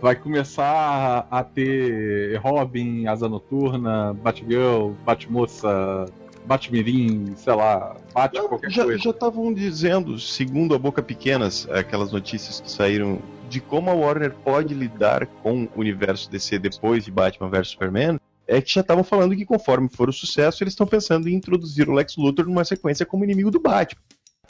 Vai 0.00 0.14
começar 0.14 1.26
a 1.28 1.42
ter 1.42 2.36
Robin, 2.36 3.08
Asa 3.08 3.28
Noturna, 3.28 4.14
Batgirl, 4.14 4.92
Batmoça, 5.04 6.06
Batmirim, 6.44 7.34
sei 7.36 7.54
lá, 7.54 7.96
Bat 8.12 8.40
qualquer 8.42 8.70
Já 8.70 8.84
coisa. 8.84 8.98
já 8.98 9.10
estavam 9.10 9.52
dizendo, 9.52 10.18
segundo 10.18 10.74
a 10.74 10.78
boca 10.78 11.02
pequenas, 11.02 11.68
aquelas 11.70 12.12
notícias 12.12 12.60
que 12.60 12.70
saíram 12.70 13.20
de 13.48 13.60
como 13.60 13.90
a 13.90 13.94
Warner 13.94 14.32
pode 14.44 14.74
lidar 14.74 15.26
com 15.26 15.68
o 15.76 15.80
universo 15.80 16.30
DC 16.30 16.58
depois 16.58 17.04
de 17.04 17.10
Batman 17.10 17.48
vs 17.50 17.68
Superman, 17.68 18.18
é 18.46 18.60
que 18.60 18.72
já 18.72 18.80
estavam 18.80 19.04
falando 19.04 19.36
que 19.36 19.44
conforme 19.44 19.88
for 19.88 20.08
o 20.08 20.12
sucesso, 20.12 20.62
eles 20.62 20.72
estão 20.72 20.86
pensando 20.86 21.28
em 21.28 21.34
introduzir 21.34 21.88
o 21.88 21.92
Lex 21.92 22.16
Luthor 22.16 22.46
numa 22.46 22.64
sequência 22.64 23.06
como 23.06 23.24
inimigo 23.24 23.50
do 23.50 23.60
Batman. 23.60 24.00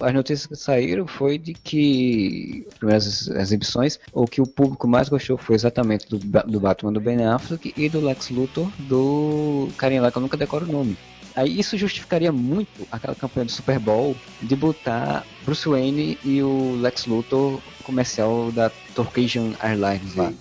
As 0.01 0.15
notícias 0.15 0.47
que 0.47 0.57
saíram 0.57 1.07
foi 1.07 1.37
de 1.37 1.53
que, 1.53 2.67
as 2.73 2.79
primeiras 2.79 3.29
exibições, 3.29 4.01
o 4.13 4.27
que 4.27 4.41
o 4.41 4.47
público 4.47 4.89
mais 4.89 5.09
gostou 5.09 5.37
foi 5.37 5.55
exatamente 5.55 6.09
do, 6.09 6.19
do 6.19 6.59
Batman 6.59 6.93
do 6.93 7.01
Ben 7.01 7.25
Affleck 7.25 7.75
e 7.77 7.89
do 7.89 8.01
Lex 8.01 8.31
Luthor 8.31 8.69
do 8.81 9.69
carinha 9.77 10.01
lá 10.03 10.11
que 10.11 10.17
eu 10.17 10.23
nunca 10.23 10.37
decoro 10.37 10.65
o 10.65 10.73
nome. 10.73 10.97
Aí 11.35 11.59
isso 11.59 11.77
justificaria 11.77 12.33
muito 12.33 12.87
aquela 12.91 13.15
campanha 13.15 13.47
do 13.47 13.53
Super 13.53 13.79
Bowl 13.79 14.17
de 14.41 14.55
botar 14.55 15.25
Bruce 15.45 15.69
Wayne 15.69 16.19
e 16.25 16.43
o 16.43 16.77
Lex 16.81 17.07
Luthor 17.07 17.61
comercial 17.85 18.53
da 18.53 18.71
Turkish 18.95 19.37
Airlines 19.63 20.15
lá. 20.15 20.33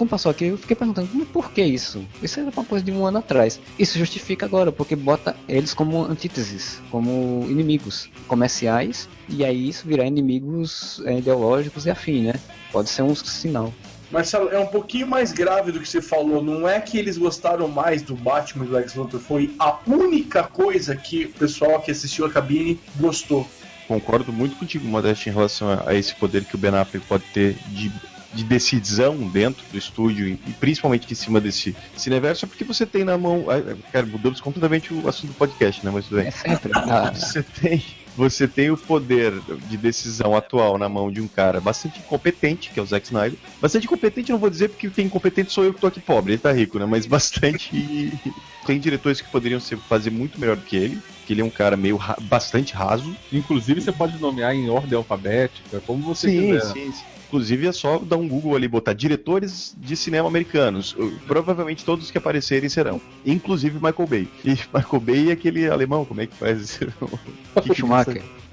Como 0.00 0.08
passou 0.08 0.30
aqui, 0.30 0.46
eu 0.46 0.56
fiquei 0.56 0.74
perguntando, 0.74 1.10
mas 1.12 1.28
por 1.28 1.52
que 1.52 1.62
isso? 1.62 2.02
Isso 2.22 2.40
era 2.40 2.48
uma 2.48 2.64
coisa 2.64 2.82
de 2.82 2.90
um 2.90 3.04
ano 3.04 3.18
atrás. 3.18 3.60
Isso 3.78 3.98
justifica 3.98 4.46
agora, 4.46 4.72
porque 4.72 4.96
bota 4.96 5.36
eles 5.46 5.74
como 5.74 6.02
antíteses, 6.02 6.80
como 6.90 7.44
inimigos 7.50 8.08
comerciais, 8.26 9.10
e 9.28 9.44
aí 9.44 9.68
isso 9.68 9.86
virar 9.86 10.06
inimigos 10.06 11.02
é, 11.04 11.18
ideológicos 11.18 11.84
e 11.84 11.90
afim, 11.90 12.22
né? 12.22 12.34
Pode 12.72 12.88
ser 12.88 13.02
um 13.02 13.14
sinal. 13.14 13.74
Marcelo, 14.10 14.48
é 14.50 14.58
um 14.58 14.66
pouquinho 14.66 15.06
mais 15.06 15.32
grave 15.32 15.70
do 15.70 15.78
que 15.78 15.88
você 15.88 16.02
falou. 16.02 16.42
Não 16.42 16.68
é 16.68 16.80
que 16.80 16.98
eles 16.98 17.16
gostaram 17.16 17.68
mais 17.68 18.02
do 18.02 18.14
Batman 18.14 18.64
e 18.64 18.68
do 18.68 18.74
Lex 18.74 18.94
Luthor. 18.94 19.20
Foi 19.20 19.54
a 19.58 19.78
única 19.86 20.42
coisa 20.42 20.96
que 20.96 21.26
o 21.26 21.32
pessoal 21.32 21.80
que 21.80 21.90
assistiu 21.90 22.26
a 22.26 22.30
cabine 22.30 22.80
gostou. 22.96 23.48
Concordo 23.86 24.32
muito 24.32 24.56
contigo, 24.56 24.86
Modeste, 24.86 25.28
em 25.28 25.32
relação 25.32 25.68
a, 25.68 25.90
a 25.90 25.94
esse 25.94 26.14
poder 26.14 26.44
que 26.44 26.54
o 26.54 26.58
Ben 26.58 26.70
Affleck 26.74 27.04
pode 27.06 27.24
ter 27.32 27.56
de, 27.68 27.90
de 28.32 28.44
decisão 28.44 29.16
dentro 29.28 29.64
do 29.70 29.76
estúdio 29.78 30.26
e, 30.28 30.52
principalmente 30.60 31.10
em 31.10 31.14
cima 31.16 31.40
desse 31.40 31.74
cineverso, 31.96 32.46
porque 32.46 32.64
você 32.64 32.86
tem 32.86 33.04
na 33.04 33.18
mão. 33.18 33.46
ah, 33.50 33.76
Cara, 33.92 34.06
mudamos 34.06 34.40
completamente 34.40 34.92
o 34.94 35.08
assunto 35.08 35.32
do 35.32 35.34
podcast, 35.36 35.84
né? 35.84 35.90
Mas 35.92 36.06
tudo 36.06 36.18
bem. 36.18 36.28
É 36.28 36.30
sempre. 36.30 36.72
Ah, 36.72 37.10
Você 37.14 37.42
tem, 37.42 37.82
você 38.16 38.48
tem 38.48 38.70
o 38.70 38.76
poder 38.76 39.32
de 39.68 39.76
decisão 39.76 40.36
atual 40.36 40.76
na 40.78 40.88
mão 40.88 41.10
de 41.10 41.20
um 41.20 41.28
cara 41.28 41.60
bastante 41.60 42.00
incompetente, 42.00 42.70
que 42.70 42.78
é 42.78 42.82
o 42.82 42.86
Zack 42.86 43.06
Snyder. 43.06 43.38
Bastante 43.60 43.86
incompetente, 43.86 44.30
não 44.32 44.38
vou 44.38 44.50
dizer 44.50 44.68
porque 44.68 44.90
quem 44.90 45.04
é 45.04 45.06
incompetente 45.06 45.52
sou 45.52 45.64
eu 45.64 45.72
que 45.72 45.80
tô 45.80 45.86
aqui 45.86 46.00
pobre, 46.00 46.32
ele 46.32 46.40
tá 46.40 46.52
rico, 46.52 46.78
né? 46.78 46.86
Mas 46.86 47.06
bastante. 47.06 47.70
tem 48.66 48.78
diretores 48.78 49.20
que 49.20 49.28
poderiam 49.30 49.60
ser, 49.60 49.78
fazer 49.88 50.10
muito 50.10 50.38
melhor 50.40 50.56
do 50.56 50.62
que 50.62 50.76
ele, 50.76 51.00
que 51.26 51.32
ele 51.32 51.40
é 51.40 51.44
um 51.44 51.50
cara 51.50 51.76
meio 51.76 51.96
ra- 51.96 52.16
bastante 52.20 52.74
raso. 52.74 53.16
Inclusive, 53.32 53.80
você 53.80 53.92
pode 53.92 54.18
nomear 54.20 54.54
em 54.54 54.68
ordem 54.68 54.96
alfabética, 54.96 55.80
como 55.86 56.02
você 56.02 56.28
Sim, 56.28 56.48
quiser. 56.48 56.62
sim, 56.72 56.92
sim. 56.92 57.04
Inclusive 57.30 57.68
é 57.68 57.72
só 57.72 57.96
dar 57.98 58.16
um 58.16 58.26
Google 58.26 58.56
ali, 58.56 58.66
botar 58.66 58.92
diretores 58.92 59.72
de 59.78 59.96
cinema 59.96 60.26
americanos. 60.26 60.96
Provavelmente 61.28 61.84
todos 61.84 62.06
os 62.06 62.10
que 62.10 62.18
aparecerem 62.18 62.68
serão. 62.68 63.00
Inclusive 63.24 63.76
Michael 63.76 64.08
Bay. 64.08 64.28
E 64.44 64.50
Michael 64.74 65.00
Bay 65.00 65.24
e 65.26 65.30
aquele 65.30 65.68
alemão, 65.68 66.04
como 66.04 66.20
é 66.20 66.26
que 66.26 66.34
faz? 66.34 66.80
Que- 67.62 67.74
Schumacher. 67.74 68.22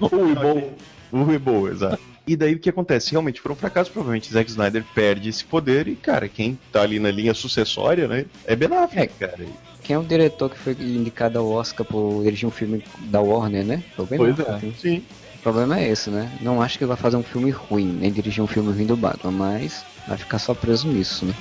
O. 1.10 1.60
O 1.60 1.68
exato. 1.68 1.98
E 2.26 2.36
daí 2.36 2.54
o 2.54 2.58
que 2.58 2.68
acontece? 2.68 3.10
Realmente 3.12 3.40
foi 3.40 3.50
um 3.50 3.56
fracasso, 3.56 3.90
provavelmente 3.90 4.30
Zack 4.30 4.48
Snyder 4.50 4.84
perde 4.94 5.30
esse 5.30 5.42
poder 5.44 5.88
e, 5.88 5.96
cara, 5.96 6.28
quem 6.28 6.58
tá 6.70 6.82
ali 6.82 6.98
na 7.00 7.10
linha 7.10 7.32
sucessória, 7.32 8.06
né, 8.06 8.26
é 8.44 8.54
Ben 8.54 8.68
Affleck, 8.76 9.14
cara. 9.18 9.38
Quem 9.82 9.96
é 9.96 9.98
o 9.98 10.02
diretor 10.04 10.50
que 10.50 10.58
foi 10.58 10.74
indicado 10.78 11.38
ao 11.38 11.48
Oscar 11.50 11.86
por 11.86 12.22
dirigir 12.22 12.46
um 12.46 12.50
filme 12.52 12.84
da 13.04 13.22
Warner, 13.22 13.64
né? 13.64 13.82
Foi 13.96 14.04
o 14.04 14.08
Ben 14.08 14.18
Pois 14.18 14.38
Affleck. 14.38 14.66
é. 14.68 14.72
Sim. 14.78 15.02
O 15.38 15.42
problema 15.42 15.78
é 15.78 15.88
esse, 15.88 16.10
né? 16.10 16.30
Não 16.40 16.60
acho 16.60 16.78
que 16.78 16.84
vai 16.84 16.96
fazer 16.96 17.16
um 17.16 17.22
filme 17.22 17.50
ruim, 17.50 17.86
nem 17.86 18.12
dirigir 18.12 18.42
um 18.42 18.46
filme 18.46 18.72
ruim 18.72 18.86
do 18.86 18.96
Batman, 18.96 19.30
mas 19.30 19.84
vai 20.06 20.18
ficar 20.18 20.38
só 20.38 20.52
preso 20.52 20.88
nisso, 20.88 21.24
né? 21.24 21.34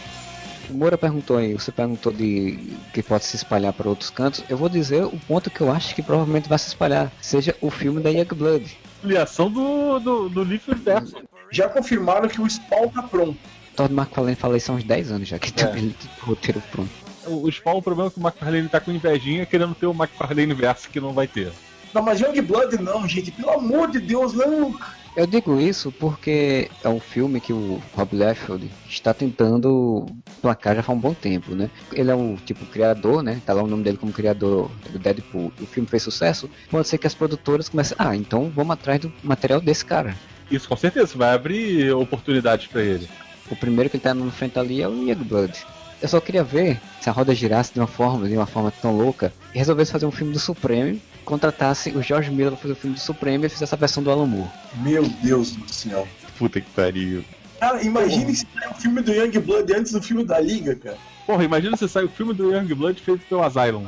O 0.70 0.74
Moura 0.74 0.98
perguntou 0.98 1.38
aí, 1.38 1.54
você 1.54 1.72
perguntou 1.72 2.12
de 2.12 2.60
que 2.93 3.02
pode 3.02 3.24
se 3.24 3.38
espalhar 3.38 3.74
para 3.74 3.88
outros 3.88 4.10
cantos. 4.10 4.43
Eu 4.50 4.58
vou 4.58 4.68
dizer 4.68 5.04
o 5.04 5.18
ponto 5.28 5.50
que 5.50 5.62
eu 5.62 5.72
acho 5.72 5.95
que 5.95 6.04
provavelmente 6.04 6.50
vai 6.50 6.60
se 6.60 6.68
espalhar, 6.68 7.12
seja 7.22 7.56
o 7.62 7.72
filme 7.72 8.02
da 8.02 8.10
Youngblood. 8.10 8.78
Filiação 9.02 9.50
do, 9.50 10.00
do, 10.00 10.30
do 10.30 10.43
livro 10.43 10.76
inverso. 10.76 11.16
Já 11.50 11.70
confirmaram 11.70 12.28
que 12.28 12.41
o 12.41 12.50
Spawn 12.50 12.89
tá 12.89 13.02
pronto. 13.02 13.38
Todd 13.76 13.93
McFarlane 13.93 14.36
fala 14.36 14.58
isso 14.58 14.72
há 14.72 14.76
uns 14.76 14.84
10 14.84 15.12
anos 15.12 15.28
já, 15.28 15.39
que 15.39 15.54
tem 15.54 15.68
ele 15.70 15.95
o 16.22 16.26
roteiro 16.26 16.62
pronto. 16.72 16.89
O, 17.26 17.48
o 17.48 17.52
Spawn, 17.52 17.78
o 17.78 17.82
problema 17.82 18.10
é 18.10 18.12
que 18.12 18.20
o 18.20 18.24
McFarlane 18.24 18.70
tá 18.70 18.80
com 18.80 18.91
invejinha 18.91 19.45
querendo 19.45 19.74
ter 19.74 19.86
o 19.86 19.91
McFarlane 19.91 20.54
verso 20.54 20.89
que 20.89 21.00
não 21.00 21.14
vai 21.14 21.28
ter. 21.28 21.52
Não, 21.98 22.04
mas 22.04 22.20
Youngblood 22.22 22.78
não, 22.78 23.08
gente. 23.08 23.32
Pelo 23.32 23.50
amor 23.50 23.89
de 23.89 24.00
Deus, 24.00 24.32
não. 24.34 24.80
Eu 25.16 25.26
digo 25.26 25.60
isso 25.60 25.91
porque 25.91 26.70
é 26.84 26.88
um 26.88 27.00
filme 27.00 27.41
que 27.41 27.52
o 27.52 27.82
Rob 27.95 28.16
Liefeld 28.16 28.70
está 28.88 29.16
tentando 29.16 30.06
placar 30.39 30.76
já 30.76 30.84
faz 30.84 30.95
um 30.95 31.02
bom 31.02 31.16
tempo, 31.16 31.56
né? 31.56 31.72
Ele 31.91 32.12
é 32.12 32.16
o 32.16 32.38
tipo 32.45 32.64
criador, 32.68 33.24
né? 33.24 33.41
Tá 33.43 33.52
lá 33.52 33.64
o 33.64 33.68
nome 33.68 33.84
dele 33.84 33.98
como 33.98 34.14
criador 34.14 34.70
do 34.91 35.00
Deadpool. 35.00 35.52
O 35.60 35.66
filme 35.66 35.89
fez 35.89 36.04
sucesso. 36.04 36.48
Pode 36.70 36.88
ser 36.88 37.00
que 37.00 37.08
as 37.08 37.16
produtoras 37.16 37.68
comecem, 37.68 37.98
ah, 37.98 38.16
então 38.16 38.52
vamos 38.56 38.74
atrás 38.74 39.00
do 39.02 39.12
material 39.24 39.60
desse 39.60 39.84
cara. 39.84 40.16
Isso 40.52 40.70
com 40.70 40.78
certeza 40.78 41.18
vai 41.18 41.34
abrir 41.34 41.91
oportunidades 41.93 42.68
pra 42.68 42.84
ele. 42.84 43.10
O 43.50 43.56
primeiro 43.56 43.89
que 43.89 43.98
ele 43.98 44.04
tá 44.04 44.14
na 44.14 44.30
frente 44.30 44.60
ali 44.60 44.84
é 44.84 44.88
o 44.88 44.93
Youngblood. 44.93 45.66
Eu 46.00 46.08
só 46.08 46.22
queria 46.22 46.43
ver 46.43 46.80
se 47.02 47.10
a 47.10 47.12
roda 47.12 47.34
girasse 47.34 47.74
de 47.74 47.80
uma 47.80 47.88
forma, 47.88 48.30
de 48.30 48.38
uma 48.38 48.45
forma 48.45 48.70
tão 48.70 48.95
louca, 48.95 49.34
e 49.56 49.58
resolvesse 49.58 49.91
fazer 49.91 50.06
um 50.06 50.12
filme 50.12 50.32
do 50.32 50.39
Supremo, 50.39 51.02
contratasse 51.28 51.89
o 51.89 52.01
George 52.01 52.32
Miller 52.32 52.53
pra 52.53 52.61
fazer 52.61 52.73
o 52.73 52.75
filme 52.78 52.95
do 52.95 53.01
Supremo 53.01 53.45
e 53.45 53.49
fizesse 53.49 53.75
a 53.75 53.78
versão 53.78 54.01
do 54.01 54.09
Alan 54.09 54.25
Moore. 54.25 54.49
Meu 54.78 55.03
Deus 55.21 55.51
do 55.51 55.71
céu. 55.71 56.07
Puta 56.38 56.61
que 56.61 56.69
pariu. 56.69 57.23
Cara, 57.59 57.84
imagine 57.84 58.34
se 58.34 58.47
sair 58.53 58.71
o 58.71 58.75
filme 58.75 59.01
do 59.01 59.11
Youngblood 59.11 59.73
antes 59.73 59.91
do 59.91 60.01
filme 60.01 60.23
da 60.23 60.39
Liga, 60.39 60.75
cara. 60.75 60.97
Porra, 61.25 61.43
imagina 61.43 61.75
se 61.75 61.89
sai 61.89 62.05
o 62.05 62.09
filme 62.09 62.34
do 62.34 62.53
Youngblood 62.53 63.01
feito 63.01 63.25
pelo 63.28 63.43
Asylum. 63.43 63.88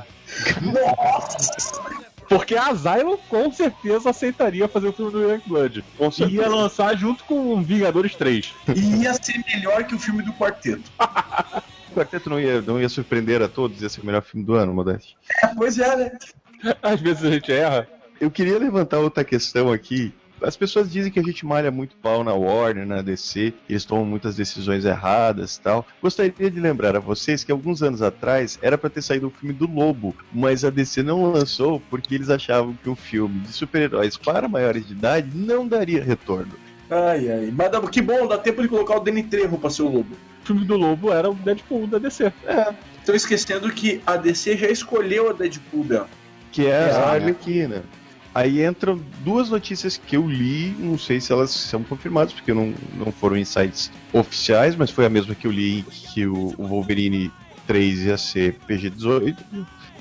Nossa! 0.61 1.81
Porque 2.27 2.55
a 2.55 2.67
Asylum 2.67 3.17
com 3.29 3.49
certeza 3.51 4.09
aceitaria 4.09 4.67
fazer 4.67 4.89
o 4.89 4.93
filme 4.93 5.11
do 5.11 5.21
Youngblood. 5.21 5.83
E 6.19 6.35
ia 6.35 6.49
lançar 6.49 6.97
junto 6.97 7.23
com 7.23 7.63
Vingadores 7.63 8.15
3. 8.15 8.53
E 8.75 9.03
ia 9.03 9.13
ser 9.13 9.41
melhor 9.47 9.85
que 9.85 9.95
o 9.95 9.99
filme 9.99 10.21
do 10.23 10.33
Quarteto. 10.33 10.91
O 11.89 11.95
quarteto 11.95 12.29
não 12.29 12.39
ia, 12.39 12.61
não 12.61 12.79
ia 12.79 12.87
surpreender 12.87 13.41
a 13.41 13.47
todos, 13.47 13.81
ia 13.81 13.89
ser 13.89 14.01
o 14.01 14.05
melhor 14.05 14.21
filme 14.21 14.45
do 14.45 14.53
ano, 14.53 14.71
Modeste. 14.71 15.17
É, 15.43 15.47
pois 15.55 15.79
é, 15.79 15.95
né? 15.95 16.11
Às 16.81 16.99
vezes 17.01 17.23
a 17.23 17.31
gente 17.31 17.51
erra. 17.51 17.87
Eu 18.19 18.29
queria 18.29 18.57
levantar 18.57 18.99
outra 18.99 19.23
questão 19.23 19.71
aqui. 19.71 20.13
As 20.41 20.55
pessoas 20.55 20.89
dizem 20.91 21.11
que 21.11 21.19
a 21.19 21.23
gente 21.23 21.45
malha 21.45 21.69
muito 21.69 21.97
pau 21.97 22.23
na 22.23 22.33
Warner, 22.33 22.85
na 22.85 23.01
DC, 23.01 23.53
eles 23.69 23.83
tomam 23.83 24.05
muitas 24.05 24.35
decisões 24.35 24.85
erradas 24.85 25.57
e 25.57 25.61
tal. 25.61 25.85
Gostaria 26.01 26.49
de 26.49 26.59
lembrar 26.59 26.95
a 26.95 26.99
vocês 26.99 27.43
que 27.43 27.51
alguns 27.51 27.83
anos 27.83 28.01
atrás 28.01 28.57
era 28.61 28.77
pra 28.77 28.89
ter 28.89 29.01
saído 29.01 29.27
o 29.27 29.31
filme 29.31 29.53
do 29.53 29.69
Lobo, 29.69 30.15
mas 30.31 30.63
a 30.63 30.69
DC 30.69 31.03
não 31.03 31.29
lançou 31.31 31.81
porque 31.89 32.15
eles 32.15 32.29
achavam 32.29 32.77
que 32.81 32.89
um 32.89 32.95
filme 32.95 33.41
de 33.41 33.51
super-heróis 33.51 34.15
para 34.15 34.47
maiores 34.47 34.87
de 34.87 34.93
idade 34.93 35.29
não 35.35 35.67
daria 35.67 36.01
retorno. 36.01 36.53
Ai, 36.89 37.29
ai. 37.29 37.53
Mas 37.53 37.89
que 37.89 38.01
bom, 38.01 38.25
dá 38.25 38.37
tempo 38.37 38.61
de 38.61 38.67
colocar 38.67 38.95
o 38.95 38.99
Danny 39.01 39.23
Trejo 39.23 39.57
pra 39.57 39.69
ser 39.69 39.83
o 39.83 39.89
Lobo. 39.89 40.15
O 40.43 40.45
filme 40.45 40.65
do 40.65 40.77
Lobo 40.77 41.11
era 41.11 41.29
o 41.29 41.35
Deadpool 41.35 41.85
da 41.85 41.99
DC. 41.99 42.31
É. 42.45 42.73
Estão 42.97 43.13
esquecendo 43.13 43.69
que 43.71 44.01
a 44.07 44.15
DC 44.15 44.57
já 44.57 44.67
escolheu 44.69 45.29
a 45.29 45.33
Deadpool 45.33 45.83
dela. 45.83 46.09
Que 46.51 46.65
é 46.65 46.89
Exato. 46.89 47.05
a 47.05 47.11
Arlequina. 47.11 47.83
Aí 48.33 48.63
entram 48.63 49.01
duas 49.21 49.49
notícias 49.49 49.97
que 49.97 50.15
eu 50.15 50.27
li, 50.27 50.75
não 50.77 50.97
sei 50.97 51.19
se 51.19 51.31
elas 51.31 51.49
são 51.49 51.83
confirmadas, 51.83 52.31
porque 52.31 52.53
não, 52.53 52.73
não 52.95 53.11
foram 53.11 53.35
insights 53.35 53.91
oficiais, 54.13 54.75
mas 54.75 54.91
foi 54.91 55.05
a 55.05 55.09
mesma 55.09 55.33
que 55.33 55.47
eu 55.47 55.51
li 55.51 55.83
que 56.13 56.27
o, 56.27 56.53
o 56.57 56.67
Wolverine 56.67 57.31
3 57.65 58.05
ia 58.05 58.17
ser 58.17 58.55
PG-18, 58.67 59.35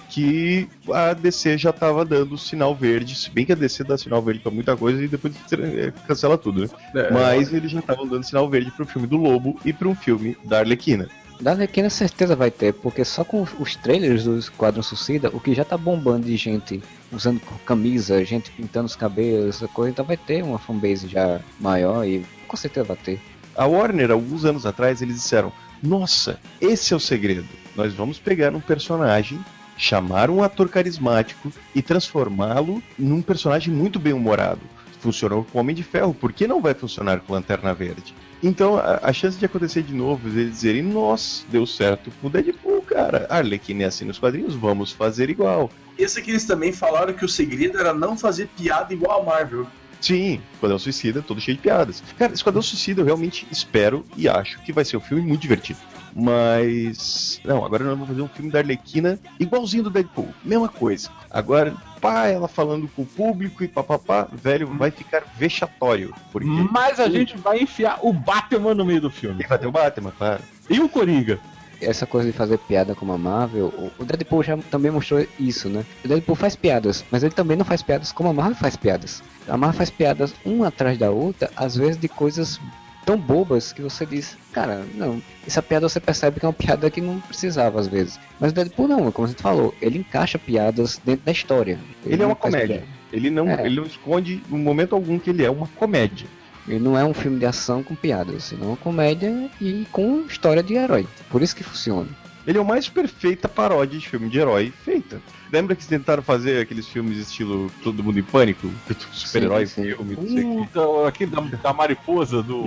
que 0.09 0.69
a 0.93 1.15
DC 1.15 1.59
já 1.59 1.71
estava 1.71 2.05
dando 2.05 2.37
sinal 2.37 2.75
verde, 2.75 3.15
se 3.15 3.31
bem 3.31 3.45
que 3.45 3.53
a 3.53 3.55
DC 3.55 3.85
dá 3.85 3.97
sinal 3.97 4.23
verde 4.23 4.41
pra 4.41 4.51
muita 4.51 4.77
coisa 4.77 5.03
e 5.03 5.09
depois 5.09 5.35
eh, 5.53 5.93
cancela 6.07 6.39
tudo, 6.39 6.63
né? 6.63 6.69
É. 6.95 7.11
Mas 7.11 7.53
eles 7.53 7.71
já 7.71 7.81
estavam 7.81 8.07
dando 8.07 8.25
sinal 8.25 8.49
verde 8.49 8.71
pro 8.71 8.87
filme 8.87 9.07
do 9.07 9.17
Lobo 9.17 9.59
e 9.65 9.73
para 9.73 9.89
um 9.89 9.95
filme 9.95 10.37
da 10.45 10.61
Arlequina. 10.61 11.09
Da 11.41 11.53
Arlequina 11.53 11.89
certeza 11.89 12.35
vai 12.35 12.51
ter, 12.51 12.75
porque 12.75 13.05
só 13.05 13.23
com 13.23 13.47
os 13.61 13.77
trailers 13.77 14.25
do 14.25 14.37
Esquadrão 14.37 14.83
Suicida, 14.83 15.31
o 15.33 15.39
que 15.39 15.55
já 15.55 15.65
tá 15.65 15.77
bombando 15.77 16.27
de 16.27 16.37
gente 16.37 16.83
usando 17.13 17.41
camisa, 17.65 18.25
gente 18.25 18.51
pintando 18.51 18.87
os 18.87 18.97
cabelos, 18.97 19.57
essa 19.57 19.69
coisa, 19.69 19.91
então 19.91 20.05
vai 20.05 20.17
ter 20.17 20.43
uma 20.43 20.59
fanbase 20.59 21.07
já 21.07 21.41
maior 21.61 22.05
e 22.05 22.25
com 22.49 22.57
certeza 22.57 22.87
vai 22.87 22.97
ter. 22.97 23.21
A 23.57 23.67
Warner, 23.67 24.11
alguns 24.11 24.45
anos 24.45 24.67
atrás, 24.67 25.01
eles 25.01 25.15
disseram: 25.17 25.53
Nossa, 25.81 26.41
esse 26.61 26.93
é 26.93 26.97
o 26.97 27.01
segredo. 27.01 27.49
Nós 27.77 27.95
vamos 27.95 28.19
pegar 28.19 28.55
um 28.55 28.61
personagem 28.61 29.39
chamar 29.77 30.29
um 30.29 30.43
ator 30.43 30.69
carismático 30.69 31.53
e 31.73 31.81
transformá-lo 31.81 32.83
num 32.99 33.23
personagem 33.23 33.73
muito 33.73 34.01
bem 34.01 34.13
humorado. 34.13 34.61
Funcionou 35.01 35.45
com 35.45 35.59
Homem 35.59 35.75
de 35.75 35.83
Ferro, 35.83 36.13
por 36.13 36.33
que 36.33 36.47
não 36.47 36.61
vai 36.61 36.75
funcionar 36.75 37.21
com 37.21 37.33
Lanterna 37.33 37.73
Verde? 37.73 38.15
Então, 38.43 38.77
a, 38.77 39.01
a 39.03 39.13
chance 39.13 39.39
de 39.39 39.45
acontecer 39.45 39.83
de 39.83 39.95
novo, 39.95 40.29
eles 40.29 40.53
dizerem, 40.53 40.83
nossa, 40.83 41.45
deu 41.51 41.67
certo 41.67 42.11
com 42.21 42.29
o 42.29 42.31
Deadpool, 42.31 42.83
cara. 42.83 43.27
Arlequina 43.29 43.85
é 43.85 43.87
assim 43.87 44.05
nos 44.05 44.19
quadrinhos, 44.19 44.55
vamos 44.55 44.93
fazer 44.93 45.31
igual. 45.31 45.71
Esse 45.99 46.21
aqui 46.21 46.31
eles 46.31 46.45
também 46.45 46.73
falaram 46.73 47.13
que 47.13 47.25
o 47.25 47.29
segredo 47.29 47.79
era 47.79 47.93
não 47.93 48.17
fazer 48.17 48.49
piada 48.57 48.93
igual 48.95 49.21
a 49.21 49.25
Marvel. 49.25 49.67
Sim, 50.01 50.41
Esquadrão 50.55 50.79
Suicida, 50.79 51.23
todo 51.23 51.41
cheio 51.41 51.57
de 51.57 51.63
piadas. 51.63 52.03
Cara, 52.17 52.33
Esquadrão 52.33 52.63
Suicida 52.63 53.01
eu 53.01 53.05
realmente 53.05 53.47
espero 53.51 54.05
e 54.17 54.29
acho 54.29 54.61
que 54.63 54.73
vai 54.73 54.85
ser 54.85 54.97
um 54.97 55.01
filme 55.01 55.23
muito 55.23 55.41
divertido. 55.41 55.81
Mas. 56.15 57.41
Não, 57.45 57.65
agora 57.65 57.85
nós 57.85 57.95
vamos 57.95 58.09
fazer 58.09 58.23
um 58.23 58.29
filme 58.29 58.51
da 58.51 58.61
Arlequina 58.61 59.19
igualzinho 59.39 59.83
do 59.83 59.91
Deadpool. 59.91 60.33
Mesma 60.45 60.69
coisa. 60.69 61.11
Agora, 61.31 61.75
pá, 62.01 62.27
ela 62.29 62.49
falando 62.49 62.89
com 62.89 63.03
o 63.03 63.07
público 63.07 63.63
e 63.65 63.69
papapá, 63.69 64.29
velho, 64.33 64.67
vai 64.69 64.91
ficar 64.91 65.23
vexatório. 65.37 66.15
Porque... 66.33 66.47
Mas 66.71 66.99
a 67.01 67.09
gente 67.09 67.37
vai 67.37 67.61
enfiar 67.63 67.99
o 68.03 68.13
Batman 68.13 68.75
no 68.75 68.85
meio 68.85 69.01
do 69.01 69.11
filme. 69.11 69.43
E 69.45 69.47
vai 69.47 69.59
ter 69.59 69.67
o 69.67 69.73
Batman, 69.73 70.13
claro. 70.17 70.43
E 70.69 70.81
o 70.81 70.89
Coringa? 70.89 71.39
essa 71.81 72.05
coisa 72.05 72.29
de 72.29 72.37
fazer 72.37 72.59
piada 72.59 72.93
com 72.93 73.13
a 73.13 73.17
Marvel, 73.17 73.67
o- 73.67 73.93
o 74.03 74.05
Deadpool 74.05 74.43
já 74.43 74.57
também 74.69 74.91
mostrou 74.91 75.25
isso, 75.39 75.69
né? 75.69 75.85
O 76.05 76.09
Deadpool 76.09 76.35
faz 76.35 76.57
piadas, 76.57 77.05
mas 77.09 77.23
ele 77.23 77.33
também 77.33 77.57
não 77.57 77.65
faz 77.65 77.83
piadas 77.85 78.11
como 78.11 78.29
a 78.31 78.33
Marvel 78.33 78.57
faz 78.57 78.75
piadas. 78.77 79.23
A 79.47 79.57
Marvel 79.57 79.77
faz 79.79 79.89
piadas 79.89 80.35
uma 80.45 80.67
atrás 80.67 80.99
da 80.99 81.13
outra, 81.13 81.49
às 81.55 81.77
vezes 81.77 81.97
de 81.97 82.09
coisas 82.09 82.61
tão 83.05 83.17
bobas 83.19 83.73
que 83.73 83.81
você 83.83 84.05
diz, 84.05 84.37
cara, 84.53 84.85
não, 84.95 85.23
essa 85.47 85.63
piada 85.63 85.89
você 85.89 85.99
percebe 86.01 86.39
que 86.39 86.45
é 86.47 86.49
uma 86.49 86.53
piada 86.53 86.91
que 86.91 87.01
não 87.01 87.21
precisava 87.21 87.81
às 87.81 87.87
vezes. 87.89 88.19
Mas 88.39 88.53
o 88.53 88.55
Deadpool 88.55 88.89
não, 88.89 89.11
como 89.11 89.27
a 89.27 89.31
gente 89.31 89.43
falou, 89.43 89.75
ele 89.81 89.99
encaixa 89.99 90.39
piadas 90.39 91.01
dentro 91.05 91.25
da 91.25 91.33
história. 91.33 91.79
Ele 92.05 92.15
é 92.15 92.19
não 92.19 92.27
uma 92.27 92.37
comédia. 92.37 92.77
piada. 92.79 92.87
Ele 93.13 93.31
não, 93.31 93.49
É. 93.49 93.65
ele 93.65 93.77
não 93.77 93.85
esconde 93.87 94.43
no 94.49 94.59
momento 94.59 94.95
algum 94.95 95.19
que 95.19 95.31
ele 95.31 95.45
é 95.45 95.51
uma 95.51 95.67
comédia. 95.69 96.27
Ele 96.67 96.79
não 96.81 96.99
é 96.99 97.03
um 97.03 97.15
filme 97.15 97.39
de 97.39 97.47
ação 97.47 97.83
com 97.83 97.95
piadas, 97.95 98.45
senão 98.45 98.65
é 98.65 98.69
uma 98.69 98.77
comédia 98.77 99.51
e 99.59 99.87
com 99.91 100.21
história 100.29 100.63
de 100.63 100.75
herói. 100.75 101.07
Por 101.31 101.41
isso 101.41 101.57
que 101.57 101.65
funciona. 101.65 102.09
Ele 102.47 102.59
é 102.59 102.61
o 102.61 102.65
mais 102.65 102.89
perfeita 102.91 103.49
paródia 103.49 103.99
de 103.99 104.07
filme 104.07 104.29
de 104.29 104.39
herói 104.39 104.71
feita. 104.85 105.21
Lembra 105.51 105.75
que 105.75 105.81
eles 105.81 105.89
tentaram 105.89 106.23
fazer 106.23 106.61
aqueles 106.61 106.87
filmes 106.89 107.19
estilo 107.19 107.71
Todo 107.83 108.05
Mundo 108.05 108.19
em 108.19 108.23
Pânico? 108.23 108.71
Super-herói 109.13 109.67
Sim, 109.67 109.83
sim. 109.83 109.95
filme, 109.95 110.17
não 110.17 110.29
sei 110.29 110.45
o 110.45 110.67
quê. 110.67 110.69
Puta, 110.73 111.09
aquele 111.09 111.31
da, 111.31 111.41
da 111.41 111.73
mariposa 111.73 112.43
do. 112.43 112.65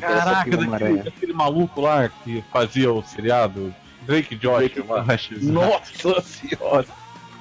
Caraca, 0.00 0.56
daquele, 0.56 1.02
daquele 1.02 1.32
maluco 1.32 1.80
lá 1.80 2.08
que 2.08 2.44
fazia 2.52 2.92
o 2.92 3.02
seriado. 3.02 3.74
Drake 4.06 4.34
Josh. 4.36 4.72
Drake. 4.72 4.82
Josh, 4.82 5.42
Nossa 5.42 6.20
senhora. 6.20 6.86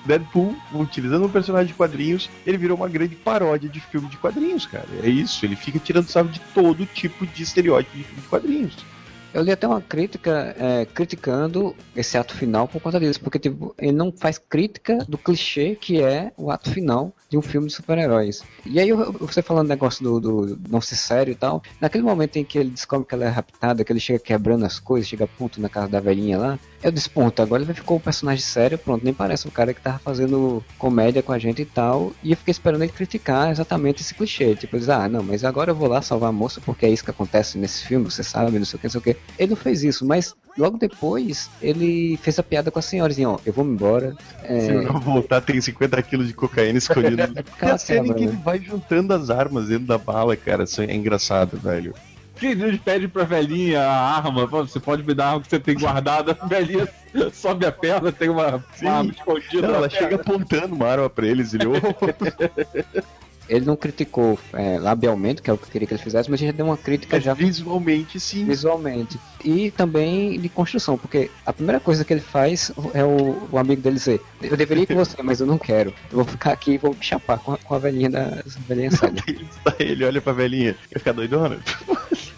Deadpool, 0.05 0.55
utilizando 0.73 1.25
um 1.25 1.29
personagem 1.29 1.67
de 1.67 1.73
quadrinhos, 1.73 2.29
ele 2.45 2.57
virou 2.57 2.77
uma 2.77 2.89
grande 2.89 3.15
paródia 3.15 3.69
de 3.69 3.79
filme 3.79 4.07
de 4.07 4.17
quadrinhos, 4.17 4.65
cara. 4.65 4.87
É 5.03 5.07
isso, 5.07 5.45
ele 5.45 5.55
fica 5.55 5.77
tirando 5.77 6.07
sarro 6.07 6.29
de 6.29 6.39
todo 6.55 6.85
tipo 6.87 7.25
de 7.27 7.43
estereótipo 7.43 7.97
de 7.97 8.03
filme 8.03 8.21
de 8.21 8.27
quadrinhos. 8.27 8.77
Eu 9.33 9.41
li 9.41 9.51
até 9.51 9.65
uma 9.65 9.81
crítica 9.81 10.55
é, 10.59 10.85
criticando 10.85 11.73
esse 11.95 12.17
ato 12.17 12.35
final 12.35 12.67
por 12.67 12.81
conta 12.81 12.99
disso, 12.99 13.21
porque 13.21 13.39
tipo, 13.39 13.73
ele 13.77 13.93
não 13.93 14.11
faz 14.11 14.37
crítica 14.37 15.05
do 15.07 15.17
clichê 15.17 15.75
que 15.75 16.01
é 16.01 16.33
o 16.37 16.51
ato 16.51 16.69
final 16.69 17.13
de 17.29 17.37
um 17.37 17.41
filme 17.41 17.67
de 17.67 17.73
super-heróis. 17.73 18.43
E 18.65 18.79
aí 18.79 18.91
você 18.91 19.41
falando 19.41 19.69
negócio 19.69 20.03
do, 20.03 20.19
do 20.19 20.59
não 20.69 20.81
ser 20.81 20.95
sério 20.95 21.31
e 21.31 21.35
tal, 21.35 21.63
naquele 21.79 22.03
momento 22.03 22.35
em 22.35 22.43
que 22.43 22.57
ele 22.57 22.71
descobre 22.71 23.07
que 23.07 23.15
ela 23.15 23.25
é 23.25 23.29
raptada, 23.29 23.85
que 23.85 23.91
ele 23.91 24.01
chega 24.01 24.19
quebrando 24.19 24.65
as 24.65 24.79
coisas, 24.79 25.07
chega 25.07 25.25
puto 25.25 25.61
na 25.61 25.69
casa 25.69 25.87
da 25.87 25.99
velhinha 26.01 26.37
lá, 26.37 26.59
eu 26.83 26.91
disse, 26.91 27.09
ponto, 27.09 27.41
agora 27.41 27.63
ele 27.63 27.73
ficou 27.73 27.97
um 27.97 27.99
personagem 27.99 28.43
sério, 28.43 28.77
pronto, 28.77 29.03
nem 29.03 29.13
parece 29.13 29.47
um 29.47 29.51
cara 29.51 29.73
que 29.73 29.81
tava 29.81 29.99
fazendo 29.99 30.63
comédia 30.77 31.21
com 31.21 31.31
a 31.31 31.39
gente 31.39 31.61
e 31.61 31.65
tal, 31.65 32.11
e 32.23 32.31
eu 32.31 32.37
fiquei 32.37 32.51
esperando 32.51 32.83
ele 32.83 32.91
criticar 32.91 33.51
exatamente 33.51 34.01
esse 34.01 34.13
clichê, 34.13 34.55
tipo, 34.55 34.75
ele 34.75 34.81
diz, 34.81 34.89
ah, 34.89 35.07
não, 35.07 35.23
mas 35.23 35.43
agora 35.43 35.71
eu 35.71 35.75
vou 35.75 35.87
lá 35.87 36.01
salvar 36.01 36.29
a 36.29 36.33
moça 36.33 36.61
porque 36.61 36.85
é 36.85 36.89
isso 36.89 37.03
que 37.03 37.11
acontece 37.11 37.57
nesse 37.57 37.85
filme, 37.85 38.05
você 38.05 38.23
sabe, 38.23 38.57
não 38.57 38.65
sei 38.65 38.77
o 38.77 38.79
que, 38.79 38.87
não 38.87 38.91
sei 38.91 38.99
o 38.99 39.03
que. 39.03 39.17
Ele 39.37 39.49
não 39.51 39.57
fez 39.57 39.83
isso, 39.83 40.05
mas 40.05 40.35
logo 40.57 40.77
depois 40.77 41.49
ele 41.61 42.17
fez 42.17 42.37
a 42.39 42.43
piada 42.43 42.71
com 42.71 42.79
a 42.79 42.81
senhora, 42.81 43.11
assim, 43.11 43.25
ó, 43.25 43.37
eu 43.45 43.53
vou 43.53 43.63
me 43.63 43.73
embora. 43.73 44.15
É, 44.43 44.59
Se 44.61 44.71
eu 44.71 44.83
não 44.83 44.99
voltar, 44.99 45.41
tem 45.41 45.59
50 45.59 46.01
quilos 46.03 46.27
de 46.27 46.33
cocaína 46.33 46.77
escondido. 46.77 47.11
Tem 47.33 47.43
Aquela 47.53 47.73
a 47.73 47.77
cena 47.77 48.07
em 48.07 48.13
que 48.13 48.23
ele 48.23 48.33
né? 48.33 48.41
vai 48.43 48.59
juntando 48.59 49.13
as 49.13 49.29
armas 49.29 49.67
dentro 49.67 49.85
da 49.85 49.97
bala, 49.97 50.35
cara. 50.35 50.63
Isso 50.63 50.81
é 50.81 50.93
engraçado, 50.93 51.57
velho. 51.57 51.93
Que 52.41 52.47
ele 52.47 52.79
pede 52.79 53.07
pra 53.07 53.23
velhinha 53.23 53.81
a 53.83 54.15
arma, 54.17 54.47
"Pô, 54.47 54.65
você 54.65 54.79
pode 54.79 55.03
me 55.03 55.13
dar 55.13 55.25
a 55.25 55.27
arma 55.29 55.41
que 55.41 55.47
você 55.49 55.59
tem 55.59 55.77
guardada, 55.77 56.35
a 56.41 56.47
velhinha 56.47 56.89
sobe 57.31 57.67
a 57.67 57.71
perna, 57.71 58.11
tem 58.11 58.29
uma, 58.29 58.65
uma 58.81 58.91
arma 58.91 59.11
escondida. 59.11 59.67
Não, 59.67 59.75
ela 59.75 59.87
perna. 59.87 60.07
chega 60.09 60.15
apontando 60.15 60.73
uma 60.73 60.87
arma 60.87 61.07
pra 61.07 61.27
eles. 61.27 61.53
Ele, 61.53 61.67
"Ô, 61.67 61.73
ele 63.47 63.65
não 63.65 63.75
criticou 63.75 64.39
é, 64.53 64.79
labialmente, 64.79 65.41
que 65.41 65.49
é 65.49 65.53
o 65.53 65.57
que 65.57 65.65
eu 65.65 65.69
queria 65.69 65.87
que 65.87 65.93
ele 65.93 66.01
fizesse, 66.01 66.31
mas 66.31 66.41
ele 66.41 66.51
já 66.51 66.57
deu 66.57 66.65
uma 66.65 66.77
crítica 66.77 67.19
já 67.19 67.33
visualmente, 67.33 68.19
sim. 68.19 68.45
visualmente. 68.45 69.19
E 69.43 69.69
também 69.71 70.39
de 70.39 70.49
construção, 70.49 70.97
porque 70.97 71.29
a 71.45 71.51
primeira 71.53 71.79
coisa 71.79 72.03
que 72.05 72.13
ele 72.13 72.21
faz 72.21 72.71
é 72.93 73.03
o, 73.03 73.37
o 73.51 73.57
amigo 73.57 73.81
dele 73.81 73.97
dizer, 73.97 74.21
eu 74.41 74.55
deveria 74.55 74.83
ir 74.83 74.87
com 74.87 74.95
você, 74.95 75.21
mas 75.21 75.41
eu 75.41 75.45
não 75.45 75.57
quero. 75.57 75.93
Eu 76.09 76.17
vou 76.17 76.25
ficar 76.25 76.53
aqui 76.53 76.71
e 76.71 76.77
vou 76.77 76.91
me 76.95 77.03
chapar 77.03 77.37
com 77.39 77.51
a, 77.53 77.57
com 77.57 77.75
a 77.75 77.77
velhinha 77.77 78.09
da 78.09 78.41
velhinha 78.67 78.89
cega. 78.95 79.21
ele 79.79 80.05
olha 80.05 80.21
pra 80.21 80.33
velhinha 80.33 80.75
e 80.89 80.97
fica 80.97 81.13
doidona. 81.13 81.59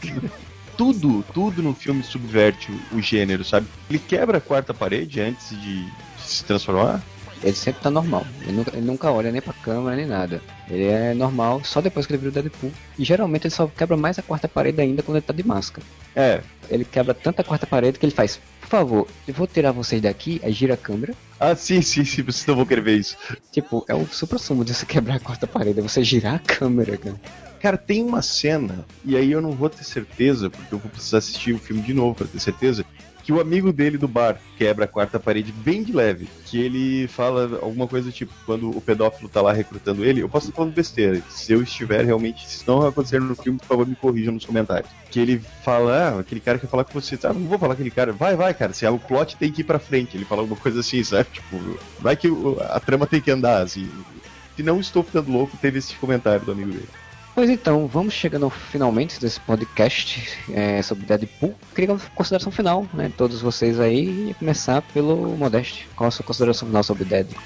tudo, 0.78 1.24
tudo 1.34 1.62
no 1.62 1.74
filme 1.74 2.04
subverte 2.04 2.72
o, 2.92 3.02
gênero, 3.02 3.44
sabe? 3.44 3.68
Ele 3.90 4.00
quebra 4.00 4.38
a 4.38 4.42
quarta 4.42 4.74
parede 4.74 5.22
antes 5.22 5.50
de 5.62 5.88
se 6.20 6.44
transformar. 6.44 7.02
Ele 7.44 7.56
sempre 7.56 7.82
tá 7.82 7.92
normal. 7.92 8.26
Ele 8.42 8.54
nunca, 8.54 8.72
ele 8.72 8.86
nunca 8.86 9.12
olha 9.12 9.32
nem 9.32 9.42
pra 9.42 9.54
câmera 9.54 9.96
nem 9.98 10.06
nada. 10.06 10.42
Ele 10.70 10.86
é 10.86 11.14
normal 11.14 11.62
só 11.64 11.82
depois 11.82 12.06
que 12.06 12.14
ele 12.14 12.20
vira 12.20 12.30
o 12.30 12.34
Deadpool. 12.34 12.72
E 12.98 13.04
geralmente 13.04 13.48
ele 13.48 13.54
só 13.54 13.68
quebra 13.68 13.98
mais 13.98 14.18
a 14.18 14.22
quarta 14.22 14.48
parede 14.48 14.80
ainda 14.80 15.04
quando 15.04 15.18
ele 15.18 15.26
tá 15.26 15.34
de 15.34 15.46
máscara. 15.46 15.86
É. 16.16 16.42
Ele 16.70 16.86
quebra 16.86 17.14
tanta 17.14 17.42
a 17.42 17.46
quarta 17.46 17.68
parede 17.68 18.00
que 18.00 18.06
ele 18.06 18.14
faz, 18.14 18.40
por 18.62 18.70
favor, 18.70 19.08
eu 19.28 19.34
vou 19.34 19.46
tirar 19.46 19.74
vocês 19.74 20.02
daqui, 20.02 20.40
aí 20.42 20.54
gira 20.54 20.76
a 20.76 20.78
câmera. 20.78 21.14
Ah, 21.38 21.54
sim, 21.54 21.82
sim, 21.82 22.06
sim, 22.06 22.24
vocês 22.24 22.46
não 22.46 22.56
vão 22.56 22.66
querer 22.66 22.82
ver 22.82 22.98
isso. 22.98 23.18
Tipo, 23.52 23.84
é 23.90 23.94
o 23.94 24.08
supra 24.08 24.40
sumo 24.40 24.64
de 24.64 24.74
você 24.74 24.86
quebrar 24.86 25.16
a 25.16 25.20
quarta 25.20 25.46
parede, 25.46 25.80
é 25.80 25.84
você 25.84 26.02
girar 26.02 26.36
a 26.36 26.40
câmera, 26.40 26.98
cara. 26.98 27.20
Cara, 27.64 27.78
tem 27.78 28.04
uma 28.04 28.22
cena, 28.22 28.86
e 29.06 29.16
aí 29.16 29.32
eu 29.32 29.42
não 29.42 29.52
vou 29.52 29.70
ter 29.70 29.86
certeza, 29.86 30.50
porque 30.50 30.76
eu 30.76 30.80
vou 30.80 30.92
precisar 30.92 31.20
assistir 31.20 31.54
o 31.54 31.58
filme 31.58 31.82
de 31.82 31.94
novo 31.94 32.14
pra 32.14 32.28
ter 32.28 32.42
certeza, 32.42 32.84
que 33.24 33.32
o 33.32 33.40
amigo 33.40 33.72
dele 33.72 33.98
do 33.98 34.06
bar 34.06 34.38
quebra 34.58 34.84
a 34.84 34.88
quarta 34.88 35.18
parede 35.18 35.54
bem 35.54 35.82
de 35.82 35.94
leve. 35.94 36.28
Que 36.46 36.60
ele 36.60 37.08
fala 37.08 37.60
alguma 37.62 37.88
coisa 37.88 38.12
tipo, 38.12 38.34
quando 38.46 38.70
o 38.70 38.82
pedófilo 38.82 39.30
tá 39.30 39.42
lá 39.42 39.54
recrutando 39.54 40.04
ele, 40.04 40.22
eu 40.22 40.28
posso 40.28 40.48
estar 40.48 40.58
falando 40.58 40.74
besteira. 40.74 41.22
Se 41.30 41.54
eu 41.54 41.64
estiver 41.64 42.04
realmente, 42.04 42.46
se 42.46 42.68
não 42.68 42.86
acontecer 42.86 43.22
no 43.22 43.34
filme, 43.34 43.58
por 43.58 43.66
favor 43.68 43.88
me 43.88 43.96
corrijam 43.96 44.34
nos 44.34 44.44
comentários. 44.44 44.92
Que 45.10 45.22
ele 45.22 45.42
fala, 45.64 45.96
ah, 45.96 46.20
aquele 46.20 46.42
cara 46.42 46.60
quer 46.60 46.68
falar 46.68 46.84
com 46.84 47.00
você, 47.00 47.16
tá? 47.16 47.32
Não 47.32 47.48
vou 47.48 47.58
falar 47.58 47.76
com 47.76 47.82
aquele 47.82 47.96
cara, 47.96 48.12
vai, 48.12 48.36
vai, 48.36 48.54
cara, 48.54 48.74
se 48.74 48.86
é 48.86 48.90
o 48.90 49.00
plot 49.00 49.38
tem 49.38 49.54
que 49.54 49.62
ir 49.62 49.64
pra 49.64 49.80
frente. 49.80 50.18
Ele 50.18 50.26
fala 50.26 50.42
alguma 50.42 50.60
coisa 50.60 50.82
assim, 50.82 51.02
sabe? 51.02 51.30
Tipo, 51.32 51.80
vai 51.98 52.18
que 52.18 52.28
a 52.72 52.80
trama 52.82 53.08
tem 53.08 53.22
que 53.22 53.32
andar, 53.32 53.62
assim. 53.62 53.90
Se 54.58 54.62
não 54.62 54.82
estou 54.82 55.02
ficando 55.02 55.32
louco, 55.32 55.56
teve 55.56 55.80
esse 55.80 55.96
comentário 55.96 56.46
do 56.46 56.52
amigo 56.52 56.72
dele. 56.72 56.90
Pois 57.36 57.50
então, 57.50 57.88
vamos 57.88 58.14
chegando 58.14 58.48
finalmente 58.48 59.20
desse 59.20 59.40
podcast 59.40 60.40
é, 60.52 60.84
sobre 60.84 61.06
Deadpool. 61.06 61.56
Queria 61.74 61.92
uma 61.92 62.00
consideração 62.14 62.52
final, 62.52 62.88
né? 62.94 63.12
Todos 63.18 63.42
vocês 63.42 63.80
aí, 63.80 64.30
e 64.30 64.34
começar 64.36 64.84
pelo 64.94 65.36
Modeste. 65.36 65.88
Qual 65.96 66.08
a 66.08 66.12
sua 66.12 66.24
consideração 66.24 66.68
final 66.68 66.84
sobre 66.84 67.06
Deadpool? 67.06 67.42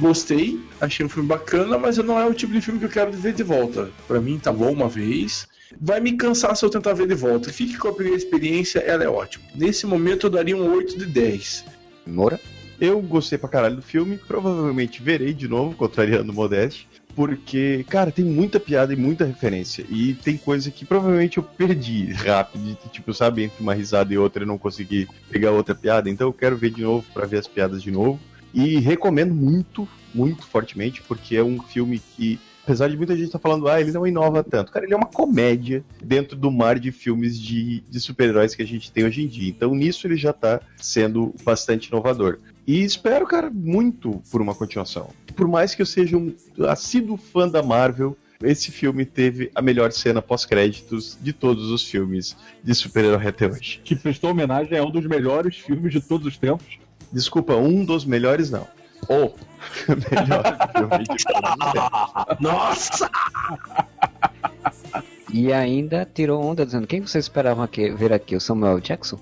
Gostei, 0.00 0.60
achei 0.80 1.06
um 1.06 1.08
filme 1.08 1.28
bacana, 1.28 1.78
mas 1.78 1.96
não 1.98 2.18
é 2.18 2.26
o 2.26 2.34
tipo 2.34 2.52
de 2.52 2.60
filme 2.60 2.80
que 2.80 2.86
eu 2.86 2.90
quero 2.90 3.12
ver 3.12 3.32
de 3.32 3.44
volta. 3.44 3.90
Pra 4.08 4.20
mim 4.20 4.40
tá 4.40 4.52
bom 4.52 4.72
uma 4.72 4.88
vez. 4.88 5.46
Vai 5.80 6.00
me 6.00 6.12
cansar 6.16 6.56
se 6.56 6.64
eu 6.64 6.70
tentar 6.70 6.92
ver 6.94 7.06
de 7.06 7.14
volta. 7.14 7.52
Fique 7.52 7.78
com 7.78 7.86
a 7.86 7.92
primeira 7.92 8.18
experiência, 8.18 8.80
ela 8.80 9.04
é 9.04 9.08
ótima. 9.08 9.44
Nesse 9.54 9.86
momento 9.86 10.26
eu 10.26 10.30
daria 10.30 10.56
um 10.56 10.74
8 10.74 10.98
de 10.98 11.06
10. 11.06 11.64
Moura? 12.04 12.40
Eu 12.80 13.00
gostei 13.00 13.38
pra 13.38 13.48
caralho 13.48 13.76
do 13.76 13.82
filme, 13.82 14.18
provavelmente 14.18 15.02
verei 15.02 15.32
de 15.32 15.48
novo, 15.48 15.74
contrariando 15.76 16.30
o 16.30 16.34
Modeste, 16.34 16.86
porque, 17.16 17.82
cara, 17.88 18.12
tem 18.12 18.26
muita 18.26 18.60
piada 18.60 18.92
e 18.92 18.96
muita 18.96 19.24
referência. 19.24 19.86
E 19.88 20.12
tem 20.12 20.36
coisa 20.36 20.70
que 20.70 20.84
provavelmente 20.84 21.38
eu 21.38 21.42
perdi 21.42 22.12
rápido, 22.12 22.76
tipo, 22.92 23.14
sabe, 23.14 23.44
entre 23.44 23.62
uma 23.62 23.72
risada 23.72 24.12
e 24.12 24.18
outra 24.18 24.42
eu 24.42 24.46
não 24.46 24.58
consegui 24.58 25.08
pegar 25.30 25.50
outra 25.50 25.74
piada. 25.74 26.10
Então 26.10 26.28
eu 26.28 26.32
quero 26.32 26.58
ver 26.58 26.70
de 26.70 26.82
novo 26.82 27.06
pra 27.14 27.26
ver 27.26 27.38
as 27.38 27.48
piadas 27.48 27.82
de 27.82 27.90
novo. 27.90 28.20
E 28.52 28.78
recomendo 28.78 29.34
muito, 29.34 29.88
muito 30.14 30.46
fortemente, 30.46 31.02
porque 31.02 31.36
é 31.36 31.42
um 31.42 31.58
filme 31.58 32.02
que, 32.14 32.38
apesar 32.62 32.88
de 32.88 32.98
muita 32.98 33.16
gente 33.16 33.26
estar 33.26 33.38
falando, 33.38 33.66
ah, 33.66 33.80
ele 33.80 33.92
não 33.92 34.06
inova 34.06 34.44
tanto. 34.44 34.70
Cara, 34.70 34.84
ele 34.84 34.92
é 34.92 34.96
uma 34.96 35.06
comédia 35.06 35.82
dentro 36.02 36.36
do 36.36 36.50
mar 36.50 36.78
de 36.78 36.92
filmes 36.92 37.40
de, 37.40 37.80
de 37.88 37.98
super-heróis 37.98 38.54
que 38.54 38.62
a 38.62 38.66
gente 38.66 38.92
tem 38.92 39.04
hoje 39.04 39.22
em 39.22 39.26
dia. 39.26 39.48
Então 39.48 39.74
nisso 39.74 40.06
ele 40.06 40.16
já 40.16 40.34
tá 40.34 40.60
sendo 40.76 41.34
bastante 41.42 41.88
inovador. 41.88 42.38
E 42.66 42.82
espero, 42.82 43.26
cara, 43.26 43.50
muito 43.50 44.20
por 44.30 44.42
uma 44.42 44.54
continuação. 44.54 45.10
Por 45.36 45.46
mais 45.46 45.74
que 45.74 45.82
eu 45.82 45.86
seja 45.86 46.16
um 46.16 46.34
assíduo 46.68 47.16
fã 47.16 47.48
da 47.48 47.62
Marvel, 47.62 48.16
esse 48.42 48.70
filme 48.70 49.04
teve 49.04 49.50
a 49.54 49.62
melhor 49.62 49.92
cena 49.92 50.20
pós-créditos 50.20 51.16
de 51.20 51.32
todos 51.32 51.70
os 51.70 51.84
filmes 51.84 52.36
de 52.62 52.74
super-herói 52.74 53.26
até 53.26 53.46
hoje. 53.46 53.80
Que 53.84 53.94
prestou 53.94 54.30
homenagem 54.30 54.76
a 54.76 54.84
um 54.84 54.90
dos 54.90 55.06
melhores 55.06 55.56
filmes 55.56 55.92
de 55.92 56.00
todos 56.00 56.26
os 56.26 56.36
tempos. 56.36 56.78
Desculpa, 57.12 57.54
um 57.54 57.84
dos 57.84 58.04
melhores 58.04 58.50
não. 58.50 58.66
Ou. 59.08 59.34
Melhor 59.88 60.44
filme 60.72 61.04
de 61.16 61.24
comédia. 61.24 61.90
Nossa! 62.40 63.10
E 65.38 65.52
ainda 65.52 66.08
tirou 66.14 66.42
onda 66.42 66.64
dizendo: 66.64 66.86
quem 66.86 67.02
vocês 67.02 67.26
esperavam 67.26 67.62
aqui, 67.62 67.90
ver 67.90 68.10
aqui? 68.10 68.34
O 68.34 68.40
Samuel 68.40 68.80
Jackson? 68.80 69.18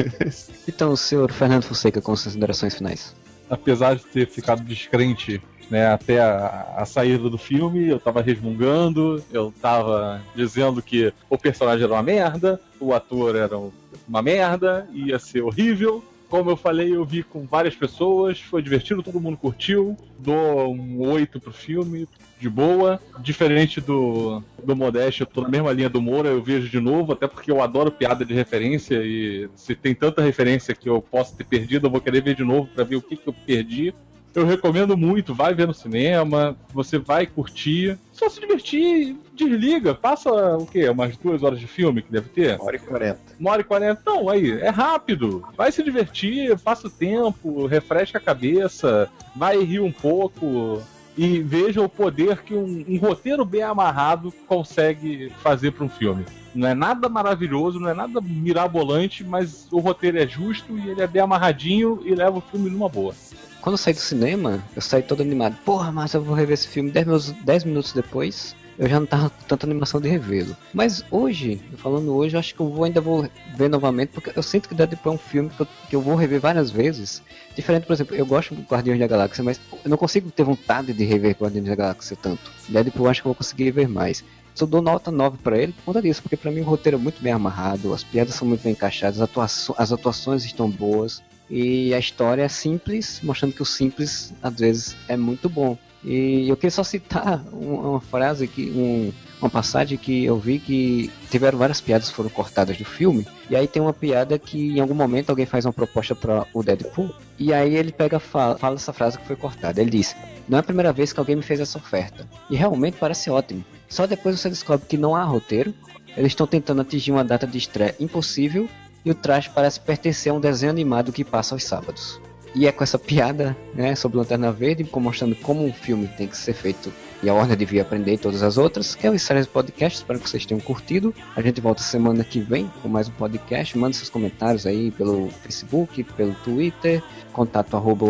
então, 0.66 0.92
o 0.92 0.96
senhor 0.96 1.30
Fernando 1.30 1.64
Fonseca, 1.64 2.00
com 2.00 2.12
as 2.12 2.24
considerações 2.24 2.74
finais. 2.74 3.14
apesar 3.50 3.96
de 3.96 4.04
ter 4.06 4.26
ficado 4.28 4.62
descrente 4.64 5.42
né, 5.70 5.86
até 5.92 6.20
a, 6.20 6.74
a 6.78 6.84
saída 6.86 7.28
do 7.28 7.36
filme, 7.36 7.86
eu 7.88 8.00
tava 8.00 8.22
resmungando, 8.22 9.22
eu 9.30 9.52
tava 9.60 10.22
dizendo 10.34 10.80
que 10.82 11.12
o 11.28 11.36
personagem 11.36 11.84
era 11.84 11.92
uma 11.92 12.02
merda, 12.02 12.58
o 12.80 12.94
ator 12.94 13.36
era 13.36 13.58
um- 13.58 13.70
uma 14.08 14.22
merda, 14.22 14.86
ia 14.92 15.18
ser 15.18 15.42
horrível. 15.42 16.02
Como 16.28 16.48
eu 16.50 16.56
falei, 16.56 16.94
eu 16.96 17.04
vi 17.04 17.22
com 17.22 17.44
várias 17.46 17.74
pessoas, 17.76 18.40
foi 18.40 18.62
divertido, 18.62 19.02
todo 19.02 19.20
mundo 19.20 19.36
curtiu. 19.36 19.96
Dou 20.18 20.72
um 20.74 21.06
8 21.10 21.38
pro 21.38 21.52
filme, 21.52 22.08
de 22.42 22.50
boa. 22.50 23.00
Diferente 23.20 23.80
do, 23.80 24.42
do 24.62 24.76
Modeste, 24.76 25.20
eu 25.20 25.26
tô 25.26 25.42
na 25.42 25.48
mesma 25.48 25.72
linha 25.72 25.88
do 25.88 26.02
Moura, 26.02 26.28
eu 26.28 26.42
vejo 26.42 26.68
de 26.68 26.80
novo, 26.80 27.12
até 27.12 27.26
porque 27.26 27.50
eu 27.50 27.62
adoro 27.62 27.90
piada 27.90 28.24
de 28.24 28.34
referência 28.34 28.96
e 29.02 29.48
se 29.54 29.74
tem 29.74 29.94
tanta 29.94 30.20
referência 30.20 30.74
que 30.74 30.88
eu 30.88 31.00
posso 31.00 31.36
ter 31.36 31.44
perdido, 31.44 31.86
eu 31.86 31.90
vou 31.90 32.00
querer 32.00 32.20
ver 32.22 32.34
de 32.34 32.44
novo 32.44 32.68
pra 32.74 32.84
ver 32.84 32.96
o 32.96 33.02
que, 33.02 33.16
que 33.16 33.28
eu 33.28 33.32
perdi. 33.32 33.94
Eu 34.34 34.46
recomendo 34.46 34.96
muito, 34.96 35.34
vai 35.34 35.52
ver 35.52 35.66
no 35.66 35.74
cinema, 35.74 36.56
você 36.72 36.98
vai 36.98 37.26
curtir, 37.26 37.98
só 38.10 38.30
se 38.30 38.40
divertir, 38.40 39.14
desliga, 39.34 39.94
passa 39.94 40.30
o 40.56 40.64
quê? 40.64 40.88
Umas 40.88 41.16
duas 41.18 41.42
horas 41.42 41.60
de 41.60 41.66
filme 41.66 42.00
que 42.00 42.10
deve 42.10 42.30
ter? 42.30 42.56
Uma 42.56 42.64
hora 42.64 42.76
e 42.76 42.78
quarenta. 42.78 43.20
Uma 43.38 43.50
hora 43.50 43.60
e 43.60 43.64
quarenta. 43.64 44.02
Não, 44.06 44.30
aí, 44.30 44.52
é 44.52 44.70
rápido. 44.70 45.46
Vai 45.54 45.70
se 45.70 45.82
divertir, 45.82 46.58
passa 46.60 46.86
o 46.86 46.90
tempo, 46.90 47.66
refresca 47.66 48.16
a 48.16 48.22
cabeça, 48.22 49.06
vai 49.36 49.62
rir 49.62 49.80
um 49.80 49.92
pouco 49.92 50.82
e 51.16 51.40
veja 51.40 51.80
o 51.80 51.88
poder 51.88 52.42
que 52.42 52.54
um, 52.54 52.84
um 52.88 52.96
roteiro 52.98 53.44
bem 53.44 53.62
amarrado 53.62 54.32
consegue 54.46 55.30
fazer 55.42 55.72
para 55.72 55.84
um 55.84 55.88
filme. 55.88 56.24
Não 56.54 56.68
é 56.68 56.74
nada 56.74 57.08
maravilhoso, 57.08 57.80
não 57.80 57.88
é 57.88 57.94
nada 57.94 58.20
mirabolante, 58.20 59.24
mas 59.24 59.66
o 59.70 59.78
roteiro 59.78 60.18
é 60.18 60.26
justo 60.26 60.78
e 60.78 60.90
ele 60.90 61.00
é 61.00 61.06
bem 61.06 61.22
amarradinho 61.22 62.00
e 62.04 62.14
leva 62.14 62.38
o 62.38 62.42
filme 62.42 62.68
numa 62.68 62.88
boa. 62.88 63.14
Quando 63.60 63.74
eu 63.74 63.78
saí 63.78 63.94
do 63.94 64.00
cinema, 64.00 64.62
eu 64.74 64.82
saí 64.82 65.02
todo 65.02 65.22
animado. 65.22 65.56
Porra, 65.64 65.92
mas 65.92 66.12
eu 66.12 66.22
vou 66.22 66.34
rever 66.34 66.54
esse 66.54 66.68
filme 66.68 66.90
10 66.90 67.06
minutos, 67.06 67.30
10 67.44 67.64
minutos 67.64 67.92
depois. 67.92 68.56
Eu 68.78 68.88
já 68.88 68.98
não 68.98 69.06
tava 69.06 69.28
com 69.30 69.44
tanta 69.46 69.66
animação 69.66 70.00
de 70.00 70.08
revê-lo. 70.08 70.56
Mas 70.72 71.04
hoje, 71.10 71.60
falando 71.76 72.14
hoje, 72.14 72.34
eu 72.36 72.40
acho 72.40 72.54
que 72.54 72.60
eu 72.60 72.68
vou, 72.70 72.84
ainda 72.84 73.00
vou 73.00 73.28
ver 73.56 73.68
novamente, 73.68 74.10
porque 74.10 74.32
eu 74.34 74.42
sinto 74.42 74.68
que 74.68 74.74
Deadpool 74.74 75.12
é 75.12 75.14
um 75.14 75.18
filme 75.18 75.50
que 75.50 75.60
eu, 75.60 75.66
que 75.90 75.96
eu 75.96 76.00
vou 76.00 76.14
rever 76.16 76.40
várias 76.40 76.70
vezes. 76.70 77.22
Diferente, 77.54 77.86
por 77.86 77.92
exemplo, 77.92 78.16
eu 78.16 78.24
gosto 78.24 78.54
do 78.54 78.62
Guardiões 78.62 78.98
da 78.98 79.06
Galáxia, 79.06 79.44
mas 79.44 79.60
eu 79.84 79.90
não 79.90 79.98
consigo 79.98 80.30
ter 80.30 80.42
vontade 80.42 80.92
de 80.92 81.04
rever 81.04 81.36
Guardiões 81.38 81.66
da 81.68 81.74
Galáxia 81.74 82.16
tanto. 82.20 82.50
Deadpool 82.68 83.06
eu 83.06 83.10
acho 83.10 83.20
que 83.22 83.26
eu 83.26 83.30
vou 83.30 83.36
conseguir 83.36 83.70
ver 83.72 83.88
mais. 83.88 84.24
Só 84.54 84.66
dou 84.66 84.82
nota 84.82 85.10
9 85.10 85.38
pra 85.38 85.56
ele 85.58 85.72
por 85.72 85.84
conta 85.84 86.02
disso, 86.02 86.20
porque 86.22 86.36
pra 86.36 86.50
mim 86.50 86.60
o 86.60 86.64
roteiro 86.64 86.96
é 86.98 87.00
muito 87.00 87.22
bem 87.22 87.32
amarrado, 87.32 87.92
as 87.94 88.04
piadas 88.04 88.34
são 88.34 88.46
muito 88.46 88.62
bem 88.62 88.72
encaixadas, 88.72 89.16
as, 89.20 89.22
atua- 89.28 89.74
as 89.78 89.92
atuações 89.92 90.44
estão 90.44 90.68
boas. 90.68 91.22
E 91.50 91.92
a 91.92 91.98
história 91.98 92.42
é 92.42 92.48
simples, 92.48 93.20
mostrando 93.22 93.52
que 93.54 93.62
o 93.62 93.66
simples 93.66 94.32
às 94.42 94.54
vezes 94.58 94.96
é 95.08 95.16
muito 95.16 95.48
bom. 95.48 95.76
E 96.04 96.48
eu 96.48 96.56
queria 96.56 96.70
só 96.70 96.82
citar 96.82 97.44
um- 97.52 97.90
uma 97.90 98.00
frase 98.00 98.48
que 98.48 98.70
um, 98.70 99.12
uma 99.40 99.48
passagem 99.50 99.96
que 99.96 100.24
eu 100.24 100.36
vi 100.38 100.58
que 100.58 101.10
tiveram 101.30 101.58
várias 101.58 101.80
piadas 101.80 102.08
que 102.10 102.14
foram 102.14 102.28
cortadas 102.30 102.76
do 102.76 102.84
filme. 102.84 103.26
E 103.48 103.54
aí 103.54 103.68
tem 103.68 103.80
uma 103.80 103.92
piada 103.92 104.38
que 104.38 104.76
em 104.76 104.80
algum 104.80 104.94
momento 104.94 105.30
alguém 105.30 105.46
faz 105.46 105.64
uma 105.64 105.72
proposta 105.72 106.14
para 106.14 106.46
o 106.52 106.62
Deadpool. 106.62 107.14
E 107.38 107.52
aí 107.52 107.74
ele 107.76 107.92
pega 107.92 108.18
fala, 108.18 108.58
fala 108.58 108.74
essa 108.76 108.92
frase 108.92 109.18
que 109.18 109.26
foi 109.26 109.36
cortada. 109.36 109.80
Ele 109.80 109.90
diz: 109.90 110.16
"Não 110.48 110.58
é 110.58 110.60
a 110.60 110.64
primeira 110.64 110.92
vez 110.92 111.12
que 111.12 111.20
alguém 111.20 111.36
me 111.36 111.42
fez 111.42 111.60
essa 111.60 111.78
oferta". 111.78 112.26
E 112.50 112.56
realmente 112.56 112.96
parece 112.98 113.30
ótimo. 113.30 113.64
Só 113.88 114.06
depois 114.06 114.38
você 114.40 114.48
descobre 114.48 114.86
que 114.86 114.96
não 114.96 115.14
há 115.14 115.22
roteiro. 115.22 115.72
Eles 116.16 116.32
estão 116.32 116.46
tentando 116.46 116.82
atingir 116.82 117.12
uma 117.12 117.24
data 117.24 117.46
de 117.46 117.56
estreia 117.58 117.94
impossível 117.98 118.68
e 119.04 119.10
o 119.10 119.14
traje 119.14 119.48
parece 119.54 119.80
pertencer 119.80 120.30
a 120.30 120.34
um 120.34 120.40
desenho 120.40 120.70
animado 120.70 121.10
que 121.12 121.24
passa 121.24 121.54
aos 121.54 121.64
sábados. 121.64 122.20
E 122.54 122.66
é 122.66 122.72
com 122.72 122.84
essa 122.84 122.98
piada, 122.98 123.56
né, 123.74 123.94
sobre 123.94 124.18
Lanterna 124.18 124.52
Verde, 124.52 124.86
mostrando 124.94 125.34
como 125.36 125.64
um 125.64 125.72
filme 125.72 126.06
tem 126.06 126.28
que 126.28 126.36
ser 126.36 126.52
feito 126.52 126.92
e 127.22 127.30
a 127.30 127.34
Warner 127.34 127.56
devia 127.56 127.82
aprender 127.82 128.18
todas 128.18 128.42
as 128.42 128.58
outras, 128.58 128.96
que 128.96 129.06
é 129.06 129.10
o 129.10 129.18
Séries 129.18 129.46
Podcast. 129.46 129.98
Espero 129.98 130.18
que 130.18 130.28
vocês 130.28 130.44
tenham 130.44 130.60
curtido. 130.60 131.14
A 131.36 131.40
gente 131.40 131.60
volta 131.60 131.80
semana 131.80 132.24
que 132.24 132.40
vem 132.40 132.70
com 132.82 132.88
mais 132.88 133.08
um 133.08 133.12
podcast. 133.12 133.78
Mande 133.78 133.96
seus 133.96 134.10
comentários 134.10 134.66
aí 134.66 134.90
pelo 134.90 135.30
Facebook, 135.42 136.02
pelo 136.02 136.34
Twitter, 136.44 137.00
contato 137.32 137.76
arroba 137.76 138.06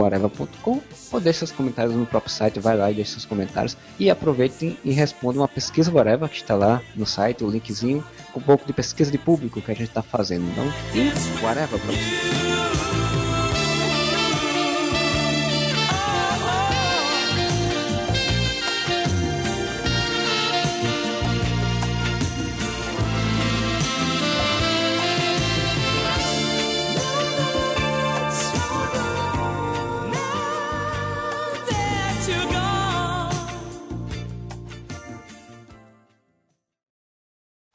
ou 1.13 1.21
deixe 1.21 1.41
seus 1.41 1.53
comentários 1.53 1.95
no 1.95 2.07
próprio 2.07 2.33
site, 2.33 2.59
vai 2.59 2.77
lá 2.77 2.91
e 2.91 2.95
deixe 2.95 3.13
seus 3.13 3.27
comentários 3.27 3.77
e 3.99 4.09
aproveitem 4.09 4.79
e 4.83 4.93
respondam 4.93 5.43
uma 5.43 5.49
pesquisa 5.49 5.93
whatever 5.93 6.29
que 6.29 6.37
está 6.37 6.55
lá 6.55 6.81
no 6.97 7.05
site, 7.05 7.45
o 7.45 7.51
linkzinho, 7.51 8.03
com 8.33 8.41
um 8.41 8.43
pouco 8.43 8.67
de 8.67 8.73
pesquisa 8.73 9.11
de 9.11 9.19
público 9.19 9.61
que 9.61 9.71
a 9.71 9.75
gente 9.75 9.89
está 9.89 10.03
fazendo. 10.03 10.45
Então, 10.51 10.65
e 10.95 11.45
whatever 11.45 11.79
pra 11.79 11.93
vocês. 11.93 13.22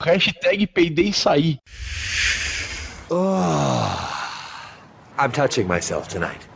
Hashtag 0.08 0.68
peidei 0.74 1.10
e 1.10 1.14
saí. 1.14 1.60
I'm 5.20 5.32
touching 5.34 5.68
myself 5.68 6.08
tonight. 6.08 6.48